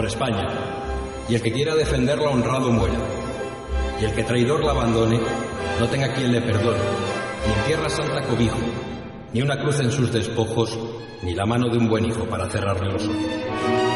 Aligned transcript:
Por 0.00 0.08
España. 0.08 0.48
Y 1.28 1.34
el 1.34 1.42
que 1.42 1.52
quiera 1.52 1.74
defenderla 1.74 2.30
honrado 2.30 2.72
muera. 2.72 2.96
Y 4.00 4.06
el 4.06 4.14
que 4.14 4.24
traidor 4.24 4.64
la 4.64 4.70
abandone, 4.70 5.20
no 5.78 5.86
tenga 5.88 6.14
quien 6.14 6.32
le 6.32 6.40
perdone. 6.40 6.78
Ni 7.46 7.52
en 7.52 7.66
tierra 7.66 7.90
santa 7.90 8.22
cobijo, 8.22 8.56
ni 9.34 9.42
una 9.42 9.60
cruz 9.60 9.78
en 9.80 9.92
sus 9.92 10.10
despojos, 10.10 10.78
ni 11.20 11.34
la 11.34 11.44
mano 11.44 11.68
de 11.68 11.76
un 11.76 11.86
buen 11.86 12.06
hijo 12.06 12.24
para 12.24 12.48
cerrarle 12.48 12.92
los 12.94 13.06
ojos. 13.06 13.89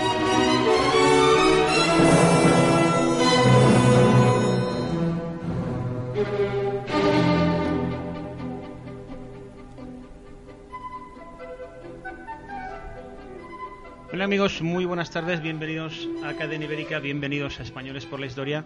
Hola 14.15 14.27
amigos, 14.27 14.63
muy 14.63 14.85
buenas 14.85 15.11
tardes, 15.11 15.43
bienvenidos 15.43 16.09
a 16.23 16.35
Cadena 16.35 16.67
Ibérica, 16.67 17.01
bienvenidos 17.01 17.59
a 17.59 17.65
Españoles 17.65 18.07
por 18.07 18.21
la 18.21 18.27
Historia, 18.27 18.65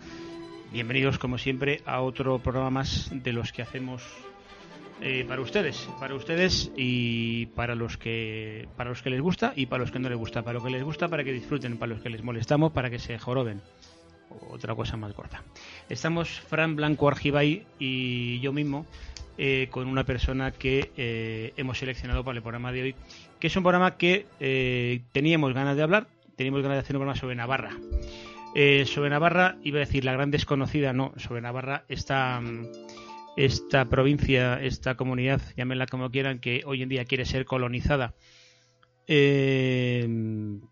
bienvenidos 0.72 1.18
como 1.18 1.38
siempre 1.38 1.80
a 1.86 2.02
otro 2.02 2.38
programa 2.38 2.68
más 2.68 3.08
de 3.10 3.32
los 3.32 3.50
que 3.50 3.62
hacemos 3.62 4.02
eh, 5.00 5.24
para 5.26 5.41
ustedes, 5.41 5.88
para 5.98 6.14
ustedes 6.14 6.70
y 6.76 7.46
para 7.46 7.74
los 7.74 7.96
que 7.96 8.69
para 8.76 8.91
los 8.91 9.00
que 9.00 9.08
les 9.08 9.22
gusta 9.22 9.54
y 9.56 9.64
para 9.64 9.80
los 9.80 9.91
que 9.91 9.98
no 9.98 10.10
les 10.10 10.19
gusta, 10.19 10.42
para 10.42 10.58
lo 10.58 10.62
que 10.62 10.69
les 10.69 10.84
gusta, 10.84 11.08
para 11.08 11.24
que 11.24 11.32
disfruten, 11.32 11.78
para 11.78 11.94
los 11.94 12.02
que 12.02 12.10
les 12.10 12.22
molestamos, 12.22 12.70
para 12.72 12.91
que 12.91 12.98
se 12.98 13.19
joroben. 13.19 13.62
Otra 14.50 14.74
cosa 14.74 14.98
más 14.98 15.14
corta. 15.14 15.42
Estamos 15.88 16.28
Fran 16.28 16.76
Blanco 16.76 17.08
Argibay 17.08 17.64
y 17.78 18.38
yo 18.41 18.52
mismo 18.52 18.84
eh, 19.41 19.69
con 19.70 19.86
una 19.86 20.02
persona 20.02 20.50
que 20.50 20.91
eh, 20.96 21.52
hemos 21.56 21.78
seleccionado 21.78 22.24
para 22.24 22.36
el 22.36 22.42
programa 22.42 22.72
de 22.72 22.82
hoy, 22.82 22.94
que 23.41 23.47
es 23.48 23.56
un 23.56 23.62
programa 23.62 23.97
que 23.97 24.27
eh, 24.41 25.03
teníamos 25.12 25.53
ganas 25.55 25.77
de 25.77 25.83
hablar, 25.83 26.08
teníamos 26.36 26.62
ganas 26.62 26.77
de 26.77 26.81
hacer 26.81 26.97
un 26.97 27.00
programa 27.00 27.19
sobre 27.20 27.34
Navarra. 27.36 27.77
Eh, 28.55 28.84
sobre 28.86 29.11
Navarra, 29.11 29.56
iba 29.62 29.77
a 29.78 29.81
decir 29.81 30.05
la 30.05 30.12
gran 30.12 30.31
desconocida, 30.31 30.92
no, 30.92 31.12
sobre 31.19 31.41
Navarra, 31.41 31.84
esta, 31.89 32.41
esta 33.36 33.84
provincia, 33.84 34.61
esta 34.62 34.97
comunidad, 34.97 35.41
llámenla 35.56 35.86
como 35.86 36.11
quieran, 36.11 36.39
que 36.41 36.62
hoy 36.64 36.83
en 36.83 36.89
día 36.89 37.05
quiere 37.05 37.25
ser 37.27 37.44
colonizada, 37.44 38.14
eh, 39.06 40.09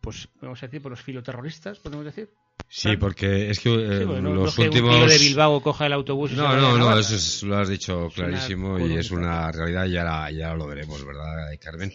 pues 0.00 0.28
vamos 0.40 0.62
a 0.62 0.66
decir 0.66 0.82
por 0.82 0.90
los 0.90 1.00
filoterroristas, 1.00 1.78
podemos 1.78 2.04
decir. 2.04 2.30
Sí, 2.68 2.96
porque 2.96 3.50
es 3.50 3.60
que 3.60 3.72
eh, 3.74 3.98
Sí, 4.00 4.04
bueno, 4.04 4.30
no 4.30 4.44
los 4.44 4.56
que 4.56 4.62
últimos... 4.62 4.94
un 4.94 5.00
tío 5.02 5.08
de 5.08 5.18
Bilbao 5.18 5.60
coja 5.62 5.86
el 5.86 5.92
autobús 5.92 6.32
y 6.32 6.36
No, 6.36 6.56
no, 6.56 6.76
no, 6.76 6.98
eso 6.98 7.14
es- 7.14 7.42
lo 7.44 7.56
has 7.58 7.68
dicho 7.68 8.06
Es 8.08 8.14
clarísimo 8.14 8.78
y 8.80 8.94
es 8.94 9.10
una 9.10 9.52
realidad, 9.52 9.84
ya, 9.86 10.02
la- 10.04 10.30
ya 10.32 10.54
lo 10.54 10.66
veremos, 10.66 11.04
¿verdad, 11.04 11.48
Carmen? 11.60 11.92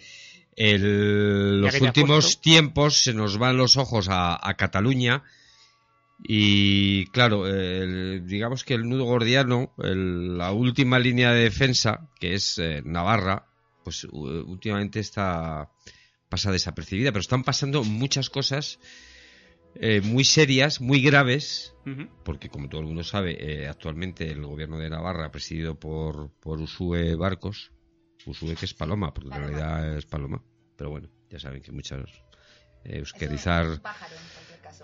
El- 0.56 1.62
los 1.62 1.80
últimos 1.82 2.26
puesto. 2.26 2.42
tiempos 2.42 2.98
se 3.04 3.14
nos 3.14 3.38
van 3.38 3.58
los 3.58 3.78
ojos 3.78 4.08
a, 4.10 4.38
a 4.48 4.54
Cataluña 4.56 5.24
y, 6.24 7.08
claro, 7.08 7.48
el- 7.48 8.26
digamos 8.28 8.64
que 8.64 8.74
el 8.76 8.88
nudo 8.88 9.06
gordiano, 9.06 9.74
el- 9.80 10.38
la 10.38 10.52
última 10.52 11.00
línea 11.00 11.32
de 11.32 11.44
defensa, 11.44 12.10
que 12.20 12.36
es 12.36 12.58
eh, 12.60 12.82
Navarra, 12.86 13.48
pues 13.84 14.04
u- 14.04 14.44
últimamente 14.46 15.00
está 15.00 15.70
pasa 16.30 16.52
desapercibida, 16.52 17.12
pero 17.12 17.22
están 17.22 17.44
pasando 17.44 17.84
muchas 17.84 18.30
cosas 18.30 18.80
eh, 19.76 20.02
muy 20.02 20.24
serias, 20.26 20.80
muy 20.82 21.02
graves, 21.02 21.74
porque 22.24 22.50
como 22.50 22.70
todo 22.70 22.82
el 22.82 22.88
mundo 22.88 23.04
sabe, 23.04 23.38
eh, 23.64 23.68
actualmente 23.68 24.30
el 24.30 24.46
gobierno 24.46 24.78
de 24.78 24.90
Navarra, 24.90 25.32
presidido 25.32 25.76
por, 25.80 26.30
por 26.40 26.60
Usue 26.60 27.16
Barcos, 27.16 27.72
Usue 28.26 28.56
que 28.56 28.66
es 28.66 28.74
Paloma, 28.74 29.14
porque 29.14 29.30
en 29.30 29.42
realidad 29.42 29.98
es 29.98 30.06
Paloma, 30.06 30.44
pero 30.76 30.90
bueno, 30.90 31.10
ya 31.30 31.40
saben 31.40 31.62
que 31.62 31.72
muchos 31.72 32.10
eh, 32.86 32.98
euskerizar... 33.00 33.68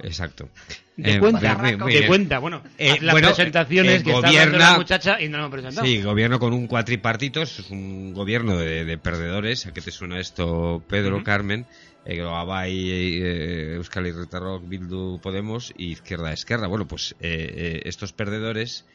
Exacto. 0.03 0.49
De 0.95 1.13
Eh, 1.15 1.19
cuenta, 1.19 1.55
muy- 1.57 1.75
muy 1.75 1.93
de 1.93 2.05
cuenta, 2.05 2.37
bueno, 2.39 2.61
Eh, 2.77 2.91
haz 2.91 3.01
las 3.01 3.13
bueno, 3.13 3.29
presentaciones 3.29 4.01
eh, 4.01 4.03
que 4.03 4.11
gobierna- 4.11 4.57
la 4.73 4.77
muchacha 4.77 5.19
y 5.19 5.27
no 5.27 5.37
lo 5.37 5.45
hemos 5.45 5.51
presentado. 5.59 5.87
Sí, 5.87 6.01
gobierno 6.03 6.37
con 6.39 6.53
un 6.53 6.67
cuatripartito, 6.67 7.41
es 7.41 7.59
un 7.71 8.13
gobierno 8.13 8.57
de, 8.57 8.85
de 8.85 8.97
perdedores. 8.99 9.65
¿A 9.65 9.73
qué 9.73 9.81
te 9.81 9.89
suena 9.89 10.19
esto, 10.19 10.83
Pedro, 10.87 11.15
Ujú. 11.15 11.23
Carmen? 11.25 11.65
Eh, 12.05 12.21
Abai, 12.21 12.91
eh, 12.91 13.73
Euskal 13.75 14.05
Herritarrok, 14.05 14.67
Bildu, 14.67 15.19
Podemos 15.19 15.73
y 15.75 15.93
Izquierda 15.93 16.31
Esquerra. 16.31 16.67
Bueno, 16.67 16.87
pues 16.87 17.15
eh, 17.19 17.53
eh, 17.55 17.81
estos 17.85 18.13
perdedores 18.13 18.85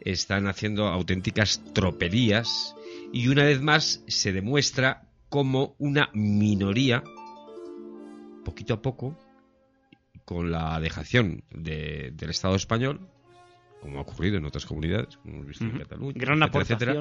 están 0.00 0.48
haciendo 0.48 0.88
auténticas 0.88 1.60
tropelías 1.74 2.74
y 3.12 3.28
una 3.28 3.44
vez 3.44 3.60
más 3.60 4.02
se 4.08 4.32
demuestra 4.32 5.02
como 5.28 5.74
una 5.78 6.10
minoría, 6.14 7.02
poquito 8.44 8.74
a 8.74 8.82
poco, 8.82 9.16
con 10.24 10.50
la 10.50 10.78
dejación 10.80 11.42
de- 11.50 12.12
del 12.14 12.30
Estado 12.30 12.54
español, 12.56 13.00
como 13.80 13.98
ha 13.98 14.02
ocurrido 14.02 14.36
en 14.36 14.44
otras 14.44 14.66
comunidades, 14.66 15.16
como 15.18 15.34
hemos 15.36 15.46
visto 15.46 15.64
en. 15.64 15.78
Cataluña, 15.78 16.14
Gran 16.18 16.42
etcétera, 16.42 16.92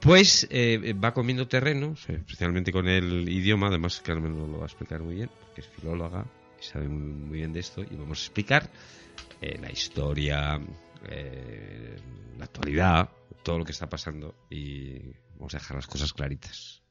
pues 0.00 0.46
eh, 0.50 0.92
va 1.02 1.14
comiendo 1.14 1.48
terreno, 1.48 1.94
especialmente 2.08 2.72
con 2.72 2.86
el 2.88 3.28
idioma, 3.28 3.68
además 3.68 4.00
Carmen 4.04 4.36
lo, 4.36 4.46
lo 4.46 4.58
va 4.58 4.64
a 4.64 4.66
explicar 4.66 5.00
muy 5.02 5.14
bien, 5.14 5.30
porque 5.40 5.62
es 5.62 5.68
filóloga 5.68 6.26
y 6.60 6.64
sabe 6.64 6.88
muy, 6.88 7.12
muy 7.14 7.38
bien 7.38 7.52
de 7.52 7.60
esto, 7.60 7.82
y 7.82 7.96
vamos 7.96 8.18
a 8.18 8.22
explicar 8.22 8.70
eh, 9.40 9.58
la 9.60 9.70
historia, 9.72 10.60
eh, 11.08 11.96
la 12.38 12.44
actualidad, 12.44 13.08
todo 13.42 13.58
lo 13.58 13.64
que 13.64 13.72
está 13.72 13.88
pasando, 13.88 14.34
y 14.50 14.98
vamos 15.38 15.54
a 15.54 15.58
dejar 15.58 15.76
las 15.76 15.86
cosas 15.86 16.12
claritas. 16.12 16.82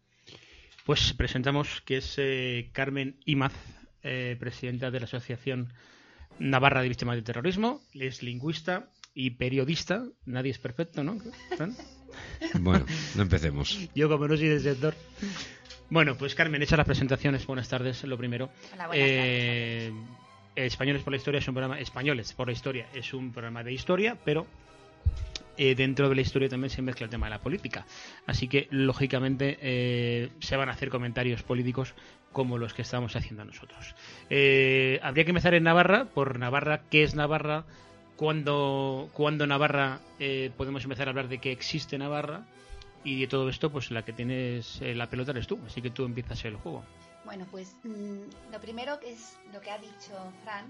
Pues 0.86 1.14
presentamos 1.14 1.82
que 1.82 1.98
es 1.98 2.16
eh, 2.18 2.70
Carmen 2.74 3.16
Imaz, 3.26 3.54
eh, 4.04 4.36
presidenta 4.38 4.92
de 4.92 5.00
la 5.00 5.06
Asociación 5.06 5.72
Navarra 6.40 6.82
de 6.82 6.90
Víctimas 6.90 7.16
del 7.16 7.24
Terrorismo, 7.24 7.82
es 7.94 8.22
lingüista 8.22 8.90
y 9.14 9.32
periodista. 9.32 10.04
Nadie 10.26 10.52
es 10.52 10.60
perfecto, 10.60 11.04
¿no? 11.04 11.18
Fran? 11.56 11.76
Bueno, 12.60 12.86
no 13.16 13.22
empecemos. 13.22 13.90
Yo 13.96 14.10
como 14.10 14.28
no 14.28 14.36
soy 14.36 14.50
del 14.50 14.60
sector. 14.60 14.94
Bueno, 15.90 16.18
pues 16.18 16.36
Carmen, 16.36 16.62
hechas 16.62 16.78
las 16.78 16.86
presentaciones. 16.86 17.46
Buenas 17.48 17.70
tardes, 17.70 18.04
lo 18.04 18.18
primero. 18.18 18.50
Hola, 18.74 18.88
buenas 18.88 19.08
Eh, 19.08 19.94
Españoles 20.56 21.02
por 21.02 21.12
la 21.12 21.18
Historia 21.18 21.40
es 21.40 21.48
un 21.48 21.54
programa... 21.54 21.80
Españoles 21.80 22.34
por 22.34 22.48
la 22.48 22.54
Historia 22.54 22.88
es 22.94 23.14
un 23.14 23.32
programa 23.32 23.64
de 23.64 23.74
historia, 23.74 24.18
pero 24.26 24.46
eh, 25.58 25.76
dentro 25.76 26.10
de 26.10 26.16
la 26.16 26.22
historia 26.22 26.50
también 26.50 26.70
se 26.70 26.82
mezcla 26.82 27.06
el 27.06 27.10
tema 27.10 27.28
de 27.28 27.32
la 27.32 27.42
política. 27.42 27.86
Así 28.26 28.48
que, 28.48 28.68
lógicamente, 28.72 29.58
eh, 29.62 30.30
se 30.40 30.56
van 30.58 30.70
a 30.70 30.74
hacer 30.74 30.90
comentarios 30.90 31.44
políticos 31.44 31.94
como 32.34 32.58
los 32.58 32.74
que 32.74 32.82
estamos 32.82 33.16
haciendo 33.16 33.46
nosotros. 33.46 33.96
Eh, 34.30 35.00
habría 35.04 35.24
que 35.24 35.32
empezar 35.32 35.54
en 35.54 35.64
Navarra, 35.64 36.06
por 36.06 36.38
Navarra, 36.40 36.82
¿qué 36.90 37.04
es 37.04 37.16
Navarra? 37.16 37.64
¿Cuándo, 38.18 39.10
cuándo 39.14 39.48
Navarra 39.48 40.00
eh, 40.20 40.52
podemos 40.58 40.84
empezar 40.84 41.08
a 41.08 41.12
hablar 41.12 41.30
de 41.30 41.38
que 41.38 41.52
existe 41.52 41.98
Navarra? 41.98 42.46
Y 43.06 43.22
de 43.22 43.28
todo 43.28 43.50
esto, 43.50 43.72
pues 43.72 43.92
la 43.92 44.04
que 44.04 44.14
tienes 44.14 44.82
eh, 44.82 44.96
la 44.96 45.10
pelota 45.10 45.32
eres 45.32 45.48
tú, 45.48 45.60
así 45.66 45.82
que 45.82 45.90
tú 45.90 46.06
empiezas 46.06 46.44
el 46.46 46.56
juego. 46.56 46.84
Bueno, 47.26 47.46
pues 47.50 47.76
mm, 47.84 48.52
lo 48.52 48.60
primero 48.60 49.00
que 49.00 49.14
es 49.14 49.38
lo 49.54 49.62
que 49.62 49.72
ha 49.72 49.78
dicho 49.78 50.12
Fran. 50.44 50.66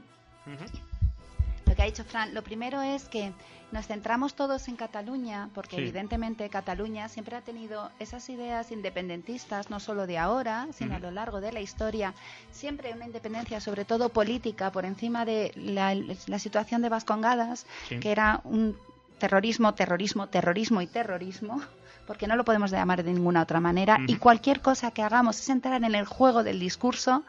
Lo 1.73 1.77
que 1.77 1.81
ha 1.81 1.85
dicho 1.85 2.03
Fran, 2.03 2.35
lo 2.35 2.43
primero 2.43 2.83
es 2.83 3.05
que 3.05 3.33
nos 3.71 3.87
centramos 3.87 4.35
todos 4.35 4.67
en 4.67 4.75
Cataluña, 4.75 5.49
porque 5.55 5.77
Sí. 5.77 5.81
evidentemente 5.81 6.47
Cataluña 6.47 7.09
siempre 7.09 7.35
ha 7.35 7.41
tenido 7.41 7.89
esas 7.97 8.29
ideas 8.29 8.71
independentistas, 8.71 9.71
no 9.71 9.79
solo 9.79 10.05
de 10.05 10.19
ahora, 10.19 10.67
sino 10.71 10.93
a 10.93 10.99
lo 10.99 11.09
largo 11.09 11.41
de 11.41 11.51
la 11.51 11.61
historia. 11.61 12.13
Siempre 12.51 12.93
una 12.93 13.07
independencia, 13.07 13.59
sobre 13.59 13.85
todo 13.85 14.09
política, 14.09 14.71
por 14.71 14.85
encima 14.85 15.25
de 15.25 15.51
la, 15.55 15.95
la 15.95 16.37
situación 16.37 16.83
de 16.83 16.89
Vascongadas, 16.89 17.65
Sí. 17.89 17.99
que 17.99 18.11
era 18.11 18.41
un 18.43 18.77
terrorismo, 19.17 19.73
terrorismo, 19.73 20.27
terrorismo 20.27 20.79
y 20.79 20.85
terrorismo, 20.85 21.59
porque 22.05 22.27
no 22.27 22.35
lo 22.35 22.45
podemos 22.45 22.69
llamar 22.69 23.01
de 23.03 23.11
ninguna 23.13 23.41
otra 23.41 23.59
manera. 23.59 23.97
Y 24.05 24.17
cualquier 24.17 24.61
cosa 24.61 24.91
que 24.91 25.01
hagamos 25.01 25.39
es 25.39 25.49
entrar 25.49 25.83
en 25.83 25.95
el 25.95 26.05
juego 26.05 26.43
del 26.43 26.59
discurso 26.59 27.23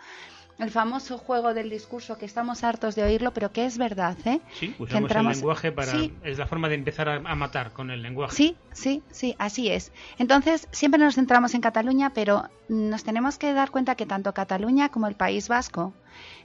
el 0.58 0.70
famoso 0.70 1.18
juego 1.18 1.52
del 1.52 1.68
discurso 1.68 2.16
que 2.16 2.26
estamos 2.26 2.62
hartos 2.62 2.94
de 2.94 3.02
oírlo, 3.02 3.32
pero 3.32 3.50
que 3.52 3.64
es 3.66 3.76
verdad, 3.76 4.16
¿eh? 4.24 4.40
Sí, 4.52 4.68
Que 4.72 4.82
usamos 4.84 5.10
entramos- 5.10 5.32
el 5.32 5.38
lenguaje 5.38 5.72
para... 5.72 5.92
Sí. 5.92 6.12
Es 6.22 6.38
la 6.38 6.46
forma 6.46 6.68
de 6.68 6.76
empezar 6.76 7.08
a, 7.08 7.16
a 7.16 7.34
matar 7.34 7.72
con 7.72 7.90
el 7.90 8.02
lenguaje. 8.02 8.34
Sí, 8.36 8.56
sí, 8.72 9.02
sí, 9.10 9.34
así 9.38 9.68
es. 9.68 9.90
Entonces, 10.18 10.68
siempre 10.70 11.00
nos 11.00 11.16
centramos 11.16 11.54
en 11.54 11.60
Cataluña, 11.60 12.10
pero 12.14 12.48
nos 12.68 13.02
tenemos 13.02 13.36
que 13.36 13.52
dar 13.52 13.70
cuenta 13.72 13.96
que 13.96 14.06
tanto 14.06 14.32
Cataluña 14.32 14.90
como 14.90 15.08
el 15.08 15.16
País 15.16 15.48
Vasco, 15.48 15.92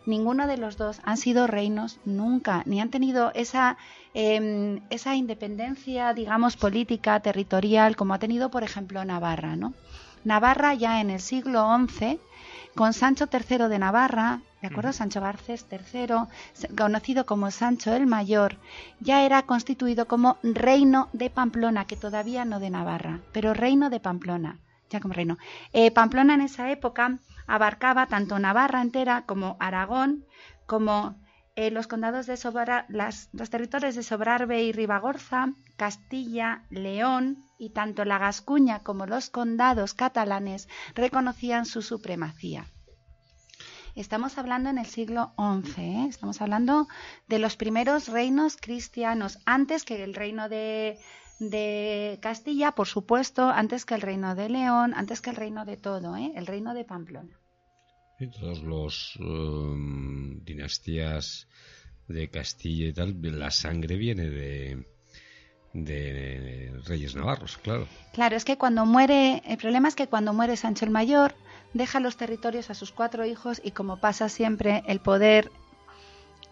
ninguno 0.08 0.48
de 0.48 0.58
los 0.58 0.76
dos 0.78 1.00
han 1.04 1.18
sido 1.18 1.46
reinos 1.46 2.00
nunca, 2.04 2.64
ni 2.66 2.82
han 2.82 2.90
tenido 2.90 3.32
esa, 3.36 3.78
eh, 4.16 4.82
esa 4.90 5.16
independencia, 5.16 6.14
digamos, 6.16 6.58
política, 6.58 7.20
territorial, 7.20 7.96
como 7.96 8.16
ha 8.16 8.20
tenido, 8.20 8.50
por 8.50 8.64
ejemplo, 8.64 9.06
Navarra, 9.06 9.56
¿no? 9.56 9.74
Navarra 10.24 10.74
ya 10.74 11.00
en 11.00 11.12
el 11.12 11.22
siglo 11.22 11.66
XI, 11.88 12.20
con 12.76 12.94
Sancho 12.94 13.28
III 13.32 13.68
de 13.68 13.80
Navarra, 13.80 14.42
¿de 14.62 14.68
acuerdo? 14.68 14.94
Sancho 14.94 15.22
Garcés 15.22 15.66
III, 15.72 16.76
conocido 16.76 17.26
como 17.26 17.52
Sancho 17.52 17.94
el 17.94 18.08
Mayor, 18.08 18.58
ya 19.00 19.24
era 19.24 19.44
constituido 19.44 20.08
como 20.08 20.38
reino 20.44 21.10
de 21.14 21.30
Pamplona, 21.30 21.86
que 21.86 21.96
todavía 21.96 22.46
no 22.46 22.60
de 22.60 22.70
Navarra, 22.70 23.20
pero 23.32 23.54
reino 23.54 23.90
de 23.90 24.00
Pamplona, 24.00 24.60
ya 24.90 25.00
como 25.00 25.14
reino. 25.14 25.38
Eh, 25.74 25.92
Pamplona 25.92 26.34
en 26.34 26.42
esa 26.42 26.72
época 26.72 27.20
abarcaba 27.48 28.08
tanto 28.08 28.40
Navarra 28.40 28.82
entera 28.82 29.24
como 29.26 29.58
Aragón, 29.60 30.26
como 30.66 31.16
eh, 31.60 31.72
los 31.72 31.88
condados 31.88 32.26
de 32.26 32.40
los 33.34 33.50
territorios 33.50 33.96
de 33.96 34.04
Sobrarbe 34.04 34.64
y 34.64 34.72
Ribagorza, 34.72 35.52
Castilla, 35.76 36.64
León 36.70 37.44
y 37.58 37.72
tanto 37.72 38.06
la 38.06 38.18
Gascuña 38.18 38.80
como 38.80 39.06
los 39.06 39.30
condados 39.30 39.94
catalanes 39.94 40.70
reconocían 40.96 41.66
su 41.66 41.82
supremacía. 41.82 42.66
Estamos 43.94 44.38
hablando 44.38 44.70
en 44.70 44.78
el 44.78 44.86
siglo 44.86 45.34
XI, 45.36 45.82
¿eh? 45.82 46.06
estamos 46.08 46.42
hablando 46.42 46.88
de 47.28 47.40
los 47.40 47.58
primeros 47.58 48.08
reinos 48.08 48.56
cristianos, 48.56 49.40
antes 49.46 49.84
que 49.84 50.02
el 50.02 50.14
reino 50.14 50.48
de, 50.48 50.98
de 51.40 52.20
Castilla, 52.22 52.72
por 52.72 52.88
supuesto, 52.88 53.50
antes 53.50 53.84
que 53.84 53.96
el 53.96 54.02
reino 54.02 54.34
de 54.34 54.48
León, 54.48 54.94
antes 54.96 55.20
que 55.20 55.32
el 55.32 55.36
reino 55.36 55.66
de 55.66 55.76
todo, 55.76 56.16
¿eh? 56.16 56.32
el 56.38 56.48
reino 56.48 56.74
de 56.74 56.86
Pamplona. 56.86 57.38
Y 58.20 58.28
todos 58.28 58.62
los 58.62 59.16
um, 59.18 60.44
dinastías 60.44 61.48
de 62.08 62.30
Castilla 62.30 62.88
y 62.88 62.94
tal, 62.94 63.18
la 63.22 63.52
sangre 63.52 63.96
viene 63.96 64.30
de, 64.30 64.86
de 65.74 66.74
reyes 66.86 67.16
navarros, 67.16 67.58
claro. 67.58 67.88
Claro, 68.14 68.36
es 68.36 68.44
que 68.44 68.58
cuando 68.58 68.86
muere, 68.86 69.42
el 69.46 69.58
problema 69.58 69.88
es 69.88 69.96
que 69.96 70.08
cuando 70.08 70.34
muere 70.34 70.58
Sancho 70.58 70.86
el 70.86 70.92
Mayor, 70.92 71.34
deja 71.74 72.00
los 72.00 72.18
territorios 72.18 72.70
a 72.70 72.74
sus 72.74 72.92
cuatro 72.92 73.26
hijos 73.26 73.62
y 73.64 73.72
como 73.72 73.98
pasa 73.98 74.28
siempre, 74.28 74.84
el 74.88 75.00
poder 75.00 75.52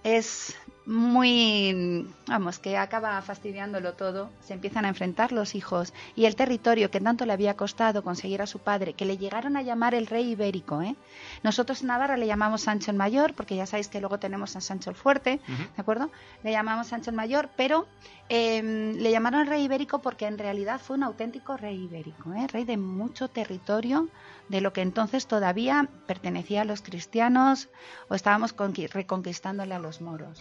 es 0.03 0.55
muy, 0.87 2.07
vamos, 2.27 2.59
que 2.59 2.77
acaba 2.77 3.21
fastidiándolo 3.21 3.93
todo, 3.93 4.29
se 4.39 4.53
empiezan 4.53 4.85
a 4.85 4.87
enfrentar 4.87 5.33
los 5.33 5.53
hijos 5.53 5.93
y 6.15 6.25
el 6.25 6.35
territorio 6.37 6.89
que 6.89 7.01
tanto 7.01 7.25
le 7.25 7.33
había 7.33 7.55
costado 7.57 8.03
conseguir 8.03 8.41
a 8.41 8.47
su 8.47 8.59
padre, 8.59 8.93
que 8.93 9.05
le 9.05 9.17
llegaron 9.17 9.57
a 9.57 9.61
llamar 9.61 9.93
el 9.93 10.07
rey 10.07 10.31
ibérico, 10.31 10.81
¿eh? 10.81 10.95
Nosotros 11.43 11.81
en 11.81 11.87
Navarra 11.87 12.15
le 12.15 12.25
llamamos 12.25 12.61
Sancho 12.61 12.91
el 12.91 12.97
Mayor, 12.97 13.33
porque 13.33 13.55
ya 13.57 13.65
sabéis 13.65 13.89
que 13.89 13.99
luego 13.99 14.17
tenemos 14.17 14.55
a 14.55 14.61
Sancho 14.61 14.89
el 14.89 14.95
Fuerte. 14.95 15.41
¿de 15.47 15.81
acuerdo? 15.81 16.09
Le 16.43 16.51
llamamos 16.51 16.87
Sancho 16.87 17.09
el 17.09 17.17
Mayor, 17.17 17.49
pero 17.57 17.85
eh, 18.29 18.93
le 18.97 19.11
llamaron 19.11 19.45
rey 19.45 19.63
ibérico 19.63 19.99
porque 19.99 20.25
en 20.25 20.37
realidad 20.37 20.79
fue 20.79 20.95
un 20.95 21.03
auténtico 21.03 21.57
rey 21.57 21.83
ibérico, 21.83 22.33
¿eh? 22.33 22.47
rey 22.47 22.63
de 22.63 22.77
mucho 22.77 23.27
territorio, 23.27 24.07
de 24.47 24.61
lo 24.61 24.71
que 24.71 24.81
entonces 24.81 25.27
todavía 25.27 25.89
pertenecía 26.07 26.61
a 26.61 26.65
los 26.65 26.81
cristianos 26.81 27.67
o 28.07 28.15
estábamos 28.15 28.55
conqui- 28.55 28.89
reconquistándole 28.89 29.75
a 29.75 29.79
los 29.79 29.99
moros. 30.01 30.39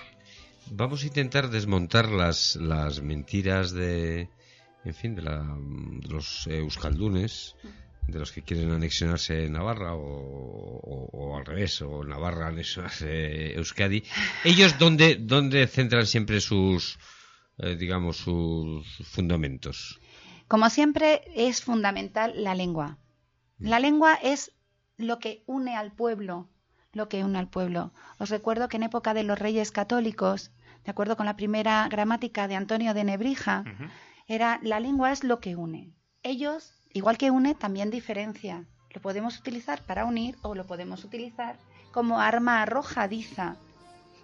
Vamos 0.70 1.02
a 1.02 1.06
intentar 1.06 1.48
desmontar 1.50 2.08
las, 2.08 2.56
las 2.56 3.00
mentiras 3.00 3.72
de, 3.72 4.28
en 4.84 4.94
fin, 4.94 5.14
de, 5.14 5.22
la, 5.22 5.38
de 5.42 6.08
los 6.08 6.46
euskaldunes, 6.48 7.54
de 8.08 8.18
los 8.18 8.32
que 8.32 8.42
quieren 8.42 8.70
anexionarse 8.72 9.48
Navarra 9.48 9.94
o, 9.94 10.00
o- 10.02 11.10
o 11.12 11.36
al 11.36 11.44
revés, 11.46 11.80
o 11.82 12.04
Navarra 12.04 12.48
anexionarse 12.48 13.54
Euskadi. 13.54 14.02
Ellos, 14.44 14.78
¿dónde, 14.78 15.16
dónde 15.20 15.66
centran 15.66 16.06
siempre 16.06 16.40
sus, 16.40 16.98
eh, 17.58 17.76
digamos, 17.76 18.16
sus 18.18 18.86
fundamentos? 19.08 20.00
Como 20.48 20.68
siempre, 20.70 21.22
es 21.34 21.62
fundamental 21.62 22.32
la 22.42 22.54
lengua. 22.54 22.98
La 23.58 23.80
lengua 23.80 24.14
es 24.14 24.52
lo 24.96 25.18
que 25.18 25.42
une 25.46 25.74
al 25.76 25.92
pueblo, 25.92 26.48
lo 26.92 27.08
que 27.08 27.24
une 27.24 27.38
al 27.38 27.48
pueblo. 27.48 27.92
Os 28.18 28.30
recuerdo 28.30 28.68
que 28.68 28.76
en 28.76 28.84
época 28.84 29.14
de 29.14 29.24
los 29.24 29.38
reyes 29.38 29.72
católicos, 29.72 30.52
de 30.86 30.92
acuerdo 30.92 31.16
con 31.16 31.26
la 31.26 31.36
primera 31.36 31.88
gramática 31.88 32.46
de 32.46 32.54
Antonio 32.54 32.94
de 32.94 33.02
Nebrija, 33.02 33.64
era 34.28 34.60
la 34.62 34.78
lengua 34.78 35.10
es 35.10 35.24
lo 35.24 35.40
que 35.40 35.56
une. 35.56 35.92
Ellos, 36.22 36.74
igual 36.92 37.18
que 37.18 37.32
une, 37.32 37.56
también 37.56 37.90
diferencia. 37.90 38.64
Lo 38.94 39.00
podemos 39.00 39.36
utilizar 39.36 39.82
para 39.82 40.04
unir 40.04 40.36
o 40.42 40.54
lo 40.54 40.64
podemos 40.64 41.02
utilizar 41.02 41.56
como 41.90 42.20
arma 42.20 42.62
arrojadiza 42.62 43.56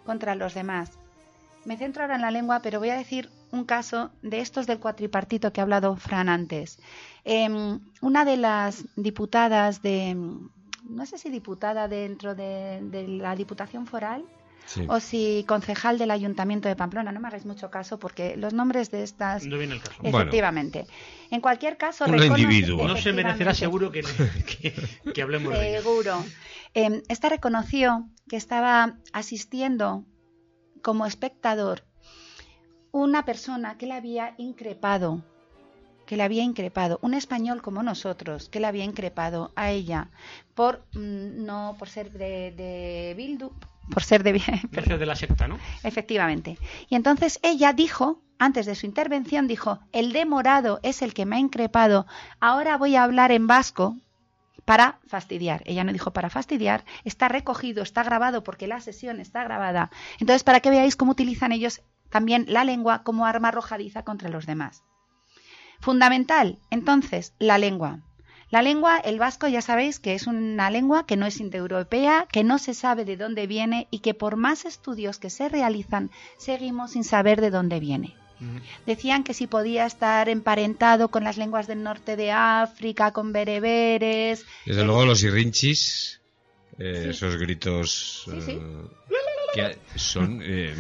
contra 0.07 0.37
los 0.37 0.55
demás. 0.55 0.93
Me 1.65 1.77
centro 1.77 2.03
ahora 2.05 2.15
en 2.15 2.23
la 2.23 2.31
lengua, 2.31 2.61
pero 2.63 2.79
voy 2.79 2.91
a 2.91 2.97
decir 2.97 3.29
un 3.51 3.65
caso 3.65 4.13
de 4.23 4.39
estos 4.41 4.69
del 4.69 4.79
cuatripartito 4.79 5.53
que 5.53 5.61
ha 5.61 5.65
hablado 5.65 5.97
Fran 5.97 6.29
antes. 6.29 6.79
Em, 7.25 7.81
una 8.01 8.25
de 8.25 8.37
las 8.37 8.85
diputadas 8.95 9.83
de, 9.83 10.15
no 10.15 11.07
sé 11.07 11.19
si 11.19 11.29
diputada 11.29 11.89
dentro 11.89 12.37
de, 12.37 12.81
de 12.83 13.09
la 13.09 13.35
Diputación 13.35 13.87
Foral 13.87 14.25
Sí. 14.65 14.87
o 14.89 15.01
si 15.01 15.45
concejal 15.47 15.99
del 15.99 16.11
Ayuntamiento 16.11 16.69
de 16.69 16.77
Pamplona, 16.77 17.13
no 17.13 17.21
me 17.21 17.29
hagáis 17.29 17.45
mucho 17.45 17.71
caso 17.71 17.99
porque 17.99 18.37
los 18.37 18.55
nombres 18.55 18.91
de 18.91 19.03
estas... 19.03 19.45
No 19.45 19.59
viene 19.59 19.75
el 19.75 19.81
caso. 19.81 20.01
Bueno. 20.01 20.19
Efectivamente. 20.19 20.87
En 21.31 21.41
cualquier 21.41 21.77
caso, 21.77 22.07
Un 22.07 22.23
individuo. 22.23 22.87
No 22.87 22.97
se 22.97 23.13
merecerá 23.13 23.55
seguro 23.55 23.93
que, 23.93 24.03
que, 24.63 24.75
que 25.13 25.23
hablemos 25.23 25.53
de 25.53 25.71
ello. 25.71 25.83
Seguro. 25.83 26.25
Eh, 26.75 27.03
esta 27.09 27.29
reconoció 27.29 28.09
que 28.29 28.37
estaba 28.37 28.97
asistiendo 29.13 30.05
como 30.83 31.07
espectador 31.07 31.85
una 32.93 33.25
persona 33.25 33.79
que 33.79 33.87
la 33.87 33.97
había 33.97 34.35
increpado, 34.37 35.23
que 36.07 36.17
la 36.17 36.25
había 36.25 36.43
increpado, 36.43 36.99
un 37.03 37.15
español 37.15 37.63
como 37.63 37.83
nosotros, 37.83 38.49
que 38.49 38.61
la 38.61 38.69
había 38.69 38.85
increpado 38.85 39.53
a 39.57 39.71
ella 39.71 40.11
por 40.55 40.85
mm, 40.95 41.45
no 41.45 41.77
por 41.79 41.89
ser 41.89 42.13
de, 42.13 42.53
de 42.53 43.15
Bildu, 43.17 43.53
por 43.91 44.03
ser 44.03 44.23
de 44.23 44.39
sé 44.41 44.99
de 44.99 45.07
la 45.07 45.17
secta, 45.17 45.49
¿no? 45.49 45.59
Efectivamente. 45.83 46.59
Y 46.89 46.97
entonces 46.97 47.39
ella 47.43 47.73
dijo, 47.73 48.23
antes 48.39 48.67
de 48.67 48.75
su 48.75 48.87
intervención, 48.87 49.47
dijo, 49.47 49.81
el 49.93 50.13
de 50.13 50.25
morado 50.25 50.81
es 50.83 51.03
el 51.03 51.15
que 51.15 51.27
me 51.27 51.37
ha 51.37 51.41
increpado, 51.41 52.07
ahora 52.41 52.77
voy 52.77 52.97
a 52.97 53.05
hablar 53.05 53.33
en 53.33 53.47
vasco 53.47 53.97
para 54.65 54.99
fastidiar. 55.07 55.63
Ella 55.67 55.85
no 55.85 55.93
dijo 55.93 56.13
para 56.13 56.31
fastidiar, 56.31 56.85
está 57.05 57.29
recogido, 57.29 57.83
está 57.83 58.03
grabado 58.03 58.43
porque 58.43 58.67
la 58.67 58.81
sesión 58.81 59.21
está 59.21 59.45
grabada. 59.45 59.91
Entonces, 60.19 60.45
para 60.45 60.61
que 60.61 60.71
veáis 60.71 60.97
cómo 60.97 61.13
utilizan 61.13 61.53
ellos 61.53 61.83
también 62.11 62.45
la 62.49 62.65
lengua 62.65 63.03
como 63.03 63.27
arma 63.27 63.49
arrojadiza 63.49 64.05
contra 64.05 64.29
los 64.29 64.47
demás. 64.47 64.85
Fundamental, 65.81 66.61
entonces, 66.71 67.35
la 67.39 67.59
lengua. 67.59 68.01
La 68.53 68.61
lengua, 68.61 68.99
el 68.99 69.19
vasco, 69.19 69.49
ya 69.49 69.63
sabéis 69.63 69.99
que 69.99 70.15
es 70.15 70.27
una 70.27 70.69
lengua 70.71 71.07
que 71.07 71.17
no 71.17 71.25
es 71.25 71.41
indoeuropea, 71.41 72.27
que 72.31 72.45
no 72.45 72.59
se 72.59 72.75
sabe 72.75 73.07
de 73.07 73.17
dónde 73.17 73.47
viene 73.47 73.89
y 73.91 74.01
que 74.01 74.13
por 74.13 74.37
más 74.37 74.67
estudios 74.67 75.19
que 75.19 75.31
se 75.31 75.49
realizan, 75.49 76.11
seguimos 76.37 76.91
sin 76.93 77.03
saber 77.03 77.41
de 77.41 77.49
dónde 77.51 77.81
viene. 77.81 78.15
Decían 78.85 79.25
que 79.25 79.33
si 79.33 79.47
podía 79.47 79.87
estar 79.87 80.29
emparentado 80.29 81.09
con 81.09 81.25
las 81.25 81.39
lenguas 81.39 81.67
del 81.67 81.83
norte 81.83 82.15
de 82.17 82.31
África, 82.33 83.13
con 83.13 83.33
bereberes. 83.33 84.45
Desde 84.67 84.83
eh, 84.83 84.85
luego 84.85 85.07
los 85.07 85.23
irrinchis, 85.23 86.21
eh, 86.79 87.01
Sí. 87.05 87.09
esos 87.11 87.37
gritos 87.39 88.25
Sí, 88.27 88.41
sí. 88.43 88.51
eh, 88.53 88.87
que 89.53 89.77
son 89.99 90.41
eh, 90.43 90.75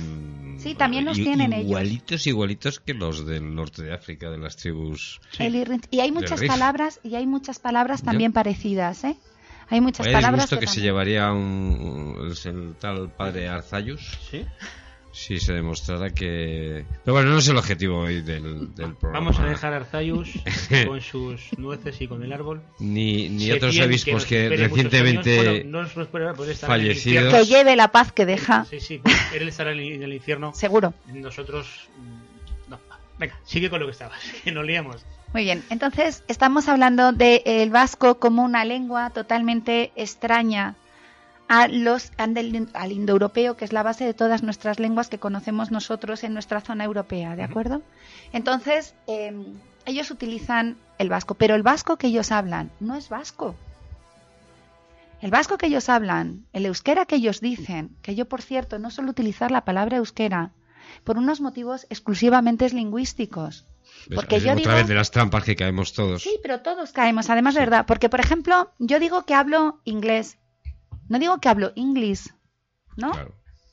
Sí, 0.58 0.74
también 0.74 1.04
los 1.04 1.18
i- 1.18 1.24
tienen 1.24 1.52
ellos. 1.52 1.66
igualitos, 1.70 2.26
igualitos 2.26 2.80
que 2.80 2.94
los 2.94 3.26
del 3.26 3.54
norte 3.54 3.82
de 3.82 3.92
África, 3.92 4.30
de 4.30 4.38
las 4.38 4.56
tribus. 4.56 5.20
Sí. 5.32 5.44
y 5.90 6.00
hay 6.00 6.12
muchas 6.12 6.42
palabras 6.42 7.00
y 7.02 7.14
hay 7.16 7.26
muchas 7.26 7.58
palabras 7.58 8.00
Ya. 8.00 8.06
también 8.06 8.32
parecidas, 8.32 9.04
¿eh? 9.04 9.16
Hay 9.68 9.80
muchas 9.80 10.06
palabras 10.06 10.44
disgusto 10.50 10.58
que, 10.60 10.66
se 10.66 10.80
llevaría 10.82 11.32
un, 11.32 12.18
un- 12.20 12.34
el 12.44 12.74
tal 12.76 13.10
padre 13.10 13.48
Arzayus 13.48 14.18
Sí. 14.30 14.44
Si 15.12 15.38
se 15.38 15.52
demostrara 15.52 16.10
que... 16.10 16.84
Pero 17.04 17.14
bueno, 17.14 17.30
no 17.30 17.38
es 17.38 17.48
el 17.48 17.56
objetivo 17.58 17.98
hoy 18.00 18.22
del, 18.22 18.74
del 18.74 18.94
programa. 18.94 19.26
Vamos 19.26 19.38
a 19.38 19.44
dejar 19.44 19.72
a 19.74 19.76
Arzayus 19.76 20.30
con 20.86 21.00
sus 21.00 21.56
nueces 21.58 22.00
y 22.00 22.08
con 22.08 22.22
el 22.22 22.32
árbol. 22.32 22.62
Ni, 22.78 23.28
ni 23.28 23.46
Se 23.46 23.52
otros 23.54 23.78
obispos 23.78 24.24
que, 24.24 24.48
muchos 24.48 24.60
recientemente... 24.70 25.36
Bueno, 25.36 25.70
no 25.70 25.82
nos 25.82 25.96
espera, 25.96 26.30
estará 26.32 26.44
en 26.44 26.50
el 26.50 26.56
fallecidos. 26.56 27.24
infierno. 27.24 27.30
Que 27.38 27.44
lleve 27.46 27.76
la 27.76 27.88
paz 27.88 28.12
que 28.12 28.26
deja, 28.26 28.64
Sí, 28.64 28.80
sí, 28.80 28.98
pues 28.98 29.14
él 29.34 29.48
estará 29.48 29.72
en 29.72 29.80
el- 30.02 30.12
infierno. 30.12 30.52
seguro. 30.54 30.94
Nosotros. 31.12 31.66
mm, 31.98 32.70
No. 32.70 32.78
Venga, 33.18 33.38
sigue 33.44 33.68
con 33.70 33.80
lo 33.80 33.86
que 33.86 33.92
estabas, 33.92 34.18
que 34.44 34.50
nos 34.52 34.64
liamos. 34.64 35.04
Muy 35.34 35.44
bien, 35.44 35.62
entonces 35.70 36.24
estamos 36.28 36.68
hablando 36.68 37.12
del 37.12 37.70
vasco 37.70 38.18
como 38.18 38.42
una 38.44 38.64
lengua 38.66 39.10
totalmente 39.10 39.90
extraña 39.96 40.74
a 41.48 41.68
los, 41.68 42.12
al 42.16 42.92
indoeuropeo, 42.92 43.56
que 43.56 43.64
es 43.64 43.72
la 43.72 43.82
base 43.82 44.04
de 44.04 44.14
todas 44.14 44.42
nuestras 44.42 44.78
lenguas 44.78 45.08
que 45.08 45.18
conocemos 45.18 45.70
nosotros 45.70 46.24
en 46.24 46.32
nuestra 46.32 46.60
zona 46.60 46.84
europea, 46.84 47.36
¿de 47.36 47.42
acuerdo? 47.42 47.82
Entonces, 48.32 48.94
em, 49.06 49.44
ellos 49.84 50.10
utilizan 50.10 50.76
el 50.98 51.08
vasco, 51.08 51.34
pero 51.34 51.54
el 51.54 51.62
vasco 51.62 51.96
que 51.96 52.06
ellos 52.06 52.32
hablan 52.32 52.70
no 52.80 52.96
es 52.96 53.08
vasco. 53.08 53.54
El 55.20 55.30
vasco 55.30 55.56
que 55.56 55.66
ellos 55.66 55.88
hablan, 55.88 56.46
el 56.52 56.66
euskera 56.66 57.06
que 57.06 57.16
ellos 57.16 57.40
dicen, 57.40 57.96
que 58.02 58.14
yo 58.14 58.24
por 58.26 58.42
cierto 58.42 58.78
no 58.78 58.90
suelo 58.90 59.10
utilizar 59.10 59.50
la 59.50 59.64
palabra 59.64 59.98
euskera 59.98 60.50
por 61.04 61.16
unos 61.16 61.40
motivos 61.40 61.86
exclusivamente 61.90 62.68
lingüísticos. 62.70 63.66
Porque 64.14 64.40
yo 64.40 64.52
otra 64.52 64.74
vez 64.74 64.88
de 64.88 64.94
las 64.94 65.10
trampas 65.10 65.44
que 65.44 65.54
caemos 65.54 65.92
todos. 65.92 66.22
Sí, 66.22 66.38
pero 66.42 66.60
todos 66.60 66.92
caemos, 66.92 67.30
además 67.30 67.54
de 67.54 67.60
verdad. 67.60 67.86
Porque, 67.86 68.08
por 68.08 68.20
ejemplo, 68.20 68.72
yo 68.78 68.98
digo 68.98 69.24
que 69.24 69.34
hablo 69.34 69.80
inglés. 69.84 70.38
No 71.12 71.18
digo 71.18 71.42
que 71.42 71.50
hablo 71.50 71.72
inglés, 71.74 72.34
¿no? 72.96 73.12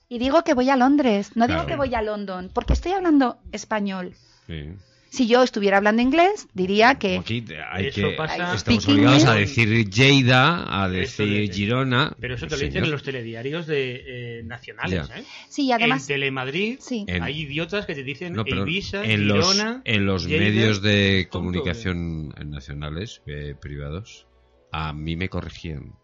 Y 0.10 0.19
digo 0.19 0.43
que 0.43 0.53
voy 0.53 0.69
a 0.69 0.75
Londres. 0.75 1.38
No 1.38 1.48
digo 1.48 1.65
que 1.67 1.77
voy 1.77 1.96
a 1.96 2.01
London. 2.01 2.51
Porque 2.53 2.74
estoy 2.74 2.91
hablando 2.91 3.38
español. 3.53 4.13
Sí. 4.46 4.74
Si 5.08 5.25
yo 5.25 5.41
estuviera 5.41 5.77
hablando 5.77 6.01
inglés, 6.01 6.50
diría 6.53 6.96
que... 6.96 7.17
Aquí 7.17 7.46
hay 7.72 7.91
que 7.91 8.17
estamos 8.55 8.86
obligados 8.89 9.24
a 9.24 9.36
decir 9.36 9.89
Lleida, 9.89 10.84
a 10.84 10.89
decir 10.89 11.50
Girona... 11.53 12.13
Pero 12.19 12.36
eso 12.36 12.46
te 12.46 12.58
lo 12.58 12.62
dicen 12.62 12.84
en 12.84 12.91
los 12.91 13.03
telediarios 13.03 13.67
de, 13.67 14.39
eh, 14.39 14.43
nacionales, 14.43 15.10
¿eh? 15.15 15.24
Sí, 15.48 15.72
además... 15.72 16.01
En 16.01 16.08
Telemadrid 16.08 16.79
hay 17.22 17.39
idiotas 17.39 17.86
que 17.86 17.96
te 17.96 18.03
dicen 18.03 18.34
no, 18.34 18.43
Ibiza, 18.46 19.05
en 19.05 19.22
Girona... 19.22 19.72
Los, 19.75 19.81
en 19.86 20.05
los 20.05 20.27
medios 20.27 20.81
de 20.81 21.29
comunicación 21.31 22.36
nacionales, 22.46 23.22
eh, 23.27 23.55
privados, 23.60 24.27
a 24.74 24.91
mí 24.91 25.15
me 25.15 25.29
corregían. 25.29 25.99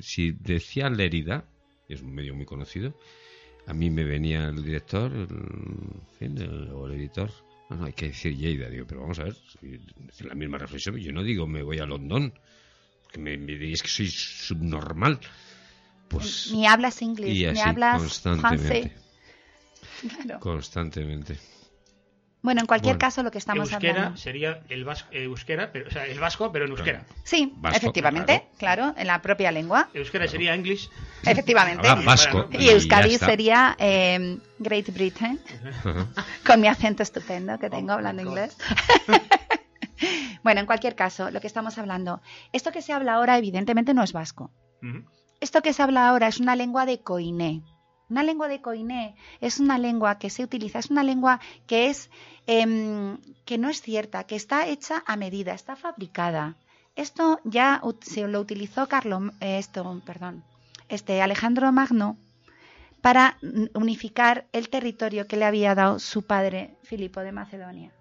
Si 0.00 0.32
decía 0.32 0.88
Lerida, 0.90 1.44
es 1.88 2.02
un 2.02 2.14
medio 2.14 2.34
muy 2.34 2.46
conocido, 2.46 2.94
a 3.66 3.74
mí 3.74 3.90
me 3.90 4.04
venía 4.04 4.48
el 4.48 4.64
director, 4.64 5.12
o 5.12 6.86
el 6.86 6.92
editor 6.92 7.30
no, 7.70 7.76
no, 7.76 7.84
hay 7.84 7.92
que 7.92 8.08
decir 8.08 8.36
Lleida, 8.36 8.68
digo, 8.68 8.84
pero 8.86 9.02
vamos 9.02 9.18
a 9.20 9.24
ver, 9.24 9.36
es 10.08 10.24
la 10.24 10.34
misma 10.34 10.58
reflexión. 10.58 10.96
Yo 10.96 11.12
no 11.12 11.22
digo 11.22 11.46
me 11.46 11.62
voy 11.62 11.78
a 11.78 11.86
London, 11.86 12.32
porque 13.04 13.20
me, 13.20 13.36
diréis 13.36 13.80
que 13.80 13.88
soy 13.88 14.08
subnormal. 14.08 15.20
Pues, 16.08 16.50
ni 16.52 16.66
hablas 16.66 17.00
inglés, 17.00 17.32
ni 17.32 17.60
hablas 17.60 18.20
francés. 18.20 18.90
Constantemente. 20.40 21.38
Bueno, 22.42 22.62
en 22.62 22.66
cualquier 22.66 22.96
caso, 22.96 23.22
lo 23.22 23.30
que 23.30 23.38
estamos 23.38 23.70
euskera 23.70 24.16
sería 24.16 24.62
el 24.70 24.84
vasco, 24.84 25.08
euskera, 25.12 25.72
pero, 25.72 25.88
o 25.88 25.90
sea, 25.90 26.06
el 26.06 26.18
vasco, 26.18 26.50
pero 26.50 26.64
en 26.64 26.70
euskera. 26.70 27.04
Sí, 27.22 27.54
efectivamente, 27.72 28.48
claro. 28.56 28.94
en 28.96 29.06
la 29.06 29.20
propia 29.20 29.52
lengua. 29.52 29.90
Euskera 29.92 30.26
sería 30.26 30.54
English. 30.54 30.88
Efectivamente. 31.24 31.86
vasco. 32.04 32.48
Y, 32.52 32.70
Euskadi 32.70 33.18
sería 33.18 33.76
eh, 33.78 34.38
Great 34.58 34.88
Britain, 34.88 35.38
con 36.46 36.60
mi 36.60 36.68
acento 36.68 37.02
estupendo 37.02 37.58
que 37.58 37.68
tengo 37.68 37.92
hablando 37.92 38.22
inglés. 38.22 38.56
bueno, 40.42 40.60
en 40.60 40.66
cualquier 40.66 40.94
caso, 40.94 41.30
lo 41.30 41.42
que 41.42 41.46
estamos 41.46 41.76
hablando, 41.76 42.22
esto 42.52 42.72
que 42.72 42.80
se 42.80 42.94
habla 42.94 43.14
ahora 43.14 43.36
evidentemente 43.36 43.92
no 43.92 44.02
es 44.02 44.14
vasco. 44.14 44.50
Esto 45.40 45.60
que 45.60 45.74
se 45.74 45.82
habla 45.82 46.08
ahora 46.08 46.28
es 46.28 46.40
una 46.40 46.56
lengua 46.56 46.86
de 46.86 47.00
coiné. 47.00 47.62
Una 48.10 48.24
lengua 48.24 48.48
de 48.48 48.60
coiné 48.60 49.14
es 49.40 49.60
una 49.60 49.78
lengua 49.78 50.18
que 50.18 50.30
se 50.30 50.42
utiliza, 50.42 50.80
es 50.80 50.90
una 50.90 51.04
lengua 51.04 51.40
que 51.68 51.88
es 51.88 52.10
em, 52.46 53.18
que 53.44 53.56
no 53.56 53.70
es 53.70 53.80
cierta, 53.80 54.24
que 54.24 54.34
está 54.34 54.66
hecha 54.66 55.04
a 55.06 55.16
medida, 55.16 55.54
está 55.54 55.76
fabricada. 55.76 56.56
Esto 56.96 57.40
ya 57.44 57.80
se 58.00 58.26
lo 58.26 58.40
utilizó 58.40 58.88
Carlo, 58.88 59.30
eh, 59.40 59.58
esto, 59.58 60.02
perdón, 60.04 60.42
este 60.88 61.22
Alejandro 61.22 61.70
Magno 61.70 62.16
para 63.00 63.38
unificar 63.74 64.46
el 64.52 64.68
territorio 64.68 65.26
que 65.26 65.36
le 65.36 65.44
había 65.44 65.74
dado 65.76 66.00
su 66.00 66.22
padre 66.22 66.76
Filipo 66.82 67.20
de 67.20 67.32
Macedonia. 67.32 67.92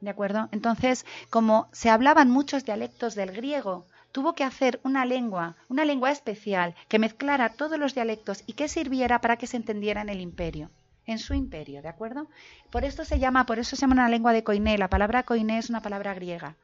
¿De 0.00 0.10
acuerdo? 0.10 0.48
Entonces, 0.52 1.04
como 1.30 1.68
se 1.72 1.90
hablaban 1.90 2.30
muchos 2.30 2.64
dialectos 2.64 3.16
del 3.16 3.32
griego, 3.32 3.86
tuvo 4.12 4.34
que 4.34 4.44
hacer 4.44 4.80
una 4.82 5.04
lengua, 5.04 5.56
una 5.68 5.84
lengua 5.84 6.10
especial, 6.10 6.74
que 6.88 6.98
mezclara 6.98 7.50
todos 7.50 7.78
los 7.78 7.94
dialectos 7.94 8.42
y 8.46 8.54
que 8.54 8.68
sirviera 8.68 9.20
para 9.20 9.36
que 9.36 9.46
se 9.46 9.56
entendiera 9.56 10.00
en 10.00 10.08
el 10.08 10.20
imperio 10.20 10.70
en 11.08 11.18
su 11.18 11.32
imperio, 11.32 11.80
¿de 11.80 11.88
acuerdo? 11.88 12.28
Por 12.70 12.84
esto 12.84 13.02
se 13.02 13.18
llama, 13.18 13.46
por 13.46 13.58
eso 13.58 13.74
se 13.74 13.80
llama 13.80 13.94
una 13.94 14.10
lengua 14.10 14.34
de 14.34 14.44
coiné. 14.44 14.76
La 14.76 14.90
palabra 14.90 15.22
coiné 15.22 15.56
es 15.56 15.70
una 15.70 15.80
palabra 15.80 16.12
griega. 16.12 16.56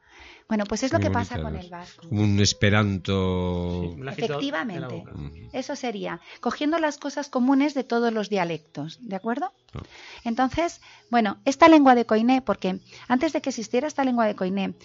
Bueno, 0.47 0.65
pues 0.65 0.83
es 0.83 0.93
lo 0.93 0.99
que 0.99 1.09
pasa 1.09 1.41
con 1.41 1.55
el 1.55 1.67
vasco. 1.67 2.07
Un 2.11 2.39
esperanto. 2.39 3.95
Efectivamente. 4.07 5.03
Eso 5.51 5.75
sería, 5.75 6.21
cogiendo 6.39 6.77
las 6.77 6.99
cosas 6.99 7.27
comunes 7.27 7.73
de 7.73 7.83
todos 7.83 8.13
los 8.13 8.29
dialectos, 8.29 8.99
¿de 9.01 9.15
acuerdo? 9.15 9.51
Ah. 9.73 9.81
Entonces, 10.23 10.79
bueno, 11.09 11.37
esta 11.45 11.67
lengua 11.67 11.95
de 11.95 12.05
coiné, 12.05 12.43
porque 12.43 12.79
antes 13.07 13.33
de 13.33 13.41
que 13.41 13.49
existiera 13.49 13.87
esta 13.87 14.03
lengua 14.03 14.27
de 14.27 14.35
coiné, 14.35 14.75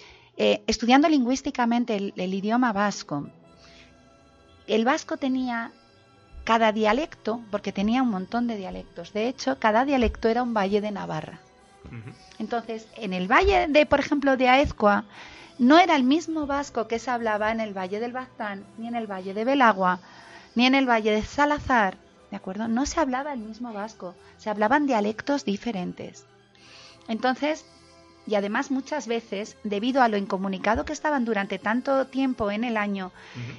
eh, 0.43 0.63
estudiando 0.67 1.07
lingüísticamente 1.07 1.95
el, 2.17 2.35
idioma 2.35 2.73
vasco, 2.73 3.29
el 4.67 4.87
vasco 4.87 5.19
tenía 5.19 5.71
cada 6.45 6.73
dialecto, 6.73 7.43
porque 7.51 7.73
tenía 7.73 8.03
un 8.03 8.09
montón 8.09 8.47
de 8.47 8.57
dialectos, 8.57 9.13
de 9.13 9.29
hecho, 9.29 9.59
cada 9.59 9.85
dialecto 9.85 10.29
era 10.29 10.43
un 10.43 10.55
valle 10.55 10.81
de 10.81 10.93
Navarra. 10.93 11.41
Entonces, 12.39 12.89
en 12.97 13.13
el 13.13 13.31
valle 13.31 13.67
de, 13.69 13.85
por 13.85 14.01
ejemplo, 14.01 14.39
de 14.39 14.49
Aezcoa, 14.49 15.05
no 15.59 15.79
era 15.79 15.95
el 15.95 16.05
mismo 16.05 16.47
vasco 16.47 16.89
que 16.89 16.99
se 16.99 17.11
hablaba 17.11 17.53
en 17.53 17.61
el 17.61 17.77
valle 17.77 18.01
del 18.01 18.13
Baztán, 18.13 18.65
ni 18.79 18.89
en 18.89 18.95
el 18.95 19.07
valle 19.07 19.35
de 19.35 19.45
Belagua, 19.45 20.01
ni 20.55 20.65
en 20.65 20.75
el 20.75 20.89
valle 20.89 21.11
de 21.11 21.23
Salazar, 21.23 21.99
¿de 22.31 22.39
acuerdo? 22.39 22.67
No 22.67 22.87
se 22.87 22.99
hablaba 22.99 23.35
el 23.35 23.41
mismo 23.41 23.75
vasco, 23.75 24.15
se 24.39 24.49
hablaban 24.49 24.87
dialectos 24.87 25.45
diferentes. 25.45 26.25
Entonces, 27.09 27.67
y 28.31 28.37
además 28.37 28.71
muchas 28.71 29.09
veces, 29.09 29.57
debido 29.65 30.03
a 30.03 30.09
lo 30.09 30.17
incomunicado 30.17 30.85
que 30.85 30.93
estaban 30.93 31.25
durante 31.25 31.59
tanto 31.59 32.07
tiempo 32.07 32.53
en 32.53 32.63
el 32.63 32.77
año, 32.77 33.11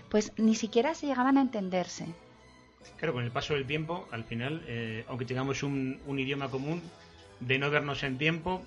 pues 0.10 0.32
ni 0.38 0.56
siquiera 0.56 0.96
se 0.96 1.08
llegaban 1.08 1.38
a 1.38 1.42
entenderse. 1.42 2.06
Claro, 2.96 3.14
con 3.14 3.26
el 3.26 3.32
paso 3.32 3.54
del 3.54 3.68
tiempo, 3.68 4.08
al 4.12 4.24
final, 4.24 4.64
eh, 4.68 5.04
aunque 5.10 5.26
tengamos 5.26 5.62
un, 5.64 6.00
un 6.08 6.20
idioma 6.20 6.50
común, 6.50 6.82
de 7.42 7.60
no 7.60 7.70
vernos 7.70 8.04
en 8.04 8.18
tiempo, 8.18 8.64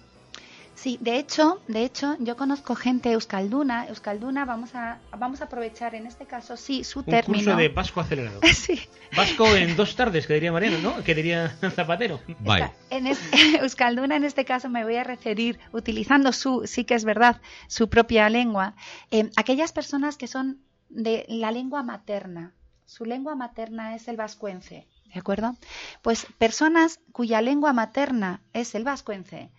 Sí, 0.75 0.99
de 1.00 1.19
hecho, 1.19 1.62
de 1.69 1.85
hecho, 1.85 2.16
yo 2.19 2.37
conozco 2.37 2.75
gente 2.75 3.12
euskalduna, 3.12 3.87
euskalduna, 3.87 4.45
vamos 4.45 4.75
a 4.75 4.99
vamos 5.16 5.40
a 5.40 5.45
aprovechar 5.45 5.95
en 5.95 6.07
este 6.07 6.26
caso 6.26 6.57
sí 6.57 6.85
su 6.85 7.00
un 7.00 7.04
término. 7.07 7.45
curso 7.45 7.57
de 7.57 7.69
vasco 7.69 8.00
acelerado. 8.00 8.40
sí. 8.54 8.81
Vasco 9.16 9.47
en 9.54 9.76
dos 9.76 9.95
tardes, 9.95 10.26
que 10.26 10.35
diría 10.35 10.52
Mariano, 10.52 10.78
¿no? 10.78 11.04
Que 11.04 11.14
diría 11.14 11.57
Zapatero. 11.75 12.21
Bye. 12.40 12.71
En 12.90 13.07
euskalduna 13.61 14.16
en 14.16 14.25
este 14.25 14.45
caso 14.45 14.69
me 14.69 14.85
voy 14.85 14.97
a 14.97 15.04
referir 15.04 15.59
utilizando 15.73 16.33
su 16.33 16.66
sí 16.66 16.85
que 16.85 16.95
es 16.95 17.04
verdad, 17.04 17.40
su 17.69 17.88
propia 17.88 18.28
lengua, 18.28 18.75
eh, 19.11 19.31
aquellas 19.37 19.73
personas 19.73 20.16
que 20.16 20.26
son 20.26 20.59
de 20.88 21.25
la 21.28 21.50
lengua 21.52 21.83
materna. 21.83 22.52
Su 22.87 23.04
lengua 23.04 23.35
materna 23.35 23.95
es 23.95 24.09
el 24.09 24.16
vascuence, 24.16 24.87
¿de 25.12 25.19
acuerdo? 25.19 25.57
Pues 26.02 26.26
personas 26.37 27.00
cuya 27.12 27.40
lengua 27.40 27.73
materna 27.73 28.43
es 28.52 28.75
el 28.75 28.85
vascuence 28.85 29.50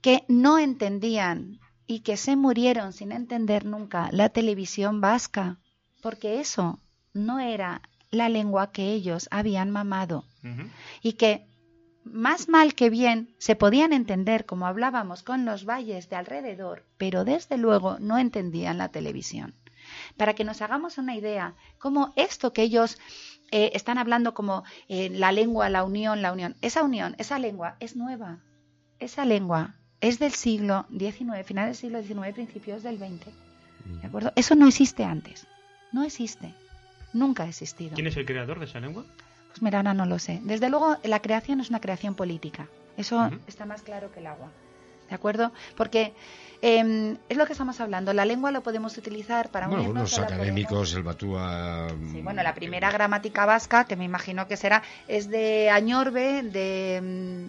que 0.00 0.24
no 0.28 0.58
entendían 0.58 1.60
y 1.86 2.00
que 2.00 2.16
se 2.16 2.36
murieron 2.36 2.92
sin 2.92 3.12
entender 3.12 3.64
nunca 3.64 4.08
la 4.12 4.28
televisión 4.28 5.00
vasca, 5.00 5.58
porque 6.02 6.40
eso 6.40 6.80
no 7.12 7.38
era 7.38 7.82
la 8.10 8.28
lengua 8.28 8.72
que 8.72 8.92
ellos 8.92 9.28
habían 9.30 9.70
mamado 9.70 10.24
y 11.02 11.14
que 11.14 11.46
más 12.04 12.48
mal 12.48 12.74
que 12.74 12.88
bien 12.88 13.34
se 13.38 13.56
podían 13.56 13.92
entender 13.92 14.46
como 14.46 14.66
hablábamos 14.66 15.22
con 15.24 15.44
los 15.44 15.64
valles 15.64 16.08
de 16.08 16.16
alrededor, 16.16 16.84
pero 16.98 17.24
desde 17.24 17.56
luego 17.56 17.98
no 17.98 18.18
entendían 18.18 18.78
la 18.78 18.90
televisión. 18.90 19.54
Para 20.16 20.34
que 20.34 20.44
nos 20.44 20.62
hagamos 20.62 20.98
una 20.98 21.16
idea, 21.16 21.54
como 21.78 22.12
esto 22.16 22.52
que 22.52 22.62
ellos 22.62 22.98
eh, 23.50 23.70
están 23.74 23.98
hablando 23.98 24.34
como 24.34 24.64
eh, 24.88 25.10
la 25.10 25.32
lengua, 25.32 25.68
la 25.68 25.84
unión, 25.84 26.22
la 26.22 26.32
unión, 26.32 26.56
esa 26.60 26.82
unión, 26.82 27.14
esa 27.18 27.38
lengua 27.38 27.76
es 27.80 27.96
nueva. 27.96 28.40
Esa 28.98 29.24
lengua 29.24 29.74
es 30.00 30.18
del 30.18 30.32
siglo 30.32 30.86
XIX, 30.90 31.44
finales 31.44 31.80
del 31.80 31.90
siglo 31.90 32.02
XIX, 32.02 32.34
principios 32.34 32.82
del 32.82 32.98
XX. 32.98 33.26
¿De 34.00 34.06
acuerdo? 34.06 34.32
Eso 34.36 34.54
no 34.54 34.66
existe 34.66 35.04
antes. 35.04 35.46
No 35.92 36.02
existe. 36.02 36.54
Nunca 37.12 37.44
ha 37.44 37.48
existido. 37.48 37.94
¿Quién 37.94 38.06
es 38.06 38.16
el 38.16 38.26
creador 38.26 38.58
de 38.58 38.66
esa 38.66 38.80
lengua? 38.80 39.04
Pues 39.48 39.62
mira, 39.62 39.78
ahora 39.78 39.94
no 39.94 40.04
lo 40.06 40.18
sé. 40.18 40.40
Desde 40.42 40.68
luego, 40.68 40.98
la 41.04 41.22
creación 41.22 41.60
es 41.60 41.70
una 41.70 41.80
creación 41.80 42.14
política. 42.14 42.68
Eso 42.96 43.30
está 43.46 43.64
más 43.64 43.82
claro 43.82 44.12
que 44.12 44.20
el 44.20 44.26
agua. 44.26 44.50
¿De 45.08 45.14
acuerdo? 45.14 45.52
Porque 45.76 46.14
em, 46.62 47.16
es 47.28 47.36
lo 47.36 47.46
que 47.46 47.52
estamos 47.52 47.80
hablando. 47.80 48.12
La 48.12 48.24
lengua 48.24 48.50
lo 48.50 48.62
podemos 48.62 48.98
utilizar 48.98 49.50
para 49.50 49.68
bueno, 49.68 49.92
los 49.92 50.18
académicos, 50.18 50.94
el 50.94 51.04
Batúa. 51.04 51.88
Sí, 52.10 52.20
bueno, 52.22 52.42
la 52.42 52.54
primera 52.54 52.90
gramática 52.90 53.46
vasca, 53.46 53.84
que 53.84 53.94
me 53.94 54.04
imagino 54.04 54.48
que 54.48 54.56
será, 54.56 54.82
es 55.06 55.28
de 55.28 55.70
Añorbe, 55.70 56.42
de 56.42 56.96
em, 56.96 57.46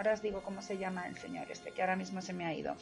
ahora 0.00 0.14
os 0.14 0.22
digo 0.22 0.40
cómo 0.40 0.62
se 0.62 0.78
llama 0.78 1.06
el 1.06 1.16
señor 1.18 1.46
este, 1.50 1.72
que 1.72 1.82
ahora 1.82 1.94
mismo 1.94 2.22
se 2.22 2.32
me 2.32 2.46
ha 2.46 2.54
ido, 2.54 2.74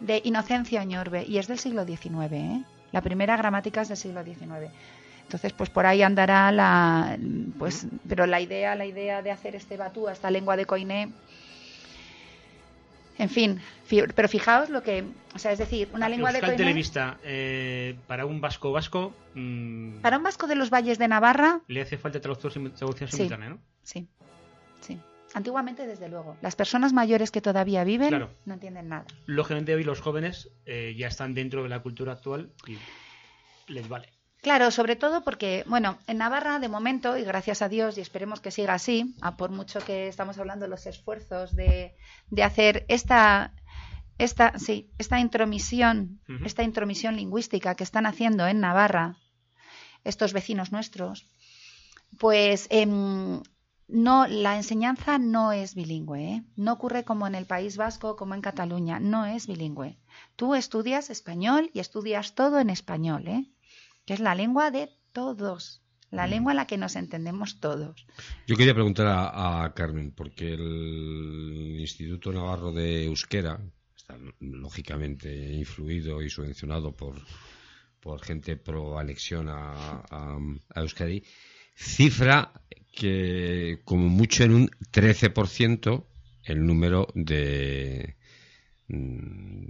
de 0.00 0.20
Inocencia 0.24 0.82
Ñorbe, 0.82 1.24
y 1.24 1.38
es 1.38 1.46
del 1.46 1.60
siglo 1.60 1.84
XIX, 1.84 2.32
¿eh? 2.32 2.64
La 2.90 3.02
primera 3.02 3.36
gramática 3.36 3.82
es 3.82 3.88
del 3.88 3.96
siglo 3.96 4.24
XIX. 4.24 4.68
Entonces, 5.22 5.52
pues 5.52 5.70
por 5.70 5.86
ahí 5.86 6.02
andará 6.02 6.50
la, 6.50 7.16
pues, 7.56 7.86
pero 8.08 8.26
la 8.26 8.40
idea, 8.40 8.74
la 8.74 8.84
idea 8.84 9.22
de 9.22 9.30
hacer 9.30 9.54
este 9.54 9.76
batú, 9.76 10.08
esta 10.08 10.28
lengua 10.28 10.56
de 10.56 10.66
coiné, 10.66 11.12
en 13.16 13.28
fin, 13.28 13.60
pero 14.16 14.28
fijaos 14.28 14.70
lo 14.70 14.82
que, 14.82 15.04
o 15.34 15.38
sea, 15.38 15.52
es 15.52 15.58
decir, 15.58 15.88
una 15.92 16.08
lengua 16.08 16.32
de 16.32 16.40
coiné... 16.40 16.56
Televista, 16.56 17.18
eh, 17.22 17.94
para 18.08 18.26
un 18.26 18.40
vasco 18.40 18.72
vasco... 18.72 19.14
Mm, 19.34 20.00
para 20.00 20.16
un 20.16 20.24
vasco 20.24 20.48
de 20.48 20.56
los 20.56 20.70
valles 20.70 20.98
de 20.98 21.06
Navarra... 21.06 21.60
Le 21.68 21.82
hace 21.82 21.96
falta 21.96 22.20
traducción, 22.20 22.72
simultánea, 23.08 23.50
¿no? 23.50 23.58
Sí. 23.84 24.08
Antiguamente, 25.34 25.86
desde 25.86 26.08
luego. 26.08 26.36
Las 26.42 26.56
personas 26.56 26.92
mayores 26.92 27.30
que 27.30 27.40
todavía 27.40 27.84
viven 27.84 28.28
no 28.44 28.54
entienden 28.54 28.88
nada. 28.88 29.04
Lógicamente 29.26 29.74
hoy 29.74 29.84
los 29.84 30.00
jóvenes 30.00 30.50
eh, 30.66 30.94
ya 30.96 31.08
están 31.08 31.34
dentro 31.34 31.62
de 31.62 31.68
la 31.68 31.80
cultura 31.80 32.12
actual 32.12 32.52
y 32.66 32.78
les 33.72 33.88
vale. 33.88 34.08
Claro, 34.42 34.70
sobre 34.70 34.96
todo 34.96 35.22
porque, 35.22 35.64
bueno, 35.66 35.98
en 36.06 36.18
Navarra 36.18 36.58
de 36.58 36.68
momento, 36.68 37.18
y 37.18 37.24
gracias 37.24 37.60
a 37.60 37.68
Dios, 37.68 37.98
y 37.98 38.00
esperemos 38.00 38.40
que 38.40 38.50
siga 38.50 38.72
así, 38.72 39.14
a 39.20 39.36
por 39.36 39.50
mucho 39.50 39.80
que 39.80 40.08
estamos 40.08 40.38
hablando 40.38 40.64
de 40.64 40.70
los 40.70 40.86
esfuerzos 40.86 41.54
de, 41.54 41.94
de 42.30 42.42
hacer 42.42 42.86
esta, 42.88 43.52
esta, 44.16 44.58
sí, 44.58 44.90
esta 44.98 45.20
intromisión, 45.20 46.20
esta 46.44 46.62
intromisión 46.62 47.16
lingüística 47.16 47.74
que 47.74 47.84
están 47.84 48.06
haciendo 48.06 48.46
en 48.46 48.60
Navarra 48.60 49.16
estos 50.04 50.32
vecinos 50.32 50.72
nuestros, 50.72 51.26
pues 52.18 52.66
em, 52.70 53.42
no, 53.92 54.26
la 54.26 54.56
enseñanza 54.56 55.18
no 55.18 55.52
es 55.52 55.74
bilingüe. 55.74 56.22
¿eh? 56.22 56.42
No 56.56 56.72
ocurre 56.72 57.04
como 57.04 57.26
en 57.26 57.34
el 57.34 57.46
País 57.46 57.76
Vasco, 57.76 58.16
como 58.16 58.34
en 58.34 58.40
Cataluña. 58.40 59.00
No 59.00 59.26
es 59.26 59.46
bilingüe. 59.46 59.98
Tú 60.36 60.54
estudias 60.54 61.10
español 61.10 61.70
y 61.74 61.80
estudias 61.80 62.34
todo 62.34 62.60
en 62.60 62.70
español, 62.70 63.28
¿eh? 63.28 63.50
que 64.06 64.14
es 64.14 64.20
la 64.20 64.34
lengua 64.34 64.70
de 64.70 64.90
todos. 65.12 65.82
La 66.10 66.26
mm. 66.26 66.30
lengua 66.30 66.52
en 66.52 66.56
la 66.56 66.66
que 66.66 66.78
nos 66.78 66.96
entendemos 66.96 67.60
todos. 67.60 68.06
Yo 68.46 68.56
quería 68.56 68.74
preguntar 68.74 69.06
a, 69.08 69.72
Carmen, 69.74 70.12
porque 70.12 70.54
el 70.54 71.76
Instituto 71.80 72.32
Navarro 72.32 72.72
de 72.72 73.04
Euskera 73.04 73.60
está 73.96 74.16
lógicamente 74.40 75.52
influido 75.52 76.22
y 76.22 76.30
subvencionado 76.30 76.96
por, 76.96 77.14
por 78.00 78.20
gente 78.22 78.56
pro 78.56 78.98
anexión 78.98 79.48
a, 79.48 80.02
a, 80.10 80.38
a 80.74 80.80
Euskadi 80.80 81.22
cifra 81.80 82.52
que 82.92 83.80
como 83.84 84.08
mucho 84.08 84.44
en 84.44 84.54
un 84.54 84.70
13% 84.92 86.04
el 86.44 86.66
número 86.66 87.08
de, 87.14 88.16
mm, 88.88 89.64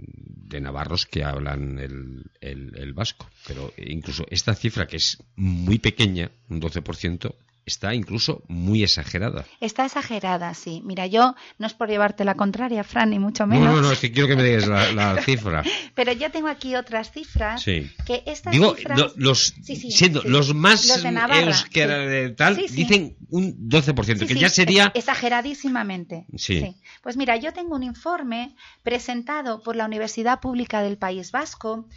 de 0.47 0.61
navarros 0.61 1.05
que 1.05 1.23
hablan 1.23 1.79
el, 1.79 2.31
el, 2.41 2.93
vasco. 2.93 3.29
Pero 3.47 3.73
incluso 3.77 4.25
esta 4.29 4.55
cifra, 4.55 4.87
que 4.87 4.97
es 4.97 5.23
muy 5.35 5.79
pequeña, 5.79 6.31
un 6.49 6.61
12%, 6.61 7.35
está 7.65 7.93
incluso 7.93 8.43
muy 8.47 8.83
exagerada. 8.83 9.45
Está 9.59 9.85
exagerada, 9.85 10.53
sí. 10.53 10.81
Mira, 10.83 11.07
yo 11.07 11.35
no 11.59 11.67
es 11.67 11.73
por 11.73 11.89
llevarte 11.89 12.25
la 12.25 12.35
contraria, 12.35 12.83
Fran, 12.83 13.11
ni 13.11 13.19
mucho 13.19 13.45
menos. 13.45 13.65
No, 13.65 13.75
no, 13.75 13.81
no, 13.81 13.91
es 13.91 13.99
que 13.99 14.11
quiero 14.11 14.27
que 14.27 14.35
me 14.35 14.43
digas 14.43 14.67
la, 14.67 15.21
cifra. 15.25 15.63
Pero 15.95 16.11
yo 16.13 16.31
tengo 16.31 16.47
aquí 16.47 16.75
otras 16.75 17.11
cifras. 17.11 17.61
Sí. 17.61 17.91
Que 18.05 18.23
estas 18.25 18.53
Digo, 18.53 18.75
cifras... 18.75 19.13
los, 19.15 19.53
siendo 19.63 20.23
los 20.23 20.53
más 20.53 20.87
los 20.87 21.03
de 21.03 22.33
tal, 22.35 22.55
dicen 22.55 23.15
un 23.29 23.69
12%, 23.69 24.27
que 24.27 24.35
ya 24.35 24.49
sería... 24.49 24.91
Exageradísimamente. 24.93 26.25
Sí. 26.35 26.75
Pues 27.01 27.17
mira, 27.17 27.35
yo 27.37 27.53
tengo 27.53 27.75
un 27.75 27.83
informe 27.83 28.55
presentado 28.83 29.61
por 29.61 29.75
la 29.75 29.85
Universidad 29.85 30.39
Pública 30.39 30.81
del 30.81 30.97
País 30.97 31.31
Vasco 31.31 31.87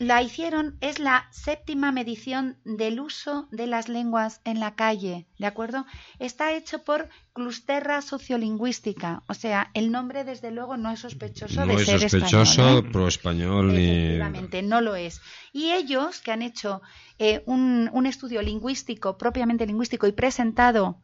la 0.00 0.22
hicieron, 0.22 0.78
es 0.80 0.98
la 0.98 1.28
séptima 1.30 1.92
medición 1.92 2.56
del 2.64 3.00
uso 3.00 3.48
de 3.50 3.66
las 3.66 3.90
lenguas 3.90 4.40
en 4.44 4.58
la 4.58 4.74
calle, 4.74 5.26
¿de 5.38 5.46
acuerdo? 5.46 5.84
Está 6.18 6.54
hecho 6.54 6.84
por 6.84 7.10
Clusterra 7.34 8.00
Sociolingüística, 8.00 9.22
o 9.28 9.34
sea, 9.34 9.70
el 9.74 9.92
nombre 9.92 10.24
desde 10.24 10.52
luego 10.52 10.78
no 10.78 10.90
es 10.90 11.00
sospechoso 11.00 11.66
de 11.66 11.84
ser 11.84 12.00
sospechoso, 12.00 12.62
español. 12.62 12.78
¿eh? 12.86 12.90
pro 12.90 13.08
español 13.08 13.70
Efectivamente, 13.76 14.62
no 14.62 14.80
lo 14.80 14.96
es. 14.96 15.20
Y 15.52 15.72
ellos 15.72 16.22
que 16.22 16.32
han 16.32 16.40
hecho 16.40 16.80
eh, 17.18 17.42
un, 17.44 17.90
un 17.92 18.06
estudio 18.06 18.40
lingüístico, 18.40 19.18
propiamente 19.18 19.66
lingüístico, 19.66 20.06
y 20.06 20.12
presentado 20.12 20.96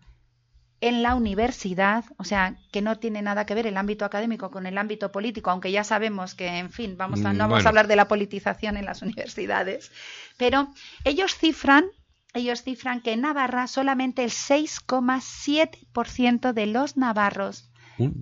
en 0.81 1.03
la 1.03 1.15
universidad, 1.15 2.07
o 2.19 2.25
sea, 2.25 2.57
que 2.71 2.83
no 2.83 2.99
tiene 2.99 3.23
nada 3.23 3.47
que 3.47 3.55
ver 3.55 3.67
el 3.67 3.77
ámbito 3.77 4.05
académico 4.05 4.51
con 4.51 4.67
el 4.67 4.79
ámbito 4.79 5.11
político, 5.11 5.51
aunque 5.51 5.73
ya 5.73 5.83
sabemos 5.85 6.35
que, 6.35 6.59
en 6.59 6.71
fin, 6.71 6.99
vamos 6.99 7.25
a, 7.25 7.33
no 7.33 7.49
vamos 7.49 7.65
a 7.65 7.71
hablar 7.71 7.89
de 7.89 7.97
la 7.97 8.09
politización 8.09 8.77
en 8.77 8.85
las 8.85 9.01
universidades, 9.03 9.91
pero 10.37 10.69
ellos 11.05 11.35
cifran, 11.35 11.87
ellos 12.35 12.62
cifran 12.62 13.01
que 13.01 13.12
en 13.12 13.23
Navarra 13.23 13.69
solamente 13.69 14.23
el 14.25 14.31
6,7% 14.31 16.53
de 16.53 16.67
los 16.67 16.99
navarros 16.99 17.71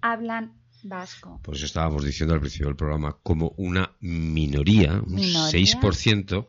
hablan 0.03 0.53
vasco. 0.85 1.41
Por 1.43 1.57
eso 1.57 1.65
estábamos 1.65 2.05
diciendo 2.05 2.35
al 2.35 2.41
principio 2.41 2.69
del 2.69 2.77
programa, 2.77 3.17
como 3.23 3.55
una 3.57 3.97
minoría, 4.01 5.03
un 5.05 5.19
6%, 5.19 6.49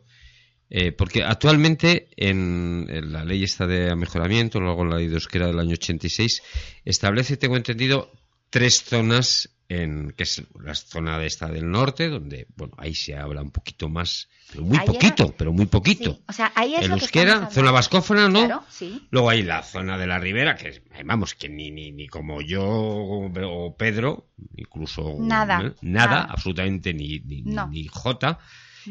eh, 0.77 0.91
porque 0.91 1.23
actualmente 1.23 2.09
en, 2.17 2.85
la 3.13 3.23
ley 3.23 3.45
esta 3.45 3.65
de 3.65 3.95
mejoramiento, 3.95 4.59
luego 4.59 4.83
la 4.83 4.97
ley 4.97 5.07
de 5.07 5.13
euskera 5.13 5.47
del 5.47 5.57
año 5.57 5.71
86, 5.71 6.43
establece, 6.83 7.38
tengo 7.38 7.55
entendido, 7.55 8.11
tres 8.49 8.83
zonas 8.83 9.55
en 9.69 10.11
que 10.11 10.23
es 10.23 10.43
la 10.61 10.75
zona 10.75 11.17
de 11.17 11.27
esta 11.27 11.47
del 11.47 11.71
norte, 11.71 12.09
donde, 12.09 12.47
bueno, 12.57 12.73
ahí 12.77 12.93
se 12.93 13.15
habla 13.15 13.41
un 13.41 13.51
poquito 13.51 13.88
más, 13.88 14.27
pero 14.51 14.65
muy 14.65 14.79
poquito, 14.79 15.33
pero 15.38 15.53
muy 15.53 15.67
poquito. 15.67 16.19
O 16.27 16.33
sea, 16.33 16.51
ahí 16.55 16.75
es 16.75 16.83
el 16.83 16.91
euskera, 16.91 17.49
zona 17.51 17.71
vascófona, 17.71 18.27
¿no? 18.27 18.65
Luego 19.11 19.29
hay 19.29 19.43
la 19.43 19.63
zona 19.63 19.97
de 19.97 20.07
la 20.07 20.19
ribera, 20.19 20.57
que 20.57 20.83
vamos, 21.05 21.35
que 21.35 21.47
ni, 21.47 21.71
ni, 21.71 21.93
ni 21.93 22.09
como 22.09 22.41
yo 22.41 22.65
o 22.65 23.75
Pedro, 23.77 24.27
incluso 24.57 25.15
nada, 25.21 25.73
nada, 25.79 26.23
absolutamente 26.23 26.93
ni, 26.93 27.21
ni, 27.21 27.43
ni 27.43 27.88
J. 27.88 28.39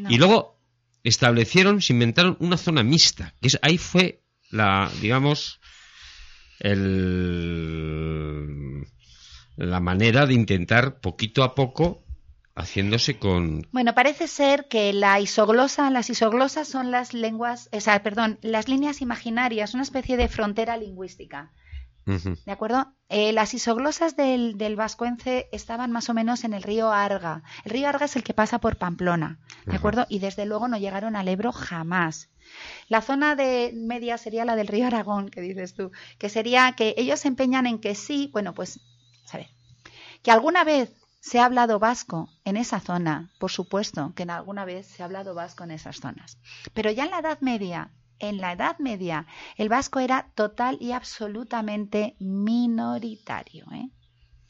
Y 0.09 0.17
luego 0.17 0.54
establecieron, 1.05 1.81
se 1.81 1.93
inventaron 1.93 2.35
una 2.39 2.57
zona 2.57 2.83
mixta, 2.83 3.33
que 3.41 3.47
es, 3.47 3.57
ahí 3.61 3.77
fue 3.77 4.23
la, 4.51 4.91
digamos, 5.01 5.61
el, 6.59 6.87
la 9.55 9.79
manera 9.79 10.25
de 10.25 10.33
intentar 10.33 10.99
poquito 10.99 11.43
a 11.43 11.55
poco 11.55 12.03
haciéndose 12.55 13.19
con. 13.19 13.67
Bueno, 13.71 13.93
parece 13.93 14.27
ser 14.27 14.67
que 14.67 14.91
la 14.93 15.19
isoglosa, 15.19 15.91
las 15.91 16.09
isoglosas 16.09 16.67
son 16.67 16.89
las 16.89 17.13
lenguas, 17.13 17.69
o 17.71 17.79
perdón, 18.01 18.39
las 18.41 18.67
líneas 18.67 19.01
imaginarias, 19.01 19.73
una 19.73 19.83
especie 19.83 20.17
de 20.17 20.27
frontera 20.27 20.75
lingüística. 20.77 21.51
¿De 22.05 22.51
acuerdo? 22.51 22.93
Eh, 23.09 23.33
las 23.33 23.53
isoglosas 23.55 24.15
del, 24.15 24.57
del, 24.57 24.75
vascuence 24.75 25.49
estaban 25.51 25.91
más 25.91 26.07
o 26.09 26.13
menos 26.13 26.43
en 26.43 26.53
el 26.53 26.61
río 26.61 26.91
Arga. 26.91 27.41
El 27.63 27.71
río 27.71 27.89
Arga 27.89 28.05
es 28.05 28.15
el 28.15 28.23
que 28.23 28.35
pasa 28.35 28.59
por 28.59 28.77
Pamplona, 28.77 29.39
¿de 29.65 29.75
acuerdo? 29.75 30.05
Y 30.07 30.19
desde 30.19 30.45
luego 30.45 30.67
no 30.67 30.77
llegaron 30.77 31.15
al 31.15 31.27
Ebro 31.27 31.51
jamás. 31.51 32.29
La 32.89 33.01
zona 33.01 33.35
de 33.35 33.71
media 33.75 34.19
sería 34.19 34.45
la 34.45 34.55
del 34.55 34.67
río 34.67 34.85
Aragón, 34.85 35.29
que 35.29 35.41
dices 35.41 35.73
tú, 35.73 35.91
que 36.19 36.29
sería 36.29 36.73
que 36.73 36.93
ellos 36.97 37.19
se 37.19 37.27
empeñan 37.27 37.65
en 37.65 37.79
que 37.79 37.95
sí, 37.95 38.29
bueno, 38.31 38.53
pues, 38.53 38.79
¿sabes? 39.25 39.47
Que 40.21 40.29
alguna 40.29 40.63
vez 40.63 40.93
se 41.21 41.39
ha 41.39 41.45
hablado 41.45 41.79
vasco 41.79 42.29
en 42.43 42.55
esa 42.55 42.79
zona, 42.79 43.31
por 43.39 43.49
supuesto 43.49 44.13
que 44.15 44.23
en 44.23 44.29
alguna 44.29 44.63
vez 44.63 44.85
se 44.85 45.01
ha 45.01 45.05
hablado 45.05 45.33
vasco 45.33 45.63
en 45.63 45.71
esas 45.71 45.99
zonas. 45.99 46.37
Pero 46.75 46.91
ya 46.91 47.05
en 47.05 47.11
la 47.11 47.19
Edad 47.19 47.39
Media 47.41 47.91
en 48.19 48.37
la 48.37 48.53
Edad 48.53 48.77
Media 48.79 49.27
el 49.57 49.69
vasco 49.69 49.99
era 49.99 50.31
total 50.35 50.77
y 50.79 50.91
absolutamente 50.91 52.15
minoritario. 52.19 53.65
¿eh? 53.73 53.89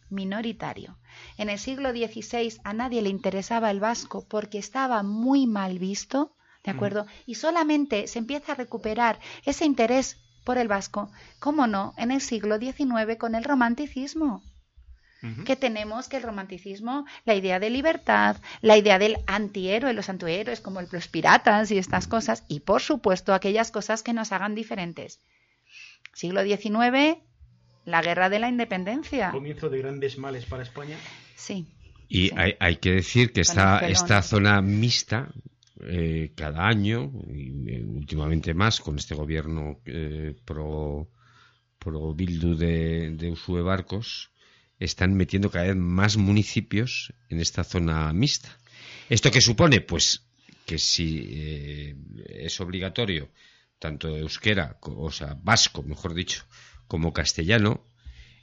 Minoritario. 0.09 0.97
En 1.37 1.49
el 1.49 1.59
siglo 1.59 1.91
XVI 1.91 2.59
a 2.63 2.73
nadie 2.73 3.01
le 3.01 3.09
interesaba 3.09 3.71
el 3.71 3.79
vasco 3.79 4.27
porque 4.27 4.57
estaba 4.57 5.03
muy 5.03 5.47
mal 5.47 5.79
visto, 5.79 6.35
¿de 6.63 6.73
mm. 6.73 6.75
acuerdo? 6.75 7.05
Y 7.25 7.35
solamente 7.35 8.07
se 8.07 8.19
empieza 8.19 8.51
a 8.51 8.55
recuperar 8.55 9.19
ese 9.45 9.65
interés 9.65 10.17
por 10.43 10.57
el 10.57 10.67
vasco, 10.67 11.11
¿cómo 11.39 11.65
no?, 11.67 11.93
en 11.97 12.11
el 12.11 12.21
siglo 12.21 12.59
XIX 12.59 13.17
con 13.17 13.33
el 13.33 13.43
romanticismo 13.43 14.43
que 15.45 15.55
tenemos 15.55 16.07
que 16.07 16.17
el 16.17 16.23
romanticismo, 16.23 17.05
la 17.25 17.35
idea 17.35 17.59
de 17.59 17.69
libertad, 17.69 18.37
la 18.61 18.77
idea 18.77 18.99
del 18.99 19.17
antihéroe, 19.27 19.93
los 19.93 20.09
antihéroes 20.09 20.61
como 20.61 20.81
los 20.81 21.07
piratas 21.07 21.71
y 21.71 21.77
estas 21.77 22.07
cosas, 22.07 22.43
y 22.47 22.59
por 22.59 22.81
supuesto 22.81 23.33
aquellas 23.33 23.71
cosas 23.71 24.03
que 24.03 24.13
nos 24.13 24.31
hagan 24.31 24.55
diferentes. 24.55 25.19
Siglo 26.13 26.43
XIX, 26.43 27.17
la 27.85 28.01
guerra 28.01 28.29
de 28.29 28.39
la 28.39 28.49
independencia. 28.49 29.31
Comienzo 29.31 29.69
de 29.69 29.79
grandes 29.79 30.17
males 30.17 30.45
para 30.45 30.63
España. 30.63 30.97
Sí. 31.35 31.65
Y 32.07 32.31
Hay, 32.37 32.77
que 32.77 32.91
decir 32.91 33.33
que 33.33 33.41
esta, 33.41 33.79
esta 33.79 34.21
zona 34.21 34.61
mixta, 34.61 35.33
eh, 35.81 36.31
cada 36.35 36.67
año, 36.67 37.11
y 37.33 37.69
eh, 37.69 37.83
últimamente 37.83 38.53
más 38.53 38.79
con 38.79 38.97
este 38.97 39.15
gobierno 39.15 39.79
eh, 39.85 40.35
pro, 40.45 41.09
pro 41.79 42.13
Bildu 42.13 42.55
de, 42.55 43.09
de 43.11 43.31
Usue 43.31 43.61
Barcos, 43.61 44.29
están 44.79 45.13
metiendo 45.15 45.49
cada 45.49 45.67
vez 45.67 45.75
más 45.75 46.17
municipios 46.17 47.13
en 47.29 47.39
esta 47.39 47.63
zona 47.63 48.11
mixta. 48.13 48.57
¿Esto 49.09 49.31
qué 49.31 49.41
supone? 49.41 49.81
Pues 49.81 50.25
que 50.65 50.79
si 50.79 51.29
eh, 51.29 51.95
es 52.27 52.59
obligatorio 52.59 53.31
tanto 53.79 54.17
euskera, 54.17 54.77
o 54.81 55.11
sea, 55.11 55.37
vasco, 55.41 55.83
mejor 55.83 56.13
dicho, 56.13 56.43
como 56.87 57.13
castellano, 57.13 57.85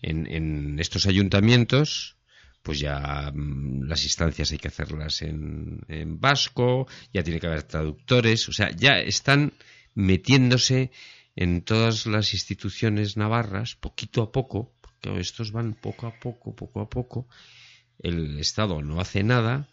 en, 0.02 0.26
en 0.26 0.78
estos 0.78 1.06
ayuntamientos, 1.06 2.16
pues 2.62 2.78
ya 2.78 3.32
mm, 3.34 3.84
las 3.84 4.04
instancias 4.04 4.52
hay 4.52 4.58
que 4.58 4.68
hacerlas 4.68 5.22
en, 5.22 5.80
en, 5.88 6.20
vasco, 6.20 6.86
ya 7.12 7.22
tiene 7.22 7.40
que 7.40 7.46
haber 7.46 7.64
traductores, 7.64 8.48
o 8.48 8.52
sea, 8.52 8.70
ya 8.70 8.98
están 8.98 9.52
metiéndose 9.94 10.90
en 11.34 11.62
todas 11.62 12.06
las 12.06 12.34
instituciones 12.34 13.16
navarras, 13.16 13.74
poquito 13.74 14.22
a 14.22 14.32
poco, 14.32 14.72
estos 15.18 15.52
van 15.52 15.74
poco 15.74 16.06
a 16.06 16.18
poco, 16.18 16.54
poco 16.54 16.80
a 16.80 16.88
poco, 16.88 17.26
el 17.98 18.38
Estado 18.38 18.82
no 18.82 19.00
hace 19.00 19.22
nada, 19.22 19.68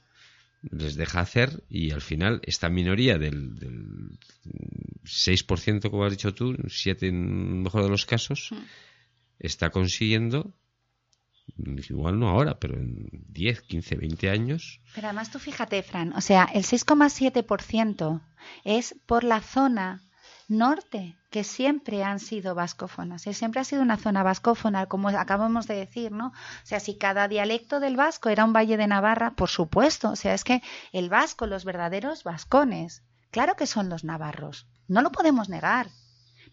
les 0.61 0.95
deja 0.95 1.21
hacer 1.21 1.63
y 1.69 1.91
al 1.91 2.01
final 2.01 2.41
esta 2.43 2.69
minoría 2.69 3.17
del, 3.17 3.57
del 3.57 4.19
6%, 5.03 5.89
como 5.89 6.05
has 6.05 6.11
dicho 6.11 6.33
tú, 6.33 6.55
7 6.67 7.07
en 7.07 7.63
mejor 7.63 7.83
de 7.83 7.89
los 7.89 8.05
casos, 8.05 8.51
está 9.39 9.69
consiguiendo 9.69 10.53
igual 11.89 12.19
no 12.19 12.29
ahora, 12.29 12.59
pero 12.59 12.75
en 12.75 13.09
10, 13.29 13.61
15, 13.61 13.95
20 13.95 14.29
años. 14.29 14.81
Pero 14.95 15.07
además 15.07 15.31
tú 15.31 15.39
fíjate, 15.39 15.81
Fran, 15.83 16.13
o 16.13 16.21
sea, 16.21 16.45
el 16.53 16.63
6,7% 16.63 18.21
es 18.63 18.95
por 19.05 19.23
la 19.23 19.41
zona 19.41 20.03
norte, 20.47 21.17
que 21.29 21.43
siempre 21.43 22.03
han 22.03 22.19
sido 22.19 22.55
vascófonas, 22.55 23.27
¿eh? 23.27 23.33
siempre 23.33 23.61
ha 23.61 23.63
sido 23.63 23.81
una 23.81 23.97
zona 23.97 24.23
vascófona, 24.23 24.87
como 24.87 25.09
acabamos 25.09 25.67
de 25.67 25.75
decir, 25.75 26.11
¿no? 26.11 26.27
O 26.27 26.65
sea, 26.65 26.79
si 26.79 26.97
cada 26.97 27.27
dialecto 27.27 27.79
del 27.79 27.95
vasco 27.95 28.29
era 28.29 28.45
un 28.45 28.53
valle 28.53 28.77
de 28.77 28.87
Navarra, 28.87 29.31
por 29.35 29.49
supuesto, 29.49 30.09
o 30.09 30.15
sea, 30.15 30.33
es 30.33 30.43
que 30.43 30.63
el 30.91 31.09
vasco, 31.09 31.45
los 31.45 31.65
verdaderos 31.65 32.23
vascones, 32.23 33.03
claro 33.29 33.55
que 33.55 33.67
son 33.67 33.89
los 33.89 34.03
navarros, 34.03 34.67
no 34.87 35.01
lo 35.01 35.11
podemos 35.11 35.49
negar, 35.49 35.89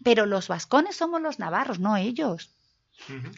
pero 0.03 0.27
los 0.27 0.47
vascones 0.47 0.95
somos 0.95 1.21
los 1.21 1.39
navarros, 1.39 1.79
no 1.79 1.97
ellos. 1.97 2.51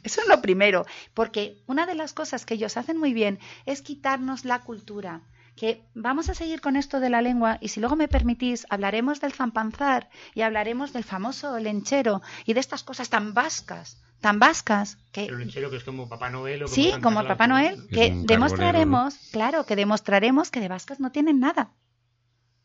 Eso 0.04 0.22
es 0.22 0.28
lo 0.28 0.42
primero, 0.42 0.86
porque 1.14 1.62
una 1.68 1.86
de 1.86 1.96
las 1.96 2.14
cosas 2.14 2.46
que 2.46 2.54
ellos 2.54 2.78
hacen 2.78 2.98
muy 2.98 3.14
bien 3.14 3.40
es 3.66 3.82
quitarnos 3.82 4.46
la 4.46 4.60
cultura 4.60 5.22
que 5.60 5.84
vamos 5.94 6.30
a 6.30 6.36
seguir 6.36 6.62
con 6.62 6.78
esto 6.78 7.02
de 7.02 7.10
la 7.10 7.22
lengua 7.22 7.58
y 7.60 7.68
si 7.68 7.82
luego 7.82 7.98
me 7.98 8.08
permitís 8.08 8.66
hablaremos 8.70 9.20
del 9.20 9.34
zampanzar 9.34 10.10
y 10.34 10.42
hablaremos 10.42 10.94
del 10.94 11.04
famoso 11.04 11.60
lenchero 11.60 12.22
y 12.46 12.54
de 12.54 12.62
estas 12.62 12.84
cosas 12.84 13.10
tan 13.10 13.34
vascas, 13.34 14.02
tan 14.22 14.40
vascas 14.40 14.98
que 15.12 15.26
el 15.26 15.38
lenchero 15.38 15.70
que 15.70 15.76
es 15.76 15.84
como 15.84 16.08
Papá 16.08 16.30
Noel 16.30 16.64
o 16.64 16.66
como 16.68 16.76
sí, 16.76 16.92
Santa 16.92 17.04
como 17.04 17.20
Claus, 17.20 17.28
Papá 17.28 17.48
¿no? 17.48 17.56
Noel, 17.56 17.90
que 17.90 18.14
demostraremos, 18.24 19.16
claro, 19.34 19.66
que 19.66 19.76
demostraremos 19.76 20.50
que 20.50 20.62
de 20.62 20.70
vascas 20.70 21.02
no 21.02 21.12
tienen 21.12 21.42
nada. 21.42 21.74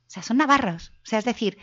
O 0.06 0.10
sea, 0.14 0.22
son 0.22 0.36
navarros. 0.36 0.92
O 1.02 1.06
sea, 1.06 1.18
es 1.18 1.24
decir, 1.24 1.58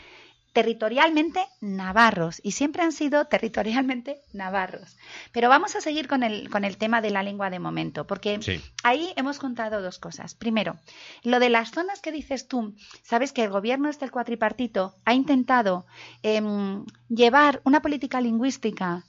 territorialmente 0.54 1.46
navarros 1.62 2.40
y 2.44 2.52
siempre 2.52 2.84
han 2.84 2.92
sido 2.92 3.26
territorialmente 3.26 4.22
navarros. 4.34 4.98
Pero 5.32 5.50
vamos 5.50 5.76
a 5.76 5.82
seguir 5.82 6.08
con 6.08 6.24
el, 6.24 6.50
con 6.50 6.66
el 6.66 6.78
tema 6.78 7.02
de 7.02 7.10
la 7.10 7.24
lengua 7.24 7.50
de 7.50 7.60
momento, 7.60 8.06
porque 8.06 8.42
Sí. 8.42 8.62
ahí 8.84 9.14
hemos 9.16 9.40
contado 9.40 9.82
dos 9.82 9.98
cosas. 10.00 10.36
Primero, 10.36 10.78
lo 11.24 11.40
de 11.40 11.50
las 11.50 11.72
zonas 11.72 12.02
que 12.02 12.12
dices 12.12 12.48
tú, 12.48 12.76
sabes 13.04 13.32
que 13.32 13.44
el 13.44 13.50
gobierno 13.50 13.90
este 13.90 14.06
el 14.06 14.12
cuatripartito 14.12 14.96
ha 15.06 15.14
intentado 15.14 15.86
em, 16.24 16.86
llevar 17.10 17.62
una 17.64 17.82
política 17.82 18.20
lingüística 18.20 19.04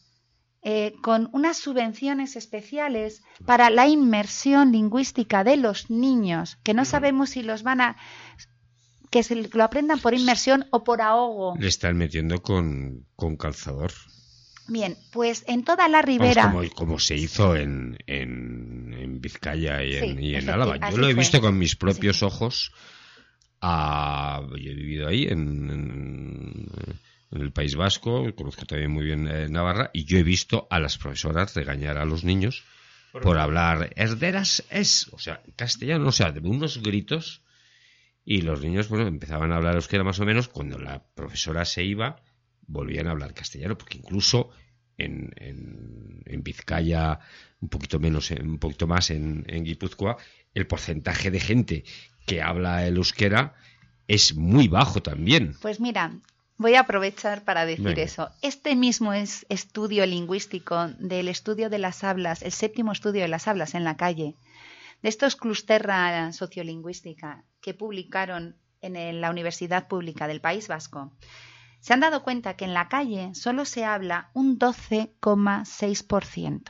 eh, 0.65 0.95
con 1.03 1.29
unas 1.33 1.57
subvenciones 1.57 2.37
especiales 2.37 3.25
para 3.45 3.69
la 3.69 3.89
inmersión 3.89 4.71
lingüística 4.71 5.43
de 5.43 5.57
los 5.57 5.91
niños, 5.91 6.57
que 6.63 6.73
no 6.73 6.85
sabemos 6.85 7.31
si 7.31 7.43
los 7.43 7.65
van 7.65 7.81
a 7.81 7.97
que 9.13 9.23
se 9.23 9.37
lo 9.37 9.63
aprendan 9.63 10.01
por 10.01 10.15
inmersión 10.15 10.67
o 10.73 10.83
por 10.83 11.01
ahogo. 11.03 11.55
Le 11.61 11.69
están 11.69 11.97
metiendo 11.97 12.43
con, 12.43 13.07
con 13.15 13.37
calzador. 13.37 13.93
Bien, 14.69 14.97
pues 15.13 15.45
en 15.47 15.65
toda 15.65 15.87
la 15.89 15.99
Vamos, 16.03 16.07
ribera. 16.07 16.43
como, 16.51 16.71
como 16.71 16.99
se 16.99 17.15
hizo 17.17 17.55
en, 17.55 17.99
en, 18.07 18.95
en 18.99 19.21
Vizcaya 19.21 19.85
y 19.85 19.97
en, 19.97 20.17
Sí, 20.19 20.25
y 20.25 20.35
en 20.35 20.43
efecti- 20.47 20.53
Álava. 20.53 20.91
Yo 20.91 20.97
lo 20.97 21.07
he 21.09 21.13
fue. 21.13 21.19
visto 21.21 21.41
con 21.41 21.59
mis 21.59 21.77
propios 21.77 22.23
ojos. 22.23 22.73
a- 23.61 24.41
yo 24.51 24.71
he 24.71 24.75
vivido 24.75 25.09
ahí, 25.09 25.25
en, 25.25 25.71
en- 25.71 26.67
en 27.33 27.41
el 27.41 27.53
País 27.53 27.75
Vasco, 27.77 28.35
conozco 28.35 28.65
también 28.67 28.91
muy 28.91 29.05
bien 29.05 29.29
eh, 29.29 29.49
Navarra, 29.49 29.91
y 29.93 30.05
yo 30.05 30.19
he 30.19 30.23
visto 30.23 30.67
a 30.71 30.79
las 30.81 30.99
profesoras 30.99 31.55
regañar 31.55 31.97
a 31.99 32.05
los 32.05 32.25
niños 32.25 32.63
por 33.23 33.39
hablar 33.39 33.93
herderas 33.97 34.65
es, 34.71 35.09
o 35.13 35.19
sea, 35.19 35.43
castellano, 35.57 36.09
o 36.09 36.13
sea, 36.13 36.31
de 36.33 36.41
unos 36.41 36.83
gritos. 36.83 37.43
Y 38.25 38.43
los 38.43 38.63
niños, 38.63 38.89
bueno, 38.89 39.07
empezaban 39.07 39.53
a 39.53 39.57
hablar 39.57 39.75
euskera 39.75 40.05
más 40.05 40.21
o 40.21 40.25
menos. 40.25 40.49
Cuando 40.49 40.79
la 40.79 41.03
profesora 41.15 41.65
se 41.65 41.83
iba, 41.83 42.23
volvían 42.67 43.09
a 43.09 43.11
hablar 43.11 43.35
castellano, 43.35 43.77
porque 43.77 43.99
incluso 43.99 44.51
en, 44.97 45.33
en, 45.37 46.23
en 46.27 46.43
Vizcaya, 46.43 47.19
un 47.61 47.69
poquito 47.69 47.99
menos, 47.99 48.31
un 48.31 48.59
poquito 48.59 48.87
más 48.87 49.11
en, 49.11 49.45
en 49.49 49.65
Guipúzcoa, 49.65 50.17
el 50.55 50.67
porcentaje 50.67 51.31
de 51.31 51.41
gente 51.41 51.85
que 52.27 52.43
habla 52.43 52.87
el 52.87 52.97
euskera 52.97 53.55
es 54.07 54.35
muy 54.35 54.69
bajo 54.69 55.03
también. 55.03 55.57
Pues 55.61 55.81
mira, 55.81 56.13
voy 56.59 56.75
a 56.75 56.81
aprovechar 56.81 57.45
para 57.45 57.67
decir 57.67 57.85
Venga. 57.85 58.03
eso. 58.03 58.31
Este 58.43 58.77
mismo 58.77 59.13
es 59.13 59.47
estudio 59.49 60.07
lingüístico 60.07 60.89
del 60.99 61.29
estudio 61.29 61.71
de 61.71 61.79
las 61.79 62.05
hablas, 62.05 62.43
el 62.43 62.53
séptimo 62.53 62.93
estudio 62.93 63.23
de 63.23 63.29
las 63.29 63.49
hablas 63.49 63.75
en 63.75 63.85
la 63.85 63.97
calle, 63.97 64.35
de 65.03 65.09
estos 65.09 65.37
Clusterra 65.37 66.33
Sociolingüística 66.33 67.45
que 67.61 67.75
publicaron 67.75 68.57
en 68.81 69.21
la 69.21 69.31
Universidad 69.31 69.89
Pública 69.89 70.27
del 70.27 70.41
País 70.41 70.69
Vasco, 70.69 71.13
se 71.81 71.93
han 71.93 72.01
dado 72.01 72.23
cuenta 72.23 72.57
que 72.57 72.65
en 72.65 72.75
la 72.75 72.89
calle 72.89 73.35
solo 73.35 73.65
se 73.65 73.85
habla 73.85 74.31
un 74.35 74.59
12,6% 74.59 76.63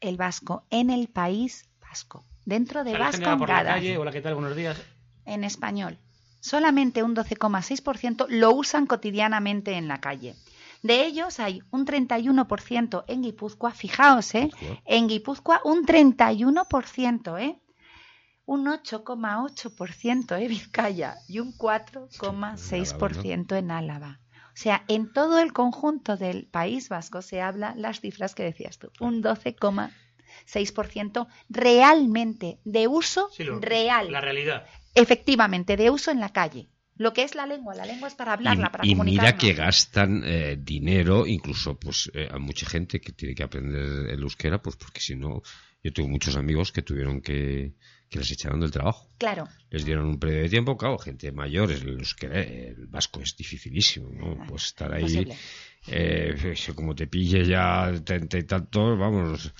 el 0.00 0.16
vasco 0.16 0.66
en 0.70 0.90
el 0.90 1.08
País 1.08 1.68
Vasco, 1.80 2.26
dentro 2.44 2.84
de 2.84 2.92
Sale 2.92 3.04
gente 3.04 3.26
va 3.26 3.38
por 3.38 3.48
la 3.48 3.64
calle, 3.64 3.96
hola, 3.96 4.12
¿qué 4.12 4.20
tal? 4.20 4.34
Buenos 4.34 4.56
días. 4.56 4.80
en 5.24 5.44
español. 5.44 5.98
Solamente 6.40 7.02
un 7.02 7.16
12,6% 7.16 8.26
lo 8.28 8.52
usan 8.52 8.86
cotidianamente 8.86 9.72
en 9.72 9.88
la 9.88 10.02
calle. 10.02 10.34
De 10.82 11.06
ellos 11.06 11.40
hay 11.40 11.62
un 11.70 11.86
31% 11.86 13.04
en 13.08 13.22
Guipúzcoa, 13.22 13.70
fijaos, 13.70 14.34
¿eh? 14.34 14.50
En 14.84 15.08
Guipúzcoa 15.08 15.62
un 15.64 15.86
31%, 15.86 17.40
¿eh? 17.40 17.58
Un 18.46 18.66
8,8% 18.66 20.38
en 20.40 20.48
Vizcaya 20.48 21.16
y 21.28 21.38
un 21.40 21.52
4,6% 21.56 23.56
en 23.56 23.70
Álava. 23.70 24.20
O 24.48 24.56
sea, 24.56 24.84
en 24.88 25.12
todo 25.12 25.38
el 25.40 25.52
conjunto 25.52 26.16
del 26.16 26.46
País 26.46 26.88
Vasco 26.88 27.22
se 27.22 27.40
habla 27.40 27.74
las 27.76 28.00
cifras 28.00 28.34
que 28.34 28.42
decías 28.44 28.78
tú, 28.78 28.90
un 29.00 29.22
12,6% 29.22 31.26
realmente 31.48 32.58
de 32.64 32.86
uso 32.88 33.28
Sí, 33.32 33.44
lo- 33.44 33.58
real. 33.60 34.12
La 34.12 34.20
realidad. 34.20 34.66
Efectivamente, 34.94 35.76
de 35.76 35.90
uso 35.90 36.10
en 36.12 36.20
la 36.20 36.28
calle. 36.28 36.68
Lo 36.96 37.12
que 37.12 37.24
es 37.24 37.34
la 37.34 37.46
lengua, 37.46 37.74
la 37.74 37.84
lengua 37.86 38.06
es 38.06 38.14
para 38.14 38.34
hablarla, 38.34 38.70
para 38.70 38.86
y, 38.86 38.90
y 38.90 38.92
comunicarnos. 38.92 39.34
mira 39.34 39.38
que 39.38 39.54
gastan 39.60 40.22
eh, 40.24 40.56
dinero, 40.60 41.26
incluso 41.26 41.76
pues 41.76 42.08
eh, 42.14 42.28
a 42.30 42.38
mucha 42.38 42.66
gente 42.68 43.00
que 43.00 43.10
tiene 43.10 43.34
que 43.34 43.42
aprender 43.42 44.10
el 44.10 44.22
euskera, 44.22 44.62
pues 44.62 44.76
porque 44.76 45.00
si 45.00 45.16
no, 45.16 45.42
yo 45.82 45.92
tengo 45.92 46.08
muchos 46.08 46.36
amigos 46.36 46.70
que 46.70 46.82
tuvieron 46.82 47.20
que, 47.20 47.74
que 48.14 48.20
les 48.20 48.30
echaron 48.30 48.60
del 48.60 48.70
trabajo. 48.70 49.08
Claro, 49.18 49.48
Les 49.70 49.84
dieron 49.84 50.06
un 50.06 50.20
periodo 50.20 50.42
de 50.42 50.48
tiempo, 50.48 50.76
claro, 50.76 50.98
gente 50.98 51.32
mayor, 51.32 51.72
el 51.72 51.98
euskera, 51.98 52.40
el 52.40 52.86
vasco 52.86 53.20
es 53.20 53.36
dificilísimo, 53.36 54.08
¿no? 54.08 54.46
Pues 54.46 54.66
estar 54.66 54.94
ahí, 54.94 55.28
eh, 55.88 56.54
como 56.76 56.94
te 56.94 57.08
pille 57.08 57.44
ya 57.44 57.92
treinta 58.04 58.38
y 58.38 58.44
tantos, 58.44 58.96
vamos, 58.96 59.52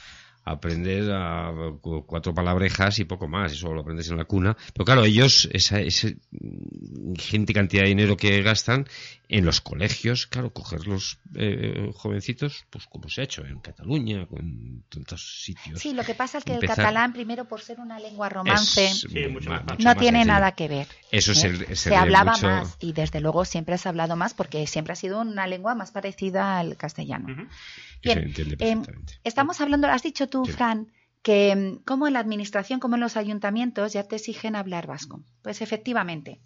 aprendes 0.45 1.09
a 1.11 1.53
cu- 1.81 2.05
cuatro 2.07 2.35
palabrejas 2.35 2.99
y 2.99 3.05
poco 3.05 3.29
más, 3.29 3.53
eso 3.53 3.73
lo 3.73 3.81
aprendes 3.81 4.11
en 4.11 4.19
la 4.19 4.25
cuna. 4.27 4.57
Pero 4.75 4.85
claro, 4.85 5.05
ellos, 5.05 5.49
esa, 5.53 5.81
esa 5.81 6.09
mm, 6.09 7.15
gente 7.19 7.53
cantidad 7.55 7.83
de 7.83 7.89
dinero 7.89 8.17
que 8.17 8.43
gastan 8.43 8.87
en 9.29 9.45
los 9.47 9.61
colegios, 9.63 10.27
claro, 10.27 10.53
coger 10.53 10.87
los 10.87 11.19
eh, 11.35 11.91
jovencitos, 11.95 12.67
pues 12.71 12.87
como 12.87 13.09
se 13.09 13.23
ha 13.23 13.25
hecho 13.25 13.45
en 13.47 13.59
Cataluña, 13.61 14.29
en 14.37 14.83
tantos 14.91 15.43
sitios. 15.45 15.81
Sí, 15.81 15.95
lo 15.95 16.05
que 16.05 16.15
pasa 16.15 16.39
es 16.39 16.45
que 16.45 16.53
Empezar- 16.55 16.71
el 16.71 16.77
catalán, 16.77 17.13
primero 17.15 17.47
por 17.47 17.61
ser 17.63 17.81
una 17.81 17.99
lengua 17.99 18.29
romance, 18.29 18.85
Es 18.85 19.01
Sí, 19.01 19.27
mucho 19.29 19.49
más 19.51 19.63
fácil. 19.65 19.85
no 19.85 19.91
más 19.93 19.99
tiene 19.99 20.25
nada 20.27 20.53
que 20.53 20.69
ver. 20.69 20.87
Eso 21.11 21.33
¿eh? 21.33 21.35
se, 21.37 21.67
se 21.69 21.77
se 21.77 21.97
hablaba 21.97 22.33
mucho- 22.33 22.47
más 22.47 22.77
y 22.81 22.93
desde 22.93 23.21
luego 23.21 23.45
siempre 23.47 23.79
se 23.79 23.89
ha 23.89 23.91
hablado 23.91 24.15
más 24.15 24.35
porque 24.35 24.67
siempre 24.67 24.93
ha 24.93 24.97
sido 24.97 25.21
una 25.23 25.47
lengua 25.47 25.75
más 25.75 25.91
parecida 25.91 26.59
al 26.59 26.77
castellano. 26.77 27.27
Se 27.29 28.11
Bien, 28.15 28.19
entiende 28.25 28.57
em, 28.59 28.81
perfectamente. 28.81 29.15
Estamos 29.25 29.61
hablando, 29.63 29.87
has 29.89 30.03
dicho 30.03 30.29
tú, 30.35 30.45
Sí. 30.47 30.53
Fran, 30.53 30.93
que 31.23 31.55
mm, 31.57 31.85
como 31.85 32.07
en 32.07 32.13
la 32.15 32.21
administración, 32.21 32.81
como 32.81 32.97
en 32.97 33.01
los 33.01 33.17
ayuntamientos, 33.17 33.93
ya 33.93 34.03
te 34.05 34.17
exigen 34.17 34.57
hablar 34.57 34.87
vasco. 34.87 35.23
Pues 35.43 35.63
efectivamente. 35.63 36.41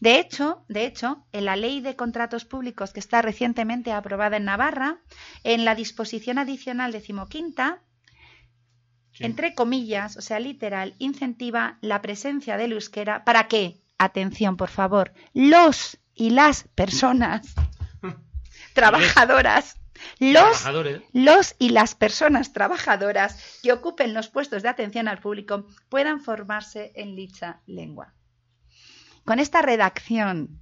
De 0.00 0.18
hecho, 0.18 0.64
de 0.68 0.86
hecho, 0.86 1.26
en 1.32 1.44
la 1.44 1.56
ley 1.56 1.80
de 1.82 1.94
contratos 1.94 2.44
públicos 2.46 2.92
que 2.94 3.00
está 3.00 3.20
recientemente 3.20 3.92
aprobada 3.92 4.38
en 4.38 4.44
Navarra, 4.46 4.98
en 5.44 5.64
la 5.66 5.74
disposición 5.74 6.38
adicional 6.38 6.92
decimoquinta, 6.92 7.82
Sí. 9.12 9.24
entre 9.24 9.54
comillas, 9.54 10.16
o 10.16 10.22
sea, 10.22 10.38
literal, 10.40 10.94
incentiva 10.98 11.76
la 11.82 12.00
presencia 12.00 12.56
del 12.56 12.72
euskera 12.72 13.24
para 13.24 13.48
que, 13.48 13.82
atención, 13.98 14.56
por 14.56 14.70
favor, 14.70 15.12
los 15.34 15.98
y 16.14 16.30
las 16.30 16.62
personas 16.74 17.54
trabajadoras, 18.74 19.76
los, 20.18 20.64
los 21.12 21.54
y 21.58 21.70
las 21.70 21.94
personas 21.94 22.52
trabajadoras 22.52 23.60
que 23.62 23.72
ocupen 23.72 24.14
los 24.14 24.28
puestos 24.28 24.62
de 24.62 24.68
atención 24.68 25.08
al 25.08 25.18
público 25.18 25.66
puedan 25.88 26.20
formarse 26.20 26.92
en 26.94 27.16
dicha 27.16 27.60
lengua. 27.66 28.14
Con 29.24 29.38
esta 29.38 29.62
redacción 29.62 30.60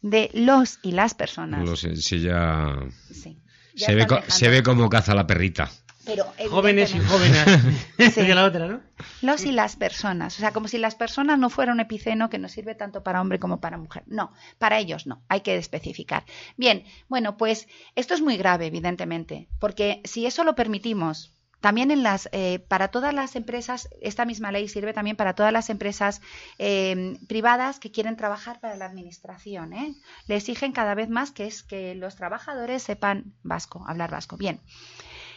de 0.00 0.30
los 0.34 0.78
y 0.82 0.92
las 0.92 1.14
personas. 1.14 1.68
Lo 1.68 1.76
sí, 1.76 1.96
Se 1.96 3.94
ve, 3.94 4.06
se 4.28 4.48
ve 4.48 4.62
como 4.62 4.88
caza 4.88 5.14
la 5.14 5.26
perrita. 5.26 5.70
Pero 6.04 6.24
Jóvenes 6.50 6.94
y 6.94 7.00
jóvenes. 7.00 7.44
Sí. 8.12 8.22
La 8.22 8.44
otra, 8.44 8.66
¿no? 8.66 8.80
Los 9.20 9.44
y 9.44 9.52
las 9.52 9.76
personas. 9.76 10.36
O 10.36 10.40
sea, 10.40 10.52
como 10.52 10.68
si 10.68 10.78
las 10.78 10.94
personas 10.94 11.38
no 11.38 11.50
fuera 11.50 11.72
un 11.72 11.80
epiceno 11.80 12.30
que 12.30 12.38
nos 12.38 12.52
sirve 12.52 12.74
tanto 12.74 13.02
para 13.02 13.20
hombre 13.20 13.38
como 13.38 13.60
para 13.60 13.78
mujer. 13.78 14.02
No, 14.06 14.32
para 14.58 14.78
ellos 14.78 15.06
no. 15.06 15.22
Hay 15.28 15.40
que 15.40 15.56
especificar. 15.56 16.24
Bien, 16.56 16.84
bueno, 17.08 17.36
pues 17.36 17.68
esto 17.94 18.14
es 18.14 18.20
muy 18.20 18.36
grave, 18.36 18.66
evidentemente, 18.66 19.48
porque 19.58 20.00
si 20.04 20.26
eso 20.26 20.44
lo 20.44 20.54
permitimos, 20.54 21.32
también 21.62 21.92
en 21.92 22.02
las, 22.02 22.28
eh, 22.32 22.58
para 22.66 22.88
todas 22.88 23.14
las 23.14 23.36
empresas, 23.36 23.88
esta 24.00 24.24
misma 24.24 24.50
ley 24.50 24.66
sirve 24.68 24.92
también 24.92 25.16
para 25.16 25.34
todas 25.34 25.52
las 25.52 25.70
empresas 25.70 26.20
eh, 26.58 27.16
privadas 27.28 27.78
que 27.78 27.92
quieren 27.92 28.16
trabajar 28.16 28.58
para 28.58 28.74
la 28.74 28.86
administración. 28.86 29.72
¿eh? 29.72 29.94
Le 30.26 30.36
exigen 30.36 30.72
cada 30.72 30.96
vez 30.96 31.08
más 31.08 31.30
que 31.30 31.46
es 31.46 31.62
que 31.62 31.94
los 31.94 32.16
trabajadores 32.16 32.82
sepan 32.82 33.32
vasco, 33.44 33.84
hablar 33.86 34.10
vasco. 34.10 34.36
Bien, 34.36 34.60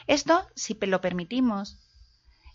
esto, 0.07 0.47
si 0.55 0.73
lo 0.81 1.01
permitimos, 1.01 1.77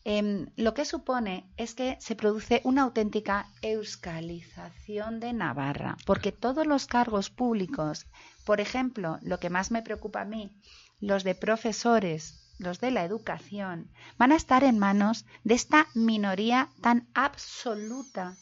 Em, 0.04 0.46
lo 0.56 0.72
que 0.72 0.86
supone 0.86 1.52
es 1.58 1.74
que 1.74 1.98
se 2.00 2.16
produce 2.16 2.62
una 2.64 2.82
auténtica 2.82 3.46
euskalización 3.60 5.20
de 5.20 5.34
Navarra, 5.34 5.98
porque 6.06 6.32
todos 6.32 6.66
los 6.66 6.86
cargos 6.86 7.28
públicos, 7.28 8.06
por 8.46 8.60
ejemplo, 8.60 9.18
lo 9.20 9.38
que 9.38 9.50
más 9.50 9.70
me 9.70 9.82
preocupa 9.82 10.22
a 10.22 10.24
mí, 10.24 10.56
los 11.00 11.22
de 11.22 11.34
profesores, 11.34 12.54
los 12.58 12.80
de 12.80 12.92
la 12.92 13.04
educación, 13.04 13.90
van 14.16 14.32
a 14.32 14.36
estar 14.36 14.64
en 14.64 14.78
manos 14.78 15.26
de 15.44 15.54
esta 15.54 15.86
minoría 15.94 16.70
tan 16.80 17.10
absoluta, 17.12 18.38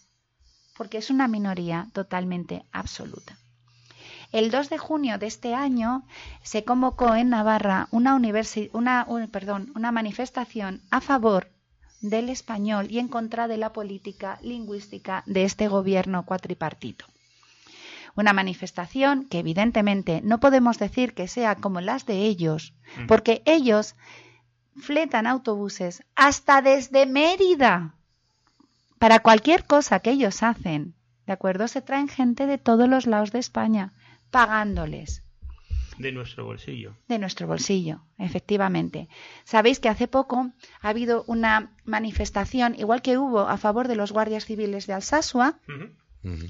porque 0.77 0.99
es 0.99 1.11
una 1.11 1.27
minoría 1.27 1.89
totalmente 1.93 2.67
absoluta. 2.71 3.37
El 4.33 4.51
2 4.51 4.69
de 4.69 4.79
junio 4.79 5.19
de 5.19 5.27
este 5.27 5.55
año 5.55 6.05
se 6.43 6.65
convocó 6.65 7.15
en 7.15 7.31
Navarra 7.31 7.89
una, 7.91 8.15
universi- 8.17 8.71
una, 8.73 9.05
un- 9.09 9.29
perdón, 9.29 9.73
una 9.75 9.91
manifestación 9.93 10.83
a 10.91 11.01
favor 11.01 11.51
del 12.01 12.29
español 12.29 12.89
y 12.91 12.99
en 12.99 13.09
contra 13.09 13.49
de 13.49 13.57
la 13.57 13.73
política 13.73 14.39
lingüística 14.43 15.23
de 15.27 15.45
este 15.45 15.67
gobierno 15.69 16.25
cuatripartito. 16.27 17.07
Una 18.17 18.33
manifestación 18.33 19.25
que 19.29 19.39
evidentemente 19.39 20.21
no 20.23 20.41
podemos 20.41 20.79
decir 20.79 21.15
que 21.15 21.27
sea 21.29 21.55
como 21.57 21.81
las 21.81 22.05
de 22.05 22.23
ellos, 22.27 22.75
porque 23.07 23.43
ellos 23.47 23.95
fletan 24.77 25.27
autobuses 25.27 26.03
hasta 26.17 26.61
desde 26.63 27.07
Mérida 27.07 27.95
para 28.99 29.21
cualquier 29.21 29.65
cosa 29.65 30.01
que 30.01 30.11
ellos 30.11 30.43
hacen. 30.43 30.95
¿De 31.27 31.33
acuerdo? 31.33 31.69
Se 31.69 31.83
traen 31.83 32.09
gente 32.09 32.47
de 32.47 32.59
todos 32.59 32.89
los 32.89 33.07
lados 33.07 33.33
de 33.33 33.39
España 33.39 33.93
pagándoles 34.31 35.23
De 35.99 36.13
nuestro 36.13 36.45
bolsillo. 36.45 36.95
de 37.09 37.19
nuestro 37.19 37.47
bolsillo, 37.47 38.03
efectivamente. 38.19 39.09
Sabéis 39.45 39.81
que 39.81 39.89
hace 39.89 40.07
poco 40.09 40.53
ha 40.81 40.89
habido 40.89 41.25
una 41.27 41.73
manifestación, 41.85 42.75
igual 42.79 43.03
que 43.03 43.19
hubo 43.19 43.41
a 43.41 43.57
favor 43.57 43.89
de 43.89 43.97
los 43.97 44.13
guardias 44.13 44.45
civiles 44.45 44.87
de 44.87 44.93
Alsasua, 44.93 45.59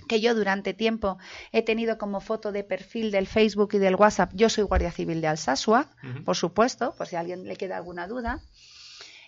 que 0.09 0.21
yo 0.21 0.35
durante 0.35 0.75
tiempo 0.75 1.19
he 1.53 1.63
tenido 1.63 1.99
como 1.99 2.21
foto 2.21 2.53
de 2.53 2.65
perfil 2.65 3.11
del 3.11 3.27
Facebook 3.27 3.71
y 3.75 3.79
del 3.79 3.95
WhatsApp, 3.97 4.33
yo 4.35 4.49
soy 4.49 4.65
guardia 4.65 4.91
civil 4.91 5.21
de 5.21 5.29
Alsasua, 5.29 5.89
por 6.25 6.37
supuesto, 6.37 6.95
por 6.97 7.07
si 7.07 7.17
a 7.17 7.21
alguien 7.21 7.45
le 7.45 7.57
queda 7.57 7.77
alguna 7.77 8.09
duda. 8.09 8.41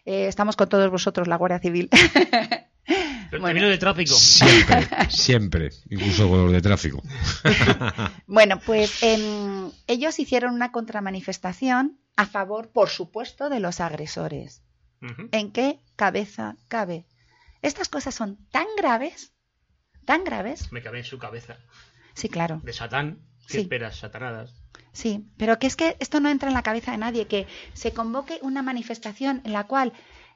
Eh, 0.07 0.27
estamos 0.29 0.57
con 0.57 0.69
todos 0.69 0.91
vosotros, 0.91 1.29
la 1.29 1.37
Guardia 1.37 1.59
Civil. 1.59 1.91
Pero 2.87 3.41
Bueno. 3.43 3.69
de 3.69 3.79
tráfico. 3.79 4.15
Siempre, 4.15 4.89
siempre. 5.11 5.71
Incluso 5.91 6.29
con 6.29 6.45
los 6.45 6.53
de 6.53 6.61
tráfico. 6.63 7.03
Bueno, 8.27 8.61
pues 8.65 9.03
em, 9.03 9.71
ellos 9.87 10.19
hicieron 10.19 10.55
una 10.55 10.73
contramanifestación 10.73 11.99
a 12.17 12.27
favor, 12.27 12.71
por 12.73 12.89
supuesto, 12.89 13.49
de 13.49 13.61
los 13.61 13.81
agresores. 13.81 14.63
¿En 15.33 15.51
qué 15.53 15.81
cabeza 15.97 16.57
cabe? 16.69 17.07
Estas 17.63 17.89
cosas 17.89 18.15
son 18.15 18.37
tan 18.51 18.67
graves, 18.77 19.33
tan 20.05 20.25
graves. 20.25 20.71
Me 20.73 20.83
cabe 20.83 20.99
en 20.99 21.05
su 21.05 21.19
cabeza. 21.19 21.57
Sí, 22.15 22.29
claro, 22.29 22.61
De 22.65 22.73
Satán. 22.73 23.21
¿Qué 23.47 23.55
Sí. 23.55 23.61
esperas, 23.63 23.97
satanadas? 23.97 24.55
sí, 24.93 25.25
pero 25.39 25.59
que 25.59 25.67
es 25.67 25.75
que 25.77 25.97
esto 26.01 26.21
no 26.21 26.29
entra 26.29 26.49
en 26.49 26.55
la 26.55 26.63
cabeza 26.63 26.93
de 26.93 26.99
nadie, 26.99 27.27
que 27.27 27.47
se 27.75 27.93
convoque 27.93 28.39
una 28.43 28.63
manifestación 28.63 29.41
en 29.45 29.53
la 29.53 29.65
cual 29.65 29.93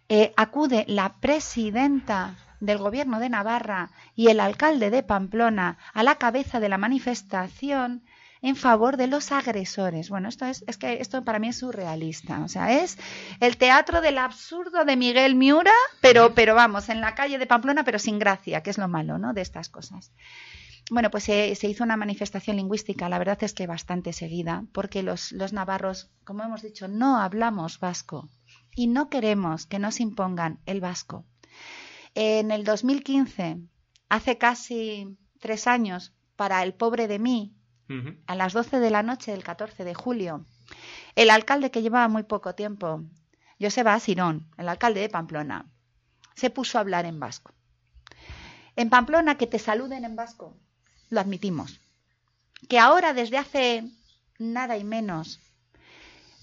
eh, 0.09 0.33
acude 0.37 0.85
la 0.88 1.14
presidenta 1.21 2.37
del 2.61 2.79
gobierno 2.79 3.21
de 3.21 3.29
Navarra 3.29 3.90
y 4.14 4.29
el 4.29 4.40
alcalde 4.40 4.90
de 4.90 5.03
Pamplona 5.03 5.79
a 5.93 6.03
la 6.03 6.17
cabeza 6.17 6.61
de 6.61 6.69
la 6.69 6.79
manifestación 6.79 8.03
en 8.43 8.57
favor 8.57 8.99
de 8.99 9.07
los 9.07 9.33
agresores. 9.33 10.11
Bueno, 10.11 10.29
esto 10.29 10.45
es, 10.45 10.64
es 10.67 10.77
que 10.77 11.01
esto 11.01 11.25
para 11.25 11.38
mí 11.38 11.49
es 11.49 11.57
surrealista. 11.57 12.40
O 12.45 12.49
sea, 12.49 12.83
es 12.83 12.99
el 13.40 13.57
teatro 13.57 14.03
del 14.03 14.19
absurdo 14.19 14.85
de 14.85 14.97
Miguel 14.97 15.35
Miura, 15.35 15.73
pero, 16.03 16.35
pero 16.35 16.55
vamos, 16.55 16.90
en 16.90 17.01
la 17.01 17.14
calle 17.14 17.38
de 17.38 17.47
Pamplona, 17.47 17.85
pero 17.85 17.99
sin 17.99 18.19
gracia, 18.19 18.62
que 18.62 18.69
es 18.69 18.77
lo 18.77 18.87
malo, 18.87 19.17
¿no? 19.17 19.33
De 19.33 19.40
estas 19.40 19.71
cosas. 19.71 20.12
Bueno, 20.90 21.11
pues 21.11 21.25
se, 21.25 21.55
se 21.55 21.69
hizo 21.69 21.85
una 21.85 21.97
manifestación 21.97 22.57
lingüística, 22.57 23.09
la 23.09 23.19
verdad 23.19 23.43
es 23.43 23.55
que 23.55 23.67
bastante 23.67 24.12
seguida, 24.12 24.64
porque 24.73 25.03
los, 25.03 25.33
los 25.33 25.55
navarros, 25.55 26.11
como 26.25 26.43
hemos 26.43 26.61
dicho, 26.61 26.87
no 26.87 27.17
hablamos 27.17 27.81
vasco 27.81 28.29
y 28.74 28.87
no 28.87 29.08
queremos 29.08 29.66
que 29.66 29.78
nos 29.78 30.00
impongan 30.00 30.60
el 30.66 30.80
vasco. 30.80 31.24
En 32.14 32.50
el 32.50 32.64
2015, 32.64 33.58
hace 34.08 34.38
casi 34.38 35.16
tres 35.40 35.66
años, 35.66 36.12
para 36.37 36.62
el 36.62 36.74
pobre 36.74 37.08
de 37.08 37.18
mí, 37.18 37.54
a 38.26 38.34
las 38.34 38.52
12 38.52 38.80
de 38.80 38.90
la 38.90 39.02
noche 39.02 39.30
del 39.30 39.44
14 39.44 39.84
de 39.84 39.94
julio, 39.94 40.44
el 41.16 41.30
alcalde 41.30 41.70
que 41.70 41.82
llevaba 41.82 42.08
muy 42.08 42.22
poco 42.24 42.54
tiempo, 42.54 43.02
Joseba 43.60 43.94
Asirón, 43.94 44.48
el 44.56 44.68
alcalde 44.68 45.00
de 45.00 45.08
Pamplona, 45.08 45.66
se 46.34 46.50
puso 46.50 46.78
a 46.78 46.80
hablar 46.80 47.06
en 47.06 47.20
vasco. 47.20 47.52
En 48.76 48.90
Pamplona, 48.90 49.37
que 49.37 49.46
te 49.46 49.58
saluden 49.58 50.04
en 50.04 50.16
vasco, 50.16 50.56
lo 51.10 51.20
admitimos. 51.20 51.80
Que 52.68 52.78
ahora, 52.78 53.12
desde 53.12 53.38
hace 53.38 53.84
nada 54.38 54.76
y 54.76 54.84
menos, 54.84 55.40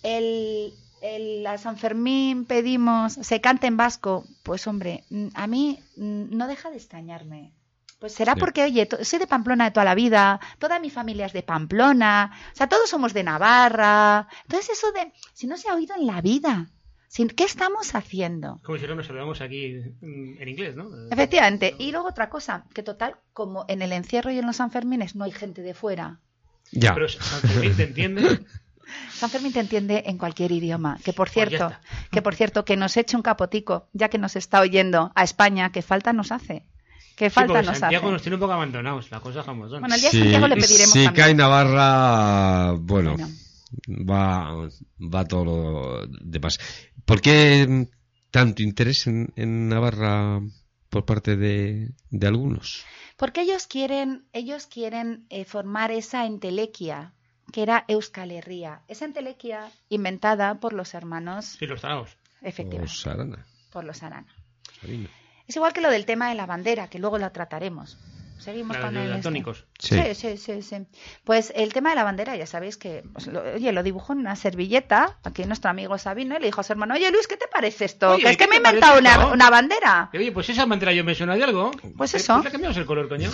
el, 0.04 0.74
el- 1.02 1.46
a 1.48 1.58
San 1.58 1.78
Fermín 1.78 2.46
pedimos 2.46 3.14
se 3.14 3.42
cante 3.42 3.68
en 3.68 3.78
vasco, 3.78 4.24
pues 4.44 4.68
hombre, 4.68 5.04
a 5.34 5.48
mí 5.48 5.80
no 5.98 6.48
deja 6.48 6.70
de 6.70 6.78
extrañarme. 6.78 7.54
Pues 8.00 8.14
será 8.14 8.34
Sí. 8.34 8.40
porque, 8.40 8.64
oye, 8.64 8.88
soy 9.04 9.20
de 9.20 9.28
Pamplona 9.28 9.66
de 9.66 9.72
toda 9.72 9.84
la 9.86 9.94
vida, 9.94 10.40
toda 10.58 10.80
mi 10.80 10.90
familia 10.90 11.28
es 11.28 11.34
de 11.34 11.44
Pamplona, 11.44 12.32
o 12.52 12.56
sea, 12.56 12.68
todos 12.68 12.90
somos 12.90 13.14
de 13.14 13.24
Navarra. 13.24 14.28
Entonces, 14.44 14.72
eso 14.78 14.92
de, 14.92 15.12
si 15.34 15.46
no 15.46 15.56
se 15.56 15.70
ha 15.70 15.76
oído 15.76 15.94
en 15.96 16.08
la 16.08 16.20
vida, 16.22 16.68
sin, 17.08 17.28
¿qué 17.28 17.44
estamos 17.44 17.94
haciendo? 17.94 18.60
Como 18.64 18.80
si 18.80 18.88
no 18.88 18.96
nos 18.96 19.08
hablamos 19.10 19.42
aquí 19.42 19.66
en 20.02 20.48
inglés, 20.48 20.76
¿no? 20.76 20.90
Efectivamente. 21.12 21.76
Y 21.78 21.92
luego 21.92 22.08
otra 22.08 22.30
cosa, 22.30 22.66
que 22.74 22.82
total, 22.82 23.18
como 23.34 23.66
en 23.68 23.84
el 23.84 23.92
encierro 23.92 24.32
y 24.32 24.40
en 24.40 24.48
los 24.48 24.56
Sanfermines 24.56 25.16
no 25.16 25.26
hay 25.26 25.32
gente 25.32 25.62
de 25.62 25.74
fuera, 25.76 26.20
Ya. 26.72 26.94
Pero 26.96 27.08
San 27.10 27.42
Fermín 27.42 27.76
te 27.76 27.84
entiende. 27.84 28.46
San 29.12 29.30
Fermín 29.30 29.54
te 29.54 29.60
entiende 29.60 30.04
en 30.08 30.18
cualquier 30.18 30.52
idioma. 30.52 30.98
Que 31.04 31.14
por 31.14 31.30
Pues 31.32 31.48
cierto, 31.50 31.72
que 32.12 32.22
por 32.22 32.36
cierto, 32.36 32.66
que 32.66 32.78
nos 32.78 32.98
eche 32.98 33.16
un 33.16 33.22
capotico, 33.24 33.88
ya 33.94 34.10
que 34.10 34.18
nos 34.18 34.36
está 34.36 34.62
oyendo 34.62 35.12
a 35.16 35.24
España, 35.24 35.72
que 35.72 35.82
falta 35.82 36.14
nos 36.14 36.32
hace. 36.32 36.66
Que 37.16 37.30
Sí, 37.30 37.36
falta 37.36 37.54
porque 37.54 37.68
nos 37.68 37.78
Santiago 37.78 38.06
hace. 38.08 38.14
nos 38.14 38.22
tiene 38.22 38.36
un 38.36 38.40
poco 38.42 38.54
abandonados, 38.54 39.12
la 39.12 39.20
cosa 39.20 39.44
como 39.44 39.68
son. 39.70 39.82
Bueno, 39.82 39.96
el 39.96 40.02
día 40.02 40.10
de 40.12 40.20
Santiago 40.20 40.48
le 40.48 40.56
pediremos 40.56 40.94
si 40.94 41.08
cae 41.10 41.34
Navarra, 41.36 42.72
bueno, 42.80 43.16
Bueno. 43.18 43.28
va, 43.88 44.68
va 45.00 45.26
todo 45.26 45.46
lo 45.46 46.08
demás. 46.08 46.60
¿Por 47.06 47.22
qué 47.22 47.88
tanto 48.32 48.64
interés 48.64 49.08
en, 49.08 49.32
en 49.36 49.70
Navarra 49.70 50.42
por 50.90 51.06
parte 51.06 51.36
de, 51.36 51.92
de 52.10 52.28
algunos? 52.28 52.84
Porque 53.18 53.42
ellos 53.42 53.68
quieren, 53.68 54.26
ellos 54.34 54.66
quieren 54.66 55.26
eh, 55.30 55.46
formar 55.46 55.92
esa 55.92 56.26
entelequia 56.26 57.14
que 57.52 57.64
era 57.64 57.86
Euskal 57.88 58.32
Herria. 58.32 58.82
Esa 58.88 59.06
entelequia 59.06 59.70
inventada 59.90 60.56
por 60.56 60.74
los 60.74 60.94
hermanos, 60.94 61.46
Sí, 61.60 61.66
los 61.68 61.82
tragos. 61.82 62.18
efectivamente, 62.42 63.38
por 63.72 63.84
los 63.84 64.02
Arana. 64.04 64.28
Sarina. 64.80 65.10
Es 65.48 65.56
igual 65.56 65.74
que 65.74 65.82
lo 65.82 65.90
del 65.90 66.06
tema 66.06 66.30
de 66.30 66.36
la 66.36 66.46
bandera, 66.46 66.88
que 66.90 67.00
luego 67.00 67.18
la 67.18 67.32
trataremos. 67.32 67.98
Seguimos 68.40 68.76
La 68.78 68.86
con 68.88 68.98
el 68.98 69.04
los 69.08 69.18
este. 69.18 69.24
tónicos. 69.24 69.66
Sí. 69.78 70.02
Sí, 70.02 70.16
sí, 70.16 70.38
sí, 70.38 70.62
sí. 70.64 70.78
Pues 71.24 71.54
el 71.56 71.72
tema 71.74 71.92
de 71.92 71.96
la 71.98 72.04
bandera, 72.04 72.36
ya 72.36 72.48
sabéis 72.48 72.76
que, 72.76 73.04
pues, 73.14 73.28
lo- 73.28 73.42
oye, 73.44 73.72
lo 73.72 73.84
dibujó 73.84 74.14
en 74.14 74.20
una 74.20 74.36
servilleta, 74.36 75.20
aquí 75.24 75.44
nuestro 75.46 75.70
amigo 75.70 75.96
Sabino, 76.00 76.36
y 76.38 76.40
le 76.40 76.48
dijo 76.48 76.62
a 76.62 76.64
su 76.64 76.74
hermano, 76.74 76.96
oye 76.96 77.12
Luis, 77.12 77.28
¿qué 77.28 77.38
te 77.38 77.48
parece 77.48 77.86
esto? 77.86 78.14
Oye, 78.14 78.24
que 78.24 78.30
es 78.32 78.38
¿qué 78.38 78.46
que 78.46 78.50
me 78.50 78.56
he 78.56 78.58
inventado 78.58 78.98
una, 78.98 79.28
una 79.28 79.50
bandera. 79.52 80.10
Y, 80.12 80.18
Oye, 80.18 80.32
pues 80.32 80.50
esa 80.50 80.66
bandera 80.66 80.92
yo 80.92 81.04
me 81.04 81.14
suena 81.14 81.36
de 81.36 81.44
algo. 81.44 81.70
Pues 81.96 82.16
Eh, 82.16 82.18
eso. 82.18 82.42
le 82.42 82.50
cambiamos 82.50 82.78
el 82.78 82.86
color, 82.88 83.08
coño. 83.10 83.30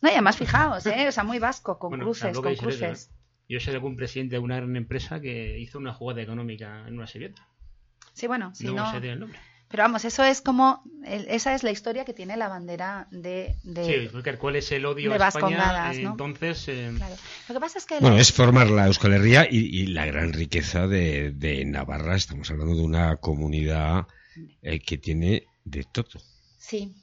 No, 0.00 0.08
y 0.08 0.12
además 0.12 0.38
fijaos, 0.38 0.86
¿eh? 0.86 1.08
O 1.08 1.12
sea, 1.12 1.24
muy 1.24 1.38
vasco, 1.38 1.78
con 1.78 1.90
Bueno, 1.90 2.04
cruces, 2.04 2.38
con 2.38 2.48
eso, 2.50 2.62
cruces. 2.62 3.10
Yo 3.48 3.60
sé 3.60 3.70
de 3.70 3.76
algún 3.76 3.96
presidente 3.96 4.36
de 4.36 4.40
una 4.40 4.56
gran 4.56 4.76
empresa 4.76 5.20
que 5.20 5.58
hizo 5.58 5.78
una 5.78 5.94
jugada 5.94 6.20
económica 6.22 6.84
en 6.86 6.94
una 6.94 7.06
servieta. 7.06 7.48
Sí, 8.12 8.26
bueno, 8.26 8.54
si 8.54 8.64
no, 8.66 8.74
no... 8.74 8.90
sé 8.90 8.98
el 9.08 9.20
nombre. 9.20 9.38
Pero 9.70 9.82
vamos, 9.82 10.04
eso 10.06 10.24
es 10.24 10.40
como... 10.40 10.82
el- 11.04 11.26
esa 11.28 11.54
es 11.54 11.62
la 11.62 11.70
historia 11.70 12.04
que 12.06 12.14
tiene 12.14 12.36
la 12.38 12.48
bandera 12.48 13.06
de... 13.10 13.56
de- 13.64 13.84
Sí, 13.84 14.08
porque 14.10 14.34
cuál 14.36 14.56
es 14.56 14.72
el 14.72 14.86
odio 14.86 15.10
de 15.10 15.22
a 15.22 15.28
España. 15.28 15.58
Vascongadas, 15.58 15.96
eh, 15.98 16.02
¿no? 16.02 16.10
Entonces, 16.12 16.68
eh, 16.68 16.92
Claro. 16.96 17.14
Lo 17.48 17.54
que 17.54 17.60
pasa 17.60 17.78
es 17.78 17.84
que... 17.84 17.98
Bueno, 18.00 18.16
es 18.18 18.32
formar 18.32 18.70
la 18.70 18.86
Euskal 18.86 19.12
Herria 19.12 19.46
y, 19.50 19.58
y 19.58 19.86
la 19.88 20.06
gran 20.06 20.32
riqueza 20.32 20.86
de, 20.86 21.32
de 21.32 21.64
Navarra. 21.66 22.16
Estamos 22.16 22.50
hablando 22.50 22.76
de 22.76 22.82
una 22.82 23.16
comunidad 23.16 24.06
eh, 24.62 24.80
que 24.80 24.96
tiene 24.96 25.44
de 25.64 25.84
todo. 25.84 26.18
Sí, 26.58 26.94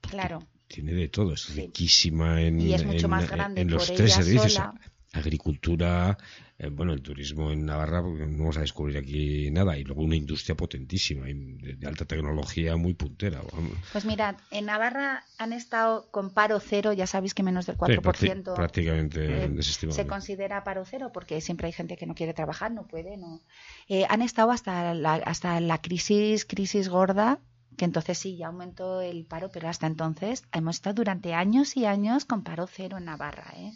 claro. 0.00 0.40
Tiene 0.66 0.92
de 0.94 1.08
todo. 1.08 1.34
Es 1.34 1.42
Sí. 1.42 1.60
riquísima 1.60 2.42
en, 2.42 2.60
Y 2.60 2.74
es 2.74 2.84
mucho 2.84 3.06
en- 3.06 3.10
más 3.10 3.30
grande 3.30 3.60
en 3.60 3.70
los 3.70 3.86
por 3.86 3.96
tres 3.96 4.16
ella 4.16 4.24
servicios. 4.24 4.52
sola. 4.54 4.74
Agricultura, 5.12 6.16
eh, 6.58 6.68
bueno, 6.70 6.92
el 6.92 7.02
turismo 7.02 7.50
en 7.50 7.64
Navarra, 7.66 8.02
porque 8.02 8.26
no 8.26 8.38
vamos 8.38 8.56
a 8.58 8.60
descubrir 8.60 8.96
aquí 8.98 9.50
nada. 9.50 9.76
Y 9.76 9.84
luego 9.84 10.02
una 10.02 10.16
industria 10.16 10.54
potentísima, 10.56 11.26
de, 11.26 11.74
de 11.76 11.86
alta 11.86 12.04
tecnología 12.04 12.76
muy 12.76 12.94
puntera. 12.94 13.40
vamos. 13.52 13.72
Pues 13.92 14.04
mirad, 14.04 14.36
en 14.50 14.66
Navarra 14.66 15.24
han 15.38 15.52
estado 15.52 16.08
con 16.10 16.30
paro 16.30 16.60
cero, 16.60 16.92
ya 16.92 17.06
sabéis 17.06 17.34
que 17.34 17.42
menos 17.42 17.66
del 17.66 17.74
Sí, 17.76 17.80
4% 17.80 18.02
prácti- 18.02 18.54
prácticamente 18.54 19.44
eh, 19.46 19.62
se 19.62 20.06
considera 20.06 20.62
paro 20.64 20.84
cero 20.84 21.10
porque 21.12 21.40
siempre 21.40 21.66
hay 21.66 21.72
gente 21.72 21.96
que 21.96 22.06
no 22.06 22.14
quiere 22.14 22.34
trabajar, 22.34 22.70
no 22.70 22.86
puede, 22.86 23.16
no. 23.16 23.40
Eh, 23.88 24.06
han 24.08 24.22
estado 24.22 24.50
hasta 24.52 24.94
la, 24.94 25.14
hasta 25.14 25.58
la 25.60 25.78
crisis, 25.80 26.44
crisis 26.44 26.88
gorda, 26.88 27.38
que 27.76 27.84
entonces 27.84 28.18
sí, 28.18 28.36
ya 28.36 28.48
aumentó 28.48 29.00
el 29.00 29.24
paro, 29.24 29.50
pero 29.50 29.68
hasta 29.68 29.86
entonces 29.86 30.44
hemos 30.52 30.76
estado 30.76 30.94
durante 30.94 31.34
años 31.34 31.76
y 31.76 31.86
años 31.86 32.24
con 32.26 32.42
paro 32.44 32.66
cero 32.66 32.98
en 32.98 33.06
Navarra, 33.06 33.52
¿eh? 33.56 33.72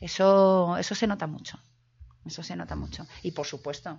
Eso, 0.00 0.76
eso 0.78 0.94
se 0.94 1.06
nota 1.06 1.26
mucho. 1.26 1.58
Eso 2.24 2.42
se 2.42 2.56
nota 2.56 2.76
mucho. 2.76 3.06
Y 3.22 3.32
por 3.32 3.46
supuesto, 3.46 3.98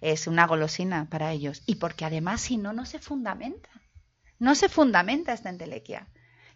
es 0.00 0.26
una 0.26 0.46
golosina 0.46 1.06
para 1.10 1.32
ellos. 1.32 1.62
Y 1.66 1.76
porque 1.76 2.04
además, 2.04 2.40
si 2.40 2.56
no, 2.56 2.72
no 2.72 2.86
se 2.86 2.98
fundamenta. 2.98 3.70
No 4.38 4.54
se 4.54 4.68
fundamenta 4.68 5.32
esta 5.32 5.50
entelequia. 5.50 6.08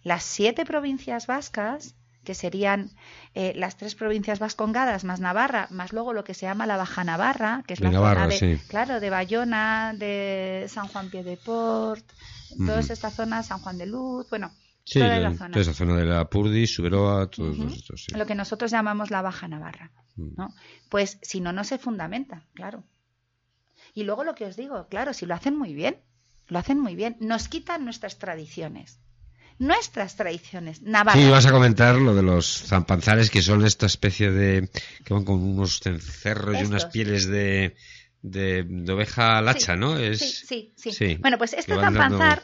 Las 0.03 0.23
siete 0.23 0.65
provincias 0.65 1.27
vascas, 1.27 1.97
que 2.25 2.35
serían 2.35 2.91
eh, 3.35 3.53
las 3.57 3.77
tres 3.77 3.95
provincias 3.95 4.39
vascongadas 4.39 5.05
más 5.05 5.21
Navarra, 5.21 5.67
más 5.71 5.93
luego 5.93 6.13
lo 6.13 6.25
que 6.25 6.35
se 6.35 6.47
llama 6.47 6.67
la 6.67 6.77
Baja 6.77 7.05
Navarra, 7.05 7.65
que 7.67 7.75
es 7.75 7.81
la 7.81 7.91
Navarra, 7.91 8.23
zona 8.23 8.27
de, 8.29 8.39
sí. 8.39 8.63
claro, 8.69 9.01
de 9.01 9.11
Bayona, 9.11 9.93
de 9.97 10.67
San 10.69 10.89
Juan 10.89 11.11
Piedeport, 11.11 12.05
toda 12.59 12.81
esta 12.81 13.11
zona, 13.11 13.43
San 13.43 13.59
Juan 13.59 13.79
de 13.79 13.87
Luz, 13.87 14.29
bueno, 14.31 14.53
Sí, 14.85 14.99
toda 14.99 15.11
la- 15.19 15.31
la 15.31 15.35
zona. 15.37 15.51
toda 15.51 15.63
esa 15.63 15.75
zona 15.75 15.97
de 15.97 16.05
la 16.05 16.29
Purdi, 16.29 16.67
Suberoa, 16.67 17.29
todos 17.31 17.57
estos, 17.73 18.05
sí. 18.05 18.15
lo 18.17 18.27
que 18.27 18.35
nosotros 18.35 18.71
llamamos 18.71 19.11
la 19.11 19.23
Baja 19.23 19.47
Navarra. 19.49 19.93
Mm. 20.17 20.35
¿no? 20.37 20.55
Pues 20.89 21.19
si 21.23 21.41
no, 21.41 21.53
no 21.53 21.65
se 21.65 21.79
fundamenta, 21.79 22.45
claro. 22.55 22.85
Y 23.95 24.03
luego 24.05 24.25
lo 24.25 24.35
que 24.35 24.45
os 24.47 24.57
digo, 24.57 24.89
claro, 24.89 25.13
si 25.15 25.25
lo 25.27 25.35
hacen 25.35 25.57
muy 25.57 25.73
bien, 25.75 25.99
lo 26.49 26.59
hacen 26.59 26.79
muy 26.81 26.95
bien, 26.97 27.17
nos 27.21 27.49
quitan 27.49 27.85
nuestras 27.85 28.19
tradiciones. 28.19 28.99
Nuestras 29.59 30.17
tradiciones, 30.17 30.83
Navarra. 30.83 31.21
Sí, 31.21 31.29
vas 31.31 31.47
a 31.47 31.53
comentar 31.53 31.95
lo 31.97 32.15
de 32.15 32.23
los 32.23 32.47
zampanzares, 32.67 33.31
que 33.31 33.43
son 33.43 33.65
esta 33.65 33.87
especie 33.87 34.31
de. 34.33 34.69
que 35.05 35.15
van 35.15 35.25
con 35.25 35.41
unos 35.43 35.79
cencerros 35.81 36.61
y 36.61 36.65
unas 36.65 36.87
pieles 36.87 37.27
de, 37.29 37.77
de, 38.23 38.65
de 38.67 38.93
oveja 38.93 39.41
lacha, 39.43 39.75
Sí, 39.75 39.79
¿no? 39.79 39.97
Es, 39.99 40.19
Sí, 40.19 40.47
sí, 40.47 40.73
sí. 40.77 40.93
sí, 40.93 41.15
Bueno, 41.21 41.39
pues 41.39 41.53
este 41.53 41.75
dando- 41.77 42.01
zampanzar, 42.01 42.43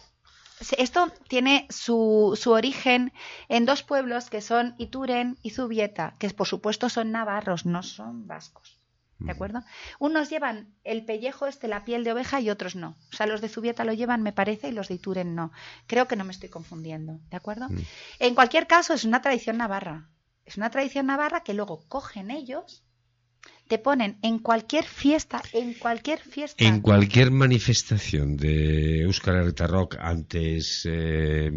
esto 0.77 1.13
tiene 1.29 1.67
su, 1.71 2.39
su 2.41 2.53
origen 2.53 3.13
en 3.49 3.65
dos 3.65 3.83
pueblos 3.83 4.31
que 4.31 4.41
son 4.41 4.75
Ituren 4.79 5.39
y 5.43 5.51
Zubieta, 5.51 6.15
que 6.19 6.31
por 6.31 6.47
supuesto 6.47 6.89
son 6.89 7.13
navarros, 7.13 7.67
no 7.67 7.83
son 7.83 8.27
vascos. 8.27 8.79
¿De 9.21 9.33
acuerdo? 9.33 9.65
Unos 9.99 10.31
llevan 10.31 10.73
el 10.85 11.05
pellejo, 11.05 11.47
este, 11.47 11.67
la 11.67 11.85
piel 11.85 12.05
de 12.05 12.13
oveja, 12.13 12.41
y 12.41 12.51
otros 12.51 12.77
no. 12.77 12.97
O 13.13 13.17
sea, 13.17 13.27
los 13.27 13.41
de 13.41 13.49
Zubieta 13.49 13.85
lo 13.85 13.93
llevan, 13.93 14.23
me 14.23 14.33
parece, 14.33 14.69
y 14.69 14.73
los 14.73 14.89
de 14.89 14.95
Ituren 14.95 15.35
no. 15.35 15.51
Creo 15.89 16.07
que 16.07 16.15
no 16.15 16.25
me 16.25 16.31
estoy 16.31 16.49
confundiendo. 16.49 17.19
¿De 17.29 17.37
acuerdo? 17.37 17.69
Mm. 17.69 17.79
En 18.21 18.35
cualquier 18.37 18.69
caso, 18.69 18.95
es 18.95 19.05
una 19.05 19.21
tradición 19.21 19.57
navarra. 19.57 20.09
Es 20.45 20.57
una 20.57 20.71
tradición 20.71 21.07
navarra 21.07 21.43
que 21.43 21.53
luego 21.53 21.85
cogen 21.89 22.31
ellos, 22.31 22.85
te 23.69 23.79
ponen 23.79 24.19
en 24.23 24.39
cualquier 24.39 24.85
fiesta, 24.85 25.43
en 25.53 25.75
cualquier 25.75 26.21
fiesta. 26.21 26.65
En 26.65 26.81
cualquier 26.81 27.31
manifestación 27.31 28.37
de 28.37 29.03
Euskal 29.03 29.37
Herrita 29.37 29.67
Rock, 29.67 29.97
antes 30.01 30.89
eh, 30.91 31.51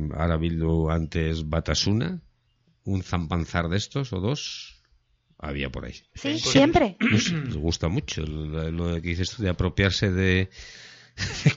antes 0.90 1.50
Batasuna, 1.50 2.22
un 2.84 3.04
zampanzar 3.04 3.70
de 3.70 3.78
estos 3.78 4.12
o 4.12 4.20
dos, 4.20 4.82
había 5.38 5.70
por 5.70 5.86
ahí. 5.86 5.94
Sí, 6.14 6.38
Sí. 6.38 6.40
siempre. 6.40 6.98
No 7.00 7.18
sé, 7.18 7.34
me 7.34 7.56
gusta 7.56 7.88
mucho 7.88 8.22
lo, 8.24 8.70
lo 8.72 8.96
que 8.96 9.10
dices 9.10 9.32
tú 9.32 9.44
de 9.44 9.50
apropiarse 9.50 10.12
de, 10.12 10.50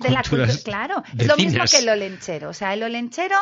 De 0.00 0.10
la 0.10 0.22
cultura, 0.22 0.22
culturas 0.22 0.62
claro. 0.62 1.02
Es 1.18 1.26
lo 1.26 1.36
mismo 1.36 1.64
que 1.70 1.78
el 1.78 1.88
olenchero. 1.88 2.50
O 2.50 2.54
sea, 2.54 2.74
el 2.74 2.82
olenchero, 2.82 3.36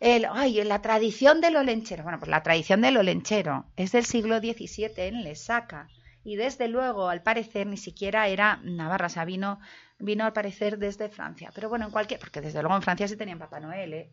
el, 0.00 0.26
ay, 0.30 0.62
la 0.64 0.80
tradición 0.82 1.40
del 1.40 1.56
olenchero. 1.56 2.02
Bueno, 2.02 2.18
pues 2.18 2.30
la 2.30 2.42
tradición 2.42 2.80
del 2.80 2.96
olenchero 2.96 3.66
es 3.76 3.92
del 3.92 4.04
siglo 4.04 4.38
XVII 4.38 4.90
en 4.96 5.24
Lesaca. 5.24 5.88
Y 6.24 6.36
desde 6.36 6.68
luego, 6.68 7.08
al 7.08 7.22
parecer, 7.22 7.66
ni 7.66 7.76
siquiera 7.76 8.28
era 8.28 8.60
Navarra, 8.62 9.06
o 9.06 9.10
sea, 9.10 9.24
vino, 9.24 9.60
vino 9.98 10.24
al 10.24 10.32
parecer 10.32 10.78
desde 10.78 11.08
Francia. 11.08 11.50
Pero 11.54 11.68
bueno, 11.68 11.86
en 11.86 11.90
cualquier, 11.90 12.20
porque 12.20 12.40
desde 12.40 12.60
luego 12.62 12.76
en 12.76 12.82
Francia 12.82 13.08
sí 13.08 13.16
tenían 13.16 13.38
Papá 13.38 13.60
Noel, 13.60 13.94
¿eh? 13.94 14.10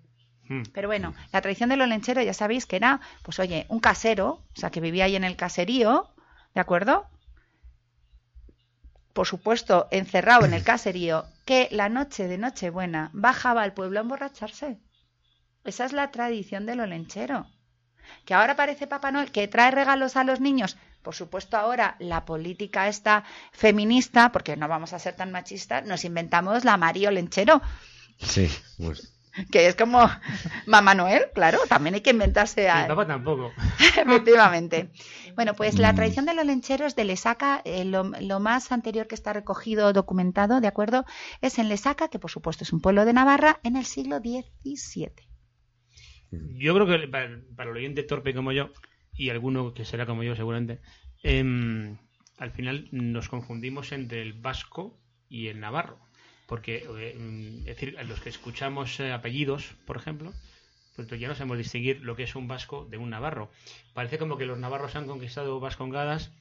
hmm. 0.48 0.64
Pero 0.74 0.88
bueno, 0.88 1.14
la 1.34 1.42
tradición 1.42 1.70
del 1.70 1.82
olenchero 1.82 2.22
ya 2.22 2.34
sabéis 2.34 2.66
que 2.66 2.76
era, 2.76 3.02
pues 3.24 3.40
oye, 3.40 3.66
un 3.70 3.80
casero, 3.80 4.28
o 4.30 4.60
sea, 4.60 4.70
que 4.70 4.82
vivía 4.82 5.06
ahí 5.06 5.16
en 5.16 5.24
el 5.24 5.36
caserío, 5.36 6.10
¿de 6.54 6.62
acuerdo? 6.62 7.08
Por 9.14 9.28
supuesto, 9.28 9.88
encerrado 9.92 10.46
en 10.46 10.54
el 10.54 10.64
caserío, 10.64 11.26
que 11.46 11.70
la 11.72 11.90
noche 11.90 12.28
de 12.28 12.38
Nochebuena 12.38 13.12
bajaba 13.14 13.64
al 13.64 13.74
pueblo 13.74 14.00
a 14.00 14.02
emborracharse. 14.02 14.80
Esa 15.64 15.86
es 15.86 15.94
la 15.94 16.12
tradición 16.12 16.66
del 16.66 16.82
olenchero. 16.82 17.48
Que 18.26 18.34
ahora 18.34 18.56
parece 18.56 18.88
Papá 18.88 19.12
Noel, 19.12 19.32
que 19.32 19.48
trae 19.48 19.72
regalos 19.72 20.16
a 20.16 20.24
los 20.24 20.40
niños. 20.40 20.78
Por 21.02 21.14
supuesto, 21.16 21.56
ahora 21.58 21.96
la 22.00 22.26
política 22.26 22.88
está 22.88 23.24
feminista, 23.52 24.32
porque 24.32 24.58
no 24.58 24.68
vamos 24.68 24.94
a 24.94 25.00
ser 25.00 25.16
tan 25.16 25.32
machistas, 25.32 25.86
nos 25.86 26.04
inventamos 26.04 26.64
la 26.66 26.78
María 26.78 27.10
Olenchero 27.10 27.62
Sí, 28.18 28.50
pues, 28.78 29.14
que 29.52 29.68
es 29.68 29.76
como 29.76 30.10
Mamá 30.66 30.96
Noel, 30.96 31.26
claro, 31.36 31.60
también 31.68 31.96
hay 31.96 32.02
que 32.02 32.10
inventarse 32.12 32.70
a... 32.70 32.82
El 32.84 32.88
Papa 32.88 33.06
tampoco. 33.06 33.52
Efectivamente. 33.98 34.90
Bueno, 35.36 35.54
pues 35.54 35.78
la 35.78 35.92
Mm. 35.92 35.96
tradición 35.96 36.26
de 36.26 36.34
los 36.34 36.46
lencheros 36.46 36.96
de 36.96 37.04
Lesaca, 37.04 37.62
eh, 37.66 37.84
lo, 37.86 38.06
lo 38.22 38.40
más 38.40 38.72
anterior 38.72 39.06
que 39.08 39.16
está 39.16 39.34
recogido, 39.34 39.92
documentado, 39.94 40.62
¿de 40.62 40.68
acuerdo? 40.68 41.06
Es 41.42 41.60
en 41.60 41.68
Lesaca, 41.70 42.08
que 42.08 42.18
por 42.20 42.32
supuesto 42.32 42.64
es 42.64 42.72
un 42.74 42.80
pueblo 42.82 43.04
de 43.06 43.14
Navarra, 43.14 43.60
en 43.64 43.76
el 43.76 43.86
siglo 43.86 44.18
XVII. 44.20 45.12
Yo 46.32 46.74
creo 46.74 46.88
que 46.88 47.08
para, 47.08 47.70
el 47.70 47.76
oyente 47.76 48.04
torpe 48.04 48.34
como 48.34 48.52
yo, 48.52 48.72
y 49.14 49.30
alguno 49.30 49.74
que 49.74 49.86
será 49.86 50.06
como 50.06 50.24
yo 50.24 50.36
seguramente, 50.36 50.80
em, 51.24 51.98
al 52.38 52.52
final 52.52 52.88
nos 52.92 53.30
confundimos 53.30 53.92
entre 53.92 54.22
el 54.22 54.34
vasco 54.34 54.98
y 55.30 55.48
el 55.48 55.60
navarro. 55.60 56.00
Porque, 56.48 56.86
eh, 56.98 57.60
es 57.60 57.66
decir, 57.66 57.98
los 58.08 58.20
que 58.20 58.30
escuchamos 58.30 59.00
eh, 59.00 59.12
apellidos, 59.12 59.76
por 59.86 59.98
ejemplo, 59.98 60.34
pues 60.96 61.20
ya 61.20 61.28
no 61.28 61.36
sabemos 61.36 61.58
distinguir 61.58 62.02
lo 62.02 62.16
que 62.16 62.24
es 62.24 62.36
un 62.36 62.48
vasco 62.48 62.86
de 62.86 62.98
un 62.98 63.10
navarro. 63.10 63.52
Parece 63.94 64.18
como 64.18 64.38
que 64.38 64.46
los 64.46 64.58
navarros 64.58 64.96
han 64.96 65.08
conquistado 65.08 65.60
Vascongadas, 65.60 66.32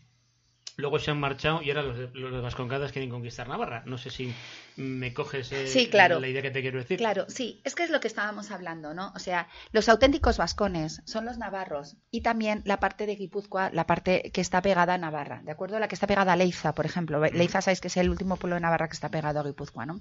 luego 0.76 0.98
se 0.98 1.10
han 1.10 1.20
marchado 1.20 1.62
y 1.62 1.70
ahora 1.70 1.82
los 1.82 2.14
los 2.14 2.42
Vascongadas 2.42 2.92
quieren 2.92 3.10
conquistar 3.10 3.48
Navarra. 3.48 3.82
No 3.86 3.98
sé 3.98 4.10
si 4.10 4.32
me 4.76 5.12
coges 5.14 5.52
eh, 5.52 5.66
Sí, 5.66 5.88
claro. 5.88 6.20
la 6.20 6.28
idea 6.28 6.42
que 6.42 6.50
te 6.50 6.60
quiero 6.60 6.78
decir. 6.78 6.98
Claro, 6.98 7.26
sí, 7.28 7.60
es 7.64 7.74
que 7.74 7.84
es 7.84 7.90
lo 7.90 8.00
que 8.00 8.08
estábamos 8.08 8.50
hablando, 8.50 8.94
¿no? 8.94 9.12
O 9.14 9.18
sea, 9.18 9.48
los 9.72 9.88
auténticos 9.88 10.36
vascones 10.38 11.02
son 11.04 11.24
los 11.24 11.38
navarros 11.38 11.96
y 12.10 12.22
también 12.22 12.62
la 12.64 12.80
parte 12.80 13.06
de 13.06 13.16
Guipúzcoa, 13.16 13.70
la 13.72 13.86
parte 13.86 14.30
que 14.32 14.40
está 14.40 14.62
pegada 14.62 14.94
a 14.94 14.98
Navarra, 14.98 15.42
¿de 15.44 15.52
acuerdo? 15.52 15.78
La 15.78 15.88
que 15.88 15.94
está 15.94 16.06
pegada 16.06 16.32
a 16.32 16.36
Leiza, 16.36 16.74
por 16.74 16.86
ejemplo. 16.86 17.20
Leiza, 17.20 17.60
sabéis 17.60 17.80
que 17.80 17.88
es 17.88 17.96
el 17.96 18.10
último 18.10 18.36
pueblo 18.36 18.56
de 18.56 18.60
Navarra 18.62 18.88
que 18.88 18.94
está 18.94 19.08
pegado 19.08 19.40
a 19.40 19.44
Guipúzcoa, 19.44 19.86
¿no? 19.86 20.00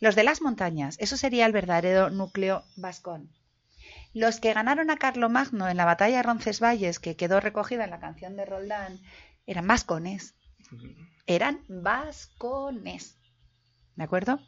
Los 0.00 0.14
de 0.14 0.24
las 0.24 0.40
montañas, 0.42 0.96
eso 1.00 1.16
sería 1.16 1.44
el 1.46 1.52
verdadero 1.52 2.10
núcleo 2.10 2.64
vascón. 2.76 3.28
Los 4.14 4.40
que 4.40 4.54
ganaron 4.54 4.90
a 4.90 4.96
Carlomagno 4.96 5.68
en 5.68 5.76
la 5.76 5.84
batalla 5.84 6.16
de 6.18 6.22
Roncesvalles, 6.22 6.98
que 6.98 7.14
quedó 7.16 7.40
recogida 7.40 7.84
en 7.84 7.90
la 7.90 8.00
canción 8.00 8.36
de 8.36 8.46
Roldán, 8.46 8.98
eran 9.48 9.66
vascones. 9.66 10.34
Eran 11.26 11.64
vascones. 11.68 13.18
¿De 13.96 14.04
acuerdo? 14.04 14.38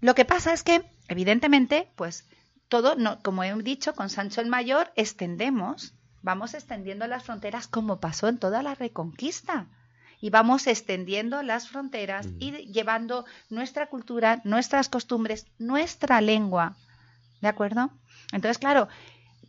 Lo 0.00 0.14
que 0.14 0.24
pasa 0.24 0.52
es 0.52 0.62
que, 0.62 0.82
evidentemente, 1.08 1.92
pues 1.96 2.28
todo, 2.68 2.94
no, 2.94 3.20
como 3.20 3.42
he 3.42 3.52
dicho, 3.62 3.94
con 3.94 4.08
Sancho 4.08 4.40
el 4.40 4.48
Mayor 4.48 4.92
extendemos, 4.94 5.94
vamos 6.22 6.54
extendiendo 6.54 7.06
las 7.08 7.24
fronteras 7.24 7.66
como 7.66 7.98
pasó 8.00 8.28
en 8.28 8.38
toda 8.38 8.62
la 8.62 8.76
reconquista. 8.76 9.66
Y 10.20 10.30
vamos 10.30 10.68
extendiendo 10.68 11.42
las 11.42 11.68
fronteras 11.68 12.28
y 12.38 12.52
llevando 12.72 13.26
nuestra 13.50 13.88
cultura, 13.88 14.40
nuestras 14.44 14.88
costumbres, 14.88 15.46
nuestra 15.58 16.20
lengua. 16.20 16.76
¿De 17.40 17.48
acuerdo? 17.48 17.90
Entonces, 18.30 18.58
claro, 18.58 18.86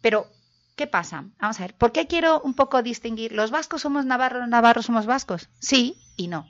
pero 0.02 0.32
¿Qué 0.76 0.88
pasa? 0.88 1.26
Vamos 1.40 1.60
a 1.60 1.64
ver, 1.64 1.76
¿por 1.76 1.92
qué 1.92 2.08
quiero 2.08 2.42
un 2.42 2.56
poco 2.56 2.82
distinguir? 2.82 3.32
¿Los 3.32 3.52
vascos 3.52 3.82
somos 3.82 4.06
navarros, 4.06 4.42
los 4.42 4.50
navarros 4.50 4.86
somos 4.88 5.06
vascos? 5.06 5.50
Sí 5.60 6.02
y 6.18 6.28
no. 6.28 6.48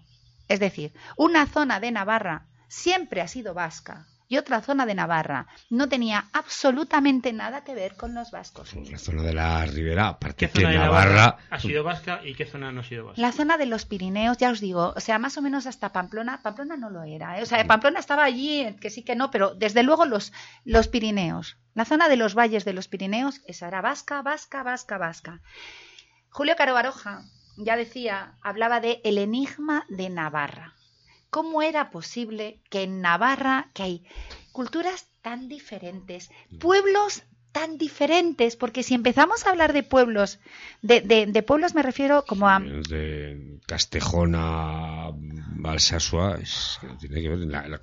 Es 0.47 0.59
decir, 0.59 0.93
una 1.17 1.45
zona 1.47 1.80
de 1.80 1.91
Navarra 1.91 2.47
siempre 2.67 3.21
ha 3.21 3.28
sido 3.28 3.53
vasca 3.53 4.07
y 4.34 4.38
otra 4.39 4.61
zona 4.61 4.88
de 4.88 4.95
Navarra 4.95 5.45
no 5.69 5.88
tenía 5.89 6.25
absolutamente 6.34 7.31
nada 7.34 7.63
que 7.63 7.75
ver 7.75 7.95
con 7.95 8.15
los 8.15 8.31
vascos. 8.31 8.71
Pues 8.73 8.89
la 8.89 8.97
zona 8.97 9.21
de 9.21 9.34
la 9.36 9.63
Ribera, 9.67 10.07
aparte 10.07 10.47
¿Qué 10.47 10.51
que 10.51 10.61
zona 10.61 10.71
de 10.71 10.79
Navarra... 10.79 11.13
Navarra 11.13 11.38
ha 11.51 11.59
sido 11.59 11.84
vasca 11.84 12.21
y 12.23 12.34
qué 12.34 12.47
zona 12.47 12.71
no 12.71 12.81
ha 12.81 12.84
sido 12.84 13.05
vasca? 13.05 13.21
La 13.21 13.31
zona 13.31 13.59
de 13.59 13.67
los 13.67 13.86
Pirineos, 13.86 14.39
ya 14.39 14.49
os 14.49 14.59
digo, 14.59 14.91
o 14.95 14.99
sea, 14.99 15.19
más 15.19 15.38
o 15.38 15.43
menos 15.43 15.67
hasta 15.67 15.93
Pamplona, 15.93 16.41
Pamplona 16.41 16.77
no 16.77 16.89
lo 16.89 17.03
era, 17.03 17.38
¿eh? 17.38 17.43
o 17.43 17.45
sea, 17.45 17.63
Pamplona 17.67 17.99
estaba 17.99 18.23
allí, 18.23 18.75
que 18.81 18.89
sí 18.89 19.03
que 19.03 19.15
no, 19.15 19.29
pero 19.29 19.53
desde 19.53 19.84
luego 19.84 20.05
los, 20.05 20.34
los 20.65 20.88
Pirineos, 20.88 21.57
la 21.75 21.86
zona 21.86 22.09
de 22.09 22.17
los 22.17 22.34
valles 22.34 22.65
de 22.65 22.73
los 22.73 22.88
Pirineos, 22.88 23.41
esa 23.45 23.67
era 23.67 23.81
vasca, 23.81 24.23
vasca, 24.23 24.63
vasca, 24.63 24.97
vasca. 24.97 25.41
Julio 26.31 26.55
Caro 26.55 26.73
Baroja 26.73 27.21
ya 27.57 27.77
decía, 27.77 28.34
hablaba 28.41 28.79
de 28.79 28.99
el 29.03 29.19
enigma 29.19 29.86
de 29.89 30.09
Navarra. 30.09 30.73
¿Cómo 31.36 31.61
era 31.63 31.89
posible 31.89 32.59
que 32.69 32.84
en 32.84 33.01
Navarra, 33.01 33.71
que 33.73 33.81
hay 33.84 34.05
culturas 34.51 35.07
tan 35.21 35.39
diferentes, 35.49 36.29
pueblos 36.59 37.23
tan 37.51 37.77
diferentes? 37.79 38.55
Porque 38.55 38.84
si 38.84 38.93
empezamos 38.93 39.45
a 39.45 39.49
hablar 39.49 39.73
de 39.73 39.81
pueblos, 39.84 40.39
de, 40.81 41.01
de- 41.01 41.25
de 41.25 41.41
pueblos 41.43 41.73
me 41.73 41.81
refiero 41.81 42.23
como 42.25 42.47
a... 42.47 42.59
de 42.59 43.59
Castejón 43.65 44.36
a 44.36 45.09
Alsasua, 45.65 46.38
es, 46.41 46.79
tiene 46.99 47.21
que 47.21 47.29
ver, 47.29 47.39
la- 47.39 47.79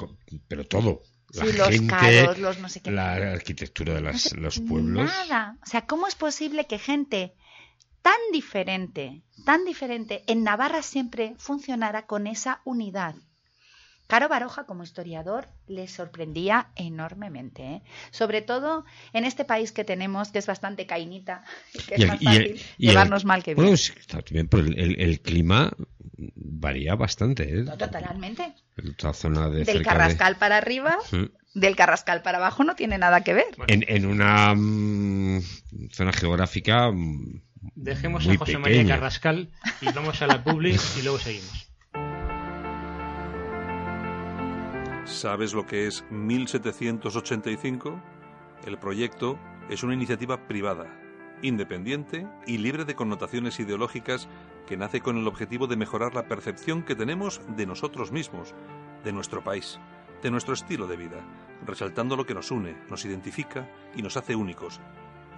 pero 0.48 0.64
todo. 0.66 1.01
La 1.32 1.44
Sí, 1.44 1.53
los 1.57 1.68
gente, 1.68 1.86
caros, 1.88 2.38
los 2.38 2.59
no 2.59 2.68
sé 2.68 2.80
qué. 2.82 2.90
la 2.90 3.12
arquitectura 3.32 3.94
de 3.94 4.01
No 4.03 4.11
las- 4.11 4.22
sé, 4.22 4.36
los 4.36 4.61
pueblos. 4.61 5.07
Nada. 5.28 5.57
O 5.62 5.66
sea, 5.66 5.86
¿cómo 5.86 6.07
es 6.09 6.14
posible 6.16 6.66
que 6.66 6.78
gente 6.78 7.34
tan 8.03 8.18
diferente, 8.32 9.22
tan 9.44 9.64
diferente, 9.64 10.22
en 10.26 10.42
Navarra 10.44 10.82
siempre 10.82 11.34
funcionara 11.38 12.07
con 12.07 12.26
esa 12.26 12.61
unidad? 12.64 13.14
Caro 14.11 14.29
Baroja, 14.29 14.65
como 14.65 14.83
historiador, 14.83 15.49
le 15.69 15.89
sorprendía 15.89 16.69
enormemente. 16.77 17.63
¿eh? 17.63 17.83
Sobre 18.11 18.43
todo 18.43 18.85
en 19.13 19.25
este 19.25 19.45
país 19.45 19.73
que 19.73 19.85
tenemos, 19.85 20.31
que 20.31 20.39
es 20.41 20.47
bastante 20.47 20.87
cainita, 20.87 21.45
y 21.73 21.79
que 21.79 21.95
es 21.95 22.01
Y 22.01 22.03
el- 22.03 22.09
más 22.09 22.23
y 22.23 22.27
el- 22.27 22.33
fácil 22.35 22.67
y 22.79 22.87
el- 22.87 22.91
llevarnos 22.91 23.25
mal 23.25 23.43
que 23.43 23.55
bien. 23.55 23.65
Bueno, 23.65 23.77
sí, 23.77 23.93
está 23.99 24.19
bien, 24.31 24.49
pero 24.49 24.65
el, 24.65 24.79
el- 24.79 25.01
el 25.01 25.21
clima 25.21 25.71
varía 26.35 26.95
bastante. 26.97 27.45
¿eh? 27.61 27.65
Totalmente. 27.65 28.53
La 29.03 29.13
zona 29.13 29.49
de 29.49 29.65
Del 29.65 29.79
de- 29.79 29.85
Carrascal 29.85 30.37
para 30.37 30.57
arriba, 30.59 30.99
del 31.55 31.77
Carrascal 31.77 32.23
para 32.23 32.39
abajo 32.39 32.65
no 32.65 32.75
tiene 32.77 32.99
nada 32.99 33.23
que 33.23 33.35
ver. 33.35 33.47
En, 33.69 33.85
en 33.89 34.07
una 34.07 34.55
mm, 34.55 35.41
zona 35.93 36.13
geográfica 36.13 36.91
Dejemos 37.75 38.25
muy 38.27 38.37
a 38.37 38.39
José 38.39 38.59
María. 38.59 38.87
Carrascal 38.87 39.51
y 39.81 39.87
vamos 39.93 40.21
a 40.23 40.27
la 40.27 40.43
publi 40.43 40.77
y 40.99 41.03
luego 41.03 41.19
seguimos. 41.19 41.70
¿Sabes 45.11 45.55
lo 45.55 45.67
que 45.67 45.89
es 45.89 46.05
1785? 46.11 48.01
El 48.65 48.79
proyecto 48.79 49.39
es 49.69 49.83
una 49.83 49.93
iniciativa 49.93 50.47
privada, 50.47 50.87
independiente 51.43 52.29
y 52.47 52.59
libre 52.59 52.85
de 52.85 52.95
connotaciones 52.95 53.59
ideológicas 53.59 54.29
que 54.69 54.77
nace 54.77 55.01
con 55.01 55.19
el 55.19 55.27
objetivo 55.27 55.67
de 55.67 55.77
mejorar 55.77 56.15
la 56.15 56.29
percepción 56.29 56.85
que 56.85 56.95
tenemos 56.95 57.41
de 57.57 57.67
nosotros 57.67 58.13
mismos, 58.13 58.55
de 59.05 59.13
nuestro 59.13 59.43
país, 59.43 59.81
de 60.23 60.31
nuestro 60.31 60.55
estilo 60.55 60.87
de 60.87 60.97
vida, 60.97 61.21
resaltando 61.67 62.17
lo 62.17 62.25
que 62.25 62.35
nos 62.35 62.53
une, 62.53 62.77
nos 62.89 63.05
identifica 63.05 63.69
y 63.97 64.03
nos 64.03 64.17
hace 64.17 64.37
únicos, 64.37 64.81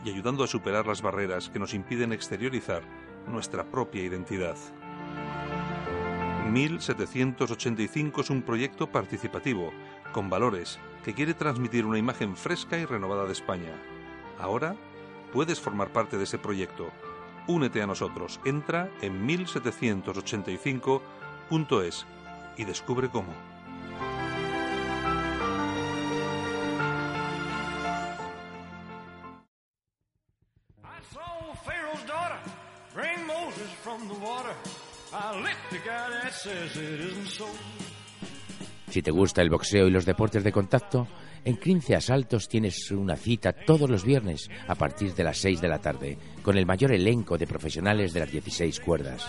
y 0.05 0.11
ayudando 0.11 0.45
a 0.45 0.49
superar 0.49 0.87
las 0.87 1.01
barreras 1.01 1.49
que 1.49 1.59
nos 1.59 1.73
impiden 1.73 2.13
exteriorizar 2.13 2.83
nuestra 3.27 3.65
propia 3.65 4.03
identidad. 4.03 4.57
1785 6.51 8.21
es 8.21 8.31
un 8.31 8.43
proyecto 8.43 8.89
participativo, 8.89 9.73
con 10.13 10.29
valores, 10.29 10.81
que 11.05 11.15
quiere 11.15 11.35
transmitir 11.35 11.87
una 11.87 11.99
imagen 11.99 12.37
fresca 12.37 12.77
y 12.79 12.85
renovada 12.85 13.27
de 13.27 13.33
España. 13.33 13.73
Ahora 14.39 14.75
puedes 15.33 15.61
formar 15.61 15.93
parte 15.93 16.19
de 16.19 16.25
ese 16.25 16.39
proyecto. 16.39 16.91
Únete 17.47 17.81
a 17.83 17.87
nosotros. 17.87 18.41
Entra 18.45 18.91
en 19.01 19.25
1785.es 19.27 22.07
y 22.57 22.65
descubre 22.65 23.09
cómo. 23.09 23.52
Si 38.89 39.01
te 39.01 39.11
gusta 39.11 39.41
el 39.41 39.49
boxeo 39.49 39.89
y 39.89 39.91
los 39.91 40.05
deportes 40.05 40.45
de 40.45 40.53
contacto, 40.53 41.09
en 41.45 41.57
Crince 41.57 41.97
Asaltos 41.97 42.47
tienes 42.47 42.91
una 42.91 43.17
cita 43.17 43.53
todos 43.53 43.89
los 43.89 44.05
viernes 44.05 44.51
a 44.69 44.75
partir 44.75 45.15
de 45.15 45.25
las 45.25 45.39
6 45.39 45.61
de 45.61 45.69
la 45.69 45.81
tarde 45.81 46.19
con 46.43 46.59
el 46.59 46.67
mayor 46.67 46.93
elenco 46.93 47.39
de 47.39 47.47
profesionales 47.47 48.13
de 48.13 48.21
las 48.21 48.31
16 48.31 48.81
cuerdas. 48.81 49.27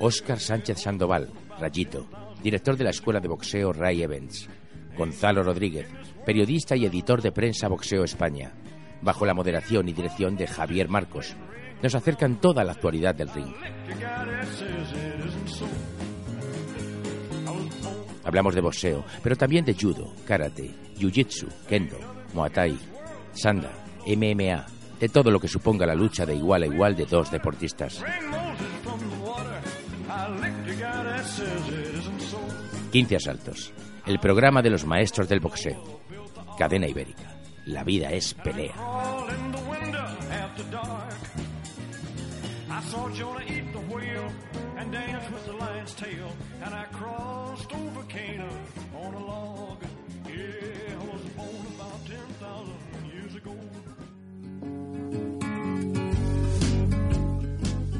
Óscar 0.00 0.40
Sánchez 0.40 0.82
Sandoval, 0.82 1.30
Rayito, 1.58 2.06
director 2.42 2.76
de 2.76 2.84
la 2.84 2.90
Escuela 2.90 3.20
de 3.20 3.28
Boxeo 3.28 3.72
Ray 3.72 4.02
Evans. 4.02 4.48
Gonzalo 4.96 5.44
Rodríguez, 5.44 5.86
periodista 6.26 6.74
y 6.74 6.86
editor 6.86 7.22
de 7.22 7.30
Prensa 7.30 7.68
Boxeo 7.68 8.02
España. 8.02 8.52
Bajo 9.02 9.24
la 9.26 9.34
moderación 9.34 9.88
y 9.88 9.92
dirección 9.92 10.36
de 10.36 10.46
Javier 10.46 10.88
Marcos. 10.88 11.36
Nos 11.82 11.94
acercan 11.94 12.40
toda 12.40 12.64
la 12.64 12.72
actualidad 12.72 13.14
del 13.14 13.28
ring. 13.28 13.54
Hablamos 18.24 18.54
de 18.54 18.60
boxeo, 18.60 19.04
pero 19.22 19.36
también 19.36 19.64
de 19.64 19.74
judo, 19.74 20.12
karate, 20.26 20.74
jiu-jitsu, 20.96 21.48
kendo, 21.66 21.98
muay 22.34 22.50
thai, 22.50 22.78
sanda, 23.32 23.70
MMA, 24.06 24.66
de 25.00 25.08
todo 25.08 25.30
lo 25.30 25.40
que 25.40 25.48
suponga 25.48 25.86
la 25.86 25.94
lucha 25.94 26.26
de 26.26 26.34
igual 26.34 26.64
a 26.64 26.66
igual 26.66 26.96
de 26.96 27.06
dos 27.06 27.30
deportistas. 27.30 28.04
15 32.92 33.16
asaltos, 33.16 33.72
el 34.06 34.18
programa 34.18 34.60
de 34.60 34.70
los 34.70 34.84
maestros 34.84 35.28
del 35.28 35.40
boxeo. 35.40 36.00
Cadena 36.58 36.88
Ibérica. 36.88 37.37
La 37.68 37.84
vida 37.84 38.10
es 38.10 38.32
pelea. 38.32 38.72
All 38.78 39.28
in 39.28 39.52
the 39.52 39.60
window 39.68 40.06
after 40.30 40.64
dark. 40.70 41.12
I 42.70 42.80
saw 42.90 43.10
Jonah 43.10 43.44
eat 43.46 43.72
the 43.74 43.94
whale 43.94 44.32
and 44.78 44.90
dance 44.90 45.30
with 45.30 45.44
the 45.44 45.52
lion's 45.52 45.94
tail. 45.94 46.32
And 46.64 46.74
I 46.74 46.84
crossed 46.92 47.70
over 47.74 48.02
Canaan 48.08 48.48
on 48.96 49.14
a 49.14 49.18
log. 49.18 49.82
Yeah, 50.24 50.94
I 50.94 51.04
was 51.12 51.22
born 51.36 51.66
about 51.76 52.06
10,000 52.06 53.12
years 53.12 53.36
ago. 53.36 53.54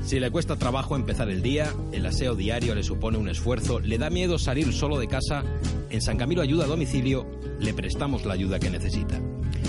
Si 0.03 0.19
le 0.19 0.31
cuesta 0.31 0.57
trabajo 0.57 0.97
empezar 0.97 1.29
el 1.29 1.43
día, 1.43 1.71
el 1.93 2.07
aseo 2.07 2.35
diario 2.35 2.75
le 2.75 2.83
supone 2.83 3.19
un 3.19 3.29
esfuerzo, 3.29 3.81
le 3.81 3.99
da 3.99 4.09
miedo 4.09 4.39
salir 4.39 4.73
solo 4.73 4.99
de 4.99 5.09
casa, 5.09 5.45
en 5.91 6.01
San 6.01 6.17
Camilo 6.17 6.41
Ayuda 6.41 6.65
a 6.65 6.69
Domicilio 6.69 7.27
le 7.61 7.75
prestamos 7.75 8.25
la 8.25 8.33
ayuda 8.33 8.59
que 8.59 8.71
necesita. 8.71 9.21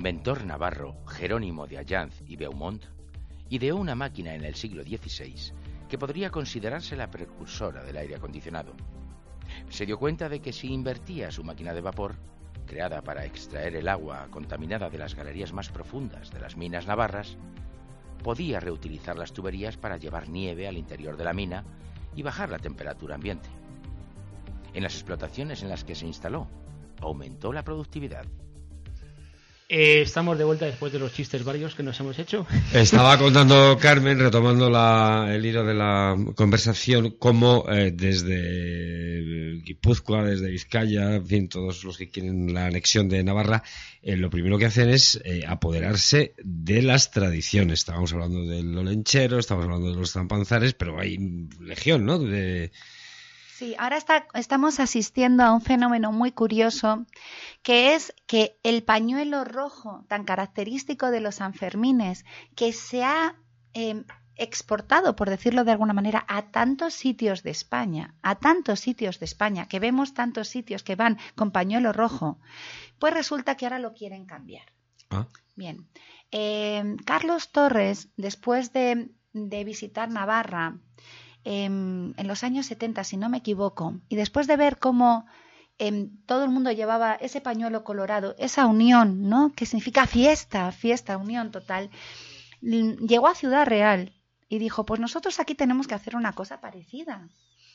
Inventor 0.00 0.46
navarro 0.46 0.96
Jerónimo 1.06 1.66
de 1.66 1.76
Allanz 1.76 2.22
y 2.26 2.36
Beaumont 2.36 2.82
ideó 3.50 3.76
una 3.76 3.94
máquina 3.94 4.34
en 4.34 4.46
el 4.46 4.54
siglo 4.54 4.82
XVI 4.82 5.52
que 5.90 5.98
podría 5.98 6.30
considerarse 6.30 6.96
la 6.96 7.10
precursora 7.10 7.84
del 7.84 7.98
aire 7.98 8.14
acondicionado. 8.14 8.72
Se 9.68 9.84
dio 9.84 9.98
cuenta 9.98 10.30
de 10.30 10.40
que 10.40 10.54
si 10.54 10.72
invertía 10.72 11.30
su 11.30 11.44
máquina 11.44 11.74
de 11.74 11.82
vapor, 11.82 12.14
creada 12.66 13.02
para 13.02 13.26
extraer 13.26 13.76
el 13.76 13.88
agua 13.88 14.28
contaminada 14.30 14.88
de 14.88 14.96
las 14.96 15.14
galerías 15.14 15.52
más 15.52 15.68
profundas 15.68 16.30
de 16.30 16.40
las 16.40 16.56
minas 16.56 16.86
navarras, 16.86 17.36
podía 18.24 18.58
reutilizar 18.58 19.18
las 19.18 19.34
tuberías 19.34 19.76
para 19.76 19.98
llevar 19.98 20.30
nieve 20.30 20.66
al 20.66 20.78
interior 20.78 21.18
de 21.18 21.24
la 21.24 21.34
mina 21.34 21.62
y 22.16 22.22
bajar 22.22 22.48
la 22.48 22.58
temperatura 22.58 23.16
ambiente. 23.16 23.50
En 24.72 24.82
las 24.82 24.94
explotaciones 24.94 25.62
en 25.62 25.68
las 25.68 25.84
que 25.84 25.94
se 25.94 26.06
instaló, 26.06 26.48
aumentó 27.02 27.52
la 27.52 27.64
productividad. 27.64 28.24
Eh, 29.72 30.02
estamos 30.02 30.36
de 30.36 30.42
vuelta 30.42 30.66
después 30.66 30.92
de 30.92 30.98
los 30.98 31.12
chistes 31.12 31.44
varios 31.44 31.76
que 31.76 31.84
nos 31.84 31.98
hemos 32.00 32.18
hecho. 32.18 32.44
Estaba 32.74 33.16
contando 33.18 33.78
Carmen, 33.80 34.18
retomando 34.18 34.68
la- 34.68 35.28
el 35.32 35.46
hilo 35.46 35.64
de 35.64 35.74
la 35.74 36.16
conversación, 36.34 37.14
cómo 37.20 37.64
eh, 37.70 37.92
desde 37.94 39.60
Guipúzcoa, 39.62 40.24
desde 40.24 40.50
Vizcaya, 40.50 41.14
en 41.14 41.24
fin, 41.26 41.48
todos 41.48 41.84
los 41.84 41.96
que 41.96 42.10
quieren 42.10 42.52
la 42.52 42.66
anexión 42.66 43.08
de 43.08 43.22
Navarra, 43.22 43.62
eh, 44.02 44.16
lo 44.16 44.28
primero 44.28 44.58
que 44.58 44.66
hacen 44.66 44.88
es 44.90 45.20
eh, 45.24 45.44
apoderarse 45.46 46.34
de 46.42 46.82
las 46.82 47.12
tradiciones. 47.12 47.78
Estábamos 47.78 48.12
hablando 48.12 48.44
del 48.44 48.76
olenchero, 48.76 49.38
estábamos 49.38 49.66
hablando 49.66 49.92
de 49.92 50.00
los 50.00 50.10
zampanzares, 50.10 50.74
pero 50.74 50.98
hay 50.98 51.16
legión, 51.60 52.04
¿no? 52.04 52.18
De, 52.18 52.72
Sí, 53.60 53.76
ahora 53.78 53.98
está- 53.98 54.26
estamos 54.32 54.80
asistiendo 54.80 55.42
a 55.42 55.52
un 55.52 55.60
fenómeno 55.60 56.12
muy 56.12 56.32
curioso, 56.32 57.04
que 57.62 57.94
es 57.94 58.14
que 58.26 58.58
el 58.62 58.82
pañuelo 58.82 59.44
rojo, 59.44 60.02
tan 60.08 60.24
característico 60.24 61.10
de 61.10 61.20
los 61.20 61.34
Sanfermines, 61.34 62.24
que 62.56 62.72
se 62.72 63.04
ha 63.04 63.34
eh, 63.74 64.02
exportado, 64.36 65.14
por 65.14 65.28
decirlo 65.28 65.64
de 65.64 65.72
alguna 65.72 65.92
manera, 65.92 66.24
a 66.26 66.50
tantos 66.50 66.94
sitios 66.94 67.42
de 67.42 67.50
España, 67.50 68.14
a 68.22 68.36
tantos 68.36 68.80
sitios 68.80 69.18
de 69.20 69.26
España, 69.26 69.68
que 69.68 69.78
vemos 69.78 70.14
tantos 70.14 70.48
sitios 70.48 70.82
que 70.82 70.96
van 70.96 71.18
con 71.36 71.50
pañuelo 71.50 71.92
rojo, 71.92 72.38
pues 72.98 73.12
resulta 73.12 73.58
que 73.58 73.66
ahora 73.66 73.78
lo 73.78 73.92
quieren 73.92 74.24
cambiar. 74.24 74.72
Ah. 75.10 75.26
Bien. 75.54 75.86
Eh, 76.30 76.96
Carlos 77.04 77.52
Torres, 77.52 78.08
después 78.16 78.72
de, 78.72 79.10
de 79.34 79.64
visitar 79.64 80.08
Navarra 80.08 80.78
em, 81.44 82.12
en 82.16 82.26
los 82.26 82.44
años 82.44 82.66
70, 82.66 83.04
si 83.04 83.16
no 83.16 83.28
me 83.28 83.38
equivoco, 83.38 84.00
y 84.08 84.16
después 84.16 84.46
de 84.46 84.56
ver 84.56 84.78
cómo 84.78 85.26
em, 85.78 86.10
todo 86.26 86.44
el 86.44 86.50
mundo 86.50 86.72
llevaba 86.72 87.14
ese 87.14 87.40
pañuelo 87.40 87.84
colorado, 87.84 88.34
esa 88.38 88.66
unión, 88.66 89.28
¿no? 89.28 89.52
Que 89.54 89.66
significa 89.66 90.06
fiesta, 90.06 90.70
fiesta, 90.72 91.16
unión 91.16 91.50
total, 91.50 91.90
llegó 92.60 93.28
a 93.28 93.34
Ciudad 93.34 93.66
Real 93.66 94.12
y 94.48 94.58
dijo, 94.58 94.84
pues 94.84 95.00
nosotros 95.00 95.40
aquí 95.40 95.54
tenemos 95.54 95.86
que 95.86 95.94
hacer 95.94 96.16
una 96.16 96.32
cosa 96.32 96.60
parecida. 96.60 97.28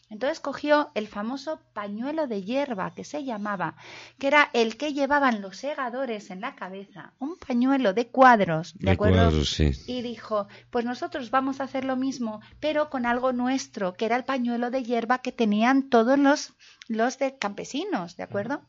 Entonces 0.10 0.40
cogió 0.40 0.92
el 0.94 1.08
famoso 1.08 1.60
pañuelo 1.74 2.28
de 2.28 2.44
hierba 2.44 2.94
que 2.94 3.04
se 3.04 3.24
llamaba, 3.24 3.76
que 4.20 4.28
era 4.28 4.50
el 4.54 4.78
que 4.78 4.94
llevaban 4.94 5.42
los 5.42 5.58
segadores 5.58 6.30
en 6.30 6.42
la 6.42 6.56
cabeza, 6.56 7.14
un 7.20 7.38
pañuelo 7.38 7.94
de 7.94 8.08
cuadros, 8.08 8.74
¿de, 8.76 8.86
de 8.86 8.92
acuerdo? 8.92 9.16
cuadros, 9.16 9.50
sí. 9.50 9.72
Y 9.88 10.04
dijo, 10.04 10.48
pues 10.70 10.86
nosotros 10.86 11.32
vamos 11.32 11.60
a 11.60 11.64
hacer 11.64 11.86
lo 11.86 11.96
mismo, 11.96 12.40
pero 12.60 12.90
con 12.90 13.06
algo 13.06 13.34
nuestro, 13.34 13.94
que 13.96 14.06
era 14.06 14.16
el 14.16 14.26
pañuelo 14.26 14.70
de 14.70 14.84
hierba 14.84 15.20
que 15.20 15.32
tenían 15.32 15.90
todos 15.90 16.20
los, 16.20 16.54
los 16.88 17.18
de 17.18 17.38
campesinos, 17.38 18.16
¿de 18.16 18.24
acuerdo? 18.24 18.62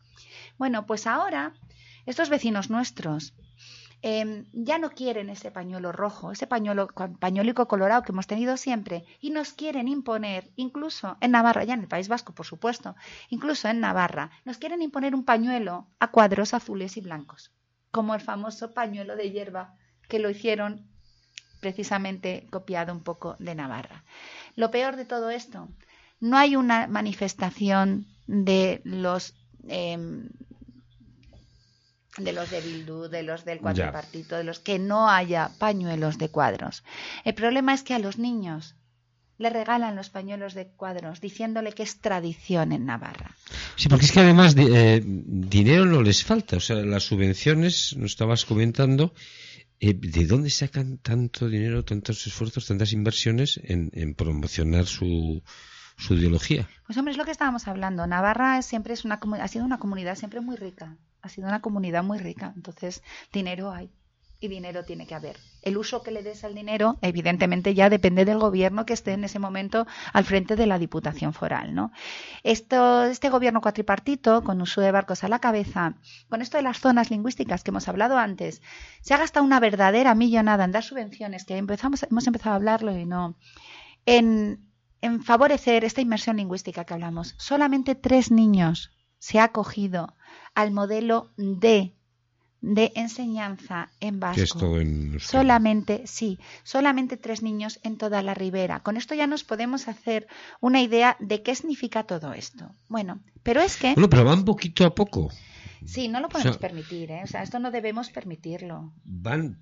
Bueno, 0.56 0.86
pues 0.86 1.06
ahora 1.06 1.52
estos 2.06 2.30
vecinos 2.30 2.70
nuestros 2.70 3.34
eh, 4.08 4.44
ya 4.52 4.78
no 4.78 4.90
quieren 4.90 5.30
ese 5.30 5.50
pañuelo 5.50 5.90
rojo, 5.90 6.30
ese 6.30 6.46
pañuelo 6.46 6.86
pañuelico 7.18 7.66
colorado 7.66 8.04
que 8.04 8.12
hemos 8.12 8.28
tenido 8.28 8.56
siempre, 8.56 9.04
y 9.20 9.30
nos 9.30 9.52
quieren 9.52 9.88
imponer, 9.88 10.48
incluso 10.54 11.16
en 11.20 11.32
Navarra, 11.32 11.64
ya 11.64 11.74
en 11.74 11.80
el 11.80 11.88
País 11.88 12.06
Vasco, 12.06 12.32
por 12.32 12.46
supuesto, 12.46 12.94
incluso 13.30 13.66
en 13.66 13.80
Navarra, 13.80 14.30
nos 14.44 14.58
quieren 14.58 14.80
imponer 14.80 15.12
un 15.12 15.24
pañuelo 15.24 15.88
a 15.98 16.12
cuadros 16.12 16.54
azules 16.54 16.96
y 16.96 17.00
blancos, 17.00 17.50
como 17.90 18.14
el 18.14 18.20
famoso 18.20 18.72
pañuelo 18.72 19.16
de 19.16 19.32
hierba 19.32 19.74
que 20.08 20.20
lo 20.20 20.30
hicieron 20.30 20.86
precisamente 21.58 22.46
copiado 22.52 22.92
un 22.92 23.02
poco 23.02 23.34
de 23.40 23.56
Navarra. 23.56 24.04
Lo 24.54 24.70
peor 24.70 24.94
de 24.94 25.04
todo 25.04 25.30
esto, 25.30 25.68
no 26.20 26.36
hay 26.36 26.54
una 26.54 26.86
manifestación 26.86 28.06
de 28.28 28.82
los 28.84 29.34
em, 29.66 30.28
de 32.18 32.32
los 32.32 32.50
de 32.50 32.60
Bildu, 32.60 33.08
de 33.08 33.22
los 33.22 33.44
del 33.44 33.60
cuatripartito, 33.60 34.36
de 34.36 34.44
los 34.44 34.60
que 34.60 34.78
no 34.78 35.10
haya 35.10 35.50
pañuelos 35.58 36.18
de 36.18 36.30
cuadros. 36.30 36.84
El 37.24 37.34
problema 37.34 37.74
es 37.74 37.82
que 37.82 37.94
a 37.94 37.98
los 37.98 38.18
niños 38.18 38.76
le 39.38 39.50
regalan 39.50 39.96
los 39.96 40.08
pañuelos 40.08 40.54
de 40.54 40.68
cuadros 40.68 41.20
diciéndole 41.20 41.72
que 41.72 41.82
es 41.82 42.00
tradición 42.00 42.72
en 42.72 42.86
Navarra. 42.86 43.36
Sí, 43.76 43.88
porque 43.88 44.06
es 44.06 44.12
que 44.12 44.20
además 44.20 44.54
eh, 44.56 45.02
dinero 45.04 45.84
no 45.84 46.02
les 46.02 46.24
falta. 46.24 46.56
O 46.56 46.60
sea, 46.60 46.76
las 46.76 47.04
subvenciones, 47.04 47.94
nos 47.96 48.12
estabas 48.12 48.46
comentando, 48.46 49.12
eh, 49.78 49.92
¿de 49.92 50.24
dónde 50.26 50.48
sacan 50.48 50.98
tanto 50.98 51.48
dinero, 51.48 51.84
tantos 51.84 52.26
esfuerzos, 52.26 52.66
tantas 52.66 52.92
inversiones 52.92 53.60
en, 53.62 53.90
en 53.92 54.14
promocionar 54.14 54.86
su, 54.86 55.42
su 55.98 56.14
ideología? 56.14 56.66
Pues 56.86 56.96
hombre, 56.96 57.12
es 57.12 57.18
lo 57.18 57.26
que 57.26 57.32
estábamos 57.32 57.68
hablando. 57.68 58.06
Navarra 58.06 58.62
siempre 58.62 58.94
es 58.94 59.04
una 59.04 59.20
ha 59.40 59.48
sido 59.48 59.66
una 59.66 59.78
comunidad 59.78 60.16
siempre 60.16 60.40
muy 60.40 60.56
rica. 60.56 60.96
Ha 61.26 61.28
sido 61.28 61.48
una 61.48 61.60
comunidad 61.60 62.04
muy 62.04 62.18
rica. 62.18 62.52
Entonces, 62.54 63.02
dinero 63.32 63.72
hay. 63.72 63.90
Y 64.38 64.48
dinero 64.48 64.84
tiene 64.84 65.06
que 65.06 65.14
haber. 65.14 65.36
El 65.62 65.76
uso 65.78 66.02
que 66.02 66.10
le 66.10 66.22
des 66.22 66.44
al 66.44 66.54
dinero, 66.54 66.98
evidentemente, 67.00 67.74
ya 67.74 67.88
depende 67.88 68.24
del 68.24 68.38
gobierno 68.38 68.84
que 68.84 68.92
esté 68.92 69.12
en 69.12 69.24
ese 69.24 69.38
momento 69.38 69.86
al 70.12 70.24
frente 70.24 70.56
de 70.56 70.66
la 70.66 70.78
Diputación 70.78 71.32
Foral, 71.32 71.74
¿no? 71.74 71.90
Esto, 72.44 73.04
este 73.04 73.30
gobierno 73.30 73.62
cuatripartito, 73.62 74.44
con 74.44 74.60
Usue 74.60 74.92
Barcos 74.92 75.24
a 75.24 75.28
la 75.28 75.38
cabeza, 75.38 75.94
con 76.28 76.42
esto 76.42 76.58
de 76.58 76.64
las 76.64 76.78
zonas 76.78 77.10
lingüísticas 77.10 77.64
que 77.64 77.70
hemos 77.70 77.88
hablado 77.88 78.18
antes, 78.18 78.60
se 79.00 79.14
ha 79.14 79.18
gastado 79.18 79.44
una 79.44 79.58
verdadera 79.58 80.14
millonada 80.14 80.64
en 80.64 80.72
dar 80.72 80.84
subvenciones, 80.84 81.44
que 81.46 81.56
empezamos, 81.56 82.02
hemos 82.02 82.26
empezado 82.26 82.52
a 82.52 82.56
hablarlo 82.56 82.96
y 82.96 83.06
no, 83.06 83.36
en, 84.04 84.68
en 85.00 85.22
favorecer 85.22 85.82
esta 85.84 86.02
inmersión 86.02 86.36
lingüística 86.36 86.84
que 86.84 86.92
hablamos. 86.92 87.34
Solamente 87.38 87.94
tres 87.94 88.30
niños 88.30 88.92
se 89.18 89.40
ha 89.40 89.44
acogido 89.44 90.14
al 90.54 90.70
modelo 90.70 91.30
D 91.36 91.92
de 92.60 92.92
enseñanza 92.96 93.90
en 94.00 94.18
vasco. 94.18 94.36
Que 94.36 94.42
es 94.42 94.50
todo 94.50 94.80
en 94.80 95.12
euskera. 95.14 95.42
Solamente, 95.42 96.02
sí, 96.06 96.38
solamente 96.64 97.16
tres 97.16 97.42
niños 97.42 97.78
en 97.82 97.96
toda 97.96 98.22
la 98.22 98.34
ribera. 98.34 98.80
Con 98.80 98.96
esto 98.96 99.14
ya 99.14 99.26
nos 99.26 99.44
podemos 99.44 99.88
hacer 99.88 100.26
una 100.60 100.80
idea 100.80 101.16
de 101.20 101.42
qué 101.42 101.54
significa 101.54 102.04
todo 102.04 102.32
esto. 102.32 102.70
Bueno, 102.88 103.20
pero 103.42 103.60
es 103.60 103.76
que, 103.76 103.94
Bueno, 103.94 104.10
pero 104.10 104.24
van 104.24 104.44
poquito 104.44 104.84
a 104.84 104.94
poco. 104.94 105.30
Sí, 105.84 106.08
no 106.08 106.20
lo 106.20 106.28
podemos 106.28 106.56
sea- 106.56 106.60
permitir, 106.60 107.10
¿eh? 107.10 107.20
O 107.24 107.26
sea, 107.26 107.42
esto 107.42 107.58
no 107.58 107.70
debemos 107.70 108.10
permitirlo. 108.10 108.92
Van, 109.04 109.58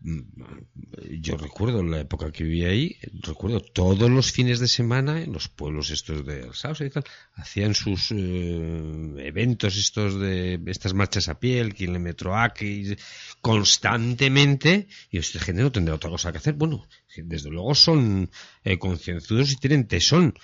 yo 1.20 1.36
recuerdo 1.36 1.82
la 1.82 2.00
época 2.00 2.30
que 2.30 2.44
vivía 2.44 2.68
ahí, 2.68 2.96
recuerdo 3.22 3.60
todos 3.60 4.10
los 4.10 4.30
fines 4.32 4.60
de 4.60 4.68
semana 4.68 5.22
en 5.22 5.32
los 5.32 5.48
pueblos 5.48 5.90
estos 5.90 6.24
de 6.26 6.44
Alsauce 6.44 6.86
y 6.86 6.90
tal, 6.90 7.04
hacían 7.34 7.74
sus 7.74 8.12
eh, 8.12 9.14
eventos 9.18 9.76
estos 9.76 10.18
de 10.20 10.60
estas 10.66 10.94
marchas 10.94 11.28
a 11.28 11.38
pie, 11.38 11.60
el 11.60 11.74
kilómetro 11.74 12.36
A, 12.38 12.52
que 12.54 12.96
constantemente, 13.40 14.86
y 15.10 15.18
esta 15.18 15.40
gente 15.40 15.62
no 15.62 15.72
tendrá 15.72 15.94
otra 15.94 16.10
cosa 16.10 16.32
que 16.32 16.38
hacer. 16.38 16.54
Bueno, 16.54 16.86
desde 17.16 17.50
luego 17.50 17.74
son 17.74 18.30
eh, 18.64 18.78
concienzudos 18.78 19.52
y 19.52 19.56
tienen 19.56 19.86
tesón. 19.86 20.34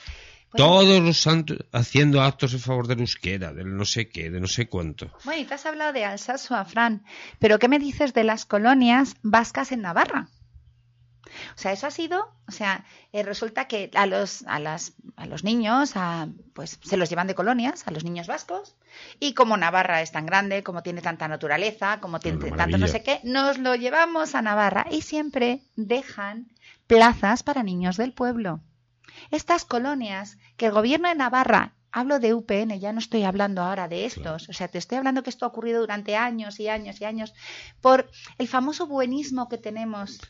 Bueno. 0.52 0.66
Todos 0.66 1.00
los 1.00 1.16
santos 1.18 1.58
haciendo 1.72 2.22
actos 2.22 2.52
en 2.54 2.60
favor 2.60 2.88
del 2.88 3.00
euskera, 3.00 3.52
del 3.52 3.76
no 3.76 3.84
sé 3.84 4.08
qué, 4.08 4.30
de 4.30 4.40
no 4.40 4.48
sé 4.48 4.68
cuánto. 4.68 5.10
Bueno, 5.24 5.42
y 5.42 5.44
te 5.44 5.54
has 5.54 5.64
hablado 5.64 5.92
de 5.92 6.04
Alsace 6.04 6.52
Fran, 6.66 7.04
pero 7.38 7.58
¿qué 7.58 7.68
me 7.68 7.78
dices 7.78 8.14
de 8.14 8.24
las 8.24 8.46
colonias 8.46 9.14
vascas 9.22 9.70
en 9.70 9.82
Navarra? 9.82 10.28
O 11.54 11.58
sea, 11.58 11.72
eso 11.72 11.86
ha 11.86 11.90
sido, 11.90 12.32
o 12.48 12.52
sea, 12.52 12.84
eh, 13.12 13.22
resulta 13.22 13.66
que 13.66 13.90
a 13.94 14.06
los, 14.06 14.42
a, 14.46 14.58
las, 14.58 14.94
a 15.16 15.26
los 15.26 15.44
niños, 15.44 15.92
a, 15.94 16.28
pues 16.52 16.78
se 16.82 16.96
los 16.96 17.08
llevan 17.08 17.26
de 17.26 17.34
colonias, 17.34 17.86
a 17.86 17.90
los 17.90 18.04
niños 18.04 18.26
vascos, 18.26 18.76
y 19.18 19.34
como 19.34 19.56
Navarra 19.56 20.02
es 20.02 20.12
tan 20.12 20.26
grande, 20.26 20.62
como 20.62 20.82
tiene 20.82 21.02
tanta 21.02 21.28
naturaleza, 21.28 22.00
como 22.00 22.20
tiene 22.20 22.50
tanto 22.50 22.78
no 22.78 22.88
sé 22.88 23.02
qué, 23.02 23.20
nos 23.24 23.58
lo 23.58 23.74
llevamos 23.74 24.34
a 24.34 24.42
Navarra 24.42 24.86
y 24.90 25.02
siempre 25.02 25.62
dejan 25.76 26.48
plazas 26.86 27.42
para 27.42 27.62
niños 27.62 27.96
del 27.96 28.12
pueblo. 28.12 28.60
Estas 29.30 29.64
colonias 29.64 30.38
que 30.56 30.66
el 30.66 30.72
gobierno 30.72 31.08
de 31.08 31.14
Navarra, 31.14 31.74
hablo 31.92 32.18
de 32.20 32.34
UPN, 32.34 32.78
ya 32.78 32.92
no 32.92 32.98
estoy 33.00 33.24
hablando 33.24 33.62
ahora 33.62 33.88
de 33.88 34.04
estos, 34.04 34.48
o 34.48 34.52
sea, 34.52 34.68
te 34.68 34.78
estoy 34.78 34.98
hablando 34.98 35.22
que 35.22 35.30
esto 35.30 35.44
ha 35.44 35.48
ocurrido 35.48 35.80
durante 35.80 36.16
años 36.16 36.60
y 36.60 36.68
años 36.68 37.00
y 37.00 37.04
años 37.04 37.34
por 37.80 38.10
el 38.38 38.46
famoso 38.48 38.86
buenismo 38.86 39.48
que 39.48 39.58
tenemos 39.58 40.20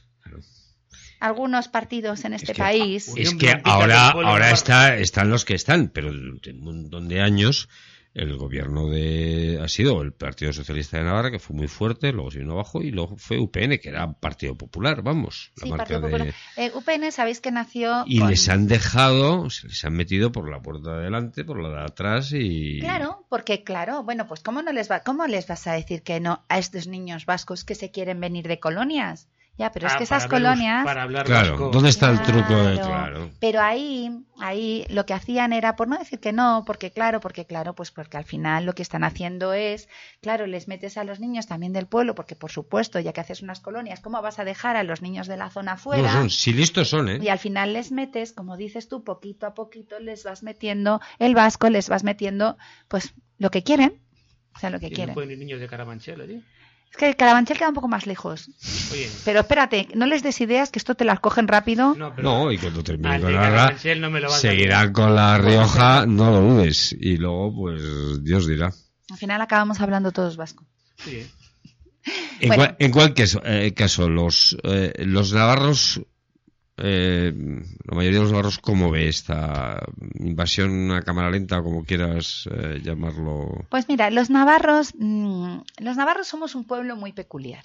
algunos 1.20 1.68
partidos 1.68 2.24
en 2.24 2.32
este 2.34 2.54
que- 2.54 2.58
país. 2.58 3.12
Es 3.16 3.34
que 3.34 3.60
ahora, 3.64 4.08
ahora 4.10 4.50
está, 4.50 4.96
están 4.96 5.28
los 5.30 5.44
que 5.44 5.54
están, 5.54 5.88
pero 5.88 6.12
durante 6.12 6.52
un 6.52 6.60
montón 6.64 7.08
de 7.08 7.20
años 7.20 7.68
el 8.12 8.36
gobierno 8.36 8.88
de 8.88 9.60
ha 9.62 9.68
sido 9.68 10.02
el 10.02 10.12
Partido 10.12 10.52
Socialista 10.52 10.98
de 10.98 11.04
Navarra, 11.04 11.30
que 11.30 11.38
fue 11.38 11.54
muy 11.56 11.68
fuerte, 11.68 12.12
luego 12.12 12.30
se 12.30 12.40
vino 12.40 12.52
abajo, 12.54 12.82
y 12.82 12.90
luego 12.90 13.16
fue 13.16 13.38
UPN, 13.38 13.78
que 13.78 13.88
era 13.90 14.12
Partido 14.14 14.56
Popular, 14.56 15.02
vamos, 15.02 15.52
la 15.56 15.64
Sí, 15.64 15.70
marca 15.70 15.94
de... 15.94 16.00
Popular. 16.00 16.34
Eh, 16.56 16.72
UPN, 16.74 17.12
sabéis 17.12 17.40
que 17.40 17.52
nació. 17.52 18.02
Y 18.06 18.18
con- 18.18 18.30
les 18.30 18.48
han 18.48 18.66
dejado, 18.66 19.48
se 19.50 19.68
les 19.68 19.84
han 19.84 19.92
metido 19.94 20.32
por 20.32 20.50
la 20.50 20.60
puerta 20.60 20.90
de 20.92 20.96
adelante, 21.02 21.44
por 21.44 21.62
la 21.62 21.68
de 21.68 21.84
atrás 21.84 22.32
y... 22.32 22.80
Claro, 22.80 23.24
porque 23.28 23.62
claro, 23.62 24.02
bueno, 24.02 24.26
pues 24.26 24.40
cómo 24.42 24.60
no 24.62 24.72
les 24.72 24.90
va, 24.90 25.00
cómo 25.00 25.26
les 25.26 25.46
vas 25.46 25.66
a 25.68 25.72
decir 25.74 26.02
que 26.02 26.18
no 26.20 26.44
a 26.48 26.58
estos 26.58 26.86
niños 26.88 27.26
vascos 27.26 27.64
que 27.64 27.74
se 27.76 27.90
quieren 27.92 28.18
venir 28.20 28.48
de 28.48 28.58
colonias. 28.58 29.28
Ya, 29.60 29.70
pero 29.72 29.88
es 29.88 29.92
Ah, 29.92 29.98
que 29.98 30.04
esas 30.04 30.24
para 30.24 30.36
hablar- 30.36 30.54
colonias. 30.56 30.84
Para 30.86 31.02
hablar 31.02 31.26
Claro. 31.26 31.70
¿dónde 31.70 31.90
está 31.90 32.10
el 32.10 32.22
truco 32.22 32.54
de 32.64 32.76
Claro. 32.76 32.86
claro? 32.86 33.30
Pero 33.40 33.60
ahí, 33.60 34.10
ahí 34.40 34.86
lo 34.88 35.04
que 35.04 35.12
hacían 35.12 35.52
era, 35.52 35.76
por 35.76 35.86
no 35.86 35.98
decir 35.98 36.18
que 36.18 36.32
no, 36.32 36.64
porque 36.66 36.90
claro, 36.92 37.20
porque 37.20 37.44
claro, 37.44 37.74
pues 37.74 37.90
porque 37.90 38.16
al 38.16 38.24
final 38.24 38.64
lo 38.64 38.72
que 38.74 38.80
están 38.80 39.04
haciendo 39.04 39.52
es, 39.52 39.86
claro, 40.22 40.46
les 40.46 40.66
metes 40.66 40.96
a 40.96 41.04
los 41.04 41.20
niños 41.20 41.46
también 41.46 41.74
del 41.74 41.86
pueblo, 41.86 42.14
porque 42.14 42.36
por 42.36 42.50
supuesto, 42.50 42.98
ya 43.00 43.12
que 43.12 43.20
haces 43.20 43.42
unas 43.42 43.60
colonias, 43.60 44.00
¿cómo 44.00 44.22
vas 44.22 44.38
a 44.38 44.44
dejar 44.44 44.76
a 44.76 44.82
los 44.82 45.02
niños 45.02 45.26
de 45.26 45.36
la 45.36 45.50
zona 45.50 45.72
No, 45.74 45.78
fuera? 45.78 46.10
son, 46.10 46.30
si 46.30 46.54
listos 46.54 46.88
son, 46.88 47.10
¿eh? 47.10 47.18
Y 47.20 47.28
al 47.28 47.38
final 47.38 47.74
les 47.74 47.92
metes, 47.92 48.32
como 48.32 48.56
dices 48.56 48.88
tú, 48.88 49.04
poquito 49.04 49.46
a 49.46 49.52
poquito 49.52 49.98
les 50.00 50.24
vas 50.24 50.42
metiendo 50.42 51.02
el 51.18 51.34
vasco, 51.34 51.68
les 51.68 51.90
vas 51.90 52.02
metiendo, 52.02 52.56
pues, 52.88 53.12
lo 53.36 53.50
que 53.50 53.62
quieren. 53.62 54.00
O 54.56 54.58
sea, 54.58 54.70
lo 54.70 54.80
que 54.80 54.86
Y 54.86 54.90
no 54.90 54.96
quieren. 54.96 55.14
pueden 55.14 55.30
ir 55.32 55.38
niños 55.38 55.60
de 55.60 55.68
Carabanchel 55.68 56.20
allí. 56.22 56.42
Es 56.90 56.96
que 56.96 57.14
Carabanchel 57.16 57.56
queda 57.56 57.68
un 57.68 57.74
poco 57.74 57.88
más 57.88 58.06
lejos. 58.06 58.50
Oye, 58.92 59.08
Pero 59.24 59.40
espérate, 59.40 59.88
no 59.94 60.06
les 60.06 60.22
des 60.22 60.40
ideas 60.40 60.70
que 60.70 60.78
esto 60.78 60.94
te 60.96 61.04
las 61.04 61.20
cogen 61.20 61.46
rápido. 61.48 61.94
no, 61.96 62.14
pero 62.14 62.22
No, 62.28 62.52
y 62.52 62.58
cuando 62.58 62.82
termine 62.82 63.20
con 63.20 63.32
la 63.32 63.72
no 63.96 64.10
me 64.10 64.20
lo 64.20 64.28
vas 64.28 64.38
a 64.38 64.40
seguirán 64.40 64.92
con 64.92 65.14
la 65.14 65.38
Rioja, 65.38 66.04
no 66.06 66.30
lo 66.30 66.40
dudes. 66.40 66.94
Y 66.98 67.16
luego, 67.16 67.54
pues, 67.54 68.24
Dios 68.24 68.46
dirá. 68.46 68.72
Al 69.10 69.16
final 69.16 69.40
acabamos 69.40 69.80
hablando 69.80 70.10
todos 70.12 70.36
vasco. 70.36 70.64
Sí. 70.96 71.26
En, 72.40 72.48
Bueno. 72.48 72.54
cual- 72.64 72.76
en 72.78 72.90
cualquier 72.92 73.26
caso, 73.28 73.42
eh, 73.44 73.74
caso, 73.74 74.08
los, 74.08 74.56
eh, 74.64 74.92
los 75.06 75.32
navarros, 75.32 76.00
eh, 76.82 77.32
la 77.84 77.94
mayoría 77.94 78.18
de 78.18 78.24
los 78.24 78.32
navarros, 78.32 78.58
¿cómo 78.58 78.90
ve 78.90 79.08
esta 79.08 79.80
invasión 80.14 80.90
a 80.92 81.02
cámara 81.02 81.30
lenta, 81.30 81.58
o 81.58 81.64
como 81.64 81.84
quieras 81.84 82.48
eh, 82.50 82.80
llamarlo? 82.82 83.66
Pues 83.68 83.88
mira, 83.88 84.10
los 84.10 84.30
navarros, 84.30 84.94
mm, 84.98 85.58
los 85.78 85.96
navarros 85.96 86.28
somos 86.28 86.54
un 86.54 86.64
pueblo 86.64 86.96
muy 86.96 87.12
peculiar. 87.12 87.64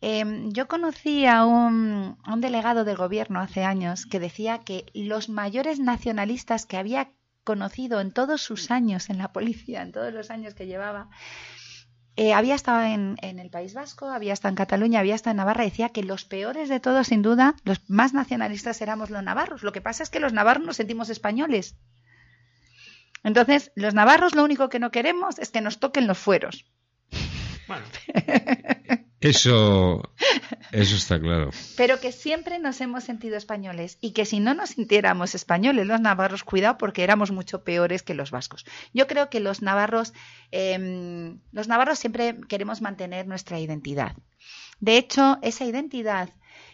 Eh, 0.00 0.24
yo 0.48 0.68
conocí 0.68 1.26
a 1.26 1.44
un, 1.44 2.18
a 2.22 2.34
un 2.34 2.40
delegado 2.40 2.84
del 2.84 2.96
gobierno 2.96 3.40
hace 3.40 3.64
años 3.64 4.06
que 4.06 4.20
decía 4.20 4.58
que 4.58 4.86
los 4.92 5.28
mayores 5.28 5.78
nacionalistas 5.78 6.66
que 6.66 6.76
había 6.76 7.10
conocido 7.44 8.00
en 8.00 8.12
todos 8.12 8.42
sus 8.42 8.70
años 8.70 9.08
en 9.08 9.18
la 9.18 9.32
policía, 9.32 9.82
en 9.82 9.92
todos 9.92 10.12
los 10.12 10.30
años 10.30 10.54
que 10.54 10.66
llevaba, 10.66 11.08
eh, 12.16 12.32
había 12.32 12.54
estado 12.54 12.82
en, 12.82 13.16
en 13.20 13.38
el 13.38 13.50
País 13.50 13.74
Vasco, 13.74 14.08
había 14.08 14.32
estado 14.32 14.50
en 14.50 14.56
Cataluña, 14.56 15.00
había 15.00 15.14
estado 15.14 15.32
en 15.32 15.38
Navarra, 15.38 15.64
decía 15.64 15.90
que 15.90 16.02
los 16.02 16.24
peores 16.24 16.68
de 16.68 16.80
todos, 16.80 17.08
sin 17.08 17.22
duda, 17.22 17.54
los 17.64 17.88
más 17.88 18.14
nacionalistas 18.14 18.80
éramos 18.80 19.10
los 19.10 19.22
navarros. 19.22 19.62
Lo 19.62 19.72
que 19.72 19.82
pasa 19.82 20.02
es 20.02 20.10
que 20.10 20.20
los 20.20 20.32
navarros 20.32 20.64
nos 20.66 20.76
sentimos 20.76 21.10
españoles. 21.10 21.76
Entonces, 23.22 23.72
los 23.74 23.92
navarros 23.92 24.34
lo 24.34 24.44
único 24.44 24.68
que 24.68 24.78
no 24.78 24.90
queremos 24.90 25.38
es 25.38 25.50
que 25.50 25.60
nos 25.60 25.78
toquen 25.78 26.06
los 26.06 26.16
fueros. 26.16 26.64
Bueno, 27.66 27.84
Eso, 29.20 30.02
eso 30.72 30.96
está 30.96 31.18
claro. 31.18 31.50
Pero 31.76 32.00
que 32.00 32.12
siempre 32.12 32.58
nos 32.58 32.80
hemos 32.80 33.04
sentido 33.04 33.36
españoles 33.36 33.96
y 34.00 34.10
que 34.12 34.26
si 34.26 34.40
no 34.40 34.52
nos 34.54 34.70
sintiéramos 34.70 35.34
españoles 35.34 35.86
los 35.86 36.00
navarros, 36.00 36.44
cuidado 36.44 36.76
porque 36.76 37.02
éramos 37.02 37.30
mucho 37.30 37.64
peores 37.64 38.02
que 38.02 38.14
los 38.14 38.30
vascos. 38.30 38.66
Yo 38.92 39.06
creo 39.06 39.30
que 39.30 39.40
los 39.40 39.62
navarros, 39.62 40.12
eh, 40.52 41.34
los 41.52 41.68
navarros 41.68 41.98
siempre 41.98 42.36
queremos 42.48 42.82
mantener 42.82 43.26
nuestra 43.26 43.58
identidad. 43.58 44.16
De 44.80 44.98
hecho, 44.98 45.38
esa 45.42 45.64
identidad 45.64 46.28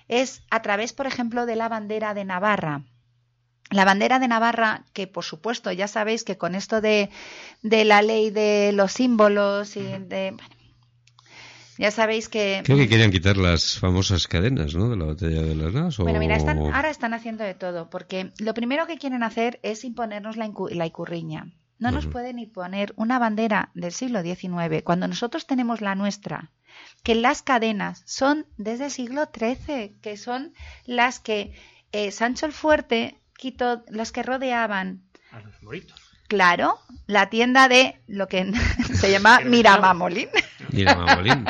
es 0.09 0.43
a 0.51 0.63
través, 0.63 0.93
por 0.93 1.07
ejemplo, 1.07 1.47
de 1.47 1.57
la 1.57 1.69
bandera 1.69 2.13
de 2.15 2.25
Navarra. 2.25 2.83
La 3.71 3.85
bandera 3.85 4.19
de 4.19 4.29
Navarra, 4.29 4.85
que 4.93 5.07
por 5.07 5.25
supuesto 5.25 5.73
ya 5.73 5.89
sabéis 5.89 6.25
que 6.25 6.37
con 6.37 6.55
esto 6.55 6.81
de, 6.81 7.09
de 7.63 7.85
la 7.85 8.03
ley 8.03 8.31
de 8.31 8.73
los 8.75 8.93
símbolos 8.93 9.77
y 9.77 9.83
de... 9.83 10.35
bueno, 10.37 10.62
ya 11.83 11.91
sabéis 11.91 12.29
que... 12.29 12.63
Creo 12.65 12.79
que 12.79 12.89
querían 12.89 13.11
quitar 13.11 13.37
las 13.37 13.79
famosas 13.79 14.27
cadenas, 14.29 14.75
¿no? 14.75 14.89
De 14.89 14.97
la 14.97 15.05
batalla 15.05 15.43
de 15.43 15.55
las 15.55 15.75
Nas. 15.75 15.99
o- 16.01 16.05
Bueno, 16.05 16.19
mira, 16.21 16.37
están, 16.37 16.59
ahora 16.59 16.89
están 16.91 17.13
haciendo 17.13 17.45
de 17.45 17.55
todo, 17.55 17.91
porque 17.91 18.33
lo 18.39 18.55
primero 18.55 18.87
que 18.87 18.97
quieren 18.99 19.23
hacer 19.23 19.59
es 19.63 19.85
imponernos 19.85 20.37
la, 20.37 20.47
incu- 20.47 20.71
la 20.71 20.87
icurriña. 20.87 21.49
No 21.79 21.91
nos 21.91 22.07
pueden 22.07 22.39
imponer 22.39 22.93
una 22.97 23.19
bandera 23.19 23.71
del 23.75 23.91
siglo 23.91 24.23
XIX 24.23 24.83
cuando 24.85 25.09
nosotros 25.09 25.47
tenemos 25.49 25.81
la 25.81 25.97
nuestra, 25.97 26.53
que 27.03 27.17
las 27.17 27.43
cadenas 27.43 28.03
son 28.07 28.47
desde 28.57 28.85
el 28.85 28.91
siglo 28.93 29.29
XIII, 29.37 29.97
que 30.01 30.17
son 30.17 30.53
las 30.87 31.19
que 31.19 31.53
eh, 31.91 32.13
Sancho 32.13 32.47
el 32.47 32.53
Fuerte 32.53 33.19
quitó, 33.37 33.83
las 33.89 34.13
que 34.13 34.23
rodeaban, 34.23 35.03
a 35.33 35.41
los 35.41 35.61
moritos. 35.61 36.01
claro, 36.29 36.79
la 37.09 37.29
tienda 37.31 37.67
de 37.69 38.01
lo 38.07 38.29
que 38.29 38.53
se 38.95 39.11
llama 39.11 39.41
Miramamolín. 39.41 40.29
Mira, 40.73 40.95
Mamolín. 40.95 41.45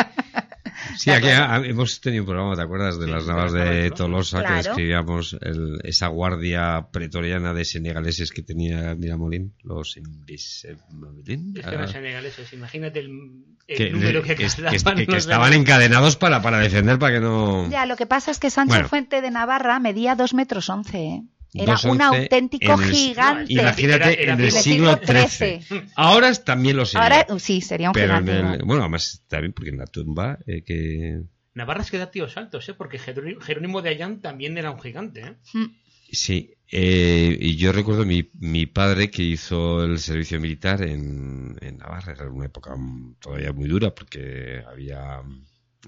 Sí, 0.97 1.11
aquí 1.11 1.29
ha- 1.29 1.57
hemos 1.65 2.01
tenido 2.01 2.23
un 2.25 2.29
programa, 2.29 2.55
¿te 2.57 2.63
acuerdas? 2.63 2.99
De 2.99 3.07
Sí, 3.07 3.11
las 3.13 3.27
navas 3.27 3.53
de 3.53 3.91
Tolosa, 3.93 4.45
que 4.45 4.53
describíamos 4.55 5.37
el- 5.41 5.79
esa 5.85 6.09
guardia 6.09 6.89
pretoriana 6.93 7.55
de 7.55 7.65
senegaleses 7.65 8.31
que 8.31 8.43
tenía 8.43 8.95
Miramolín, 8.95 9.55
los 9.63 9.97
Invisemolín. 9.97 11.55
Es 11.57 11.67
que 11.67 11.75
eran 11.75 11.89
senegaleses, 11.89 12.53
imagínate 12.53 13.01
el, 13.01 13.45
el 13.69 13.77
que, 13.77 13.91
número 13.91 14.23
que, 14.23 14.35
que- 14.35 14.47
que- 14.47 15.07
que- 15.07 15.17
estaban 15.17 15.51
de- 15.51 15.57
encadenados 15.57 16.17
para, 16.17 16.43
para 16.43 16.59
defender, 16.59 16.99
para 16.99 17.15
que 17.15 17.21
no... 17.21 17.69
Ya, 17.71 17.87
lo 17.87 17.97
que 17.97 18.07
pasa 18.07 18.31
es 18.31 18.39
que 18.39 18.51
Sancho 18.51 18.69
Bueno. 18.75 18.89
Fuente 18.89 19.21
de 19.21 19.31
Navarra 19.31 19.79
medía 19.79 20.15
dos 20.15 20.35
metros 20.35 20.69
once. 20.69 20.99
¿eh? 20.99 21.23
Era 21.55 21.75
2,11 21.75 21.91
un 21.91 22.03
auténtico 22.03 22.73
en 22.73 22.81
el- 22.83 22.95
gigante. 22.95 23.53
Imagínate, 23.53 23.95
Era- 24.05 24.11
era 24.13 24.33
en 24.35 24.41
el 24.41 24.51
siglo 24.53 24.99
siglo 25.05 25.29
XIII. 25.29 25.83
Ahora 25.97 26.33
también 26.35 26.77
lo 26.77 26.87
sería. 26.87 27.03
Ahora 27.03 27.27
uh, 27.29 27.39
sí, 27.39 27.61
sería 27.61 27.91
un 27.91 27.93
pero 27.95 28.07
gigante. 28.19 28.39
el- 28.57 28.65
bueno, 28.65 28.83
además 28.83 29.23
también 29.29 29.53
porque 29.53 29.71
en 29.71 29.79
la 29.79 29.87
tumba 29.87 30.39
eh, 30.47 30.63
que 30.65 31.21
Navarra 31.55 31.83
es 31.83 31.91
que 31.91 31.99
da 31.99 32.11
tíos 32.11 32.37
altos, 32.39 32.67
¿eh? 32.71 32.75
Porque 32.75 32.99
Jerónimo, 32.99 33.83
de 33.83 33.91
Ayán 33.91 34.23
también 34.23 34.57
era 34.57 34.71
un 34.71 34.81
gigante, 34.81 35.21
¿eh? 35.21 35.37
Mm. 35.53 35.67
Sí, 36.11 36.55
eh, 36.71 37.37
y 37.41 37.57
yo 37.57 37.73
recuerdo 37.73 38.05
mi, 38.07 38.31
mi 38.39 38.67
padre 38.67 39.11
que 39.11 39.23
hizo 39.23 39.83
el 39.85 39.99
servicio 39.99 40.41
militar 40.41 40.83
en, 40.83 41.57
en 41.61 41.79
Navarra, 41.79 42.13
era 42.13 42.29
una 42.31 42.47
época 42.47 42.75
mm, 42.77 43.17
todavía 43.21 43.53
muy 43.53 43.69
dura 43.69 43.95
porque 43.95 44.63
había 44.67 45.21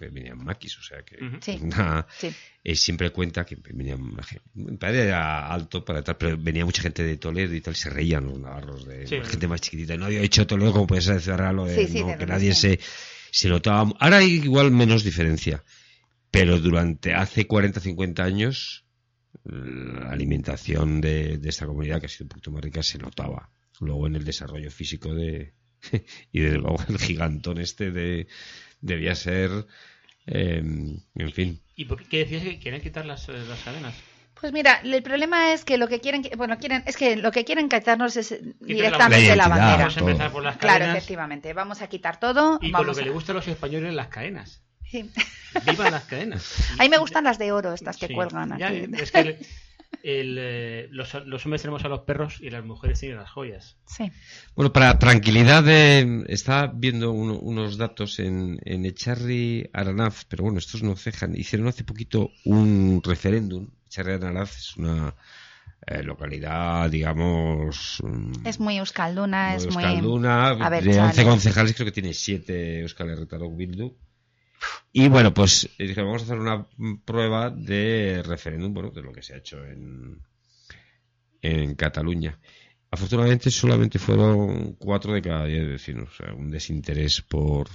venían 0.01 0.39
maquis, 0.45 0.79
o 0.79 0.83
sea 0.83 1.03
que. 1.03 1.19
Sí. 1.41 1.59
una- 1.63 2.07
Sí. 2.19 2.31
eh, 2.63 2.75
siempre 2.77 3.11
cuenta 3.11 3.45
que 3.45 3.57
venía 3.57 3.97
mi 3.97 4.77
padre 4.77 5.05
era 5.07 5.49
alto 5.49 5.85
para 5.85 6.03
tal, 6.03 6.17
pero 6.17 6.37
venía 6.39 6.65
mucha 6.65 6.83
gente 6.83 7.03
de 7.03 7.17
Toledo 7.17 7.55
y 7.55 7.61
tal, 7.61 7.75
se 7.77 7.91
reían 7.91 8.27
los 8.27 8.39
navarros 8.39 8.87
de 8.87 9.07
Sí. 9.07 9.17
la 9.19 9.25
gente 9.25 9.47
más 9.49 9.61
chiquitita, 9.61 9.97
no 9.97 10.07
había 10.07 10.21
hecho 10.21 10.47
Toledo 10.47 10.73
como 10.73 10.87
puede 10.87 11.03
ser 11.03 11.21
cerrarlo 11.21 11.65
de 11.67 11.77
Sí, 11.77 11.93
sí, 11.93 12.01
no, 12.01 12.09
de 12.09 12.19
que 12.19 12.27
nadie 12.27 12.55
se, 12.55 12.79
se 13.31 13.49
notaba, 13.49 13.93
ahora 14.01 14.19
hay 14.19 14.33
igual 14.35 14.71
menos 14.71 15.05
diferencia, 15.05 15.65
pero 16.31 16.59
durante 16.59 17.15
hace 17.15 17.47
40, 17.47 17.81
50 17.81 18.25
años 18.25 18.85
la 19.45 20.11
alimentación 20.11 21.01
de, 21.01 21.39
de 21.39 21.49
esta 21.49 21.67
comunidad, 21.67 22.01
que 22.01 22.07
ha 22.07 22.09
sido 22.09 22.25
un 22.25 22.29
poquito 22.31 22.51
más 22.51 22.63
rica, 22.63 22.83
se 22.83 22.99
notaba. 22.99 23.51
Luego 23.81 24.07
en 24.07 24.15
el 24.17 24.25
desarrollo 24.25 24.71
físico 24.71 25.15
de. 25.15 25.53
y 26.33 26.41
desde 26.41 26.59
luego 26.59 26.77
el 26.89 26.99
gigantón 26.99 27.59
este 27.59 27.91
de, 27.91 28.27
debía 28.85 29.15
ser. 29.15 29.51
eh, 30.27 30.59
en 31.15 31.33
fin. 31.33 31.61
¿Y 31.77 31.85
por 31.87 32.03
qué, 32.09 32.19
decías 32.19 32.43
que 32.43 32.59
querían 32.61 32.81
quitar 32.83 33.05
las, 33.05 33.29
eh, 33.29 33.33
las 33.49 33.61
cadenas? 33.61 33.95
Pues 34.41 34.53
mira, 34.53 34.81
el 34.85 35.03
problema 35.03 35.53
es 35.53 35.65
que 35.65 35.79
lo 35.79 35.89
que 35.89 36.01
quieren, 36.01 36.23
bueno, 36.37 36.59
quieren, 36.59 36.83
es 36.87 36.97
que 36.97 37.17
lo 37.17 37.33
que 37.33 37.45
quieren 37.45 37.69
quitarnos 37.69 38.17
es 38.17 38.35
directamente 38.61 39.35
la, 39.37 39.49
bandera. 39.49 39.77
Vamos 39.79 39.97
a 39.97 40.01
empezar 40.01 40.33
por 40.33 40.43
las 40.43 40.57
Claro, 40.59 40.79
cadenas 40.81 40.97
efectivamente. 40.99 41.53
Vamos 41.55 41.83
a 41.83 41.89
quitar 41.89 42.21
todo. 42.21 42.59
y 42.61 42.71
con 42.71 42.83
lo 42.83 42.93
vamos 42.93 42.97
que 42.99 43.03
a- 43.03 43.07
le 43.07 43.11
gusta 43.11 43.33
a 43.33 43.35
los 43.37 43.49
españoles 43.49 43.95
las 43.95 44.09
cadenas. 44.09 44.61
Sí. 44.91 45.11
¡Vivan 45.67 45.93
las 45.93 46.05
cadenas! 46.05 46.71
A 46.79 46.83
mí 46.83 46.89
me 46.89 46.99
gustan 46.99 47.25
las 47.25 47.39
de 47.39 47.53
oro, 47.53 47.73
estas 47.75 47.97
que 47.97 48.07
Sí, 48.09 48.15
cuelgan 48.15 48.57
ya, 48.59 48.69
aquí. 48.69 48.87
es 48.99 49.11
que 49.11 49.39
el- 50.03 50.37
eh, 50.41 50.89
los, 50.91 51.15
los 51.27 51.45
hombres 51.47 51.63
tenemos 51.63 51.85
a 51.85 51.89
los 51.89 52.01
perros 52.01 52.39
y 52.41 52.51
las 52.51 52.65
mujeres 52.65 53.01
tienen 53.01 53.19
las 53.19 53.31
joyas. 53.31 53.77
Sí. 53.87 54.11
Bueno, 54.57 54.73
para 54.73 54.99
tranquilidad, 54.99 55.63
de, 55.63 56.25
estaba 56.29 56.67
viendo 56.75 57.13
uno- 57.13 57.39
unos 57.39 57.77
datos 57.77 58.19
en, 58.19 58.59
en 58.65 58.85
Echarri 58.87 59.69
Aranaz, 59.73 60.25
pero 60.29 60.45
bueno, 60.45 60.59
estos 60.59 60.83
no 60.83 60.97
cejan. 60.97 61.37
Hicieron 61.37 61.69
hace 61.69 61.85
poquito 61.85 62.31
un 62.45 63.01
referéndum. 63.05 63.69
Echarri 63.87 64.13
Aranaz 64.15 64.57
es 64.59 64.77
una 64.77 65.15
eh, 65.87 66.03
localidad, 66.03 66.91
digamos. 66.91 67.99
mm, 68.03 68.47
Es 68.47 68.59
muy 68.61 68.79
euskalduna, 68.79 69.55
es 69.55 69.65
muy... 69.75 69.85
Euskalduna, 69.85 70.49
A 70.51 70.69
ver, 70.71 70.83
de 70.85 70.99
11 71.01 71.17
chale. 71.17 71.29
concejales 71.29 71.75
creo 71.75 71.85
que 71.87 71.93
tiene 71.93 72.15
7 72.15 72.81
Euskal 72.81 73.11
Herritarrok 73.11 73.57
Bildu. 73.57 73.95
Y 74.93 75.09
bueno, 75.09 75.35
pues 75.35 75.69
eh, 75.79 75.93
vamos 75.97 76.23
a 76.23 76.25
hacer 76.25 76.39
una 76.39 76.67
prueba 77.05 77.51
de 77.51 78.23
referéndum, 78.25 78.73
bueno, 78.73 78.91
de 78.91 79.03
lo 79.03 79.13
que 79.13 79.23
se 79.23 79.35
ha 79.35 79.39
hecho 79.39 79.65
en, 79.65 80.21
en 81.43 81.75
Cataluña. 81.75 82.39
Afortunadamente 82.91 83.51
solamente 83.51 83.99
fueron 83.99 84.75
cuatro 84.75 85.15
de 85.15 85.23
cada 85.23 85.47
diez 85.47 85.67
vecinos, 85.67 86.11
o 86.13 86.15
sea, 86.15 86.33
un 86.33 86.51
desinterés 86.51 87.23
por... 87.23 87.69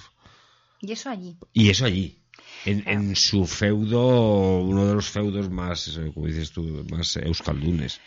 Y 0.82 0.94
eso 0.94 1.10
allí. 1.10 1.38
Y 1.52 1.70
eso 1.70 1.84
allí, 1.84 2.22
en, 2.64 2.88
en 2.88 3.16
su 3.18 3.46
feudo, 3.46 4.60
uno 4.62 4.88
de 4.88 4.94
los 4.94 5.10
feudos 5.10 5.50
más, 5.50 5.90
eh, 5.98 6.12
como 6.14 6.28
dices 6.28 6.52
tú, 6.52 6.86
más 6.90 7.18
euskaldunes. 7.18 8.00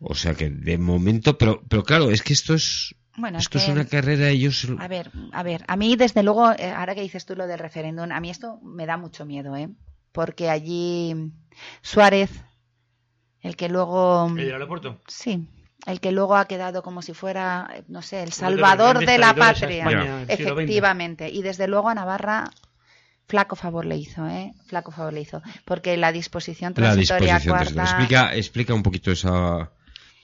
O 0.00 0.14
sea 0.14 0.34
que 0.34 0.50
de 0.50 0.76
momento, 0.76 1.38
pero, 1.38 1.62
pero 1.66 1.82
claro, 1.82 2.10
es 2.10 2.22
que 2.22 2.34
esto 2.34 2.54
es, 2.54 2.94
Bueno, 3.18 3.38
esto 3.38 3.58
es, 3.58 3.64
que- 3.64 3.72
una 3.72 3.84
carrera, 3.84 4.28
ellos... 4.28 4.66
A 4.78 4.88
ver, 4.88 5.10
a 5.32 5.42
ver, 5.42 5.64
a 5.66 5.76
mí 5.76 5.96
desde 5.96 6.22
luego, 6.22 6.52
eh, 6.52 6.72
ahora 6.74 6.94
que 6.94 7.02
dices 7.02 7.26
tú 7.26 7.34
lo 7.36 7.46
del 7.46 7.58
referéndum, 7.58 8.10
a 8.12 8.20
mí 8.20 8.30
esto 8.30 8.60
me 8.62 8.86
da 8.86 8.96
mucho 8.96 9.26
miedo, 9.26 9.56
¿eh? 9.56 9.68
Porque 10.12 10.48
allí 10.48 11.32
Suárez, 11.82 12.30
el 13.40 13.56
que 13.56 13.68
luego... 13.68 14.28
¿El 14.30 14.36
del 14.36 14.52
aeropuerto? 14.52 15.00
Sí, 15.08 15.48
el 15.86 16.00
que 16.00 16.12
luego 16.12 16.36
ha 16.36 16.46
quedado 16.46 16.82
como 16.82 17.02
si 17.02 17.12
fuera, 17.12 17.68
eh, 17.74 17.82
no 17.88 18.02
sé, 18.02 18.20
el 18.22 18.30
de 18.30 18.34
salvador 18.34 18.98
de 19.04 19.18
la 19.18 19.34
patria. 19.34 19.78
España. 19.78 20.22
Efectivamente. 20.28 21.28
Y 21.30 21.42
desde 21.42 21.66
luego 21.68 21.88
a 21.88 21.94
Navarra, 21.94 22.50
flaco 23.26 23.56
favor 23.56 23.84
le 23.84 23.96
hizo, 23.96 24.26
¿eh? 24.28 24.54
Flaco 24.66 24.90
favor 24.92 25.12
le 25.12 25.20
hizo. 25.22 25.42
Porque 25.64 25.96
la 25.96 26.12
disposición 26.12 26.72
La 26.76 26.92
transitoria 26.92 27.34
disposición 27.38 27.52
cuarta... 27.56 27.74
transitoria. 27.74 28.00
Explica, 28.04 28.34
explica 28.36 28.74
un 28.74 28.82
poquito 28.82 29.10
esa... 29.10 29.70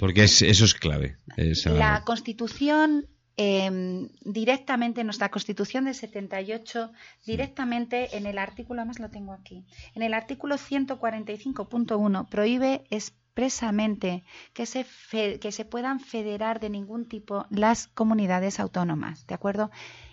Porque 0.05 0.25
es, 0.25 0.43
eso 0.43 0.65
es 0.67 0.75
clave. 0.75 1.17
esa- 1.39 1.71
La 1.71 2.03
Constitución 2.05 3.07
eh, 3.37 4.09
directamente, 4.21 5.03
nuestra 5.03 5.31
Constitución 5.31 5.87
de 5.87 5.95
78, 5.95 6.93
directamente 7.27 8.17
en 8.17 8.27
el 8.27 8.37
artículo, 8.39 8.81
además 8.83 9.01
lo 9.01 9.09
tengo 9.11 9.33
aquí, 9.33 9.65
en 9.95 10.03
el 10.03 10.13
artículo 10.15 10.57
145.1 10.59 12.29
prohíbe 12.29 12.85
expresamente 12.91 14.25
que 14.53 14.67
se, 14.67 14.85
fe- 14.85 15.39
que 15.41 15.51
se 15.53 15.65
puedan 15.65 16.01
federar 16.01 16.61
de 16.61 16.71
ningún 16.71 17.09
tipo 17.09 17.47
las 17.51 17.89
comunidades 17.89 18.61
autónomas, 18.61 19.27
¿de 19.27 19.35
acuerdo? 19.35 19.71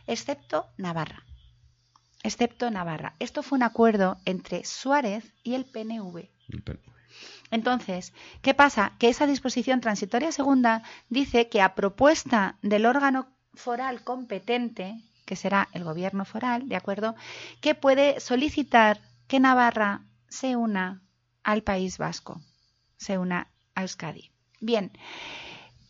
Excepto 0.08 0.68
Navarra. 0.78 1.26
Excepto 2.24 2.70
Navarra. 2.72 3.16
Esto 3.20 3.44
fue 3.44 3.58
un 3.58 3.64
acuerdo 3.64 4.18
entre 4.26 4.64
Suárez 4.64 5.34
y 5.44 5.54
el 5.56 5.66
PNV. 5.66 6.30
Entonces, 7.52 8.14
¿qué 8.42 8.54
pasa? 8.54 8.94
Que 8.98 9.10
esa 9.10 9.28
disposición 9.28 9.82
transitoria 9.82 10.32
segunda 10.32 10.84
dice 11.10 11.50
que 11.50 11.62
a 11.62 11.76
propuesta 11.76 12.56
del 12.62 12.86
órgano 12.86 13.28
foral 13.54 14.04
competente, 14.04 15.00
que 15.26 15.36
será 15.36 15.68
el 15.74 15.84
gobierno 15.84 16.26
foral, 16.26 16.68
¿de 16.70 16.78
acuerdo? 16.78 17.16
Que 17.60 17.76
puede 17.76 18.20
solicitar 18.20 19.02
que 19.28 19.40
Navarra 19.40 20.02
se 20.30 20.56
una 20.56 21.02
al 21.44 21.62
País 21.64 21.98
Vasco, 21.98 22.42
se 22.98 23.18
una 23.18 23.48
a 23.76 23.82
Euskadi. 23.82 24.32
Bien, 24.60 24.92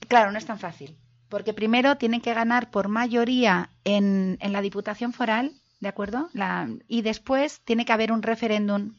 claro, 0.07 0.31
no 0.31 0.37
es 0.37 0.45
tan 0.45 0.59
fácil, 0.59 0.97
porque 1.29 1.53
primero 1.53 1.97
tienen 1.97 2.21
que 2.21 2.33
ganar 2.33 2.71
por 2.71 2.87
mayoría 2.87 3.69
en, 3.83 4.37
la 4.41 4.61
Diputación 4.61 5.13
Foral, 5.13 5.53
¿de 5.79 5.89
acuerdo? 5.89 6.29
La- 6.33 6.69
y 6.87 7.01
después 7.01 7.61
tiene 7.61 7.85
que 7.85 7.93
haber 7.93 8.11
un 8.11 8.23
referéndum 8.23 8.95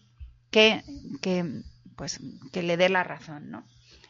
que, 0.50 0.82
pues, 1.96 2.20
que 2.52 2.62
le 2.62 2.76
dé 2.76 2.88
la 2.88 3.04
razón, 3.04 3.50
¿no? 3.50 3.64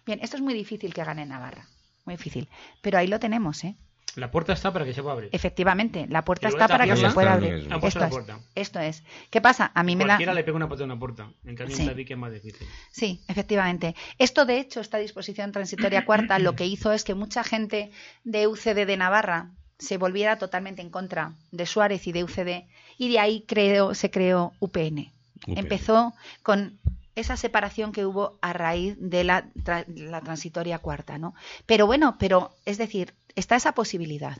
Bien, 0.07 0.19
esto 0.23 0.37
es 0.37 0.43
muy 0.43 0.55
difícil 0.55 0.93
que 0.95 1.05
gane 1.05 1.27
Navarra, 1.27 1.69
muy 2.05 2.17
difícil, 2.17 2.49
pero 2.81 2.99
ahí 2.99 3.07
lo 3.07 3.21
tenemos, 3.21 3.65
¿eh? 3.65 3.77
La 4.15 4.31
puerta 4.31 4.53
está 4.53 4.71
para 4.73 4.85
que 4.85 4.93
se 4.93 5.01
pueda 5.01 5.15
abrir. 5.15 5.31
Efectivamente, 5.33 6.07
la 6.07 6.23
puerta 6.23 6.49
está 6.49 6.69
para 6.69 6.85
que 6.85 6.97
se 6.97 7.09
pueda 7.11 7.33
abrir. 7.33 7.67
Esto 7.83 7.99
la 7.99 8.09
es, 8.09 8.17
esto 8.55 8.81
es. 8.81 9.05
¿Qué 9.31 9.41
pasa? 9.41 9.73
A 9.75 9.83
mí 9.83 9.97
me 9.97 10.05
da... 10.05 10.09
Cualquiera 10.09 10.35
le 10.35 10.45
pega 10.45 10.57
una 10.57 10.69
patada 10.69 10.85
a 10.85 10.87
una 10.93 10.99
puerta. 10.99 11.31
En 11.47 11.57
cambio, 11.57 11.75
Sí. 11.75 11.83
un 11.83 11.89
tabique 11.89 12.13
es 12.13 12.19
más 12.19 12.31
difícil. 12.31 12.67
Sí, 12.91 13.23
efectivamente. 13.27 13.95
Esto, 14.19 14.45
de 14.45 14.59
hecho, 14.59 14.81
esta 14.81 14.99
disposición 14.99 15.51
transitoria 15.51 16.05
cuarta, 16.05 16.39
lo 16.39 16.55
que 16.57 16.67
hizo 16.67 16.93
es 16.93 17.05
que 17.05 17.15
mucha 17.15 17.43
gente 17.43 17.91
de 18.23 18.47
UCD 18.49 18.85
de 18.87 18.97
Navarra 18.99 19.53
se 19.79 19.97
volviera 19.97 20.37
totalmente 20.37 20.83
en 20.83 20.91
contra 20.91 21.33
de 21.51 21.65
Suárez 21.65 22.07
y 22.07 22.13
de 22.13 22.23
UCD, 22.25 22.69
y 22.99 23.09
de 23.11 23.19
ahí 23.19 23.45
creó, 23.49 23.95
se 23.95 24.11
creó 24.11 24.53
UPN. 24.61 25.11
UPN. 25.47 25.59
Empezó 25.59 26.13
con 26.43 26.79
esa 27.15 27.37
separación 27.37 27.93
que 27.93 28.07
hubo 28.07 28.39
a 28.43 28.53
raíz 28.53 28.97
de 28.99 29.25
la, 29.25 29.53
tra- 29.55 29.87
la 29.87 30.21
transitoria 30.21 30.79
cuarta, 30.79 31.19
¿no? 31.19 31.35
Pero 31.67 31.87
bueno, 31.87 32.17
pero 32.19 32.57
es 32.65 32.79
decir, 32.79 33.15
está 33.35 33.57
esa 33.57 33.73
posibilidad. 33.73 34.39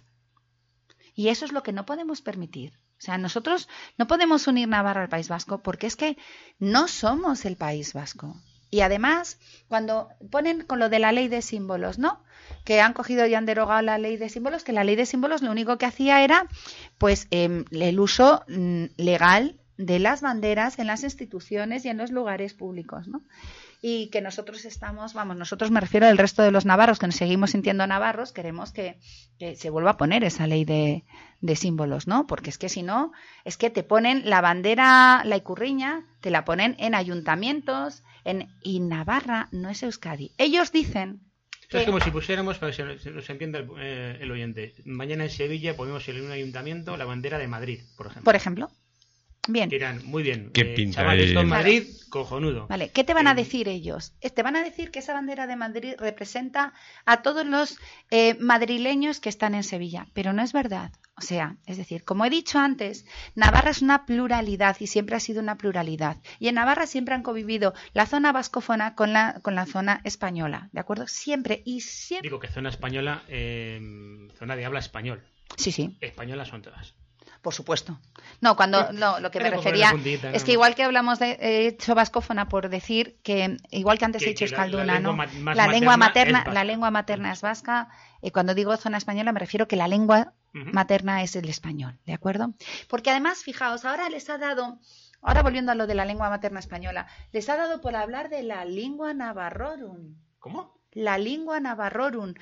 Y 1.15 1.29
eso 1.29 1.45
es 1.45 1.53
lo 1.53 1.63
que 1.63 1.73
no 1.73 1.85
podemos 1.85 2.23
permitir. 2.23 2.73
O 2.99 3.05
sea, 3.05 3.19
nosotros 3.19 3.69
no 3.99 4.07
podemos 4.07 4.47
unir 4.47 4.69
Navarra 4.69 5.03
al 5.03 5.09
País 5.09 5.29
Vasco 5.29 5.63
porque 5.63 5.87
es 5.87 5.97
que 5.97 6.17
no 6.59 6.89
somos 6.89 7.45
el 7.45 7.57
País 7.57 7.93
Vasco. 7.93 8.37
Y 8.71 8.81
además, 8.81 9.39
cuando 9.69 10.09
ponen 10.31 10.63
con 10.65 10.79
lo 10.79 10.89
de 10.89 10.99
la 10.99 11.13
ley 11.13 11.29
de 11.29 11.43
símbolos, 11.43 11.99
¿no? 11.99 12.25
Que 12.65 12.81
han 12.81 12.95
cogido 12.95 13.27
y 13.27 13.35
han 13.35 13.45
derogado 13.45 13.83
la 13.83 13.99
ley 13.99 14.17
de 14.17 14.31
símbolos, 14.31 14.65
que 14.65 14.73
la 14.73 14.85
ley 14.85 14.97
de 14.97 15.05
símbolos 15.05 15.43
lo 15.43 15.51
único 15.51 15.77
que 15.77 15.85
hacía 15.85 16.25
era, 16.25 16.47
pues, 16.97 17.27
em, 17.31 17.67
el 17.71 18.01
uso 18.01 18.45
mm, 18.49 18.85
legal 18.97 19.61
de 19.77 19.99
las 19.99 20.21
banderas 20.21 20.79
en 20.79 20.87
las 20.87 21.03
instituciones 21.03 21.85
y 21.85 21.89
en 21.89 21.99
los 21.99 22.11
lugares 22.11 22.55
públicos, 22.55 23.09
¿no? 23.09 23.23
y 23.85 24.07
que 24.11 24.21
nosotros 24.21 24.65
estamos, 24.65 25.13
vamos, 25.13 25.37
nosotros 25.37 25.73
me 25.73 25.81
refiero 25.81 26.07
al 26.07 26.17
resto 26.17 26.43
de 26.43 26.53
los 26.53 26.65
navarros 26.65 27.01
que 27.01 27.07
nos 27.07 27.17
seguimos 27.17 27.51
sintiendo 27.51 27.85
navarros, 27.85 28.31
queremos 28.31 28.71
que, 28.71 28.97
que 29.41 29.57
se 29.57 29.71
vuelva 29.71 29.91
a 29.91 29.97
poner 29.97 30.23
esa 30.23 30.47
ley 30.47 30.65
de, 30.65 31.05
de 31.41 31.57
símbolos, 31.57 32.07
¿no? 32.07 32.29
Porque 32.29 32.51
es 32.51 32.59
que 32.59 32.69
si 32.69 32.85
no, 32.85 33.11
es 33.45 33.57
que 33.57 33.71
te 33.71 33.83
ponen 33.83 34.31
la 34.31 34.41
bandera, 34.41 35.23
la 35.25 35.37
icurriña, 35.37 36.07
te 36.21 36.31
la 36.31 36.45
ponen 36.45 36.77
en 36.79 36.95
ayuntamientos, 36.95 38.05
en, 38.25 38.49
y 38.63 38.79
Navarra 38.79 39.49
no 39.51 39.69
es 39.69 39.83
Euskadi. 39.83 40.31
Ellos 40.39 40.71
dicen 40.71 41.21
es 41.69 41.87
como 41.87 42.01
si 42.01 42.11
pusiéramos, 42.11 42.59
para 42.59 42.71
que 42.71 42.77
se, 42.77 42.99
se 42.99 43.11
nos 43.11 43.29
entienda 43.31 43.59
el, 43.59 43.69
eh, 43.79 44.19
el 44.21 44.31
oyente, 44.31 44.75
mañana 44.85 45.25
en 45.25 45.31
Sevilla 45.31 45.75
ponemos 45.75 46.07
en 46.09 46.23
un 46.23 46.31
ayuntamiento 46.31 46.97
la 46.97 47.05
bandera 47.05 47.39
de 47.39 47.49
Madrid, 47.49 47.81
por 47.97 48.07
ejemplo. 48.07 48.25
por 48.25 48.37
ejemplo, 48.37 48.71
bien, 49.49 49.69
dirán, 49.69 50.01
muy 50.05 50.23
bien, 50.23 50.51
¿Qué 50.53 50.61
eh, 50.63 50.75
pinta 50.75 51.01
chavales, 51.01 51.33
Claro. 51.33 51.47
Madrid, 51.49 51.85
cojonudo. 52.11 52.67
Vale, 52.69 52.91
¿qué 52.91 53.05
te 53.05 53.15
van 53.15 53.27
a 53.27 53.33
Eh, 53.33 53.37
decir 53.37 53.69
ellos? 53.69 54.13
Te 54.21 54.43
van 54.43 54.57
a 54.57 54.63
decir 54.63 54.91
que 54.91 54.99
esa 55.01 55.15
bandera 55.15 55.47
de 55.47 55.57
Madrid 55.57 55.95
representa 55.99 56.73
a 57.07 57.23
todos 57.23 57.45
los 57.47 57.79
eh, 58.11 58.37
madrileños 58.41 59.19
que 59.21 59.29
están 59.29 59.55
en 59.55 59.65
Sevilla, 59.65 60.07
pero 60.13 60.33
no 60.33 60.43
es 60.43 60.53
verdad. 60.53 60.93
O 61.15 61.21
sea, 61.21 61.57
es 61.67 61.77
decir, 61.77 62.05
como 62.05 62.25
he 62.25 62.31
dicho 62.31 62.59
antes, 62.59 63.05
Navarra 63.35 63.71
es 63.71 63.83
una 63.83 64.07
pluralidad 64.07 64.77
y 64.81 64.87
siempre 64.87 65.15
ha 65.17 65.21
sido 65.21 65.41
una 65.43 65.57
pluralidad. 65.59 66.17
Y 66.39 66.49
en 66.49 66.55
Navarra 66.55 66.87
siempre 66.87 67.15
han 67.15 67.23
convivido 67.23 67.75
la 67.93 68.07
zona 68.07 68.33
vascófona 68.33 68.95
con 68.95 69.13
la, 69.13 69.41
con 69.43 69.55
la 69.55 69.67
zona 69.67 70.01
española, 70.05 70.69
¿de 70.73 70.81
acuerdo? 70.81 71.07
Siempre 71.09 71.63
y 71.65 71.81
siempre. 71.83 72.29
Digo 72.29 72.41
que 72.41 72.49
zona 72.49 72.71
española, 72.71 73.23
eh, 73.29 73.79
zona 74.39 74.57
de 74.57 74.65
habla 74.65 74.79
español. 74.79 75.23
Sí, 75.57 75.71
sí, 75.71 75.97
Españolas 76.01 76.49
son 76.49 76.63
todas. 76.63 76.95
Por 77.43 77.53
supuesto. 77.53 77.99
No, 78.41 78.57
cuando 78.57 78.93
no, 78.93 79.21
lo 79.21 79.31
que 79.31 79.41
me 79.41 79.51
refería 79.51 79.91
puntita, 79.91 80.31
es 80.31 80.45
que 80.45 80.53
igual 80.53 80.75
que 80.75 80.85
hablamos 80.85 81.19
de 81.19 81.67
hecho 81.67 81.95
vascófona 81.95 82.49
por 82.49 82.69
decir 82.69 83.19
que 83.23 83.57
igual 83.71 83.99
que 83.99 84.05
antes 84.05 84.23
Que- 84.23 84.31
he 84.31 84.33
dicho 84.33 84.45
la 84.45 84.51
escalduna, 84.51 84.95
lengua 84.95 85.27
¿no? 85.27 85.43
más 85.43 85.57
la 85.57 85.67
lengua 85.67 85.97
materna 85.97 86.45
la 86.53 86.65
lengua 86.65 86.91
materna 86.91 87.33
es 87.33 87.43
vasca. 87.43 87.89
Y 88.23 88.31
cuando 88.31 88.55
digo 88.55 88.77
zona 88.77 88.97
española 88.99 89.33
me 89.33 89.41
refiero 89.41 89.67
que 89.69 89.77
la 89.77 89.89
lengua 89.89 90.33
materna 90.53 91.23
es 91.23 91.35
el 91.37 91.49
español, 91.49 91.99
¿de 92.07 92.13
acuerdo? 92.13 92.55
Porque 92.89 93.11
además, 93.11 93.43
fijaos, 93.43 93.85
ahora 93.85 94.09
les 94.09 94.31
ha 94.31 94.39
dado 94.39 94.79
Ahora 95.25 95.43
volviendo 95.45 95.71
a 95.71 95.77
lo 95.77 95.87
de 95.87 95.95
la 95.95 96.05
lengua 96.05 96.29
materna 96.31 96.59
española, 96.59 97.07
les 97.31 97.49
ha 97.49 97.57
dado 97.57 97.81
por 97.81 97.95
hablar 97.95 98.29
de 98.29 98.43
la 98.43 98.65
lengua 98.65 99.15
navarrorum. 99.15 100.17
¿Cómo? 100.41 100.75
La 100.91 101.17
lengua 101.17 101.61
navarrorum. 101.61 102.35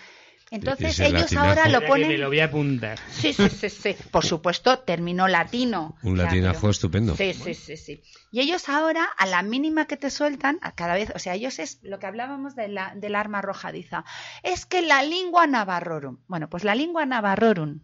Entonces 0.51 0.99
ellos 0.99 1.23
latinazo. 1.33 1.49
ahora 1.49 1.69
lo 1.69 1.87
ponen 1.87 2.09
Me 2.09 2.19
lo 2.19 2.27
voy 2.27 2.41
a 2.41 2.47
apuntar. 2.47 2.99
Sí, 3.09 3.33
sí, 3.33 3.49
sí, 3.49 3.71
sí. 3.71 3.97
Por 4.11 4.25
supuesto, 4.25 4.81
término 4.81 5.29
latino. 5.29 5.97
Un 6.03 6.19
latinazo 6.19 6.61
pero- 6.63 6.71
estupendo. 6.71 7.17
Sí, 7.17 7.35
sí, 7.35 7.55
sí, 7.55 7.77
sí. 7.77 8.03
Y 8.33 8.41
ellos 8.41 8.69
ahora, 8.69 9.05
a 9.17 9.27
la 9.27 9.43
mínima 9.43 9.87
que 9.87 9.97
te 9.97 10.11
sueltan, 10.11 10.59
a 10.63 10.73
cada 10.73 10.95
vez, 10.95 11.13
o 11.15 11.21
sea, 11.21 11.35
ellos 11.35 11.61
es 11.61 11.79
lo 11.83 12.01
que 12.01 12.07
hablábamos 12.07 12.57
de 12.57 12.67
la, 12.67 12.95
del 12.97 13.15
arma 13.15 13.39
arrojadiza. 13.39 14.05
Es 14.43 14.67
que 14.67 14.83
la 14.83 15.03
lengua 15.03 15.47
navarrorum. 15.47 16.19
Bueno, 16.27 16.49
pues 16.51 16.65
la 16.65 16.75
lengua 16.75 17.07
navarrorum, 17.07 17.81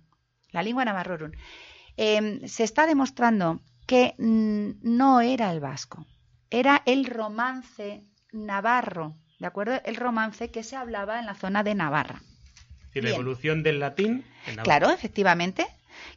la 0.50 0.62
lengua 0.64 0.84
navarrorum, 0.84 1.30
eh, 1.96 2.40
se 2.46 2.64
está 2.64 2.86
demostrando 2.86 3.60
que 3.86 4.14
no 4.18 5.20
era 5.20 5.52
el 5.52 5.60
vasco, 5.60 6.04
era 6.50 6.82
el 6.86 7.06
romance 7.06 8.04
navarro, 8.32 9.14
¿de 9.38 9.46
acuerdo? 9.46 9.80
El 9.84 9.94
romance 9.94 10.50
que 10.50 10.64
se 10.64 10.74
hablaba 10.74 11.20
en 11.20 11.26
la 11.26 11.34
zona 11.36 11.62
de 11.62 11.76
Navarra. 11.76 12.22
Decir, 13.02 13.18
la 13.18 13.22
evolución 13.22 13.62
del 13.62 13.80
latín. 13.80 14.24
en. 14.46 14.56
Claro, 14.56 14.90
efectivamente. 14.90 15.66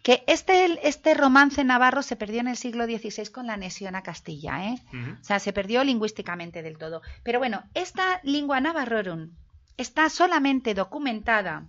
Que 0.04 0.24
este, 0.28 0.88
este 0.88 1.14
romance 1.14 1.64
navarro 1.64 2.04
se 2.04 2.16
perdió 2.16 2.42
en 2.42 2.48
el 2.48 2.58
siglo 2.58 2.86
XVI 2.86 3.32
con 3.32 3.48
la 3.48 3.54
anexión 3.54 3.96
a 3.96 4.04
Castilla, 4.04 4.70
¿eh? 4.70 4.80
O 5.20 5.24
sea, 5.24 5.40
se 5.40 5.54
perdió 5.54 5.84
lingüísticamente 5.84 6.62
del 6.62 6.78
todo. 6.78 7.02
Pero 7.24 7.40
bueno, 7.40 7.64
esta 7.74 8.20
lengua 8.24 8.62
navarrorum 8.62 9.32
está 9.78 10.10
solamente 10.10 10.74
documentada 10.74 11.68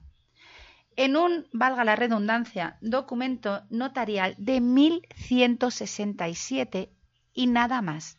en 0.96 1.16
un, 1.16 1.46
valga 1.52 1.84
la 1.84 1.94
redundancia, 1.96 2.76
documento 2.80 3.62
notarial 3.70 4.34
de 4.38 4.60
1167 4.60 6.92
y 7.32 7.46
nada 7.46 7.80
más. 7.80 8.18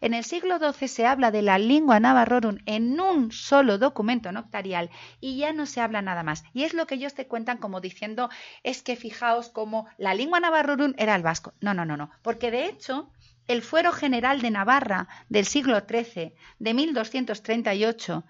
En 0.00 0.14
el 0.14 0.24
siglo 0.24 0.58
XII 0.58 0.88
se 0.88 1.06
habla 1.06 1.30
de 1.30 1.42
la 1.42 1.58
lingua 1.58 2.00
navarrorum 2.00 2.58
en 2.66 3.00
un 3.00 3.32
solo 3.32 3.78
documento 3.78 4.32
notarial 4.32 4.90
y 5.20 5.36
ya 5.36 5.52
no 5.52 5.66
se 5.66 5.80
habla 5.80 6.02
nada 6.02 6.22
más. 6.22 6.44
Y 6.52 6.64
es 6.64 6.74
lo 6.74 6.86
que 6.86 6.96
ellos 6.96 7.14
te 7.14 7.26
cuentan 7.26 7.58
como 7.58 7.80
diciendo, 7.80 8.30
es 8.62 8.82
que 8.82 8.96
fijaos 8.96 9.48
como 9.48 9.86
la 9.98 10.14
lengua 10.14 10.40
navarrorum 10.40 10.94
era 10.96 11.14
el 11.14 11.22
vasco. 11.22 11.54
No, 11.60 11.74
no, 11.74 11.84
no, 11.84 11.96
no. 11.96 12.10
Porque 12.22 12.50
de 12.50 12.66
hecho, 12.66 13.10
el 13.46 13.62
fuero 13.62 13.92
general 13.92 14.40
de 14.40 14.50
Navarra 14.50 15.08
del 15.28 15.44
siglo 15.44 15.78
XIII, 15.80 16.34
de 16.58 16.74
1238, 16.74 18.24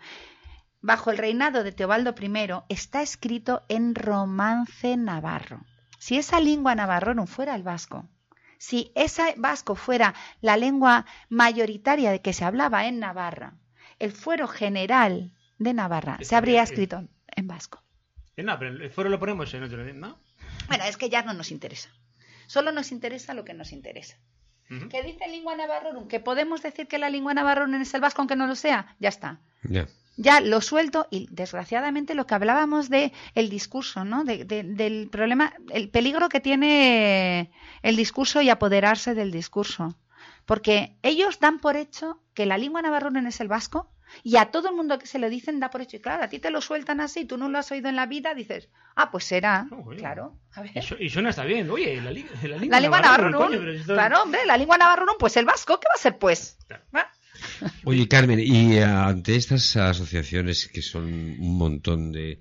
bajo 0.80 1.10
el 1.10 1.18
reinado 1.18 1.64
de 1.64 1.72
Teobaldo 1.72 2.14
I, 2.20 2.64
está 2.68 3.00
escrito 3.00 3.62
en 3.68 3.94
romance 3.94 4.96
navarro. 4.96 5.64
Si 5.98 6.18
esa 6.18 6.40
lengua 6.40 6.74
navarrorum 6.74 7.26
fuera 7.26 7.54
el 7.54 7.62
vasco, 7.62 8.08
si 8.64 8.92
ese 8.94 9.34
vasco 9.36 9.74
fuera 9.74 10.14
la 10.40 10.56
lengua 10.56 11.04
mayoritaria 11.28 12.10
de 12.10 12.22
que 12.22 12.32
se 12.32 12.44
hablaba 12.46 12.86
en 12.86 12.98
Navarra, 12.98 13.54
el 13.98 14.12
fuero 14.12 14.48
general 14.48 15.32
de 15.58 15.74
Navarra 15.74 16.18
se 16.22 16.34
habría 16.34 16.62
escrito 16.62 17.06
en 17.28 17.46
vasco. 17.46 17.82
Eh, 18.36 18.42
No, 18.42 18.58
pero 18.58 18.70
el 18.70 18.90
fuero 18.90 19.10
lo 19.10 19.18
ponemos 19.18 19.52
en 19.52 19.64
otro, 19.64 19.84
¿no? 19.92 20.18
Bueno, 20.68 20.84
es 20.84 20.96
que 20.96 21.10
ya 21.10 21.22
no 21.22 21.34
nos 21.34 21.50
interesa. 21.50 21.90
Solo 22.46 22.72
nos 22.72 22.90
interesa 22.90 23.34
lo 23.34 23.44
que 23.44 23.52
nos 23.54 23.70
interesa. 23.72 24.16
¿Qué 24.90 25.02
dice 25.02 25.28
lengua 25.28 25.54
navarrorum? 25.56 26.08
¿Que 26.08 26.20
podemos 26.20 26.62
decir 26.62 26.88
que 26.88 26.98
la 26.98 27.10
lengua 27.10 27.34
navarrorum 27.34 27.74
es 27.74 27.92
el 27.92 28.00
vasco 28.00 28.22
aunque 28.22 28.34
no 28.34 28.46
lo 28.46 28.54
sea? 28.56 28.96
Ya 28.98 29.10
está. 29.10 29.40
Ya. 29.62 29.86
Ya 30.16 30.40
lo 30.40 30.60
suelto 30.60 31.06
y 31.10 31.26
desgraciadamente 31.30 32.14
lo 32.14 32.26
que 32.26 32.34
hablábamos 32.34 32.88
de 32.88 33.12
el 33.34 33.48
discurso, 33.48 34.04
¿no? 34.04 34.24
De- 34.24 34.44
de- 34.44 34.62
del 34.62 35.08
problema, 35.10 35.54
el 35.70 35.88
peligro 35.88 36.28
que 36.28 36.40
tiene 36.40 37.50
el 37.82 37.96
discurso 37.96 38.40
y 38.40 38.48
apoderarse 38.50 39.14
del 39.14 39.30
discurso. 39.32 39.96
Porque 40.46 40.96
ellos 41.02 41.40
dan 41.40 41.58
por 41.58 41.76
hecho 41.76 42.20
que 42.34 42.46
la 42.46 42.58
lengua 42.58 42.82
navarrona 42.82 43.26
es 43.28 43.40
el 43.40 43.48
vasco 43.48 43.90
y 44.22 44.36
a 44.36 44.46
todo 44.52 44.68
el 44.68 44.76
mundo 44.76 44.98
que 44.98 45.06
se 45.06 45.18
lo 45.18 45.28
dicen 45.30 45.58
da 45.58 45.70
por 45.70 45.80
hecho. 45.80 45.96
Y 45.96 46.00
claro, 46.00 46.22
a 46.22 46.28
ti 46.28 46.38
te 46.38 46.50
lo 46.50 46.60
sueltan 46.60 47.00
así, 47.00 47.24
tú 47.24 47.36
no 47.38 47.48
lo 47.48 47.58
has 47.58 47.70
oído 47.72 47.88
en 47.88 47.96
la 47.96 48.06
vida, 48.06 48.34
dices, 48.34 48.68
ah, 48.94 49.10
pues 49.10 49.24
será. 49.24 49.66
Oh, 49.72 49.82
oye. 49.86 49.98
Claro, 49.98 50.36
a 50.54 50.60
ver. 50.62 50.72
Y, 50.76 50.82
su- 50.82 50.96
y 51.00 51.08
suena 51.08 51.30
hasta 51.30 51.44
bien. 51.44 51.68
Oye, 51.70 51.96
la, 51.96 52.04
la 52.04 52.10
lengua 52.12 52.36
La 52.68 52.80
lengua 52.80 53.00
navarrona, 53.00 53.38
esto- 53.72 53.94
claro, 53.94 54.22
hombre, 54.22 54.44
la 54.46 54.56
lengua 54.58 54.76
navarrona, 54.78 55.12
pues 55.18 55.36
el 55.38 55.46
vasco, 55.46 55.80
¿qué 55.80 55.86
va 55.88 55.94
a 55.94 55.98
ser 56.02 56.18
pues? 56.18 56.58
¿Va? 56.94 57.10
Oye, 57.84 58.08
Carmen, 58.08 58.40
y 58.40 58.74
eh, 58.76 58.84
ante 58.84 59.36
estas 59.36 59.76
asociaciones 59.76 60.68
que 60.68 60.82
son 60.82 61.04
un 61.04 61.56
montón 61.58 62.12
de, 62.12 62.38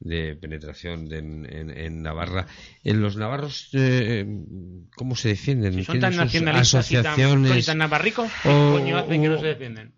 de 0.00 0.36
penetración 0.36 1.08
de- 1.08 1.18
en, 1.18 1.46
en- 1.52 1.70
en 1.70 2.02
Navarra, 2.02 2.46
¿en 2.84 3.00
los 3.00 3.16
navarros 3.16 3.68
eh, 3.72 4.26
cómo 4.94 5.16
se 5.16 5.28
defienden? 5.30 5.74
Si 5.74 5.84
son 5.84 5.94
¿Tienen 5.98 6.10
tan 6.16 6.24
nacionalistas 6.26 6.90
y 6.90 6.94
tan, 6.94 7.06
asociaciones? 7.06 7.62
y 7.62 7.66
tan 7.66 7.78
navarricos, 7.78 8.30
¿qué 8.42 8.48
o- 8.48 8.72
coño 8.72 8.98
hacen 8.98 9.22
que 9.22 9.28
no 9.28 9.38
se 9.40 9.46
defienden? 9.46 9.92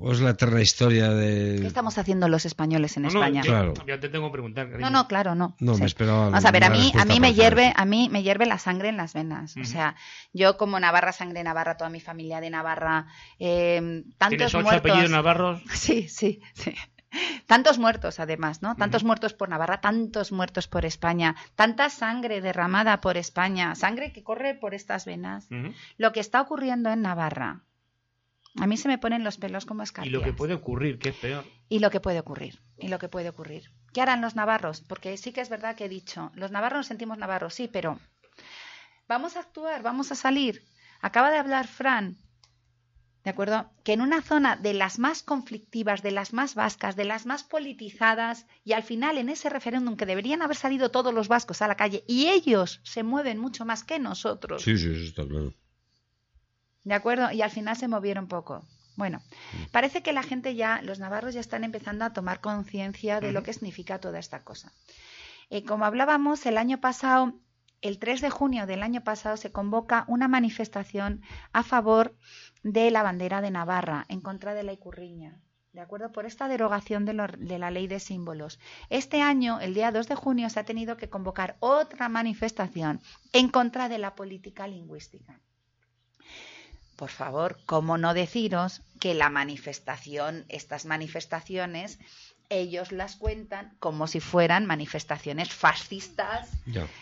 ¿O 0.00 0.12
es 0.12 0.20
la 0.20 0.30
eterna 0.30 0.60
historia 0.60 1.08
¿Qué 1.08 1.14
de...? 1.14 1.66
estamos 1.66 1.98
haciendo 1.98 2.28
los 2.28 2.44
españoles 2.46 2.96
en 2.96 3.04
No, 3.04 3.10
no, 3.10 3.18
España? 3.20 3.42
yo- 3.42 3.50
Claro. 3.50 3.74
Ya 3.86 3.98
te 3.98 4.08
tengo 4.08 4.26
que 4.28 4.32
preguntar. 4.32 4.66
No, 4.66 4.72
cariño. 4.72 4.90
no, 4.90 5.08
claro, 5.08 5.34
no. 5.34 5.56
No, 5.58 5.74
Sí. 5.74 5.80
me 5.80 5.86
esperaba 5.86 6.26
Vamos 6.30 6.44
a 6.44 6.50
ver, 6.50 6.64
a 6.64 6.70
mí, 6.70 6.92
a 6.98 7.04
mí 7.04 7.20
me 7.20 7.34
hierve, 7.34 7.72
a 7.74 7.84
mí 7.84 8.08
me 8.10 8.22
hierve 8.22 8.46
la 8.46 8.58
sangre 8.58 8.88
en 8.88 8.96
las 8.96 9.12
venas. 9.14 9.56
O 9.56 9.64
sea, 9.64 9.96
yo 10.32 10.56
como 10.56 10.78
Navarra, 10.80 11.12
sangre 11.12 11.42
Navarra, 11.42 11.76
toda 11.76 11.90
mi 11.90 12.00
familia 12.00 12.40
de 12.40 12.50
Navarra, 12.50 13.06
eh, 13.38 14.04
tantos 14.18 14.36
Tienes 14.36 14.54
ocho 14.54 14.62
muertos. 14.64 14.90
apellidos 14.90 15.10
navarros. 15.10 15.62
Sí, 15.74 16.08
sí, 16.08 16.40
sí. 16.54 16.74
Tantos 17.46 17.78
muertos, 17.78 18.20
además, 18.20 18.60
¿no? 18.60 18.76
Tantos 18.76 19.02
muertos 19.02 19.32
por 19.32 19.48
Navarra, 19.48 19.80
tantos 19.80 20.30
muertos 20.30 20.68
por 20.68 20.84
España, 20.84 21.34
tanta 21.54 21.88
sangre 21.88 22.42
derramada 22.42 23.00
por 23.00 23.16
España, 23.16 23.74
sangre 23.74 24.12
que 24.12 24.22
corre 24.22 24.54
por 24.54 24.74
estas 24.74 25.06
venas. 25.06 25.48
Lo 25.96 26.12
que 26.12 26.20
está 26.20 26.42
ocurriendo 26.42 26.90
en 26.90 27.00
Navarra, 27.00 27.62
a 28.60 28.66
mí 28.66 28.76
se 28.76 28.88
me 28.88 28.98
ponen 28.98 29.24
los 29.24 29.38
pelos 29.38 29.64
como 29.66 29.82
Y 29.82 29.84
escarpias. 29.84 30.12
lo 30.12 30.22
que 30.22 30.32
puede 30.32 30.54
ocurrir, 30.54 30.98
que 30.98 31.10
es 31.10 31.16
peor. 31.16 31.44
Y 31.68 31.78
lo 31.80 31.90
que 31.90 32.00
puede 32.00 32.20
ocurrir, 32.20 32.60
y 32.78 32.88
lo 32.88 32.98
que 32.98 33.08
puede 33.08 33.28
ocurrir. 33.28 33.70
¿Qué 33.92 34.00
harán 34.00 34.20
los 34.20 34.36
navarros? 34.36 34.80
Porque 34.82 35.16
sí 35.16 35.32
que 35.32 35.40
es 35.40 35.48
verdad 35.48 35.76
que 35.76 35.86
he 35.86 35.88
dicho, 35.88 36.30
los 36.34 36.50
navarros 36.50 36.78
nos 36.78 36.86
sentimos 36.86 37.18
navarros, 37.18 37.54
sí, 37.54 37.68
pero 37.72 37.98
vamos 39.08 39.36
a 39.36 39.40
actuar, 39.40 39.82
vamos 39.82 40.12
a 40.12 40.14
salir. 40.14 40.62
Acaba 41.00 41.30
de 41.30 41.38
hablar 41.38 41.66
Fran, 41.68 42.16
¿de 43.24 43.30
acuerdo? 43.30 43.70
Que 43.84 43.92
en 43.92 44.00
una 44.00 44.22
zona 44.22 44.56
de 44.56 44.74
las 44.74 44.98
más 44.98 45.22
conflictivas, 45.22 46.02
de 46.02 46.10
las 46.10 46.32
más 46.32 46.54
vascas, 46.54 46.96
de 46.96 47.04
las 47.04 47.26
más 47.26 47.44
politizadas, 47.44 48.46
y 48.64 48.72
al 48.72 48.82
final 48.82 49.18
en 49.18 49.28
ese 49.28 49.48
referéndum 49.50 49.96
que 49.96 50.06
deberían 50.06 50.42
haber 50.42 50.56
salido 50.56 50.90
todos 50.90 51.12
los 51.14 51.28
vascos 51.28 51.62
a 51.62 51.68
la 51.68 51.76
calle, 51.76 52.04
y 52.08 52.28
ellos 52.28 52.80
se 52.82 53.02
mueven 53.02 53.38
mucho 53.38 53.64
más 53.64 53.84
que 53.84 53.98
nosotros. 53.98 54.62
Sí, 54.62 54.76
sí, 54.78 54.86
eso 54.90 55.04
está 55.04 55.26
claro. 55.26 55.52
¿De 56.88 56.94
acuerdo? 56.94 57.30
Y 57.32 57.42
al 57.42 57.50
final 57.50 57.76
se 57.76 57.86
movieron 57.86 58.28
poco. 58.28 58.64
Bueno, 58.96 59.20
parece 59.72 60.02
que 60.02 60.14
la 60.14 60.22
gente 60.22 60.54
ya, 60.54 60.80
los 60.82 60.98
navarros 60.98 61.34
ya 61.34 61.40
están 61.40 61.62
empezando 61.62 62.04
a 62.06 62.14
tomar 62.14 62.40
conciencia 62.40 63.20
de 63.20 63.30
lo 63.32 63.42
que 63.42 63.52
significa 63.52 63.98
toda 64.00 64.18
esta 64.18 64.42
cosa. 64.42 64.72
Eh, 65.50 65.64
como 65.64 65.84
hablábamos, 65.84 66.46
el 66.46 66.56
año 66.56 66.80
pasado, 66.80 67.34
el 67.82 67.98
3 67.98 68.22
de 68.22 68.30
junio 68.30 68.66
del 68.66 68.82
año 68.82 69.02
pasado, 69.04 69.36
se 69.36 69.52
convoca 69.52 70.04
una 70.08 70.28
manifestación 70.28 71.20
a 71.52 71.62
favor 71.62 72.16
de 72.62 72.90
la 72.90 73.02
bandera 73.02 73.42
de 73.42 73.50
Navarra, 73.50 74.06
en 74.08 74.22
contra 74.22 74.54
de 74.54 74.62
la 74.62 74.72
Icurriña. 74.72 75.42
¿De 75.74 75.80
acuerdo? 75.82 76.10
Por 76.10 76.24
esta 76.24 76.48
derogación 76.48 77.04
de, 77.04 77.12
lo- 77.12 77.26
de 77.26 77.58
la 77.58 77.70
ley 77.70 77.86
de 77.86 78.00
símbolos. 78.00 78.58
Este 78.88 79.20
año, 79.20 79.60
el 79.60 79.74
día 79.74 79.92
2 79.92 80.08
de 80.08 80.14
junio, 80.14 80.48
se 80.48 80.58
ha 80.58 80.64
tenido 80.64 80.96
que 80.96 81.10
convocar 81.10 81.58
otra 81.60 82.08
manifestación 82.08 83.00
en 83.34 83.50
contra 83.50 83.90
de 83.90 83.98
la 83.98 84.14
política 84.14 84.66
lingüística. 84.66 85.38
Por 86.98 87.10
favor, 87.10 87.58
¿cómo 87.64 87.96
no 87.96 88.12
deciros 88.12 88.82
que 88.98 89.14
la 89.14 89.30
manifestación, 89.30 90.44
estas 90.48 90.84
manifestaciones, 90.84 92.00
ellos 92.50 92.90
las 92.90 93.14
cuentan 93.14 93.76
como 93.78 94.08
si 94.08 94.18
fueran 94.18 94.66
manifestaciones 94.66 95.48
fascistas, 95.54 96.48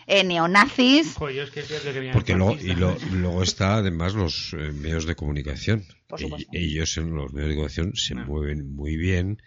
eh, 0.07 0.23
neonazis? 0.23 1.15
Joder, 1.15 1.35
yo 1.37 1.43
es 1.45 1.51
que 1.51 1.61
es 1.61 1.69
cierto 1.69 1.87
que 1.95 2.01
vienen 2.01 2.13
Porque 2.13 2.35
luego, 2.35 2.57
y 2.61 2.75
lo- 2.75 2.99
luego 3.11 3.43
está 3.43 3.77
además 3.77 4.13
los 4.13 4.53
eh, 4.53 4.71
medios 4.73 5.07
de 5.07 5.17
comunicación. 5.17 5.83
Supuesto. 6.15 6.51
ellos 6.53 6.95
en 6.99 7.15
los 7.15 7.33
medios 7.33 7.49
de 7.49 7.55
comunicación 7.57 7.97
se 7.97 8.13
Ah. 8.15 8.25
mueven 8.27 8.77
muy 8.77 8.99
bien. 8.99 9.41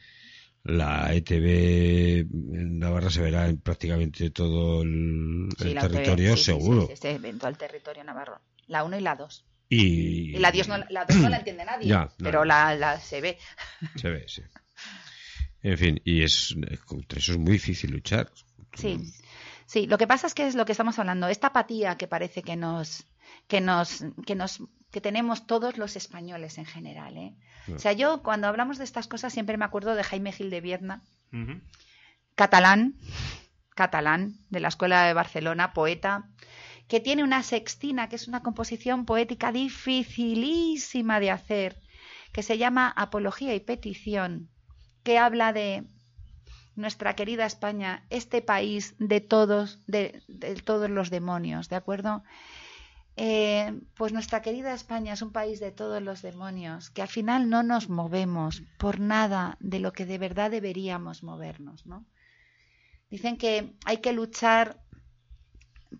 La 0.63 1.13
ETV 1.13 2.21
en 2.21 2.79
Navarra 2.79 3.11
se 3.11 3.21
verá 3.21 3.47
en 3.47 3.59
prácticamente 3.59 4.31
todo 4.31 4.81
el, 4.81 5.49
Sí, 5.59 5.67
el 5.67 5.75
la 5.75 5.81
UTV, 5.85 5.91
territorio, 5.91 6.35
sí, 6.37 6.43
seguro. 6.43 6.87
Sí, 6.87 6.95
sí, 6.95 7.17
sí, 7.21 7.27
en 7.27 7.37
todo 7.37 7.49
el 7.49 7.57
territorio 7.57 8.03
navarro. 8.03 8.41
La 8.67 8.83
1 8.83 8.97
y 8.97 9.01
la 9.01 9.15
2. 9.15 9.45
Y, 9.69 10.35
Y 10.35 10.39
la 10.39 10.51
2 10.51 10.67
no, 10.67 10.77
la, 10.89 11.05
dos 11.05 11.17
no 11.17 11.29
la 11.29 11.37
entiende 11.39 11.63
nadie, 11.65 11.87
Ya, 11.87 12.09
pero 12.17 12.43
la, 12.43 12.75
la 12.75 12.99
se 12.99 13.21
ve. 13.21 13.37
se 13.95 14.09
ve, 14.09 14.25
sí. 14.27 14.41
En 15.61 15.77
fin, 15.77 16.01
y 16.05 16.23
es 16.23 16.55
contra 16.85 17.19
eso 17.19 17.33
es 17.33 17.37
muy 17.37 17.53
difícil 17.53 17.91
luchar. 17.91 18.31
Sí, 18.73 18.99
sí. 19.65 19.87
Lo 19.87 19.97
que 19.97 20.07
pasa 20.07 20.25
es 20.27 20.33
que 20.33 20.47
es 20.47 20.55
lo 20.55 20.65
que 20.65 20.71
estamos 20.71 20.97
hablando. 20.99 21.27
Esta 21.27 21.47
apatía 21.47 21.97
que 21.97 22.07
parece 22.07 22.41
que 22.43 22.55
nos, 22.55 23.05
que 23.47 23.59
nos, 23.59 24.05
que 24.25 24.35
nos, 24.35 24.61
que 24.91 25.01
tenemos 25.01 25.45
todos 25.47 25.77
los 25.77 25.95
españoles 25.97 26.57
en 26.57 26.65
general. 26.65 27.17
¿eh? 27.17 27.35
O 27.75 27.77
sea, 27.77 27.91
yo 27.91 28.23
cuando 28.23 28.47
hablamos 28.47 28.77
de 28.77 28.85
estas 28.85 29.07
cosas 29.07 29.33
siempre 29.33 29.57
me 29.57 29.65
acuerdo 29.65 29.95
de 29.95 30.03
Jaime 30.03 30.31
Gil 30.31 30.49
de 30.49 30.61
Viedma, 30.61 31.03
catalán, 32.35 32.95
catalán 33.75 34.35
de 34.49 34.59
la 34.61 34.69
Escuela 34.69 35.03
de 35.03 35.13
Barcelona, 35.13 35.73
poeta, 35.73 36.29
que 36.89 36.99
tiene 36.99 37.23
una 37.23 37.43
sextina, 37.43 38.09
que 38.09 38.15
es 38.15 38.27
una 38.27 38.41
composición 38.41 39.05
poética 39.05 39.51
dificilísima 39.51 41.19
de 41.19 41.29
hacer, 41.29 41.79
que 42.33 42.41
se 42.41 42.57
llama 42.57 42.91
Apología 42.97 43.53
y 43.53 43.59
Petición, 43.59 44.49
que 45.03 45.19
habla 45.19 45.53
de 45.53 45.85
nuestra 46.75 47.15
querida 47.15 47.45
España, 47.45 48.05
este 48.09 48.41
país 48.41 48.95
de 48.97 49.21
todos, 49.21 49.79
de, 49.85 50.23
todos 50.65 50.89
los 50.89 51.11
demonios, 51.11 51.69
¿de 51.69 51.75
acuerdo? 51.75 52.23
Eh, 53.17 53.79
pues 53.95 54.11
nuestra 54.11 54.41
querida 54.41 54.73
España 54.73 55.13
es 55.13 55.21
un 55.21 55.31
país 55.31 55.59
de 55.59 55.71
todos 55.71 56.01
los 56.01 56.23
demonios, 56.23 56.89
que 56.89 57.03
al 57.03 57.07
final 57.07 57.49
no 57.51 57.61
nos 57.61 57.87
movemos 57.89 58.63
por 58.79 58.99
nada 58.99 59.57
de 59.59 59.79
lo 59.79 59.93
que 59.93 60.07
de 60.07 60.17
verdad 60.17 60.49
deberíamos 60.49 61.21
movernos, 61.21 61.85
¿no? 61.85 62.03
Dicen 63.11 63.37
que 63.37 63.75
hay 63.85 63.97
que 63.97 64.13
luchar 64.13 64.79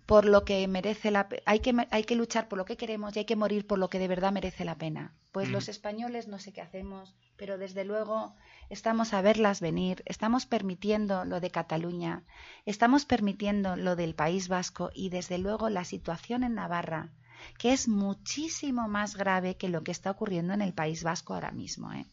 por 0.05 0.25
lo 0.25 0.45
que 0.45 0.67
merece 0.67 1.11
la 1.11 1.29
pena, 1.29 1.41
hay 1.45 1.59
que, 1.59 1.73
hay 1.89 2.03
que 2.03 2.15
luchar 2.15 2.47
por 2.47 2.57
lo 2.57 2.65
que 2.65 2.77
queremos 2.77 3.15
y 3.15 3.19
hay 3.19 3.25
que 3.25 3.35
morir 3.35 3.65
por 3.65 3.79
lo 3.79 3.89
que 3.89 3.99
de 3.99 4.07
verdad 4.07 4.31
merece 4.31 4.65
la 4.65 4.77
pena. 4.77 5.15
Pues 5.31 5.49
Mm. 5.49 5.51
los 5.51 5.69
españoles 5.69 6.27
no 6.27 6.39
sé 6.39 6.53
qué 6.53 6.61
hacemos, 6.61 7.15
pero 7.37 7.57
desde 7.57 7.85
luego 7.85 8.35
estamos 8.69 9.13
a 9.13 9.21
verlas 9.21 9.61
venir, 9.61 10.03
estamos 10.05 10.45
permitiendo 10.45 11.25
lo 11.25 11.39
de 11.39 11.51
Cataluña, 11.51 12.23
estamos 12.65 13.05
permitiendo 13.05 13.75
lo 13.75 13.95
del 13.95 14.13
País 14.15 14.47
Vasco 14.47 14.91
y 14.93 15.09
desde 15.09 15.37
luego 15.37 15.69
la 15.69 15.85
situación 15.85 16.43
en 16.43 16.55
Navarra, 16.55 17.11
que 17.57 17.71
es 17.73 17.87
muchísimo 17.87 18.87
más 18.87 19.15
grave 19.15 19.57
que 19.57 19.69
lo 19.69 19.83
que 19.83 19.91
está 19.91 20.11
ocurriendo 20.11 20.53
en 20.53 20.61
el 20.61 20.73
País 20.73 21.03
Vasco 21.03 21.33
ahora 21.33 21.51
mismo. 21.51 21.93
¿eh? 21.93 22.05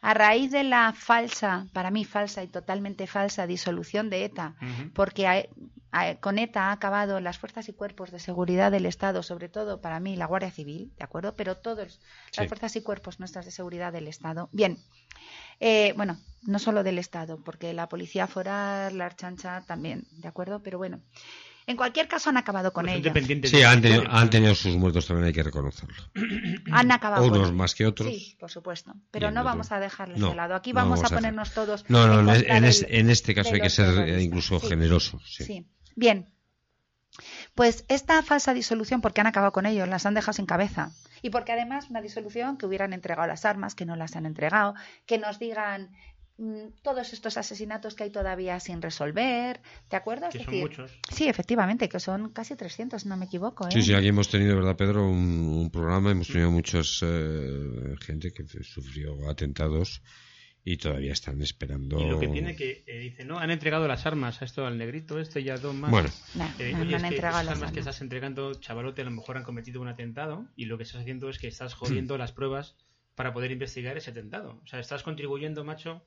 A 0.00 0.14
raíz 0.14 0.50
de 0.50 0.64
la 0.64 0.92
falsa, 0.92 1.66
para 1.72 1.90
mí 1.90 2.04
falsa 2.04 2.42
y 2.42 2.48
totalmente 2.48 3.06
falsa 3.06 3.46
disolución 3.46 4.10
de 4.10 4.24
ETA, 4.24 4.54
porque 4.94 5.26
a- 5.26 5.44
a- 5.90 6.14
con 6.16 6.38
ETA 6.38 6.68
ha 6.68 6.72
acabado 6.72 7.18
las 7.20 7.38
fuerzas 7.38 7.68
y 7.68 7.72
cuerpos 7.72 8.10
de 8.10 8.18
seguridad 8.20 8.70
del 8.70 8.86
Estado, 8.86 9.22
sobre 9.22 9.48
todo 9.48 9.80
para 9.80 10.00
mí 10.00 10.16
la 10.16 10.26
Guardia 10.26 10.50
Civil, 10.50 10.92
¿de 10.98 11.04
acuerdo? 11.04 11.34
Pero 11.34 11.56
todas 11.56 12.00
las 12.36 12.46
fuerzas 12.48 12.76
y 12.76 12.82
cuerpos 12.82 13.18
nuestras 13.20 13.44
de 13.46 13.50
seguridad 13.50 13.92
del 13.92 14.06
Estado. 14.08 14.48
Bien, 14.52 14.78
eh, 15.60 15.92
bueno, 15.96 16.18
no 16.42 16.58
solo 16.58 16.84
del 16.84 16.98
Estado, 16.98 17.42
porque 17.42 17.72
la 17.72 17.88
Policía 17.88 18.26
Foral, 18.26 18.96
la 18.96 19.06
Archancha 19.06 19.62
también, 19.66 20.04
¿de 20.12 20.28
acuerdo? 20.28 20.62
Pero 20.62 20.78
bueno, 20.78 21.00
en 21.68 21.76
cualquier 21.76 22.08
caso 22.08 22.30
han 22.30 22.36
acabado 22.36 22.72
con 22.72 22.84
Pues 22.86 22.94
son 22.94 23.00
ello. 23.00 23.10
dependientes 23.12 23.50
Sí, 23.50 23.62
han 23.62 23.80
tenido, 23.80 24.02
han 24.10 24.28
tenido 24.30 24.54
sus 24.54 24.74
muertos 24.76 25.06
también, 25.06 25.26
hay 25.28 25.32
que 25.32 25.42
reconocerlo. 25.44 25.94
Han 26.72 26.90
acabado 26.90 27.28
con 27.28 27.38
Unos 27.38 27.52
más 27.52 27.74
que 27.74 27.86
otros. 27.86 28.08
Sí, 28.08 28.36
por 28.40 28.50
supuesto. 28.50 28.94
Pero 29.10 29.26
Bien, 29.28 29.34
no 29.34 29.40
otro- 29.42 29.50
vamos 29.52 29.70
a 29.72 29.78
dejarles 29.78 30.18
No, 30.18 30.30
de 30.30 30.34
lado. 30.36 30.54
Aquí 30.56 30.72
no 30.72 30.76
vamos, 30.80 31.02
a 31.04 31.06
a 31.06 31.10
ponernos 31.10 31.52
todos. 31.52 31.84
No, 31.88 32.06
no, 32.08 32.34
en, 32.34 32.50
en, 32.50 32.64
es- 32.64 32.80
del- 32.80 32.94
en 32.94 33.10
este 33.10 33.34
caso 33.34 33.54
hay 33.54 33.60
que 33.60 33.70
ser 33.70 34.08
eh, 34.08 34.22
incluso 34.22 34.58
Sí. 34.60 34.66
generoso. 34.68 35.20
Sí. 35.26 35.44
Sí. 35.44 35.66
Bien. 35.94 36.28
Pues 37.54 37.84
esta 37.88 38.22
falsa 38.22 38.54
disolución, 38.54 39.00
porque 39.00 39.20
han 39.20 39.26
acabado 39.26 39.52
con 39.52 39.66
ellos, 39.66 39.88
las 39.88 40.06
han 40.06 40.14
dejado 40.14 40.32
sin 40.34 40.46
cabeza. 40.46 40.92
Y 41.22 41.30
porque 41.30 41.52
además 41.52 41.90
una 41.90 42.00
disolución 42.00 42.56
que 42.58 42.66
hubieran 42.66 42.92
entregado 42.92 43.26
las 43.26 43.44
armas, 43.44 43.74
que 43.74 43.84
no 43.84 43.96
las 43.96 44.14
han 44.14 44.24
entregado, 44.26 44.74
que 45.06 45.18
nos 45.18 45.38
digan 45.38 45.90
todos 46.82 47.12
estos 47.12 47.36
asesinatos 47.36 47.94
que 47.94 48.04
hay 48.04 48.10
todavía 48.10 48.60
sin 48.60 48.80
resolver, 48.80 49.60
¿de 49.90 49.96
acuerdo? 49.96 50.26
Es 50.26 50.32
Que 50.32 50.38
son 50.38 50.46
decir, 50.46 50.62
muchos. 50.62 50.98
Sí, 51.12 51.28
efectivamente, 51.28 51.88
que 51.88 51.98
son 51.98 52.30
casi 52.30 52.54
300, 52.54 53.02
si 53.02 53.08
no 53.08 53.16
me 53.16 53.26
equivoco. 53.26 53.66
¿eh? 53.66 53.70
Sí, 53.72 53.82
sí, 53.82 53.94
aquí 53.94 54.08
hemos 54.08 54.28
tenido, 54.28 54.54
¿verdad, 54.56 54.76
Pedro? 54.76 55.08
Un, 55.08 55.48
un 55.48 55.70
programa, 55.70 56.12
hemos 56.12 56.28
tenido 56.28 56.50
muchos 56.50 57.02
eh, 57.04 57.96
gente 58.00 58.32
que 58.32 58.44
sufrió 58.62 59.28
atentados 59.28 60.00
y 60.64 60.76
todavía 60.76 61.12
están 61.12 61.40
esperando. 61.40 61.98
Y 61.98 62.08
lo 62.08 62.20
que 62.20 62.28
tiene 62.28 62.54
que 62.54 62.84
eh, 62.86 62.98
dice, 62.98 63.24
no, 63.24 63.38
han 63.38 63.50
entregado 63.50 63.88
las 63.88 64.06
armas 64.06 64.42
a 64.42 64.44
esto 64.44 64.66
al 64.66 64.76
negrito, 64.76 65.18
este 65.18 65.40
y 65.40 65.48
a 65.48 65.56
dos 65.56 65.74
más. 65.74 65.90
Bueno. 65.90 66.10
No, 66.34 66.44
Eh, 66.58 66.72
no, 66.72 66.80
oye, 66.80 66.90
no 66.90 66.96
es 66.96 67.02
han 67.02 67.08
que 67.08 67.14
entregado 67.16 67.36
esas 67.36 67.44
las 67.46 67.54
armas 67.56 67.72
que 67.72 67.78
estás 67.80 68.00
entregando, 68.00 68.54
chavalote, 68.54 69.02
a 69.02 69.04
lo 69.06 69.10
mejor 69.10 69.38
han 69.38 69.44
cometido 69.44 69.80
un 69.80 69.88
atentado 69.88 70.46
y 70.56 70.66
lo 70.66 70.76
que 70.76 70.84
estás 70.84 71.00
haciendo 71.00 71.30
es 71.30 71.38
que 71.38 71.48
estás 71.48 71.74
jodiendo 71.74 72.18
las 72.18 72.32
pruebas 72.32 72.76
para 73.18 73.32
poder 73.32 73.50
investigar 73.50 73.96
ese 73.96 74.12
atentado. 74.12 74.60
O 74.62 74.66
sea, 74.68 74.78
estás 74.78 75.02
contribuyendo, 75.02 75.64
macho, 75.64 76.06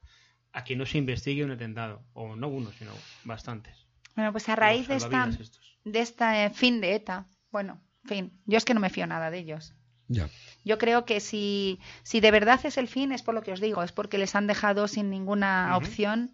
a 0.54 0.64
que 0.64 0.78
no 0.78 0.86
se 0.86 0.98
investigue 0.98 1.44
un 1.44 1.52
atentado. 1.52 2.06
O 2.14 2.38
no 2.38 2.48
uno, 2.48 2.72
sino 2.72 2.94
bastantes. 3.26 3.86
Bueno, 4.16 4.32
pues 4.32 4.48
a 4.48 4.56
raíz 4.56 4.88
de 4.88 4.96
esta, 4.96 5.28
estos. 5.28 5.60
de 5.84 6.00
este 6.00 6.50
fin 6.52 6.80
de 6.80 6.96
ETA, 6.96 7.28
bueno, 7.52 7.82
fin, 8.06 8.32
yo 8.46 8.58
es 8.58 8.64
que 8.64 8.74
no 8.74 8.80
me 8.80 8.90
fío 8.90 9.06
nada 9.08 9.30
de 9.30 9.40
ellos. 9.40 9.74
Ya. 10.08 10.30
Yo 10.64 10.78
creo 10.78 11.04
que 11.04 11.20
si, 11.20 11.82
si 12.04 12.22
de 12.22 12.32
verdad 12.32 12.62
es 12.64 12.78
el 12.78 12.88
fin, 12.88 13.12
es 13.12 13.24
por 13.24 13.36
lo 13.36 13.44
que 13.44 13.52
os 13.52 13.60
digo, 13.60 13.84
es 13.84 13.92
porque 13.92 14.18
les 14.18 14.34
han 14.34 14.48
dejado 14.48 14.88
sin 14.88 15.10
ninguna 15.10 15.76
opción, 15.76 16.34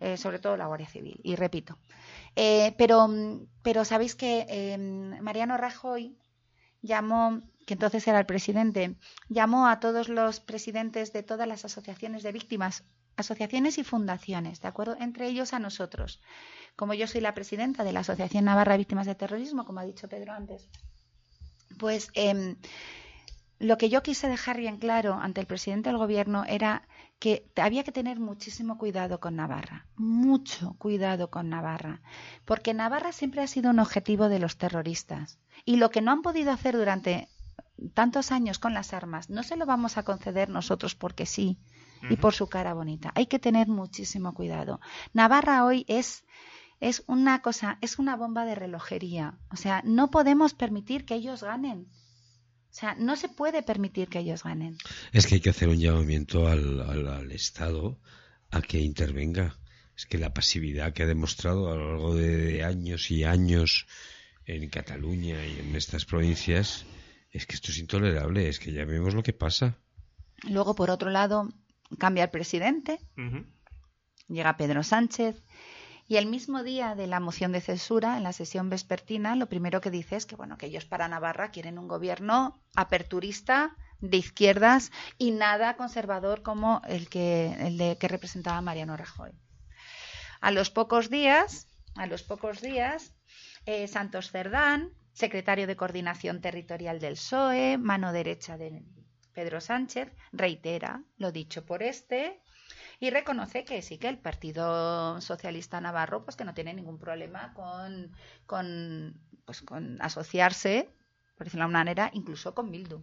eh, 0.00 0.16
sobre 0.16 0.40
todo 0.40 0.56
la 0.56 0.66
Guardia 0.66 0.88
Civil. 0.88 1.20
Y 1.22 1.36
repito. 1.36 1.78
Eh, 2.34 2.74
pero, 2.78 3.08
pero 3.62 3.84
sabéis 3.84 4.16
que 4.16 4.44
eh, 4.48 4.76
Mariano 5.22 5.56
Rajoy 5.56 6.18
llamó, 6.82 7.42
que 7.66 7.74
entonces 7.74 8.06
era 8.08 8.20
el 8.20 8.26
presidente, 8.26 8.96
llamó 9.28 9.66
a 9.66 9.80
todos 9.80 10.08
los 10.08 10.40
presidentes 10.40 11.12
de 11.12 11.22
todas 11.22 11.46
las 11.46 11.64
asociaciones 11.64 12.22
de 12.22 12.32
víctimas, 12.32 12.84
asociaciones 13.16 13.76
y 13.78 13.84
fundaciones, 13.84 14.60
¿de 14.60 14.68
acuerdo? 14.68 14.96
Entre 15.00 15.26
ellos 15.26 15.52
a 15.52 15.58
nosotros. 15.58 16.22
Como 16.76 16.94
yo 16.94 17.06
soy 17.06 17.20
la 17.20 17.34
presidenta 17.34 17.82
de 17.82 17.92
la 17.92 18.00
Asociación 18.00 18.44
Navarra 18.44 18.72
de 18.72 18.78
Víctimas 18.78 19.06
de 19.06 19.14
Terrorismo, 19.16 19.64
como 19.64 19.80
ha 19.80 19.84
dicho 19.84 20.08
Pedro 20.08 20.32
antes, 20.32 20.68
pues 21.78 22.08
em, 22.14 22.56
lo 23.58 23.78
que 23.78 23.88
yo 23.88 24.02
quise 24.02 24.28
dejar 24.28 24.58
bien 24.58 24.78
claro 24.78 25.14
ante 25.14 25.40
el 25.40 25.46
presidente 25.46 25.88
del 25.88 25.98
gobierno 25.98 26.44
era 26.46 26.86
que 27.18 27.50
había 27.56 27.82
que 27.82 27.92
tener 27.92 28.20
muchísimo 28.20 28.78
cuidado 28.78 29.18
con 29.18 29.36
Navarra, 29.36 29.86
mucho 29.96 30.76
cuidado 30.78 31.30
con 31.30 31.48
Navarra, 31.48 32.02
porque 32.44 32.74
Navarra 32.74 33.10
siempre 33.12 33.40
ha 33.40 33.46
sido 33.46 33.70
un 33.70 33.78
objetivo 33.80 34.28
de 34.28 34.38
los 34.38 34.56
terroristas 34.58 35.38
y 35.64 35.76
lo 35.76 35.90
que 35.90 36.02
no 36.02 36.12
han 36.12 36.22
podido 36.22 36.52
hacer 36.52 36.76
durante 36.76 37.28
tantos 37.94 38.32
años 38.32 38.58
con 38.58 38.74
las 38.74 38.92
armas 38.92 39.28
no 39.30 39.42
se 39.42 39.56
lo 39.56 39.66
vamos 39.66 39.96
a 39.98 40.02
conceder 40.02 40.48
nosotros 40.48 40.94
porque 40.94 41.26
sí 41.26 41.58
y 42.10 42.16
por 42.16 42.34
su 42.34 42.46
cara 42.48 42.74
bonita. 42.74 43.10
Hay 43.14 43.26
que 43.26 43.38
tener 43.38 43.68
muchísimo 43.68 44.34
cuidado. 44.34 44.80
Navarra 45.14 45.64
hoy 45.64 45.84
es 45.88 46.24
es 46.78 47.02
una 47.06 47.40
cosa, 47.40 47.78
es 47.80 47.98
una 47.98 48.16
bomba 48.16 48.44
de 48.44 48.54
relojería. 48.54 49.38
O 49.50 49.56
sea, 49.56 49.80
no 49.84 50.10
podemos 50.10 50.52
permitir 50.52 51.06
que 51.06 51.14
ellos 51.14 51.42
ganen. 51.42 51.86
O 52.70 52.78
sea, 52.78 52.94
no 52.96 53.16
se 53.16 53.30
puede 53.30 53.62
permitir 53.62 54.08
que 54.08 54.18
ellos 54.18 54.44
ganen. 54.44 54.76
Es 55.12 55.26
que 55.26 55.36
hay 55.36 55.40
que 55.40 55.48
hacer 55.50 55.70
un 55.70 55.78
llamamiento 55.78 56.46
al, 56.46 56.82
al- 56.82 57.08
al 57.08 57.32
Estado 57.32 57.98
a 58.50 58.60
que 58.60 58.78
intervenga. 58.78 59.56
Es 59.96 60.04
que 60.04 60.18
la 60.18 60.34
pasividad 60.34 60.92
que 60.92 61.04
ha 61.04 61.06
demostrado 61.06 61.72
a 61.72 61.76
lo 61.76 61.88
largo 61.92 62.14
de 62.14 62.62
años 62.62 63.10
y 63.10 63.24
años 63.24 63.86
en 64.44 64.68
Cataluña 64.68 65.44
y 65.46 65.58
en 65.60 65.74
estas 65.74 66.04
provincias, 66.04 66.84
es 67.36 67.46
que 67.46 67.54
esto 67.54 67.70
es 67.70 67.78
intolerable. 67.78 68.48
Es 68.48 68.58
que 68.58 68.72
ya 68.72 68.84
vemos 68.84 69.14
lo 69.14 69.22
que 69.22 69.32
pasa. 69.32 69.76
Luego, 70.48 70.74
por 70.74 70.90
otro 70.90 71.10
lado, 71.10 71.48
cambia 71.98 72.24
el 72.24 72.30
presidente, 72.30 73.00
llega 74.28 74.56
Pedro 74.56 74.82
Sánchez 74.82 75.42
y 76.08 76.16
el 76.16 76.26
mismo 76.26 76.62
día 76.62 76.94
de 76.94 77.06
la 77.06 77.20
moción 77.20 77.52
de 77.52 77.60
censura, 77.60 78.16
en 78.16 78.22
la 78.22 78.32
sesión 78.32 78.70
vespertina, 78.70 79.34
lo 79.34 79.48
primero 79.48 79.80
que 79.80 79.90
dice 79.90 80.16
es 80.16 80.26
que 80.26 80.36
bueno, 80.36 80.56
que 80.56 80.66
ellos 80.66 80.84
para 80.84 81.08
Navarra 81.08 81.50
quieren 81.50 81.78
un 81.78 81.88
gobierno 81.88 82.60
aperturista 82.74 83.76
de 84.00 84.18
izquierdas 84.18 84.92
y 85.18 85.30
nada 85.30 85.76
conservador 85.76 86.42
como 86.42 86.82
el 86.86 87.08
que 87.08 87.56
el 87.58 87.78
de 87.78 87.96
que 87.98 88.08
representaba 88.08 88.60
Mariano 88.60 88.96
Rajoy. 88.96 89.32
A 90.40 90.50
los 90.50 90.70
pocos 90.70 91.10
días, 91.10 91.66
a 91.96 92.06
los 92.06 92.22
pocos 92.22 92.60
días, 92.60 93.14
eh, 93.64 93.88
Santos 93.88 94.30
Cerdán, 94.30 94.92
secretario 95.16 95.66
de 95.66 95.76
Coordinación 95.76 96.42
Territorial 96.42 97.00
del 97.00 97.14
PSOE, 97.14 97.78
mano 97.78 98.12
derecha 98.12 98.58
de 98.58 98.82
Pedro 99.32 99.60
Sánchez, 99.62 100.08
reitera 100.32 101.02
lo 101.16 101.32
dicho 101.32 101.64
por 101.64 101.82
este 101.82 102.40
y 103.00 103.08
reconoce 103.10 103.64
que 103.64 103.80
sí 103.80 103.96
que 103.96 104.08
el 104.08 104.18
Partido 104.18 105.18
Socialista 105.22 105.80
Navarro 105.80 106.24
pues 106.24 106.36
que 106.36 106.44
no 106.44 106.52
tiene 106.52 106.74
ningún 106.74 106.98
problema 106.98 107.54
con, 107.54 108.12
con, 108.44 109.14
pues, 109.46 109.62
con 109.62 110.00
asociarse, 110.02 110.90
por 111.36 111.46
decirlo 111.46 111.64
de 111.64 111.70
una 111.70 111.78
manera, 111.78 112.10
incluso 112.12 112.54
con 112.54 112.70
Bildu. 112.70 113.00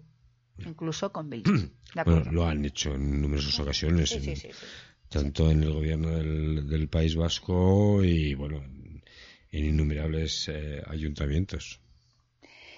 Incluso 0.66 1.11
con 1.11 1.30
Bildu. 1.32 1.51
Lo 2.32 2.45
han 2.45 2.64
hecho 2.66 2.93
en 2.93 3.22
numerosas 3.22 3.59
ocasiones. 3.59 4.09
Sí, 4.11 4.20
sí, 4.20 4.30
en- 4.32 4.36
sí, 4.38 4.49
sí. 4.51 4.66
tanto 5.09 5.49
en 5.49 5.64
el 5.64 5.74
gobierno 5.74 6.09
del, 6.09 6.68
del 6.70 6.88
País 6.89 7.16
Vasco 7.16 8.03
y 8.03 8.36
bueno 8.36 8.57
en, 8.57 9.03
en 9.51 9.66
innumerables 9.66 10.47
eh, 10.49 10.84
ayuntamientos. 10.88 11.80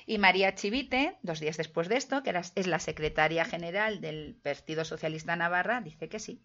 Y 0.05 0.19
María 0.19 0.53
Chivite, 0.53 1.17
dos 1.23 1.39
días 1.39 1.57
después 1.57 1.89
de 1.89 1.97
esto, 1.97 2.21
que 2.21 2.39
es 2.55 2.67
la 2.67 2.79
secretaria 2.79 3.43
general 3.43 4.01
del 4.01 4.35
Partido 4.43 4.85
Socialista 4.85 5.35
Navarra, 5.35 5.81
dice 5.81 6.09
que 6.09 6.19
sí, 6.19 6.43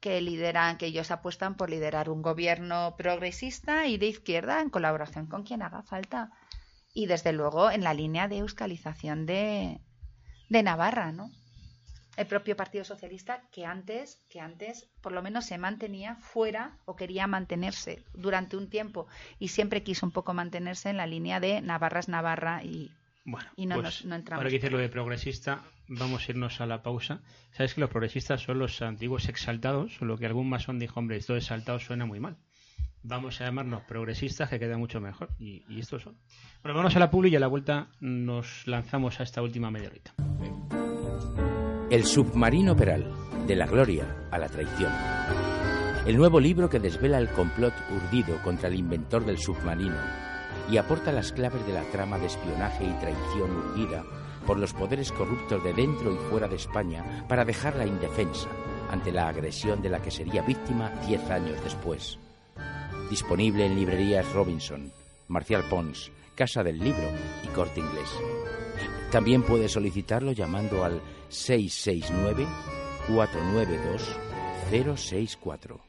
que 0.00 0.20
lideran, 0.20 0.76
que 0.76 0.86
ellos 0.86 1.10
apuestan 1.10 1.56
por 1.56 1.70
liderar 1.70 2.10
un 2.10 2.20
gobierno 2.20 2.94
progresista 2.98 3.86
y 3.86 3.96
de 3.96 4.06
izquierda 4.06 4.60
en 4.60 4.68
colaboración 4.68 5.26
con 5.26 5.42
quien 5.44 5.62
haga 5.62 5.82
falta. 5.82 6.30
Y 6.92 7.06
desde 7.06 7.32
luego 7.32 7.70
en 7.70 7.82
la 7.82 7.94
línea 7.94 8.28
de 8.28 8.38
euskalización 8.38 9.24
de, 9.24 9.80
de 10.50 10.62
Navarra, 10.62 11.12
¿no? 11.12 11.30
El 12.16 12.26
propio 12.26 12.56
Partido 12.56 12.84
Socialista 12.84 13.42
que 13.50 13.64
antes, 13.64 14.18
que 14.28 14.40
antes 14.40 14.88
por 15.00 15.12
lo 15.12 15.22
menos 15.22 15.46
se 15.46 15.56
mantenía 15.56 16.16
fuera 16.16 16.76
o 16.84 16.94
quería 16.94 17.26
mantenerse 17.26 18.04
durante 18.12 18.56
un 18.56 18.68
tiempo 18.68 19.06
y 19.38 19.48
siempre 19.48 19.82
quiso 19.82 20.04
un 20.04 20.12
poco 20.12 20.34
mantenerse 20.34 20.90
en 20.90 20.98
la 20.98 21.06
línea 21.06 21.40
de 21.40 21.62
Navarra 21.62 22.00
es 22.00 22.08
Navarra 22.08 22.62
y, 22.64 22.90
Bueno, 23.24 23.48
y 23.56 23.64
no, 23.66 23.76
pues, 23.76 23.84
nos, 23.84 24.04
no 24.04 24.14
entramos. 24.16 24.40
ahora 24.40 24.50
que 24.50 24.56
dices 24.56 24.72
lo 24.72 24.78
de 24.78 24.90
progresista, 24.90 25.62
vamos 25.88 26.28
a 26.28 26.32
irnos 26.32 26.60
a 26.60 26.66
la 26.66 26.82
pausa. 26.82 27.20
¿Sabes 27.52 27.72
que 27.74 27.80
los 27.80 27.88
progresistas 27.88 28.42
son 28.42 28.58
los 28.58 28.82
antiguos 28.82 29.28
exaltados? 29.28 29.94
Solo 29.94 30.18
que 30.18 30.26
algún 30.26 30.50
masón 30.50 30.78
dijo, 30.78 31.00
hombre, 31.00 31.16
esto 31.16 31.32
de 31.32 31.38
exaltado 31.38 31.78
suena 31.78 32.04
muy 32.04 32.20
mal. 32.20 32.36
Vamos 33.04 33.40
a 33.40 33.46
llamarnos 33.46 33.82
progresistas, 33.82 34.48
que 34.50 34.60
queda 34.60 34.76
mucho 34.76 35.00
mejor. 35.00 35.30
Y, 35.38 35.64
y 35.68 35.80
estos 35.80 36.02
son. 36.02 36.16
Bueno, 36.62 36.76
vamos 36.76 36.94
a 36.94 36.98
la 37.00 37.10
publi 37.10 37.30
y 37.30 37.36
a 37.36 37.40
la 37.40 37.48
vuelta 37.48 37.88
nos 38.00 38.66
lanzamos 38.66 39.18
a 39.18 39.22
esta 39.24 39.42
última 39.42 39.70
media 39.70 39.88
horita. 39.88 40.14
El 41.92 42.06
submarino 42.06 42.74
Peral, 42.74 43.12
de 43.46 43.54
la 43.54 43.66
gloria 43.66 44.06
a 44.30 44.38
la 44.38 44.48
traición. 44.48 44.90
El 46.06 46.16
nuevo 46.16 46.40
libro 46.40 46.70
que 46.70 46.80
desvela 46.80 47.18
el 47.18 47.28
complot 47.28 47.74
urdido 47.90 48.42
contra 48.42 48.70
el 48.70 48.76
inventor 48.76 49.26
del 49.26 49.36
submarino 49.36 49.98
y 50.70 50.78
aporta 50.78 51.12
las 51.12 51.32
claves 51.32 51.66
de 51.66 51.74
la 51.74 51.82
trama 51.90 52.18
de 52.18 52.28
espionaje 52.28 52.86
y 52.86 52.92
traición 52.94 53.50
urdida 53.50 54.06
por 54.46 54.58
los 54.58 54.72
poderes 54.72 55.12
corruptos 55.12 55.62
de 55.62 55.74
dentro 55.74 56.14
y 56.14 56.16
fuera 56.30 56.48
de 56.48 56.56
España 56.56 57.26
para 57.28 57.44
dejarla 57.44 57.84
indefensa 57.84 58.48
ante 58.90 59.12
la 59.12 59.28
agresión 59.28 59.82
de 59.82 59.90
la 59.90 60.00
que 60.00 60.10
sería 60.10 60.40
víctima 60.40 60.90
diez 61.06 61.28
años 61.28 61.62
después. 61.62 62.18
Disponible 63.10 63.66
en 63.66 63.74
librerías 63.74 64.32
Robinson, 64.32 64.90
Marcial 65.28 65.64
Pons, 65.68 66.10
Casa 66.34 66.62
del 66.62 66.78
Libro 66.78 67.10
y 67.44 67.48
Corte 67.48 67.80
Inglés. 67.80 68.08
También 69.10 69.42
puede 69.42 69.68
solicitarlo 69.68 70.32
llamando 70.32 70.86
al 70.86 71.02
669 71.32 72.46
492 73.08 74.18
064. 74.70 75.80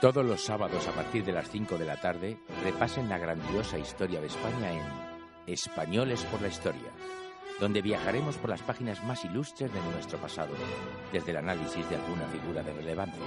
Todos 0.00 0.24
los 0.24 0.40
sábados 0.40 0.86
a 0.86 0.92
partir 0.92 1.24
de 1.24 1.32
las 1.32 1.50
5 1.50 1.78
de 1.78 1.84
la 1.84 2.00
tarde 2.00 2.38
repasen 2.64 3.08
la 3.08 3.18
grandiosa 3.18 3.78
historia 3.78 4.20
de 4.20 4.28
España 4.28 4.72
en 4.72 5.52
Españoles 5.52 6.22
por 6.24 6.40
la 6.40 6.48
Historia, 6.48 6.90
donde 7.60 7.82
viajaremos 7.82 8.36
por 8.36 8.50
las 8.50 8.62
páginas 8.62 9.02
más 9.04 9.24
ilustres 9.24 9.72
de 9.72 9.80
nuestro 9.92 10.18
pasado, 10.18 10.54
desde 11.12 11.32
el 11.32 11.38
análisis 11.38 11.88
de 11.88 11.96
alguna 11.96 12.26
figura 12.28 12.62
de 12.62 12.72
relevancia. 12.72 13.20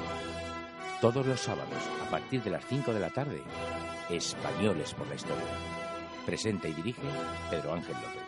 Todos 1.02 1.26
los 1.26 1.42
sábados 1.42 1.84
a 2.06 2.10
partir 2.10 2.42
de 2.44 2.52
las 2.52 2.66
5 2.66 2.94
de 2.94 3.00
la 3.00 3.10
tarde, 3.10 3.42
Españoles 4.10 4.94
por 4.94 5.08
la 5.08 5.16
Historia. 5.16 5.75
Presenta 6.26 6.68
y 6.68 6.74
dirige 6.74 7.02
Pedro 7.50 7.74
Ángel 7.74 7.94
López. 7.94 8.26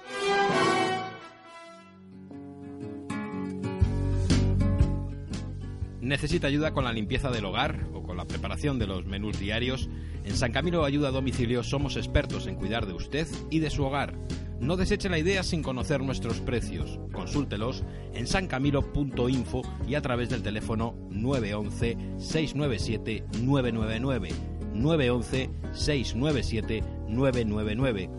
¿Necesita 6.08 6.48
ayuda 6.48 6.72
con 6.72 6.86
la 6.86 6.94
limpieza 6.94 7.32
del 7.32 7.44
hogar 7.44 7.86
o 7.94 8.02
con 8.02 8.16
la 8.16 8.26
preparación 8.26 8.80
de 8.80 8.88
los 8.88 9.06
menús 9.06 9.40
diarios? 9.40 9.90
En 10.24 10.38
San 10.38 10.54
Camilo 10.54 10.86
Ayuda 10.86 11.10
a 11.10 11.12
Domicilio 11.12 11.64
somos 11.64 11.98
expertos 11.98 12.48
en 12.48 12.56
cuidar 12.56 12.86
de 12.86 12.94
usted 12.94 13.28
y 13.50 13.60
de 13.60 13.70
su 13.70 13.84
hogar. 13.84 14.18
No 14.60 14.78
deseche 14.78 15.10
la 15.10 15.20
idea 15.20 15.44
sin 15.44 15.62
conocer 15.62 16.02
nuestros 16.02 16.40
precios. 16.40 17.00
Consúltelos 17.12 17.84
en 18.14 18.26
sancamilo.info 18.26 19.64
y 19.88 19.96
a 19.96 20.02
través 20.02 20.30
del 20.30 20.44
teléfono 20.44 20.96
911 21.10 21.98
697 22.18 23.26
999. 23.44 24.57
911 24.78 25.50
697 25.74 26.84
999. 27.08 28.10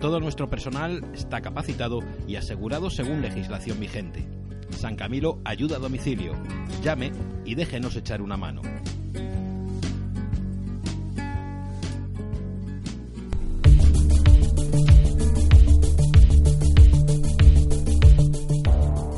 Todo 0.00 0.20
nuestro 0.20 0.48
personal 0.48 1.04
está 1.14 1.40
capacitado 1.40 2.00
y 2.26 2.36
asegurado 2.36 2.90
según 2.90 3.22
legislación 3.22 3.80
vigente. 3.80 4.26
San 4.70 4.96
Camilo 4.96 5.40
ayuda 5.44 5.76
a 5.76 5.80
domicilio. 5.80 6.32
Llame 6.82 7.12
y 7.44 7.54
déjenos 7.54 7.96
echar 7.96 8.20
una 8.20 8.36
mano. 8.36 8.62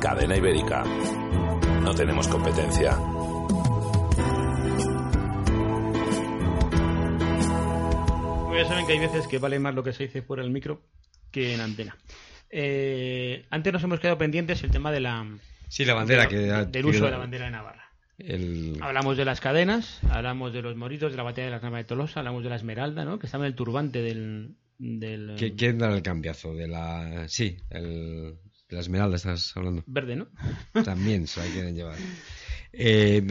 Cadena 0.00 0.36
ibérica. 0.36 0.84
No 1.82 1.94
tenemos 1.94 2.28
competencia. 2.28 2.96
ya 8.56 8.64
saben 8.66 8.86
que 8.86 8.92
hay 8.94 8.98
veces 8.98 9.28
que 9.28 9.38
vale 9.38 9.58
más 9.60 9.74
lo 9.74 9.84
que 9.84 9.92
se 9.92 10.04
dice 10.04 10.20
fuera 10.22 10.42
del 10.42 10.50
micro 10.52 10.82
que 11.30 11.54
en 11.54 11.60
antena. 11.60 11.96
Eh, 12.50 13.44
antes 13.50 13.72
nos 13.72 13.82
hemos 13.84 14.00
quedado 14.00 14.18
pendientes 14.18 14.62
el 14.64 14.70
tema 14.72 14.90
de 14.90 15.00
la. 15.00 15.26
Sí, 15.68 15.84
la 15.84 15.94
bandera 15.94 16.22
de- 16.22 16.28
que. 16.28 16.36
del 16.70 16.86
uso 16.86 17.04
de 17.04 17.10
la 17.12 17.18
bandera 17.18 17.44
de 17.44 17.50
Navarra. 17.52 17.84
El... 18.18 18.78
Hablamos 18.80 19.16
de 19.16 19.24
las 19.24 19.40
cadenas, 19.40 20.00
hablamos 20.10 20.52
de 20.52 20.62
los 20.62 20.74
moritos, 20.76 21.12
de 21.12 21.16
la 21.16 21.22
batalla 21.22 21.44
de 21.44 21.50
la 21.52 21.60
Cama 21.60 21.76
de 21.78 21.84
Tolosa, 21.84 22.18
hablamos 22.18 22.42
de 22.42 22.48
la 22.50 22.56
esmeralda, 22.56 23.04
¿no? 23.04 23.18
Que 23.20 23.26
estaba 23.26 23.44
en 23.44 23.48
el 23.48 23.54
turbante 23.54 24.02
del. 24.02 24.56
del 24.78 25.36
¿Qui- 25.36 25.54
¿Quién 25.56 25.78
da 25.78 25.94
el 25.94 26.02
cambiazo? 26.02 26.52
De 26.54 26.66
la. 26.66 27.28
Sí, 27.28 27.56
el... 27.70 28.34
de 28.68 28.76
la 28.76 28.80
esmeralda 28.80 29.16
estás 29.16 29.56
hablando. 29.56 29.82
verde, 29.86 30.16
¿no? 30.16 30.28
También 30.84 31.26
se 31.26 31.40
la 31.40 31.46
quieren 31.52 31.74
llevar. 31.74 31.96
Eh, 32.72 33.22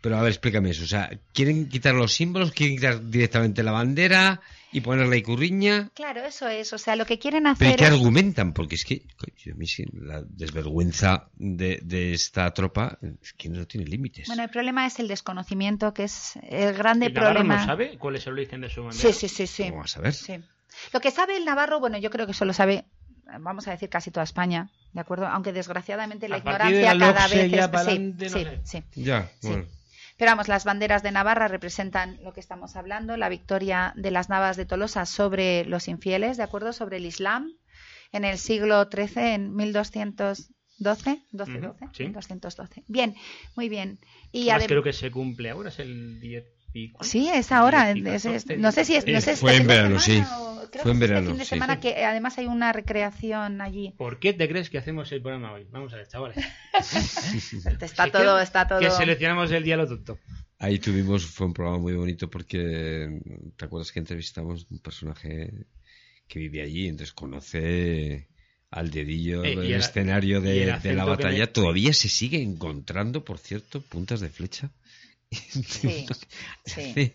pero 0.00 0.16
a 0.18 0.22
ver, 0.22 0.30
explícame 0.30 0.70
eso. 0.70 0.84
O 0.84 0.86
sea, 0.86 1.10
¿quieren 1.32 1.68
quitar 1.68 1.94
los 1.94 2.12
símbolos? 2.12 2.52
¿Quieren 2.52 2.76
quitar 2.76 3.10
directamente 3.10 3.62
la 3.64 3.72
bandera 3.72 4.40
y 4.72 4.80
poner 4.80 5.08
la 5.08 5.16
icurriña? 5.16 5.90
Claro, 5.94 6.24
eso 6.24 6.46
es. 6.46 6.72
O 6.72 6.78
sea, 6.78 6.94
lo 6.94 7.04
que 7.04 7.18
quieren 7.18 7.42
¿Pero 7.42 7.52
hacer 7.70 7.76
qué 7.76 7.84
es... 7.84 7.90
argumentan? 7.90 8.52
Porque 8.52 8.76
es 8.76 8.84
que 8.84 9.02
coño, 9.16 9.54
a 9.54 9.56
mí 9.56 9.66
sí, 9.66 9.84
la 9.92 10.22
desvergüenza 10.22 11.28
de, 11.36 11.80
de 11.82 12.12
esta 12.12 12.52
tropa 12.54 12.98
es 13.20 13.32
que 13.32 13.48
no 13.48 13.66
tiene 13.66 13.86
límites. 13.86 14.28
Bueno, 14.28 14.44
el 14.44 14.50
problema 14.50 14.86
es 14.86 15.00
el 15.00 15.08
desconocimiento, 15.08 15.92
que 15.92 16.04
es 16.04 16.38
el 16.48 16.72
grande 16.74 17.06
¿El 17.06 17.14
Navarro 17.14 17.34
problema. 17.34 17.56
no 17.60 17.66
sabe 17.66 17.98
cuál 17.98 18.14
es 18.16 18.26
el 18.28 18.34
origen 18.34 18.60
de 18.60 18.70
su 18.70 18.84
bandera? 18.84 19.12
Sí, 19.12 19.12
sí, 19.12 19.28
sí, 19.28 19.46
sí. 19.48 19.64
¿Cómo 19.64 19.78
vas 19.80 19.96
a 19.96 20.00
ver? 20.02 20.14
Sí. 20.14 20.34
Lo 20.92 21.00
que 21.00 21.10
sabe 21.10 21.36
el 21.36 21.44
Navarro, 21.44 21.80
bueno, 21.80 21.98
yo 21.98 22.10
creo 22.10 22.26
que 22.26 22.32
eso 22.32 22.44
lo 22.44 22.52
sabe, 22.52 22.84
vamos 23.40 23.68
a 23.68 23.72
decir 23.72 23.88
casi 23.88 24.10
toda 24.10 24.24
España, 24.24 24.70
¿de 24.92 25.00
acuerdo? 25.00 25.26
Aunque 25.26 25.52
desgraciadamente 25.52 26.28
la 26.28 26.36
A 26.36 26.44
partir 26.44 26.72
de 26.76 26.82
ignorancia 26.82 26.94
la 26.94 27.14
cada 27.14 27.28
vez 27.28 27.50
ya 27.50 27.64
es... 27.64 27.68
para 27.68 27.90
sí, 27.90 27.98
no 27.98 28.28
sí, 28.28 28.28
sé. 28.44 28.60
sí. 28.64 28.82
Ya, 28.94 29.30
Sí. 29.40 29.48
bueno. 29.48 29.66
Pero 30.16 30.32
vamos, 30.32 30.48
las 30.48 30.64
banderas 30.64 31.02
de 31.04 31.12
Navarra 31.12 31.46
representan 31.46 32.18
lo 32.24 32.32
que 32.32 32.40
estamos 32.40 32.74
hablando, 32.74 33.16
la 33.16 33.28
victoria 33.28 33.92
de 33.96 34.10
las 34.10 34.28
Navas 34.28 34.56
de 34.56 34.66
Tolosa 34.66 35.06
sobre 35.06 35.64
los 35.64 35.86
infieles, 35.86 36.36
¿de 36.36 36.42
acuerdo? 36.42 36.72
Sobre 36.72 36.96
el 36.96 37.06
Islam 37.06 37.52
en 38.10 38.24
el 38.24 38.38
siglo 38.38 38.88
XIII, 38.90 39.34
en 39.34 39.54
1212. 39.54 40.48
12, 41.30 41.50
Ujú, 41.58 41.60
12, 41.68 41.86
sí. 41.92 42.02
1212. 42.04 42.82
Bien, 42.88 43.14
muy 43.54 43.68
bien. 43.68 43.98
Y 44.32 44.50
Además, 44.50 44.64
adem- 44.64 44.68
creo 44.68 44.82
que 44.82 44.92
se 44.92 45.10
cumple 45.10 45.50
ahora, 45.50 45.68
es 45.68 45.78
el 45.78 46.18
10 46.20 46.44
y? 46.74 46.92
Sí, 47.00 47.28
es 47.32 47.50
ahora. 47.52 47.92
10 47.94 48.06
y 48.06 48.08
es- 48.08 48.24
es- 48.24 48.42
14, 48.44 48.56
no 48.58 48.72
sé 48.72 48.84
si 48.84 48.94
es. 48.96 49.06
No 49.06 49.20
sé 49.20 49.34
si 49.34 49.40
Fue 49.40 49.52
este 49.52 49.62
en 49.62 49.68
de 49.68 49.74
verano, 49.74 49.98
sí. 50.00 50.12
semana 50.12 50.38
o- 50.40 50.70
creo 50.70 50.82
Fue 50.82 50.92
en 50.92 50.96
este 50.98 51.06
verano, 51.08 51.28
fin 51.30 51.38
de 51.38 51.44
sí. 51.44 51.48
semana 51.50 51.80
que 51.80 52.04
además 52.04 52.38
hay 52.38 52.46
una 52.46 52.72
recreación 52.72 53.60
allí. 53.60 53.94
¿Por 53.96 54.18
qué 54.18 54.32
te 54.34 54.48
crees 54.48 54.68
que 54.70 54.78
hacemos 54.78 55.10
el 55.12 55.22
programa 55.22 55.52
hoy? 55.52 55.66
Vamos 55.70 55.92
a 55.94 55.96
ver, 55.96 56.08
chavales. 56.08 56.36
Está 57.80 58.04
Sí, 58.06 58.10
todo, 58.12 58.36
que- 58.36 58.42
está 58.42 58.66
todo. 58.68 58.80
Que 58.80 58.90
seleccionamos 58.90 59.50
el 59.50 59.62
día 59.64 59.76
lo 59.76 59.86
tonto. 59.88 60.18
Ahí 60.58 60.78
tuvimos, 60.78 61.24
fue 61.24 61.46
un 61.46 61.52
programa 61.54 61.78
muy 61.78 61.94
bonito 61.94 62.28
porque, 62.28 63.20
¿te 63.56 63.64
acuerdas 63.64 63.92
que 63.92 64.00
entrevistamos 64.00 64.66
un 64.70 64.80
personaje 64.80 65.52
que 66.26 66.38
vive 66.40 66.62
allí? 66.62 66.88
Entonces 66.88 67.12
conoce 67.14 68.28
al 68.70 68.90
dedillo 68.90 69.44
Eh, 69.44 69.56
del 69.56 69.72
el- 69.72 69.80
escenario 69.80 70.40
de, 70.40 70.64
el 70.64 70.82
de 70.82 70.94
la 70.94 71.04
batalla, 71.04 71.38
me- 71.38 71.46
todavía 71.46 71.92
se 71.92 72.08
sigue 72.08 72.42
encontrando, 72.42 73.24
por 73.24 73.38
cierto, 73.38 73.80
puntas 73.80 74.20
de 74.20 74.28
flecha. 74.30 74.70
Sí, 76.64 77.14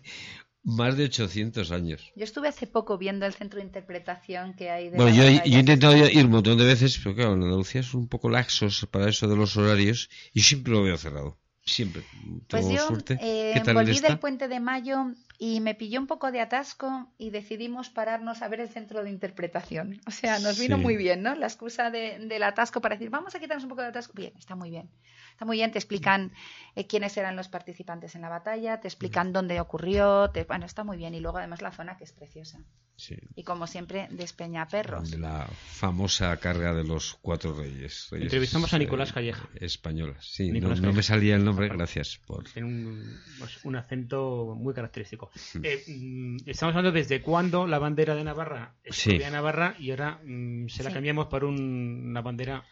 más 0.62 0.96
de 0.96 1.04
800 1.04 1.70
años. 1.70 2.12
Yo 2.16 2.24
estuve 2.24 2.48
hace 2.48 2.66
poco 2.66 2.96
viendo 2.98 3.26
el 3.26 3.34
centro 3.34 3.58
de 3.58 3.66
interpretación 3.66 4.54
que 4.54 4.70
hay 4.70 4.88
de 4.90 4.96
Bueno, 4.96 5.10
la 5.10 5.16
yo, 5.16 5.22
he- 5.24 5.32
batalla. 5.34 5.50
yo 5.50 5.56
he 5.56 5.60
intentado 5.60 5.96
ir 6.08 6.24
un 6.24 6.30
montón 6.30 6.58
de 6.58 6.64
veces, 6.64 6.98
pero 7.02 7.14
claro, 7.14 7.34
en 7.34 7.42
Andalucía 7.42 7.82
son 7.82 8.02
un 8.02 8.08
poco 8.08 8.28
laxos 8.30 8.86
para 8.90 9.08
eso 9.08 9.28
de 9.28 9.36
los 9.36 9.56
horarios 9.56 10.08
y 10.32 10.40
siempre 10.40 10.72
lo 10.72 10.82
veo 10.82 10.96
cerrado. 10.96 11.38
Siempre. 11.66 12.02
Pues 12.48 12.66
Tengo 12.66 12.76
yo 12.76 12.86
suerte. 12.88 13.18
eh, 13.22 13.52
¿Qué 13.54 13.60
tal 13.60 13.74
volví 13.74 13.92
está? 13.92 14.08
del 14.08 14.18
puente 14.18 14.48
de 14.48 14.60
mayo 14.60 15.06
y 15.38 15.60
me 15.60 15.74
pilló 15.74 15.98
un 15.98 16.06
poco 16.06 16.30
de 16.30 16.40
atasco 16.42 17.10
y 17.16 17.30
decidimos 17.30 17.88
pararnos 17.88 18.42
a 18.42 18.48
ver 18.48 18.60
el 18.60 18.68
centro 18.68 19.02
de 19.02 19.08
interpretación. 19.08 19.98
O 20.06 20.10
sea, 20.10 20.38
nos 20.40 20.58
vino 20.60 20.76
Sí. 20.76 20.82
muy 20.82 20.96
bien, 20.98 21.22
¿no? 21.22 21.34
La 21.34 21.46
excusa 21.46 21.90
de- 21.90 22.18
del 22.18 22.42
atasco 22.42 22.82
para 22.82 22.96
decir, 22.96 23.08
vamos 23.08 23.34
a 23.34 23.40
quitarnos 23.40 23.64
un 23.64 23.70
poco 23.70 23.80
de 23.80 23.88
atasco. 23.88 24.12
Bien, 24.14 24.34
está 24.38 24.54
muy 24.54 24.68
bien. 24.68 24.90
Está 25.34 25.44
muy 25.46 25.56
bien, 25.56 25.72
te 25.72 25.78
explican 25.78 26.32
eh, 26.76 26.86
quiénes 26.86 27.16
eran 27.16 27.34
los 27.34 27.48
participantes 27.48 28.14
en 28.14 28.20
la 28.22 28.28
batalla, 28.28 28.80
te 28.80 28.86
explican 28.86 29.32
dónde 29.32 29.60
ocurrió, 29.60 30.30
te- 30.30 30.44
bueno, 30.44 30.64
está 30.64 30.84
muy 30.84 30.96
bien. 30.96 31.12
Y 31.12 31.18
luego 31.20 31.38
además 31.38 31.60
la 31.60 31.72
zona 31.72 31.96
que 31.96 32.04
es 32.04 32.12
preciosa. 32.12 32.60
Sí. 32.96 33.16
Y 33.34 33.42
como 33.42 33.66
siempre, 33.66 34.06
despeñaperros. 34.12 35.10
De 35.10 35.18
la 35.18 35.48
famosa 35.48 36.36
carga 36.36 36.72
de 36.72 36.84
los 36.84 37.14
cuatro 37.20 37.52
reyes. 37.52 38.06
reyes, 38.12 38.26
Entrevistamos 38.26 38.72
a 38.72 38.78
Nicolás 38.78 39.10
eh, 39.10 39.14
Calleja. 39.14 39.48
Españolas. 39.56 40.24
Sí, 40.24 40.52
Nicolás 40.52 40.80
no, 40.80 40.88
no 40.88 40.92
me 40.94 41.02
salía 41.02 41.34
el 41.34 41.44
nombre, 41.44 41.68
gracias 41.68 42.20
por. 42.24 42.44
Tiene 42.44 42.68
un, 42.68 43.20
pues, 43.40 43.64
un 43.64 43.74
acento 43.74 44.54
muy 44.56 44.72
característico. 44.72 45.32
Eh, 45.64 45.82
mm, 45.88 46.36
estamos 46.46 46.76
hablando 46.76 46.92
desde 46.96 47.20
cuándo 47.22 47.66
la 47.66 47.80
bandera 47.80 48.14
de 48.14 48.22
Navarra 48.22 48.76
es 48.84 48.94
Sí. 48.94 49.18
de 49.18 49.28
Navarra 49.32 49.74
y 49.80 49.90
ahora 49.90 50.20
mm, 50.24 50.68
se 50.68 50.84
la 50.84 50.90
Sí. 50.90 50.94
cambiamos 50.94 51.26
por 51.26 51.44
un- 51.44 52.06
una 52.10 52.20
bandera 52.22 52.62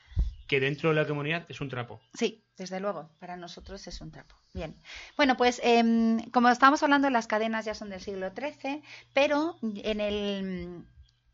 que 0.52 0.60
dentro 0.60 0.90
de 0.90 0.96
la 0.96 1.06
comunidad 1.06 1.46
es 1.48 1.62
un 1.62 1.70
trapo. 1.70 1.98
Sí, 2.12 2.44
desde 2.58 2.78
luego, 2.78 3.08
para 3.18 3.38
nosotros 3.38 3.86
es 3.86 4.02
un 4.02 4.10
trapo. 4.10 4.34
Bien. 4.52 4.76
Bueno, 5.16 5.34
pues 5.38 5.62
em, 5.64 6.20
como 6.30 6.50
estábamos 6.50 6.82
hablando, 6.82 7.08
las 7.08 7.26
cadenas 7.26 7.64
ya 7.64 7.74
son 7.74 7.88
del 7.88 8.02
siglo 8.02 8.30
XIII, 8.36 8.82
pero 9.14 9.56
en 9.62 9.98
el, 9.98 10.84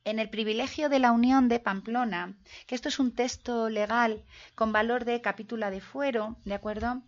en 0.05 0.19
el 0.21 0.31
privilegio 0.31 0.89
de 0.89 1.01
la 1.01 1.11
Unión 1.11 1.49
de 1.49 1.59
Pamplona, 1.59 2.37
que 2.69 2.77
esto 2.77 2.91
es 2.91 3.01
un 3.01 3.13
texto 3.13 3.69
legal 3.69 4.25
con 4.55 4.71
valor 4.71 5.05
de 5.05 5.21
capítula 5.21 5.73
de 5.73 5.81
fuero, 5.81 6.37
¿de 6.45 6.55
acuerdo? 6.55 7.03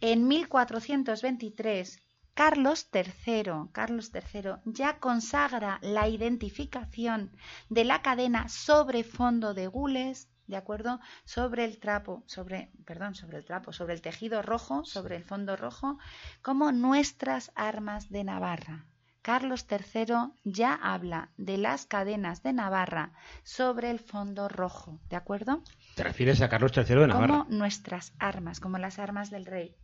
En 0.00 0.28
1423, 0.28 2.00
Carlos 2.34 2.88
III, 2.94 3.70
Carlos 3.72 4.12
III 4.14 4.52
ya 4.66 5.00
consagra 5.00 5.80
la 5.82 6.06
identificación 6.06 7.32
de 7.70 7.82
la 7.82 8.02
cadena 8.02 8.48
sobre 8.48 9.02
fondo 9.02 9.52
de 9.52 9.66
gules, 9.66 10.28
¿de 10.46 10.56
acuerdo? 10.56 11.00
Sobre 11.24 11.64
el 11.64 11.78
trapo, 11.78 12.22
sobre, 12.26 12.70
perdón, 12.84 13.14
sobre 13.14 13.38
el 13.38 13.44
trapo, 13.44 13.72
sobre 13.72 13.94
el 13.94 14.02
tejido 14.02 14.42
rojo, 14.42 14.84
sobre 14.84 15.16
el 15.16 15.24
fondo 15.24 15.56
rojo, 15.56 15.98
como 16.42 16.72
nuestras 16.72 17.52
armas 17.54 18.10
de 18.10 18.24
Navarra. 18.24 18.86
Carlos 19.22 19.66
III 19.68 20.32
ya 20.44 20.72
habla 20.74 21.30
de 21.36 21.58
las 21.58 21.84
cadenas 21.86 22.44
de 22.44 22.52
Navarra 22.52 23.10
sobre 23.42 23.90
el 23.90 23.98
fondo 23.98 24.48
rojo, 24.48 25.00
¿de 25.08 25.16
acuerdo? 25.16 25.64
Te 25.96 26.04
refieres 26.04 26.40
a 26.42 26.48
Carlos 26.48 26.70
III 26.76 26.84
de 26.84 27.06
Navarra. 27.08 27.26
Como 27.26 27.46
nuestras 27.48 28.12
armas, 28.20 28.60
como 28.60 28.78
las 28.78 29.00
armas 29.00 29.30
del 29.30 29.46
rey. 29.46 29.74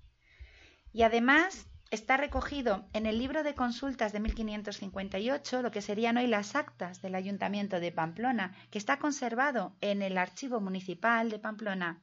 Y 0.92 1.02
además 1.02 1.66
está 1.92 2.16
recogido 2.16 2.86
en 2.94 3.04
el 3.04 3.18
libro 3.18 3.42
de 3.42 3.54
consultas 3.54 4.12
de 4.12 4.20
1558, 4.20 5.60
lo 5.60 5.70
que 5.70 5.82
serían 5.82 6.16
hoy 6.16 6.26
las 6.26 6.56
actas 6.56 7.02
del 7.02 7.14
Ayuntamiento 7.14 7.80
de 7.80 7.92
Pamplona, 7.92 8.54
que 8.70 8.78
está 8.78 8.98
conservado 8.98 9.76
en 9.82 10.00
el 10.00 10.16
Archivo 10.16 10.58
Municipal 10.58 11.28
de 11.28 11.38
Pamplona. 11.38 12.02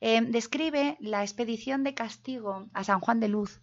Eh, 0.00 0.20
describe 0.22 0.96
la 1.00 1.22
expedición 1.22 1.82
de 1.82 1.94
castigo 1.94 2.68
a 2.72 2.84
San 2.84 3.00
Juan 3.00 3.18
de 3.18 3.26
Luz, 3.26 3.60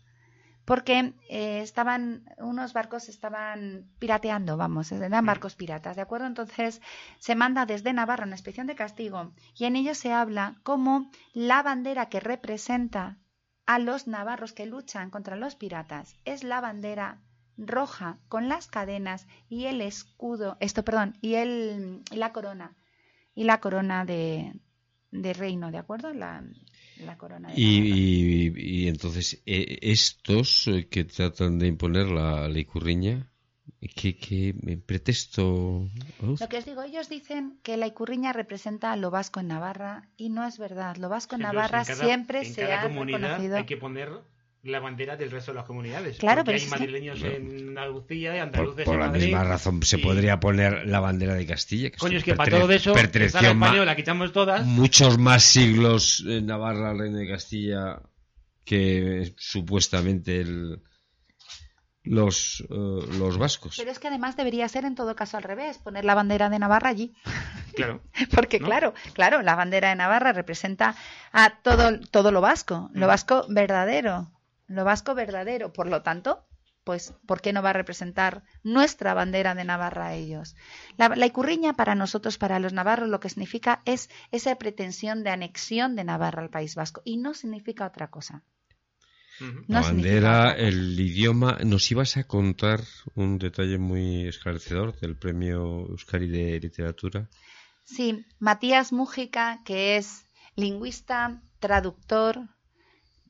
porque 0.65 1.13
eh, 1.29 1.61
estaban 1.61 2.25
unos 2.37 2.73
barcos 2.73 3.07
estaban 3.07 3.89
pirateando, 3.99 4.57
vamos, 4.57 4.91
eran 4.91 5.25
barcos 5.25 5.55
piratas, 5.55 5.95
¿de 5.95 6.01
acuerdo? 6.01 6.27
Entonces 6.27 6.81
se 7.19 7.35
manda 7.35 7.65
desde 7.65 7.93
Navarra 7.93 8.25
una 8.25 8.35
expedición 8.35 8.67
de 8.67 8.75
castigo 8.75 9.31
y 9.55 9.63
en 9.63 9.77
ello 9.77 9.95
se 9.95 10.11
habla 10.11 10.59
como 10.63 11.09
la 11.33 11.63
bandera 11.63 12.09
que 12.09 12.19
representa 12.19 13.17
a 13.65 13.79
los 13.79 14.07
navarros 14.07 14.53
que 14.53 14.65
luchan 14.65 15.09
contra 15.09 15.35
los 15.35 15.55
piratas 15.55 16.15
es 16.25 16.43
la 16.43 16.61
bandera 16.61 17.21
roja 17.57 18.17
con 18.27 18.49
las 18.49 18.67
cadenas 18.67 19.27
y 19.49 19.65
el 19.65 19.81
escudo, 19.81 20.57
esto, 20.59 20.83
perdón, 20.83 21.17
y 21.21 21.35
el 21.35 22.01
y 22.11 22.15
la 22.15 22.31
corona 22.33 22.75
y 23.35 23.43
la 23.43 23.59
corona 23.59 24.03
de, 24.05 24.53
de 25.11 25.33
reino, 25.33 25.71
¿de 25.71 25.77
acuerdo? 25.77 26.13
La, 26.13 26.43
la 26.97 27.17
corona 27.17 27.49
de 27.49 27.55
Y, 27.59 28.47
y- 28.49 28.53
y 28.83 28.87
entonces, 28.87 29.41
eh, 29.45 29.79
estos 29.81 30.67
eh, 30.67 30.87
que 30.89 31.03
tratan 31.05 31.59
de 31.59 31.67
imponer 31.67 32.07
la 32.07 32.47
ley 32.49 32.65
curriña, 32.65 33.30
¿qué, 33.95 34.15
qué 34.17 34.53
pretexto? 34.85 35.87
Lo 36.21 36.47
que 36.49 36.57
os 36.57 36.65
digo, 36.65 36.83
ellos 36.83 37.09
dicen 37.09 37.57
que 37.63 37.77
la 37.77 37.87
Icurriña 37.87 38.31
representa 38.33 38.91
a 38.91 38.95
lo 38.95 39.09
vasco 39.11 39.39
en 39.39 39.47
Navarra 39.47 40.09
y 40.17 40.29
no 40.29 40.45
es 40.47 40.57
verdad. 40.57 40.97
Lo 40.97 41.09
vasco 41.09 41.35
en 41.35 41.41
Sí, 41.41 41.47
pero 41.47 41.53
Navarra 41.53 41.79
en 41.81 41.85
cada- 41.87 42.03
siempre 42.05 42.39
en 42.47 42.53
se 42.53 42.61
cada 42.61 42.79
ha 42.81 42.83
comunidad 42.83 43.19
reconocido. 43.19 43.57
hay 43.57 43.65
que 43.65 43.77
poner 43.77 44.09
la 44.63 44.79
bandera 44.79 45.17
del 45.17 45.31
resto 45.31 45.51
de 45.51 45.55
las 45.55 45.65
comunidades. 45.65 46.17
Claro, 46.19 46.43
pero 46.43 46.55
hay 46.55 46.63
es 46.63 46.69
que- 46.71 46.77
madrileños 46.79 47.23
en 47.23 47.69
Andalucía 47.69 48.29
y 48.35 48.37
Por, 48.37 48.41
andaluces 48.47 48.85
por 48.85 48.93
en 48.93 48.99
la 48.99 49.07
Madrid. 49.07 49.23
misma 49.23 49.43
razón 49.43 49.81
se 49.81 49.97
y- 49.97 50.03
podría 50.03 50.39
poner 50.39 50.85
la 50.87 50.99
bandera 50.99 51.33
de 51.33 51.47
Castilla. 51.47 51.89
Que 51.89 51.97
Coño, 51.97 52.19
es 52.19 52.23
que 52.23 52.35
para 52.35 52.59
todo 52.59 52.71
eso, 52.71 52.93
perteneció 52.93 53.41
la 53.41 53.49
española, 53.53 53.95
quitamos 53.95 54.31
todas. 54.31 54.63
muchos 54.67 55.17
más 55.17 55.41
siglos 55.41 56.23
en 56.27 56.45
Navarra 56.45 56.91
al 56.91 56.99
reino 56.99 57.17
de 57.17 57.27
Castilla 57.27 57.99
que 58.63 59.33
supuestamente 59.37 60.39
el, 60.41 60.83
los, 62.03 62.61
eh, 62.69 63.07
los 63.17 63.37
vascos. 63.37 63.75
Pero 63.77 63.91
es 63.91 63.99
que 63.99 64.07
además 64.07 64.35
debería 64.35 64.67
ser 64.67 64.85
en 64.85 64.95
todo 64.95 65.15
caso 65.15 65.37
al 65.37 65.43
revés, 65.43 65.77
poner 65.77 66.03
la 66.05 66.15
bandera 66.15 66.49
de 66.49 66.59
Navarra 66.59 66.89
allí. 66.89 67.13
Claro. 67.73 68.01
Porque 68.35 68.59
¿No? 68.59 68.65
claro, 68.67 68.93
claro, 69.13 69.41
la 69.41 69.55
bandera 69.55 69.89
de 69.89 69.95
Navarra 69.95 70.33
representa 70.33 70.93
a 71.31 71.51
todo, 71.61 72.01
todo 72.11 72.33
lo 72.33 72.41
vasco, 72.41 72.89
Mm. 72.93 72.99
lo 72.99 73.07
vasco 73.07 73.45
verdadero, 73.47 74.29
lo 74.67 74.83
vasco 74.83 75.15
verdadero. 75.15 75.71
Por 75.71 75.87
lo 75.87 76.01
tanto, 76.01 76.45
pues, 76.83 77.13
¿por 77.25 77.39
qué 77.39 77.53
no 77.53 77.61
va 77.63 77.69
a 77.69 77.73
representar 77.73 78.43
nuestra 78.63 79.13
bandera 79.13 79.55
de 79.55 79.63
Navarra 79.63 80.07
a 80.07 80.13
ellos? 80.15 80.55
La, 80.97 81.07
la 81.09 81.25
Icurriña 81.27 81.73
para 81.73 81.95
nosotros, 81.95 82.37
para 82.37 82.59
los 82.59 82.73
navarros, 82.73 83.07
lo 83.07 83.21
que 83.21 83.29
significa 83.29 83.81
es 83.85 84.09
esa 84.31 84.53
pretensión 84.55 85.23
de 85.23 85.29
anexión 85.29 85.95
de 85.95 86.03
Navarra 86.03 86.41
al 86.41 86.49
País 86.49 86.75
Vasco 86.75 87.01
y 87.05 87.17
no 87.17 87.33
significa 87.33 87.85
otra 87.85 88.09
cosa. 88.09 88.43
No 89.41 89.63
la 89.67 89.81
bandera, 89.81 90.51
el 90.51 90.99
idioma. 90.99 91.57
Nos 91.63 91.89
ibas 91.91 92.17
a 92.17 92.25
contar 92.25 92.81
un 93.15 93.37
detalle 93.37 93.77
muy 93.77 94.27
esclarecedor 94.27 94.99
del 94.99 95.17
premio 95.17 95.87
Euskari 95.89 96.27
de 96.27 96.59
literatura. 96.59 97.27
Sí, 97.83 98.25
Matías 98.39 98.93
Mújica, 98.93 99.61
que 99.65 99.97
es 99.97 100.25
lingüista, 100.55 101.41
traductor, 101.59 102.47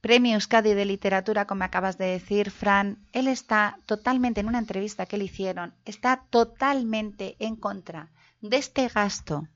Premio 0.02 0.34
Euskadi 0.34 0.74
de 0.74 0.86
Literatura, 0.86 1.46
como 1.46 1.64
acabas 1.64 1.98
de 2.00 2.06
decir, 2.06 2.50
Fran, 2.50 3.06
él 3.12 3.28
está 3.28 3.78
totalmente, 3.86 4.42
en 4.42 4.48
una 4.48 4.58
entrevista 4.58 5.06
que 5.06 5.18
le 5.18 5.26
hicieron, 5.26 5.76
está 5.86 6.26
totalmente 6.32 7.36
en 7.38 7.56
contra 7.56 8.12
de 8.42 8.58
este 8.58 8.88
gasto 8.88 9.48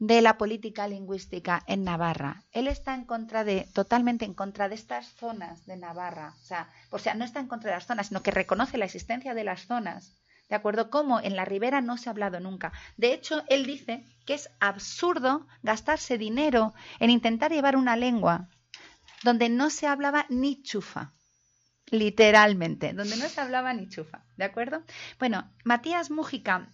de 0.00 0.22
la 0.22 0.38
política 0.38 0.88
lingüística 0.88 1.62
en 1.66 1.84
Navarra. 1.84 2.42
Él 2.52 2.68
está 2.68 2.94
en 2.94 3.04
contra 3.04 3.44
de, 3.44 3.68
totalmente 3.74 4.24
en 4.24 4.32
contra 4.32 4.68
de 4.70 4.74
estas 4.74 5.06
zonas 5.14 5.66
de 5.66 5.76
Navarra. 5.76 6.34
O 6.40 6.44
sea, 6.44 6.70
o 6.90 6.98
sea, 6.98 7.14
no 7.14 7.24
está 7.24 7.38
en 7.38 7.46
contra 7.46 7.70
de 7.70 7.76
las 7.76 7.86
zonas, 7.86 8.08
sino 8.08 8.22
que 8.22 8.30
reconoce 8.30 8.78
la 8.78 8.86
existencia 8.86 9.34
de 9.34 9.44
las 9.44 9.66
zonas. 9.66 10.16
¿De 10.48 10.56
acuerdo? 10.56 10.90
Como 10.90 11.20
en 11.20 11.36
la 11.36 11.44
ribera 11.44 11.82
no 11.82 11.98
se 11.98 12.08
ha 12.08 12.12
hablado 12.12 12.40
nunca. 12.40 12.72
De 12.96 13.12
hecho, 13.12 13.44
él 13.48 13.66
dice 13.66 14.04
que 14.24 14.34
es 14.34 14.50
absurdo 14.58 15.46
gastarse 15.62 16.16
dinero 16.16 16.72
en 16.98 17.10
intentar 17.10 17.52
llevar 17.52 17.76
una 17.76 17.94
lengua 17.94 18.48
donde 19.22 19.50
no 19.50 19.68
se 19.68 19.86
hablaba 19.86 20.24
ni 20.30 20.62
chufa. 20.62 21.12
Literalmente, 21.90 22.94
donde 22.94 23.16
no 23.16 23.28
se 23.28 23.40
hablaba 23.40 23.74
ni 23.74 23.88
chufa. 23.88 24.24
¿De 24.36 24.44
acuerdo? 24.44 24.82
Bueno, 25.18 25.52
Matías 25.64 26.10
Mújica 26.10 26.72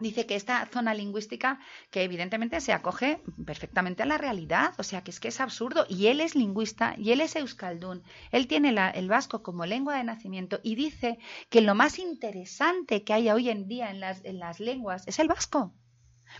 dice 0.00 0.26
que 0.26 0.34
esta 0.36 0.66
zona 0.66 0.94
lingüística, 0.94 1.58
que 1.90 2.02
evidentemente 2.02 2.60
se 2.60 2.72
acoge 2.72 3.20
perfectamente 3.46 4.02
a 4.02 4.06
la 4.06 4.18
realidad, 4.18 4.72
o 4.78 4.82
sea 4.82 5.02
que 5.02 5.10
es 5.10 5.20
que 5.20 5.28
es 5.28 5.40
absurdo, 5.40 5.86
y 5.88 6.06
él 6.08 6.20
es 6.20 6.34
lingüista, 6.34 6.94
y 6.98 7.12
él 7.12 7.20
es 7.20 7.36
euskaldún, 7.36 8.02
él 8.32 8.46
tiene 8.46 8.72
la- 8.72 8.90
el 8.90 9.08
vasco 9.08 9.42
como 9.42 9.66
lengua 9.66 9.96
de 9.96 10.04
nacimiento, 10.04 10.60
y 10.62 10.74
dice 10.74 11.18
que 11.48 11.60
lo 11.60 11.74
más 11.74 11.98
interesante 11.98 13.04
que 13.04 13.12
hay 13.12 13.30
hoy 13.30 13.48
en 13.50 13.68
día 13.68 13.90
en 13.90 14.00
las, 14.00 14.24
en 14.24 14.38
las 14.38 14.60
lenguas 14.60 15.04
es 15.06 15.18
el 15.18 15.28
vasco. 15.28 15.74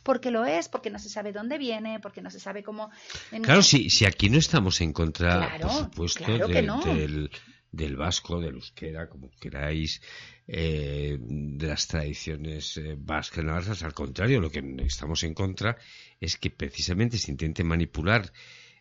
Porque 0.04 0.30
lo 0.30 0.44
es, 0.44 0.68
porque 0.68 0.88
no 0.88 1.00
se 1.00 1.08
sabe 1.08 1.32
dónde 1.32 1.58
viene, 1.58 1.98
porque 1.98 2.22
no 2.22 2.30
se 2.30 2.38
sabe 2.38 2.62
cómo... 2.62 2.90
Claro, 3.42 3.60
si, 3.60 3.90
si 3.90 4.06
aquí 4.06 4.30
no 4.30 4.38
estamos 4.38 4.80
en 4.80 4.92
contra, 4.92 5.30
Claro, 5.58 5.66
por 5.66 5.70
supuesto, 5.72 6.24
claro 6.24 6.46
de- 6.46 6.62
no. 6.62 6.80
del, 6.84 7.30
del 7.72 7.96
vasco, 7.96 8.40
del 8.40 8.54
euskera, 8.54 9.08
como 9.08 9.30
queráis, 9.40 10.00
eh, 10.46 11.16
de 11.20 11.66
las 11.66 11.86
tradiciones 11.86 12.76
eh, 12.76 12.96
vascas 12.98 13.44
navarras. 13.44 13.82
Al 13.82 13.94
contrario, 13.94 14.40
lo 14.40 14.50
que 14.50 14.62
estamos 14.84 15.22
en 15.22 15.34
contra 15.34 15.76
es 16.20 16.36
que 16.36 16.50
precisamente 16.50 17.16
se 17.18 17.30
intente 17.30 17.62
manipular 17.62 18.32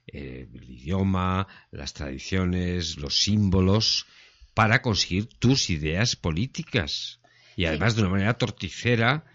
eh, 0.07 0.47
el 0.51 0.69
idioma, 0.69 1.47
las 1.71 1.93
tradiciones, 1.93 2.97
los 2.97 3.21
símbolos, 3.21 4.07
para 4.55 4.81
conseguir 4.81 5.27
tus 5.27 5.69
ideas 5.69 6.15
políticas. 6.15 7.19
Y 7.55 7.65
además 7.65 7.95
de 7.95 8.01
una 8.01 8.11
manera 8.11 8.33
torticera. 8.37 9.25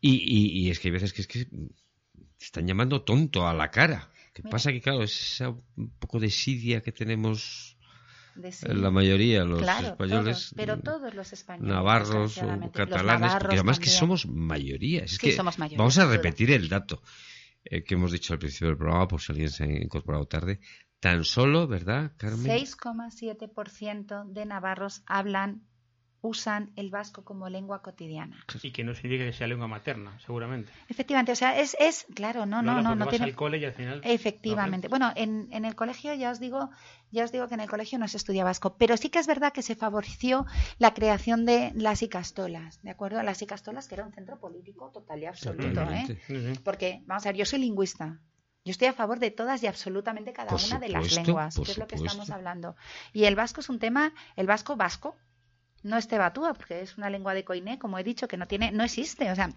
Y, 0.00 0.12
y- 0.16 0.60
y 0.66 0.70
es 0.70 0.78
que 0.78 0.88
hay 0.88 0.92
veces 0.92 1.12
que 1.12 1.22
es 1.22 1.26
que 1.26 1.44
te 1.46 2.44
están 2.44 2.66
llamando 2.68 3.02
tonto 3.02 3.48
a 3.48 3.54
la 3.54 3.70
cara. 3.70 4.10
¿Qué 4.32 4.42
pasa? 4.44 4.70
Que 4.70 4.80
claro, 4.80 5.02
es 5.02 5.20
esa 5.34 5.48
un 5.48 5.90
poco 5.98 6.20
de 6.20 6.30
sidia 6.30 6.80
que 6.82 6.92
tenemos 6.92 7.76
sí. 8.52 8.66
la 8.68 8.90
mayoría, 8.90 9.44
los 9.44 9.60
Claro, 9.62 9.88
españoles, 9.88 10.24
todos, 10.38 10.54
pero 10.56 10.78
todos 10.80 11.14
los 11.14 11.32
españoles. 11.32 11.72
navarros 11.74 12.38
o 12.38 12.70
catalanes, 12.72 13.20
navarros 13.20 13.38
porque 13.42 13.54
además 13.56 13.78
que 13.78 13.84
también. 13.86 13.98
somos 14.00 14.26
mayoría. 14.26 15.04
Es 15.04 15.12
Sí, 15.12 15.18
que 15.18 15.32
somos 15.36 15.58
mayoría, 15.58 15.78
vamos 15.78 15.98
a 15.98 16.06
repetir 16.06 16.50
el 16.50 16.68
dato 16.68 17.02
eh, 17.64 17.82
que 17.84 17.94
hemos 17.94 18.12
dicho 18.12 18.32
al 18.32 18.38
principio 18.38 18.68
del 18.68 18.76
programa, 18.78 19.08
por 19.08 19.20
si 19.20 19.32
alguien 19.32 19.50
se 19.50 19.64
ha 19.64 19.66
incorporado 19.66 20.26
tarde. 20.26 20.60
Tan 21.00 21.22
solo, 21.24 21.68
¿verdad, 21.68 22.12
Carmen? 22.16 22.46
6,7% 22.50 24.24
de 24.32 24.46
navarros 24.46 25.02
hablan, 25.06 25.62
usan 26.20 26.72
el 26.76 26.90
vasco 26.90 27.24
como 27.24 27.48
lengua 27.48 27.82
cotidiana. 27.82 28.44
Y 28.62 28.72
que 28.72 28.84
no 28.84 28.94
significa 28.94 29.24
que 29.24 29.32
sea 29.32 29.46
lengua 29.46 29.68
materna, 29.68 30.18
seguramente. 30.24 30.72
Efectivamente, 30.88 31.32
o 31.32 31.36
sea, 31.36 31.58
es, 31.58 31.76
es 31.78 32.06
claro, 32.14 32.44
no, 32.46 32.62
no, 32.62 32.82
no, 32.82 32.82
porque 32.82 32.96
no 32.96 33.04
vas 33.04 33.10
tiene... 33.10 33.24
al 33.26 33.34
cole 33.36 33.58
y 33.58 33.64
al 33.64 33.72
final... 33.72 34.00
Efectivamente. 34.04 34.88
Bueno, 34.88 35.12
en, 35.14 35.48
en 35.52 35.64
el 35.64 35.76
colegio 35.76 36.14
ya 36.14 36.30
os 36.30 36.40
digo, 36.40 36.70
ya 37.10 37.24
os 37.24 37.32
digo 37.32 37.46
que 37.48 37.54
en 37.54 37.60
el 37.60 37.68
colegio 37.68 37.98
no 37.98 38.08
se 38.08 38.16
estudia 38.16 38.44
vasco, 38.44 38.76
pero 38.76 38.96
sí 38.96 39.10
que 39.10 39.18
es 39.18 39.26
verdad 39.26 39.52
que 39.52 39.62
se 39.62 39.76
favoreció 39.76 40.46
la 40.78 40.92
creación 40.94 41.46
de 41.46 41.72
las 41.74 42.02
icastolas, 42.02 42.82
¿de 42.82 42.90
acuerdo? 42.90 43.22
Las 43.22 43.40
icastolas 43.42 43.88
que 43.88 43.94
era 43.94 44.04
un 44.04 44.12
centro 44.12 44.40
político 44.40 44.90
total 44.92 45.22
y 45.22 45.26
absoluto. 45.26 45.82
¿eh? 45.82 46.54
Porque, 46.64 47.02
vamos 47.06 47.24
a 47.26 47.28
ver, 47.30 47.36
yo 47.36 47.44
soy 47.44 47.60
lingüista. 47.60 48.18
Yo 48.64 48.72
estoy 48.72 48.88
a 48.88 48.92
favor 48.92 49.18
de 49.18 49.30
todas 49.30 49.62
y 49.62 49.66
absolutamente 49.66 50.34
cada 50.34 50.50
Por 50.50 50.60
una 50.62 50.78
de 50.78 50.90
las 50.90 51.14
lenguas, 51.14 51.56
que 51.56 51.70
es 51.70 51.78
lo 51.78 51.86
que 51.86 51.94
estamos 51.94 52.28
hablando. 52.28 52.76
Y 53.14 53.24
el 53.24 53.34
vasco 53.34 53.60
es 53.60 53.70
un 53.70 53.78
tema, 53.78 54.12
el 54.36 54.46
vasco 54.46 54.76
vasco, 54.76 55.16
no 55.82 55.96
es 55.96 56.08
tebatúa, 56.08 56.54
porque 56.54 56.80
es 56.80 56.98
una 56.98 57.08
lengua 57.10 57.34
de 57.34 57.44
coiné, 57.44 57.78
como 57.78 57.98
he 57.98 58.04
dicho, 58.04 58.28
que 58.28 58.36
no 58.36 58.46
tiene, 58.46 58.72
no 58.72 58.84
existe. 58.84 59.30
O 59.30 59.34
sea, 59.34 59.50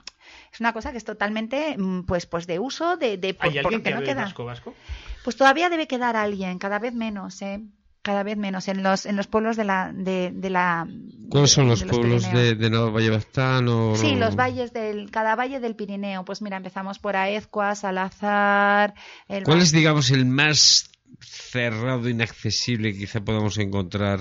es 0.54 0.60
una 0.60 0.74
cosa 0.74 0.92
que 0.92 0.98
es 0.98 1.04
totalmente, 1.04 1.76
mm, 1.78 2.04
pues, 2.04 2.26
pues 2.26 2.48
de 2.48 2.60
uso, 2.60 2.98
de, 2.98 3.18
de 3.18 3.34
por- 3.34 3.48
¿Hay 3.48 3.58
alguien 3.58 3.82
porque 3.82 3.90
que 3.90 3.96
no 3.96 4.04
queda. 4.04 4.24
vasco 4.24 4.46
vasco? 4.46 4.76
Pues 5.24 5.36
todavía 5.36 5.70
debe 5.70 5.88
quedar 5.88 6.16
alguien, 6.16 6.58
cada 6.60 6.80
vez 6.80 6.94
menos, 6.94 7.42
¿eh? 7.42 7.62
Cada 8.04 8.24
vez 8.24 8.36
menos 8.36 8.68
en 8.68 8.82
los 8.82 9.06
en 9.06 9.16
los 9.16 9.28
pueblos 9.28 9.56
de 9.58 9.64
la 9.64 9.92
de, 9.94 10.32
de 10.34 10.50
la 10.50 10.88
¿Cuáles 11.30 11.52
son 11.52 11.66
de 11.66 11.70
los 11.70 11.84
pueblos 11.84 12.24
Pirineos. 12.26 12.58
de, 12.60 12.70
de 12.70 12.78
Valle 12.78 13.10
Bastán 13.12 13.68
o 13.68 13.96
Sí, 13.96 14.16
los 14.16 14.36
valles 14.36 14.74
del 14.74 15.12
cada 15.12 15.36
valle 15.36 15.60
del 15.60 15.76
Pirineo. 15.76 16.26
Pues 16.26 16.42
mira, 16.42 16.58
empezamos 16.58 16.98
por 16.98 17.16
Aezcua, 17.16 17.76
Salazar, 17.76 18.96
el 19.28 19.44
¿Cuál 19.44 19.62
es, 19.62 19.72
digamos, 19.72 20.10
el 20.10 20.26
más 20.26 20.90
cerrado, 21.20 22.10
inaccesible 22.10 22.92
que 22.94 23.00
quizá 23.00 23.22
podamos 23.22 23.60
encontrar? 23.60 24.20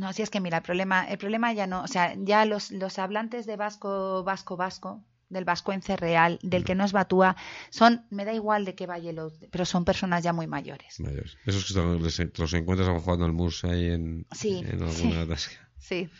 No, 0.00 0.14
si 0.14 0.22
es 0.22 0.30
que 0.30 0.40
mira, 0.40 0.56
el 0.56 0.62
problema, 0.62 1.04
el 1.04 1.18
problema 1.18 1.52
ya 1.52 1.66
no, 1.66 1.82
o 1.82 1.86
sea, 1.86 2.14
ya 2.16 2.46
los, 2.46 2.70
los 2.70 2.98
hablantes 2.98 3.44
de 3.44 3.56
vasco, 3.56 4.24
vasco, 4.24 4.56
vasco, 4.56 5.04
del 5.28 5.44
vascoense 5.44 5.94
real, 5.98 6.38
del 6.42 6.64
que 6.64 6.74
no 6.74 6.86
es 6.86 6.92
batúa, 6.92 7.36
son, 7.68 8.06
me 8.08 8.24
da 8.24 8.32
igual 8.32 8.64
de 8.64 8.74
qué 8.74 8.86
valle 8.86 9.12
lo, 9.12 9.30
pero 9.50 9.66
son 9.66 9.84
personas 9.84 10.22
ya 10.24 10.32
muy 10.32 10.46
mayores. 10.46 10.98
Mayores. 11.00 11.36
Esos 11.44 11.66
que 11.66 12.30
los 12.34 12.54
encuentras 12.54 12.88
jugando 13.02 13.26
al 13.26 13.34
mus 13.34 13.62
ahí 13.64 13.90
en, 13.90 14.26
Sí, 14.32 14.64
en 14.66 14.82
alguna 14.82 15.22
sí. 15.24 15.28
tasca. 15.28 15.68
Sí. 15.78 16.10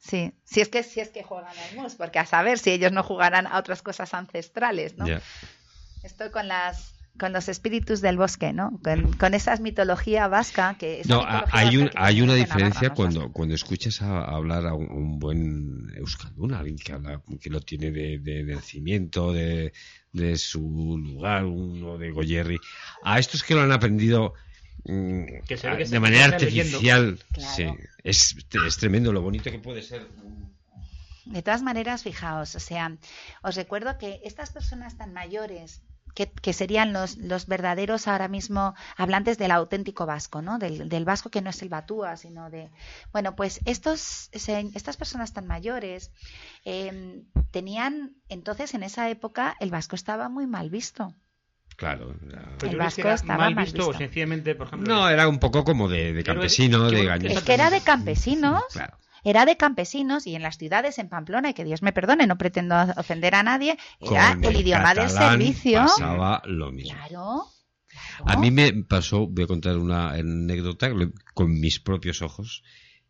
Sí, 0.00 0.32
si 0.44 0.62
es 0.62 0.70
que 0.70 0.82
si 0.82 1.00
es 1.00 1.10
que 1.10 1.22
juegan 1.22 1.52
al 1.56 1.76
mus, 1.76 1.94
porque 1.96 2.18
a 2.18 2.24
saber 2.24 2.58
si 2.58 2.70
ellos 2.70 2.92
no 2.92 3.02
jugarán 3.02 3.46
a 3.46 3.58
otras 3.58 3.82
cosas 3.82 4.14
ancestrales, 4.14 4.96
¿no? 4.96 5.06
Ya. 5.06 5.20
Estoy 6.02 6.30
con 6.30 6.48
las 6.48 6.94
con 7.18 7.32
los 7.32 7.48
espíritus 7.48 8.00
del 8.00 8.16
bosque, 8.16 8.52
¿no? 8.52 8.80
Con, 8.82 9.12
con 9.12 9.34
esa 9.34 9.56
mitología 9.58 10.28
vasca 10.28 10.76
que 10.78 11.00
esa 11.00 11.14
No, 11.14 11.24
hay, 11.52 11.76
un, 11.76 11.88
que 11.88 11.98
hay 11.98 12.20
una 12.22 12.32
Navarra, 12.32 12.44
diferencia 12.46 12.90
cuando, 12.90 13.32
cuando 13.32 13.54
escuchas 13.54 14.00
a, 14.02 14.20
a 14.20 14.36
hablar 14.36 14.66
a 14.66 14.74
un, 14.74 14.90
un 14.90 15.18
buen 15.18 15.92
euskaldun, 15.96 16.54
alguien 16.54 16.76
que 16.78 16.92
habla, 16.92 17.20
que 17.40 17.50
lo 17.50 17.60
tiene 17.60 17.90
de, 17.90 18.18
de- 18.18 18.44
de 18.44 18.54
nacimiento, 18.54 19.32
de, 19.32 19.72
de 20.12 20.36
su 20.36 20.96
lugar, 20.98 21.44
uno 21.44 21.98
de 21.98 22.10
Goyerri, 22.10 22.60
a 23.02 23.18
estos 23.18 23.42
que 23.42 23.54
lo 23.54 23.60
han 23.62 23.72
aprendido 23.72 24.34
mm, 24.84 25.24
Que 25.46 25.56
se 25.56 25.68
ve 25.70 25.76
que 25.78 25.86
se- 25.86 25.92
de 25.92 26.00
manera 26.00 26.24
artificial, 26.24 27.18
Claro. 27.32 27.54
sí, 27.54 27.66
es, 28.02 28.34
es 28.66 28.76
tremendo 28.78 29.12
lo 29.12 29.20
bonito 29.22 29.50
que 29.50 29.58
puede 29.58 29.82
ser. 29.82 30.08
De 31.24 31.40
todas 31.42 31.62
maneras, 31.62 32.02
fijaos, 32.02 32.54
o 32.56 32.60
sea, 32.60 32.96
os 33.42 33.54
recuerdo 33.54 33.96
que 33.96 34.20
estas 34.24 34.50
personas 34.50 34.96
tan 34.96 35.12
mayores, 35.12 35.82
que, 36.14 36.30
que 36.30 36.52
serían 36.52 36.92
los, 36.92 37.16
los 37.16 37.46
verdaderos 37.46 38.08
ahora 38.08 38.28
mismo 38.28 38.74
hablantes 38.96 39.38
del 39.38 39.50
auténtico 39.50 40.06
vasco, 40.06 40.42
¿no? 40.42 40.58
Del, 40.58 40.88
del 40.88 41.04
vasco 41.04 41.30
que 41.30 41.40
no 41.40 41.50
es 41.50 41.62
el 41.62 41.68
batúa, 41.68 42.16
sino 42.16 42.50
de... 42.50 42.70
Bueno, 43.12 43.34
pues 43.36 43.60
estos, 43.64 44.00
se- 44.32 44.70
estas 44.74 44.96
personas 44.96 45.32
tan 45.32 45.46
mayores 45.46 46.10
eh, 46.64 47.22
tenían, 47.50 48.16
entonces 48.28 48.74
en 48.74 48.82
esa 48.82 49.08
época 49.10 49.56
el 49.60 49.70
vasco 49.70 49.96
estaba 49.96 50.28
muy 50.28 50.46
mal 50.46 50.70
visto. 50.70 51.14
Claro. 51.76 52.10
El 52.12 52.58
¿tú 52.58 52.66
crees 52.66 52.70
que 52.72 52.76
vasco 52.76 53.00
era 53.00 53.14
estaba 53.14 53.38
mal 53.44 53.54
mal 53.54 53.64
visto, 53.64 53.88
o 53.88 53.94
sencillamente, 53.94 54.54
por 54.54 54.66
ejemplo... 54.66 54.94
No, 54.94 55.08
era 55.08 55.26
un 55.26 55.38
poco 55.38 55.64
como 55.64 55.88
de, 55.88 56.12
de 56.12 56.22
campesino, 56.22 56.90
de. 56.90 57.06
Es 57.32 57.42
que 57.42 57.54
era 57.54 57.70
de 57.70 57.80
campesinos. 57.80 58.62
Claro. 58.72 58.98
Era 59.24 59.44
de 59.46 59.56
campesinos 59.56 60.26
y 60.26 60.34
en 60.34 60.42
las 60.42 60.58
ciudades, 60.58 60.98
en 60.98 61.08
Pamplona, 61.08 61.50
y 61.50 61.54
que 61.54 61.64
Dios 61.64 61.82
me 61.82 61.92
perdone, 61.92 62.26
no 62.26 62.38
pretendo 62.38 62.74
ofender 62.96 63.34
a 63.34 63.42
nadie, 63.42 63.76
era 64.00 64.32
el 64.32 64.56
idioma 64.60 64.94
del 64.94 65.04
servicio. 65.30 65.78
Pasaba 65.82 66.42
lo 66.46 66.72
mismo. 66.72 66.92
Claro. 67.08 67.44
A 68.24 68.36
mí 68.36 68.50
me 68.50 68.72
pasó, 68.84 69.26
voy 69.26 69.44
a 69.44 69.46
contar 69.46 69.76
una 69.78 70.10
anécdota 70.12 70.90
con 71.34 71.60
mis 71.60 71.78
propios 71.78 72.22
ojos. 72.22 72.62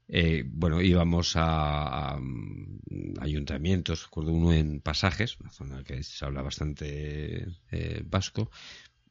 Eh, 0.09 0.45
bueno, 0.47 0.83
íbamos 0.83 1.37
a, 1.37 2.11
a, 2.15 2.17
mm, 2.21 3.15
ayuntamientos, 3.21 4.05
recuerdo 4.05 4.33
uno 4.33 4.53
en 4.53 4.81
Pasajes, 4.81 5.39
una 5.41 5.51
zona 5.51 5.85
que 5.85 6.03
se 6.03 6.25
habla 6.25 6.43
bastante 6.43 7.47
eh, 7.71 8.03
vasco. 8.05 8.51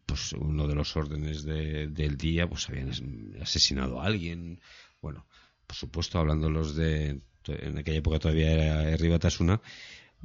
Pues 0.06 0.34
uno 0.34 0.68
de 0.68 0.76
los 0.76 0.96
órdenes 0.98 1.44
de- 1.44 1.88
del 1.88 2.18
día, 2.18 2.48
pues 2.48 2.68
habían 2.70 2.90
as- 2.90 3.02
asesinado 3.42 4.02
a 4.02 4.06
alguien. 4.06 4.60
Bueno, 5.02 5.26
por 5.72 5.78
supuesto, 5.78 6.20
hablando 6.20 6.50
los 6.50 6.76
de. 6.76 7.22
En 7.48 7.78
aquella 7.78 8.00
época 8.00 8.20
todavía 8.20 8.52
era 8.52 8.90
Herri 8.90 9.10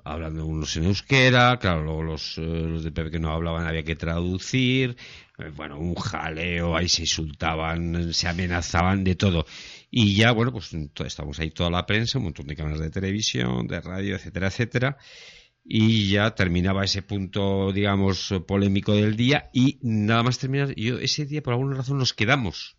hablando 0.05 0.44
unos 0.44 0.77
en 0.77 0.85
euskera, 0.85 1.56
claro, 1.59 1.85
luego 1.85 2.02
los, 2.02 2.36
eh, 2.36 2.43
los 2.43 2.82
de 2.82 2.90
PP 2.90 3.12
que 3.12 3.18
no 3.20 3.31
hablaban 3.31 3.64
había 3.64 3.85
que 3.85 3.94
traducir, 3.94 4.97
eh, 5.39 5.52
bueno, 5.55 5.78
un 5.78 5.94
jaleo, 5.94 6.77
ahí 6.77 6.89
se 6.89 7.02
insultaban, 7.02 8.12
se 8.12 8.27
amenazaban 8.27 9.05
de 9.05 9.14
todo. 9.14 9.47
Y 9.89 10.16
ya, 10.16 10.32
bueno, 10.32 10.51
pues 10.52 10.74
estamos 11.06 11.39
ahí 11.39 11.51
toda 11.52 11.70
la 11.70 11.86
prensa, 11.86 12.18
un 12.18 12.24
montón 12.24 12.48
de 12.48 12.56
cámaras 12.56 12.81
de 12.81 12.90
televisión, 12.90 13.68
de 13.68 13.81
radio, 13.81 14.16
etcétera, 14.16 14.48
etcétera. 14.48 14.98
Y 15.64 16.10
ya 16.10 16.35
terminaba 16.35 16.85
ese 16.85 17.02
punto, 17.02 17.73
digamos, 17.73 18.35
polémico 18.48 18.94
del 18.94 19.16
día 19.16 19.48
y 19.52 19.78
nada 19.82 20.24
más 20.24 20.39
terminar, 20.39 20.74
yo 20.74 20.98
ese 20.98 21.24
día 21.24 21.43
por 21.43 21.55
alguna 21.55 21.77
razón 21.77 21.98
nos 21.98 22.14
quedamos. 22.14 22.76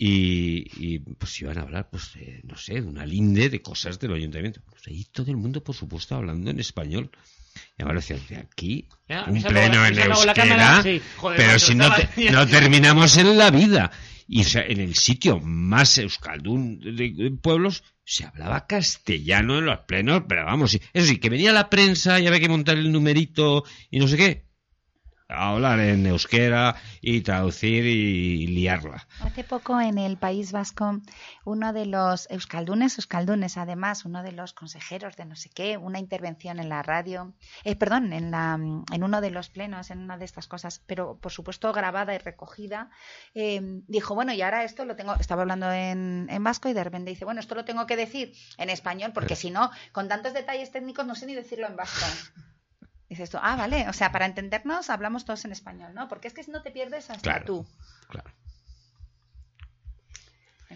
Y, 0.00 0.70
y, 0.76 0.98
pues 1.00 1.40
iban 1.40 1.58
a 1.58 1.62
hablar, 1.62 1.88
pues, 1.90 2.14
de, 2.14 2.40
no 2.44 2.56
sé, 2.56 2.74
de 2.74 2.82
una 2.82 3.04
linde 3.04 3.50
de 3.50 3.60
cosas 3.60 3.98
del 3.98 4.12
ayuntamiento. 4.14 4.60
Pues 4.70 4.86
ahí 4.86 5.04
todo 5.10 5.30
el 5.30 5.36
mundo, 5.36 5.62
por 5.64 5.74
supuesto, 5.74 6.14
hablando 6.14 6.50
en 6.52 6.60
español. 6.60 7.10
Y 7.76 7.82
ahora 7.82 7.96
decían, 7.96 8.20
de 8.28 8.36
aquí, 8.36 8.88
Ya, 9.08 9.24
un 9.24 9.42
pleno 9.42 9.80
la- 9.80 9.88
en 9.88 9.98
euskera, 10.12 10.34
cámara, 10.34 10.82
sí, 10.84 11.02
joder, 11.16 11.36
pero 11.36 11.58
si 11.58 11.74
no, 11.74 11.92
te- 11.92 12.30
no 12.30 12.46
terminamos 12.46 13.16
en 13.16 13.36
la 13.36 13.50
vida. 13.50 13.90
Y 14.28 14.42
o 14.42 14.44
sea, 14.44 14.62
en 14.62 14.78
el 14.80 14.94
sitio 14.94 15.40
más 15.40 15.98
euskaldun 15.98 16.78
de, 16.80 16.92
de 17.12 17.30
pueblos 17.32 17.82
se 18.04 18.24
hablaba 18.24 18.66
castellano 18.68 19.58
en 19.58 19.64
los 19.64 19.78
plenos, 19.80 20.22
pero 20.28 20.44
vamos, 20.44 20.74
eso 20.92 21.06
sí, 21.06 21.18
que 21.18 21.30
venía 21.30 21.50
la 21.50 21.70
prensa 21.70 22.20
y 22.20 22.26
había 22.26 22.38
que 22.38 22.48
montar 22.48 22.76
el 22.76 22.92
numerito 22.92 23.64
y 23.90 23.98
no 23.98 24.06
sé 24.06 24.16
qué. 24.16 24.47
A 25.30 25.50
hablar 25.50 25.78
en 25.80 26.06
euskera 26.06 26.76
y 27.02 27.20
traducir 27.20 27.84
y 27.84 28.46
liarla. 28.46 29.06
Hace 29.20 29.44
poco 29.44 29.78
en 29.78 29.98
el 29.98 30.16
País 30.16 30.52
Vasco, 30.52 31.02
uno 31.44 31.74
de 31.74 31.84
los 31.84 32.26
euskaldunes, 32.30 32.96
euskaldunes 32.96 33.58
además, 33.58 34.06
uno 34.06 34.22
de 34.22 34.32
los 34.32 34.54
consejeros 34.54 35.16
de 35.16 35.26
no 35.26 35.36
sé 35.36 35.50
qué, 35.50 35.76
una 35.76 35.98
intervención 35.98 36.58
en 36.58 36.70
la 36.70 36.82
radio, 36.82 37.34
eh, 37.64 37.76
perdón, 37.76 38.14
en, 38.14 38.30
la, 38.30 38.54
en 38.54 39.04
uno 39.04 39.20
de 39.20 39.30
los 39.30 39.50
plenos, 39.50 39.90
en 39.90 39.98
una 39.98 40.16
de 40.16 40.24
estas 40.24 40.46
cosas, 40.46 40.82
pero 40.86 41.18
por 41.18 41.30
supuesto 41.30 41.74
grabada 41.74 42.14
y 42.14 42.18
recogida, 42.18 42.88
eh, 43.34 43.60
dijo, 43.86 44.14
bueno, 44.14 44.32
y 44.32 44.40
ahora 44.40 44.64
esto 44.64 44.86
lo 44.86 44.96
tengo, 44.96 45.14
estaba 45.16 45.42
hablando 45.42 45.70
en, 45.70 46.26
en 46.30 46.42
vasco 46.42 46.70
y 46.70 46.72
de 46.72 46.84
repente 46.84 47.10
dice, 47.10 47.26
bueno, 47.26 47.40
esto 47.40 47.54
lo 47.54 47.66
tengo 47.66 47.86
que 47.86 47.96
decir 47.96 48.32
en 48.56 48.70
español 48.70 49.12
porque 49.12 49.36
si 49.36 49.50
no, 49.50 49.70
con 49.92 50.08
tantos 50.08 50.32
detalles 50.32 50.70
técnicos 50.70 51.04
no 51.06 51.14
sé 51.14 51.26
ni 51.26 51.34
decirlo 51.34 51.66
en 51.66 51.76
vasco. 51.76 52.06
Dices 53.08 53.30
tú, 53.30 53.38
ah, 53.40 53.56
vale, 53.56 53.88
o 53.88 53.92
sea, 53.92 54.12
para 54.12 54.26
entendernos 54.26 54.90
hablamos 54.90 55.24
todos 55.24 55.44
en 55.46 55.52
español, 55.52 55.94
¿no? 55.94 56.08
Porque 56.08 56.28
es 56.28 56.34
que 56.34 56.42
si 56.42 56.50
no 56.50 56.60
te 56.62 56.70
pierdes 56.70 57.08
hasta 57.08 57.22
Claro. 57.22 57.44
tú. 57.46 57.66
Claro. 58.08 58.30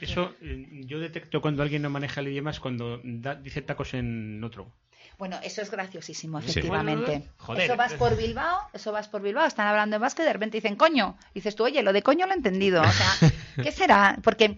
Eso, 0.01 0.35
eh, 0.41 0.67
yo 0.87 0.99
detecto 0.99 1.41
cuando 1.43 1.63
alguien 1.63 1.83
no 1.83 1.91
maneja 1.91 2.21
el 2.21 2.29
idioma 2.29 2.51
es 2.51 2.61
cuando 2.61 3.01
da- 3.05 3.35
dice 3.35 3.61
tacos 3.63 3.93
en 3.95 4.43
otro. 4.43 4.73
Bueno, 5.19 5.39
eso 5.43 5.61
es 5.61 5.71
graciosísimo, 5.71 6.41
Sí. 6.41 6.51
efectivamente. 6.51 7.29
Joder. 7.37 7.65
Eso 7.65 7.77
vas 7.77 7.93
por 7.95 8.17
Bilbao, 8.17 8.69
eso 8.73 8.91
vas 8.91 9.09
por 9.09 9.21
Bilbao, 9.21 9.47
están 9.47 9.67
hablando 9.69 9.97
en 9.97 10.03
vasco 10.03 10.23
y 10.23 10.25
de 10.25 10.33
repente 10.33 10.57
dicen 10.57 10.77
coño. 10.77 11.17
Y 11.33 11.41
dices 11.41 11.55
tú, 11.55 11.65
oye, 11.65 11.83
lo 11.83 11.93
de 11.93 12.03
coño 12.03 12.27
lo 12.27 12.33
he 12.33 12.37
entendido. 12.37 12.81
O 12.81 12.91
sea, 12.91 13.07
¿qué 13.63 13.71
será? 13.71 14.19
Porque 14.25 14.57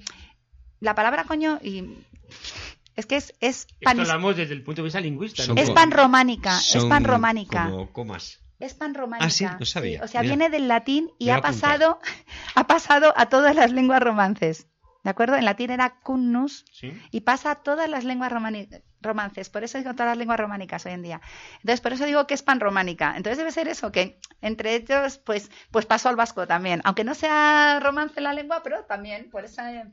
la 0.81 0.95
palabra 0.95 1.25
coño 1.25 1.59
y 1.63 1.99
es 2.97 3.07
que 3.07 3.17
es, 3.17 3.35
es 3.41 3.61
Esto 3.63 3.77
pan, 3.83 4.01
hablamos 4.01 4.37
desde 4.37 4.55
el 4.55 4.63
punto 4.63 4.83
de 4.83 4.85
vista 4.85 5.01
lingüista. 5.01 5.43
Son 5.43 5.55
¿no? 5.57 5.61
es 5.63 5.71
pan 5.71 5.91
románica, 5.91 6.59
es 6.59 6.65
Son 6.65 6.89
pan 6.89 7.05
románica. 7.05 7.69
Como 7.71 7.93
comas. 7.93 8.41
Es 8.61 8.75
pan 8.75 8.95
románica. 8.95 9.27
Ah, 9.27 9.31
sí, 9.31 9.45
no 9.45 9.67
sabía. 9.67 10.03
O 10.03 10.09
sea, 10.09 10.23
Mira. 10.23 10.37
viene 10.37 10.51
del 10.51 10.69
latín 10.69 11.11
y 11.19 11.31
ha 11.31 11.41
pasado, 11.41 12.01
ha 12.55 12.67
pasado 12.67 13.13
a 13.17 13.27
todas 13.27 13.55
las 13.57 13.73
lenguas 13.73 14.01
romances. 14.03 14.69
¿De 15.03 15.11
acuerdo? 15.11 15.37
En 15.37 15.45
latín 15.45 15.71
era 15.71 16.01
cunnus 16.01 16.65
Sí. 16.73 16.91
y 17.11 17.21
pasa 17.21 17.51
a 17.51 17.55
todas 17.57 17.91
las 17.91 18.05
lenguas 18.05 18.33
romances. 19.03 19.51
Por 19.51 19.63
eso 19.63 19.77
digo 19.77 19.93
todas 19.93 20.07
las 20.07 20.17
lenguas 20.17 20.41
románicas 20.41 20.87
hoy 20.87 20.93
en 20.93 21.03
día. 21.03 21.21
Entonces, 21.57 21.83
por 21.83 21.93
eso 21.93 22.07
digo 22.07 22.27
que 22.27 22.33
es 22.33 22.43
pan 22.43 22.59
románica. 22.59 23.13
Entonces 23.15 23.37
debe 23.37 23.53
ser 23.53 23.69
eso, 23.69 23.93
que 23.93 24.19
entre 24.41 24.77
ellos, 24.77 25.19
pues, 25.19 25.51
pues 25.71 25.85
pasó 25.85 26.09
al 26.09 26.17
vasco 26.17 26.47
también. 26.47 26.81
Aunque 26.85 27.05
no 27.05 27.15
sea 27.15 27.81
romance 27.83 28.19
la 28.23 28.33
lengua, 28.33 28.63
pero 28.63 28.85
también 28.85 29.29
por 29.31 29.45
ese 29.45 29.85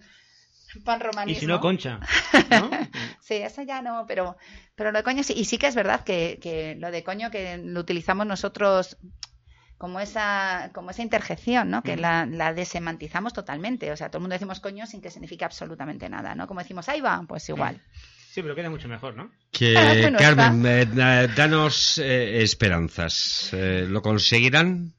pan 0.84 1.00
Y 1.00 1.04
romanismo. 1.04 1.40
si 1.40 1.46
no, 1.48 1.60
concha. 1.60 2.00
Sí, 3.20 3.36
eso 3.36 3.62
ya 3.62 3.82
no, 3.82 4.06
pero, 4.08 4.36
pero 4.76 4.92
lo 4.92 4.98
de 5.00 5.04
coño 5.04 5.24
sí. 5.24 5.34
Y 5.38 5.46
sí 5.46 5.58
que 5.58 5.68
es 5.68 5.76
verdad 5.76 6.04
que, 6.04 6.40
que 6.42 6.76
lo 6.80 6.92
de 6.92 7.04
coño 7.04 7.32
que 7.32 7.58
lo 7.58 7.80
utilizamos 7.80 8.26
nosotros 8.28 8.98
como 9.78 10.00
esa, 10.00 10.70
como 10.74 10.92
esa 10.92 11.02
interjección, 11.02 11.70
¿no? 11.70 11.82
Que 11.82 11.96
Mm. 11.98 12.00
la, 12.02 12.26
la 12.26 12.54
desemantizamos 12.54 13.34
totalmente. 13.34 13.92
O 13.92 13.98
sea, 13.98 14.10
todo 14.10 14.18
el 14.18 14.22
mundo 14.24 14.34
decimos 14.34 14.60
coño 14.60 14.86
sin 14.86 15.02
que 15.02 15.10
signifique 15.12 15.46
absolutamente 15.46 16.10
nada, 16.10 16.36
¿no? 16.36 16.46
Como 16.48 16.60
decimos, 16.60 16.88
ahí 16.90 17.00
va, 17.02 17.24
pues 17.28 17.48
igual. 17.50 17.82
Sí, 18.32 18.42
pero 18.42 18.54
queda 18.56 18.70
mucho 18.70 18.88
mejor, 18.88 19.16
¿no? 19.16 19.32
Que, 19.52 19.76
Ah, 19.78 19.94
bueno, 20.02 20.20
Carmen, 20.20 20.66
eh, 20.66 20.86
da- 20.86 21.28
danos 21.28 21.98
eh, 22.00 22.42
esperanzas. 22.44 23.50
Eh, 23.54 23.86
¿Lo 23.88 24.02
conseguirán 24.02 24.94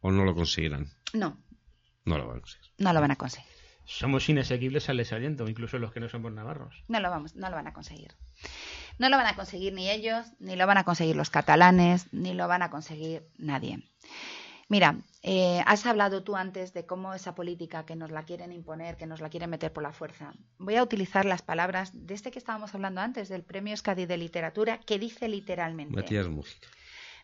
o 0.00 0.10
no 0.10 0.24
lo 0.24 0.34
conseguirán? 0.34 0.86
No, 1.12 1.38
No 2.04 2.18
lo 2.18 2.26
van 2.26 2.36
a 2.38 2.40
conseguir. 2.40 2.70
no 2.78 2.92
lo 2.92 3.00
van 3.00 3.10
a 3.10 3.16
conseguir. 3.16 3.49
Somos 3.90 4.28
inasequibles 4.28 4.88
al 4.88 4.98
desaliento, 4.98 5.48
incluso 5.48 5.78
los 5.78 5.92
que 5.92 5.98
no 5.98 6.08
somos 6.08 6.32
navarros. 6.32 6.84
No 6.86 7.00
lo 7.00 7.10
vamos, 7.10 7.34
no 7.34 7.50
lo 7.50 7.56
van 7.56 7.66
a 7.66 7.72
conseguir. 7.72 8.14
No 8.98 9.08
lo 9.08 9.16
van 9.16 9.26
a 9.26 9.34
conseguir 9.34 9.72
ni 9.72 9.90
ellos, 9.90 10.26
ni 10.38 10.54
lo 10.54 10.64
van 10.68 10.78
a 10.78 10.84
conseguir 10.84 11.16
los 11.16 11.28
catalanes, 11.28 12.06
ni 12.12 12.32
lo 12.32 12.46
van 12.46 12.62
a 12.62 12.70
conseguir 12.70 13.24
nadie. 13.36 13.82
Mira, 14.68 15.00
eh, 15.24 15.60
has 15.66 15.86
hablado 15.86 16.22
tú 16.22 16.36
antes 16.36 16.72
de 16.72 16.86
cómo 16.86 17.14
esa 17.14 17.34
política 17.34 17.84
que 17.84 17.96
nos 17.96 18.12
la 18.12 18.22
quieren 18.22 18.52
imponer, 18.52 18.96
que 18.96 19.06
nos 19.06 19.20
la 19.20 19.28
quieren 19.28 19.50
meter 19.50 19.72
por 19.72 19.82
la 19.82 19.92
fuerza. 19.92 20.34
Voy 20.58 20.76
a 20.76 20.84
utilizar 20.84 21.24
las 21.24 21.42
palabras 21.42 21.90
de 21.92 22.14
este 22.14 22.30
que 22.30 22.38
estábamos 22.38 22.72
hablando 22.76 23.00
antes, 23.00 23.28
del 23.28 23.42
Premio 23.42 23.72
Euskadi 23.72 24.06
de 24.06 24.16
Literatura, 24.16 24.78
que 24.78 25.00
dice 25.00 25.28
literalmente. 25.28 25.96
Matías 25.96 26.28
Mújica. 26.28 26.68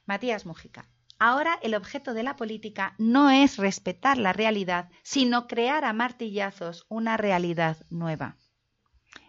Matías 0.05 0.45
Mújica. 0.45 0.89
Ahora 1.19 1.59
el 1.63 1.75
objeto 1.75 2.13
de 2.15 2.23
la 2.23 2.37
política 2.37 2.95
no 2.99 3.31
es 3.31 3.57
respetar 3.57 4.19
la 4.19 4.33
realidad, 4.33 4.91
sino 5.03 5.47
crear 5.47 5.85
a 5.85 5.93
martillazos 5.93 6.85
una 6.89 7.17
realidad 7.17 7.79
nueva. 7.91 8.37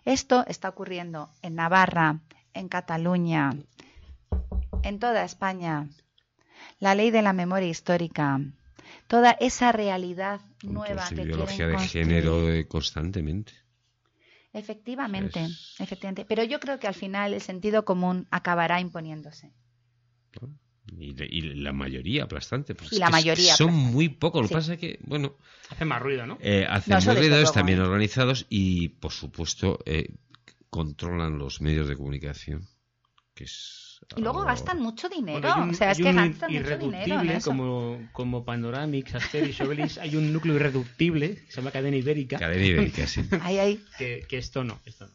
Esto 0.04 0.46
está 0.48 0.70
ocurriendo 0.70 1.30
en 1.42 1.56
Navarra, 1.56 2.20
en 2.54 2.68
Cataluña, 2.68 3.52
en 4.84 5.00
toda 5.00 5.24
España. 5.24 5.88
La 6.80 6.94
ley 6.96 7.12
de 7.12 7.22
la 7.22 7.34
memoria 7.34 7.70
histórica, 7.70 8.40
toda 9.08 9.32
esa 9.32 9.72
realidad 9.72 10.42
nueva 10.64 11.02
Con 11.02 11.10
su 11.10 11.16
que 11.16 11.22
ideología 11.24 11.68
de 11.68 11.76
construir. 11.76 12.06
género 12.08 12.50
eh, 12.52 12.68
constantemente. 12.68 13.54
Efectivamente, 14.54 15.46
Es- 15.46 15.76
efectivamente. 15.80 16.26
Pero 16.26 16.44
yo 16.44 16.60
creo 16.60 16.80
que 16.80 16.88
al 16.88 16.96
final 16.96 17.34
el 17.34 17.42
sentido 17.42 17.86
común 17.86 18.28
acabará 18.32 18.80
imponiéndose. 18.82 19.54
Y, 20.90 21.14
de- 21.14 21.28
y 21.30 21.42
la 21.42 21.74
mayoría 21.74 22.24
aplastante. 22.24 22.74
pues 22.76 22.94
Y 22.94 22.98
la 23.00 23.10
mayoría 23.10 23.56
Son 23.56 23.70
aplastante. 23.70 23.94
muy 23.96 24.10
pocos. 24.10 24.42
Lo 24.44 24.48
Sí. 24.48 24.54
que 24.54 24.56
pasa 24.58 24.74
es 24.74 24.80
que, 24.80 25.00
bueno, 25.04 25.36
Hace 25.70 25.86
más 25.86 26.02
ruido, 26.02 26.26
¿no? 26.26 26.38
eh, 26.42 26.66
hacen 26.70 26.92
No, 26.94 26.98
desde 26.98 27.14
ruido, 27.14 27.30
luego, 27.32 27.44
están 27.44 27.66
bien 27.66 27.80
¿eh? 27.80 27.82
organizados 27.84 28.46
y, 28.50 28.90
por 28.90 29.12
supuesto, 29.12 29.80
eh, 29.86 30.10
controlan 30.70 31.38
los 31.38 31.62
medios 31.62 31.88
de 31.88 31.96
comunicación. 31.98 32.68
Que 33.34 33.44
es 33.44 34.00
Y 34.16 34.22
luego 34.22 34.40
algo- 34.40 34.48
gastan 34.50 34.80
mucho 34.80 35.10
dinero. 35.10 35.40
Bueno, 35.42 35.56
hay 35.56 35.62
un- 35.64 35.70
o 35.70 35.74
sea, 35.74 35.92
es 35.92 35.98
que 35.98 36.04
gastan 36.06 36.28
mucho 36.32 36.48
dinero. 36.48 36.50
en 36.50 36.56
irreductible 36.96 37.36
eso. 37.36 37.50
como, 37.52 38.10
como 38.14 38.46
Panoramix, 38.46 39.14
Asterix, 39.16 39.60
Obelix. 39.62 39.98
Hay 40.00 40.16
un 40.16 40.32
núcleo 40.34 40.56
irreductible 40.56 41.36
que 41.36 41.52
se 41.52 41.58
llama 41.58 41.72
cadena 41.72 41.98
ibérica. 41.98 42.40
Cadena 42.40 42.66
ibérica, 42.66 43.06
sí. 43.08 43.22
Ahí, 43.42 43.58
ahí. 43.60 43.84
Que, 43.98 44.26
que 44.28 44.38
esto 44.38 44.64
no, 44.64 44.80
esto 44.86 45.06
no. 45.08 45.14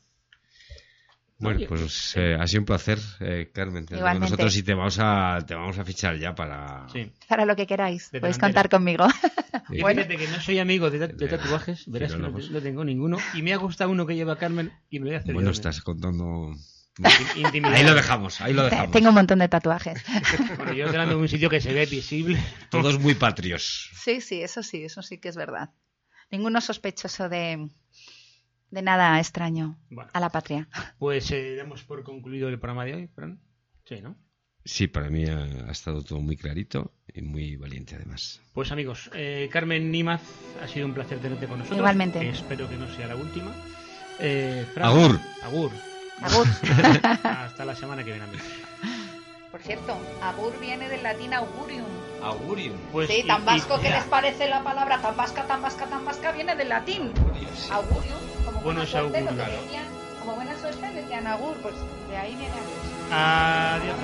Bueno, 1.43 1.59
Oye, 1.59 1.67
pues 1.67 2.17
eh, 2.17 2.37
ha 2.39 2.47
sido 2.47 2.61
un 2.61 2.67
placer, 2.67 2.99
eh, 3.19 3.51
Carmen, 3.53 3.85
Igualmente. 3.91 4.31
nosotros 4.31 4.57
y 4.57 4.63
te 4.63 4.75
vamos 4.75 4.97
a, 5.01 5.39
te 5.45 5.57
vamos 5.57 5.77
a 5.77 5.85
fichar 5.85 6.17
ya 6.17 6.37
para... 6.37 6.87
Sí. 6.89 7.11
Para 7.27 7.45
lo 7.45 7.57
que 7.57 7.67
queráis. 7.67 8.13
De 8.13 8.21
Podéis 8.21 8.37
delantera. 8.37 8.69
contar 8.69 8.79
conmigo. 8.79 9.07
Sí. 9.69 9.81
Bueno. 9.81 10.03
fíjate 10.03 10.17
que 10.25 10.29
no 10.31 10.41
soy 10.41 10.59
amigo 10.61 10.91
de, 10.91 11.09
de 11.09 11.29
tatuajes, 11.29 11.85
verás 11.87 12.13
que 12.13 12.19
no, 12.19 12.31
no 12.31 12.61
tengo 12.61 12.85
ninguno. 12.85 13.19
Y 13.35 13.43
me 13.43 13.53
ha 13.53 13.57
gustado 13.57 13.91
uno 13.91 14.07
que 14.07 14.15
lleva 14.15 14.39
Carmen 14.39 14.73
y 14.89 14.99
me 14.99 15.05
lo 15.07 15.11
voy 15.11 15.17
a 15.17 15.19
hacer 15.19 15.35
Bueno, 15.35 15.49
yo 15.49 15.53
estás 15.53 15.81
contando... 15.81 16.53
Intimidad. 17.37 17.75
Ahí 17.75 17.85
lo 17.85 17.95
dejamos, 17.95 18.41
ahí 18.41 18.53
lo 18.53 18.65
dejamos. 18.65 18.93
Tengo 18.93 19.09
un 19.09 19.15
montón 19.15 19.39
de 19.41 19.49
tatuajes. 19.49 20.05
Bueno, 20.57 20.75
yo 20.75 20.87
ordenando 20.87 21.15
en 21.15 21.21
un 21.21 21.29
sitio 21.29 21.49
que 21.51 21.61
se 21.61 21.73
ve 21.73 21.87
visible. 21.87 22.39
Todos 22.71 22.99
muy 23.01 23.15
patrios. 23.15 23.91
Sí, 23.95 24.21
sí, 24.21 24.43
eso 24.43 24.63
sí, 24.63 24.85
eso 24.85 25.03
sí 25.03 25.19
que 25.19 25.29
es 25.29 25.37
verdad. 25.37 25.71
Ninguno 26.31 26.61
sospechoso 26.61 27.29
de, 27.29 27.69
de 28.73 28.83
nada 28.83 29.19
extraño 29.21 29.79
Bueno. 29.91 30.11
a 30.13 30.19
la 30.19 30.31
patria. 30.31 30.67
Pues 30.99 31.31
eh, 31.31 31.55
damos 31.57 31.85
por 31.85 32.03
concluido 32.03 32.49
el 32.49 32.59
programa 32.59 32.85
de 32.85 32.95
hoy, 32.95 33.07
Fran. 33.07 33.39
Sí, 33.85 34.01
¿no? 34.03 34.17
Sí, 34.65 34.87
para 34.87 35.11
mí 35.11 35.27
ha, 35.27 35.43
ha 35.69 35.71
estado 35.71 36.03
todo 36.03 36.21
muy 36.21 36.37
clarito 36.37 36.93
y 37.13 37.21
muy 37.23 37.57
valiente 37.57 37.97
además. 37.97 38.41
Pues 38.55 38.73
amigos, 38.73 39.11
eh, 39.13 39.49
Carmen 39.53 39.91
Nimaz, 39.91 40.23
ha 40.63 40.69
sido 40.69 40.87
un 40.87 40.95
placer 40.95 41.19
tenerte 41.19 41.47
con 41.47 41.59
nosotros. 41.59 41.79
Igualmente. 41.79 42.27
Espero 42.29 42.69
que 42.69 42.77
no 42.77 42.89
sea 42.95 43.09
la 43.09 43.17
última. 43.17 43.53
Eh, 44.21 44.65
Fran, 44.73 44.89
Agur. 44.89 45.21
Agur. 45.43 45.71
Agur. 46.23 46.47
Hasta 47.25 47.65
la 47.65 47.75
semana 47.75 48.05
que 48.05 48.11
viene, 48.13 48.25
amigos. 48.25 48.47
Por 49.51 49.61
cierto, 49.61 49.99
agur 50.23 50.59
viene 50.61 50.89
del 50.89 51.03
latín 51.03 51.35
augurium. 51.35 51.85
Augurium. 52.23 52.77
Pues, 52.93 53.09
sí, 53.11 53.21
y- 53.23 53.27
tan 53.27 53.43
y- 53.43 53.45
vasco 53.45 53.77
que 53.77 53.89
mira, 53.89 53.99
les 53.99 54.07
parece 54.09 54.49
la 54.49 54.63
palabra 54.65 55.03
tan 55.03 55.15
vasca, 55.17 55.47
tan 55.47 55.61
vasca, 55.61 55.87
tan 55.87 56.05
vasca 56.07 56.33
viene 56.33 56.55
del 56.57 56.69
latín. 56.71 57.13
Augurium, 57.71 58.01
como 58.01 58.01
Bueno, 58.01 58.32
que 58.63 59.23
decían, 59.23 59.87
como 60.21 60.37
buena 60.37 60.57
suerte 60.59 60.93
decían 60.93 61.27
agur, 61.27 61.57
pues 61.63 61.75
de 62.09 62.17
ahí 62.17 62.35
viene 62.37 62.55
agur. 62.55 63.13
Adiós, 63.13 63.97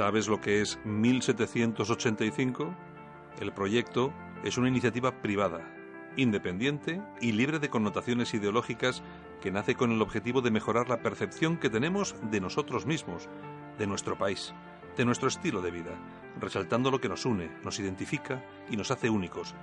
¿Sabes 0.00 0.28
lo 0.28 0.40
que 0.40 0.62
es 0.62 0.78
1785? 0.86 2.74
El 3.38 3.52
proyecto 3.52 4.14
es 4.42 4.56
una 4.56 4.68
iniciativa 4.68 5.20
privada, 5.20 5.60
independiente 6.16 7.02
y 7.20 7.32
libre 7.32 7.58
de 7.58 7.68
connotaciones 7.68 8.32
ideológicas 8.32 9.02
que 9.42 9.50
nace 9.50 9.74
con 9.74 9.92
el 9.92 10.00
objetivo 10.00 10.40
de 10.40 10.50
mejorar 10.50 10.88
la 10.88 11.02
percepción 11.02 11.58
que 11.58 11.68
tenemos 11.68 12.16
de 12.30 12.40
nosotros 12.40 12.86
mismos, 12.86 13.28
de 13.78 13.86
nuestro 13.86 14.16
país, 14.16 14.54
de 14.96 15.04
nuestro 15.04 15.28
estilo 15.28 15.60
de 15.60 15.70
vida, 15.70 15.92
resaltando 16.40 16.90
lo 16.90 16.98
que 16.98 17.10
nos 17.10 17.26
une, 17.26 17.50
nos 17.62 17.78
identifica 17.78 18.42
y 18.70 18.78
nos 18.78 18.90
hace 18.90 19.10
únicos, 19.10 19.54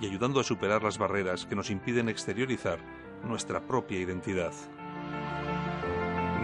y 0.00 0.06
ayudando 0.06 0.40
a 0.40 0.44
superar 0.44 0.82
las 0.82 0.96
barreras 0.96 1.44
que 1.44 1.56
nos 1.56 1.68
impiden 1.68 2.08
exteriorizar 2.08 2.78
nuestra 3.22 3.60
propia 3.60 4.00
identidad. 4.00 4.54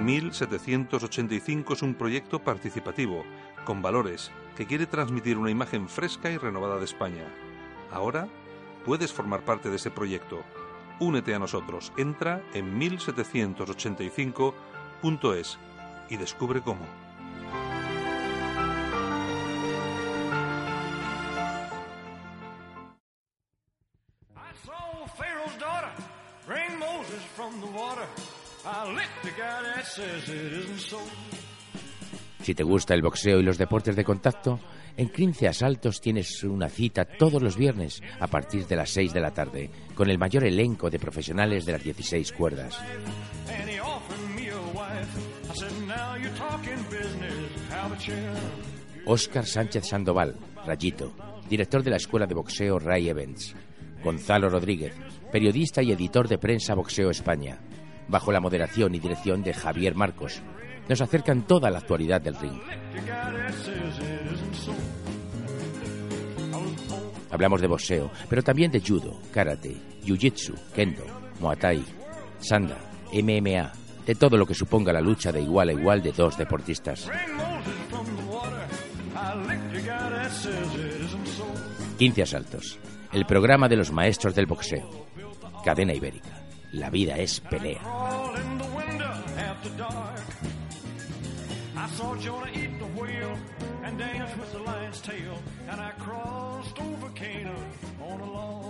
1785 0.05 1.75
es 1.75 1.83
un 1.83 1.95
proyecto 1.95 2.39
participativo, 2.39 3.25
con 3.65 3.83
valores, 3.83 4.31
que 4.57 4.67
quiere 4.67 4.87
transmitir 4.87 5.37
una 5.39 5.51
imagen 5.51 5.89
fresca 5.89 6.31
y 6.31 6.39
renovada 6.39 6.79
de 6.79 6.85
España. 6.85 7.25
Ahora 7.91 8.29
puedes 8.85 9.13
formar 9.13 9.45
parte 9.45 9.69
de 9.71 9.77
ese 9.77 9.91
proyecto. 9.91 10.45
Únete 10.99 11.35
a 11.35 11.39
nosotros. 11.39 11.93
Entra 11.97 12.43
en 12.55 12.79
1785.es 12.79 15.59
y 16.09 16.17
descubre 16.17 16.61
cómo. 16.61 16.87
Si 32.43 32.55
te 32.55 32.63
gusta 32.63 32.95
el 32.95 33.03
boxeo 33.03 33.39
y 33.41 33.43
los 33.43 33.59
deportes 33.59 33.97
de 33.97 34.05
contacto, 34.05 34.59
en 34.97 35.09
Crince 35.09 35.47
Asaltos 35.47 36.01
tienes 36.01 36.43
una 36.43 36.69
cita 36.69 37.05
todos 37.05 37.43
los 37.43 37.57
viernes 37.57 38.03
a 38.19 38.27
partir 38.27 38.67
de 38.67 38.77
las 38.77 38.91
6 38.91 39.13
de 39.13 39.21
la 39.21 39.33
tarde 39.33 39.71
con 39.95 40.11
el 40.11 40.19
mayor 40.19 40.45
elenco 40.45 40.91
de 40.91 40.99
profesionales 40.99 41.67
de 41.67 41.73
las 41.73 41.83
16 41.85 42.33
cuerdas. 42.33 42.79
Óscar 49.07 49.47
Sánchez 49.47 49.89
Sandoval, 49.89 50.37
Rayito, 50.67 51.13
director 51.49 51.83
de 51.83 51.91
la 51.91 51.97
Escuela 51.97 52.27
de 52.27 52.35
Boxeo 52.35 52.79
Ray 52.79 53.09
Events. 53.09 53.55
Gonzalo 54.03 54.49
Rodríguez, 54.49 54.95
periodista 55.31 55.83
y 55.83 55.93
editor 55.93 56.27
de 56.27 56.39
prensa 56.39 56.75
Boxeo 56.75 57.11
España. 57.11 57.59
Bajo 58.11 58.33
la 58.33 58.41
moderación 58.41 58.93
y 58.97 58.99
dirección 58.99 59.41
de 59.45 59.55
Javier 59.55 59.95
Marcos, 59.95 60.43
nos 60.89 61.01
acercan 61.01 61.47
toda 61.47 61.71
la 61.71 61.79
actualidad 61.79 62.21
del 62.21 62.35
ring. 62.35 62.61
Hablamos 67.31 67.61
de 67.61 67.69
boxeo, 67.69 68.11
pero 68.29 68.43
también 68.43 68.73
de 68.73 68.81
judo, 68.81 69.21
karate, 69.33 69.77
jiu-jitsu, 70.05 70.55
kendo, 70.75 71.05
muay 71.39 71.57
thai, 71.57 71.85
sanda, 72.41 72.79
MMA, 73.13 73.73
de 74.05 74.15
todo 74.17 74.37
lo 74.37 74.45
que 74.45 74.55
suponga 74.55 74.93
la 74.93 75.01
lucha 75.01 75.31
de 75.31 75.43
igual 75.43 75.69
a 75.69 75.73
igual 75.73 76.03
de 76.03 76.11
dos 76.11 76.37
deportistas. 76.37 77.07
Bring 77.07 77.37
Moses 77.37 77.75
from 77.89 78.07
the 78.07 78.23
water. 78.35 78.67
I 79.15 79.37
licked 79.47 79.73
the 79.73 79.89
guy 79.89 80.11
that 80.11 80.31
says 80.33 80.75
it 80.75 81.01
isn't 81.05 81.27
so. 81.29 81.45
15 81.99 82.23
asaltos, 82.23 82.77
el 83.13 83.25
programa 83.25 83.69
de 83.69 83.77
los 83.77 83.93
maestros 83.93 84.35
del 84.35 84.47
boxeo. 84.47 85.07
Cadena 85.65 85.95
Ibérica. 85.95 86.40
La 86.73 86.89
vida 86.89 87.17
es 87.17 87.41
pelea. 87.41 87.81
On 98.01 98.21
a. 98.21 98.70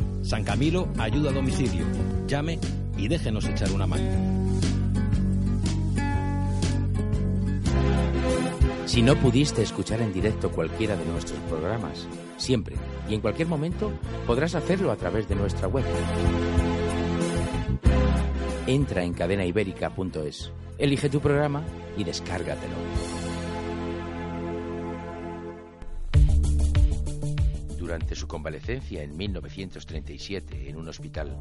San 0.21 0.43
Camilo 0.43 0.87
ayuda 0.97 1.31
a 1.31 1.33
domicilio. 1.33 1.85
Llame 2.27 2.59
y 2.97 3.07
déjenos 3.07 3.45
echar 3.45 3.71
una 3.71 3.87
mano. 3.87 4.41
Si 8.85 9.01
no 9.01 9.15
pudiste 9.15 9.61
escuchar 9.61 10.01
en 10.01 10.11
directo 10.11 10.51
cualquiera 10.51 10.97
de 10.97 11.05
nuestros 11.05 11.39
programas, 11.49 12.07
siempre 12.35 12.75
y 13.09 13.13
en 13.13 13.21
cualquier 13.21 13.47
momento 13.47 13.91
podrás 14.27 14.53
hacerlo 14.53 14.91
a 14.91 14.97
través 14.97 15.29
de 15.29 15.35
nuestra 15.35 15.67
web. 15.67 15.85
Entra 18.67 19.03
en 19.03 19.13
cadenaibérica.es, 19.13 20.51
elige 20.77 21.09
tu 21.09 21.21
programa 21.21 21.63
y 21.97 22.03
descárgatelo. 22.03 23.20
Durante 27.91 28.15
su 28.15 28.25
convalecencia 28.25 29.03
en 29.03 29.17
1937 29.17 30.69
en 30.69 30.77
un 30.77 30.87
hospital, 30.87 31.37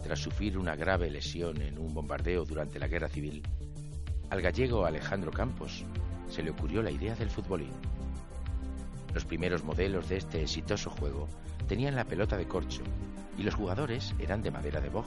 tras 0.00 0.20
sufrir 0.20 0.56
una 0.56 0.76
grave 0.76 1.10
lesión 1.10 1.60
en 1.60 1.76
un 1.76 1.92
bombardeo 1.92 2.44
durante 2.44 2.78
la 2.78 2.86
Guerra 2.86 3.08
Civil, 3.08 3.42
al 4.30 4.40
gallego 4.40 4.86
Alejandro 4.86 5.32
Campos 5.32 5.84
se 6.28 6.44
le 6.44 6.52
ocurrió 6.52 6.84
la 6.84 6.92
idea 6.92 7.16
del 7.16 7.30
futbolín. 7.30 7.72
Los 9.12 9.24
primeros 9.24 9.64
modelos 9.64 10.08
de 10.08 10.18
este 10.18 10.42
exitoso 10.42 10.88
juego 10.88 11.26
tenían 11.66 11.96
la 11.96 12.04
pelota 12.04 12.36
de 12.36 12.46
corcho 12.46 12.84
y 13.36 13.42
los 13.42 13.56
jugadores 13.56 14.14
eran 14.20 14.40
de 14.40 14.52
madera 14.52 14.80
de 14.80 14.88
boj. 14.88 15.06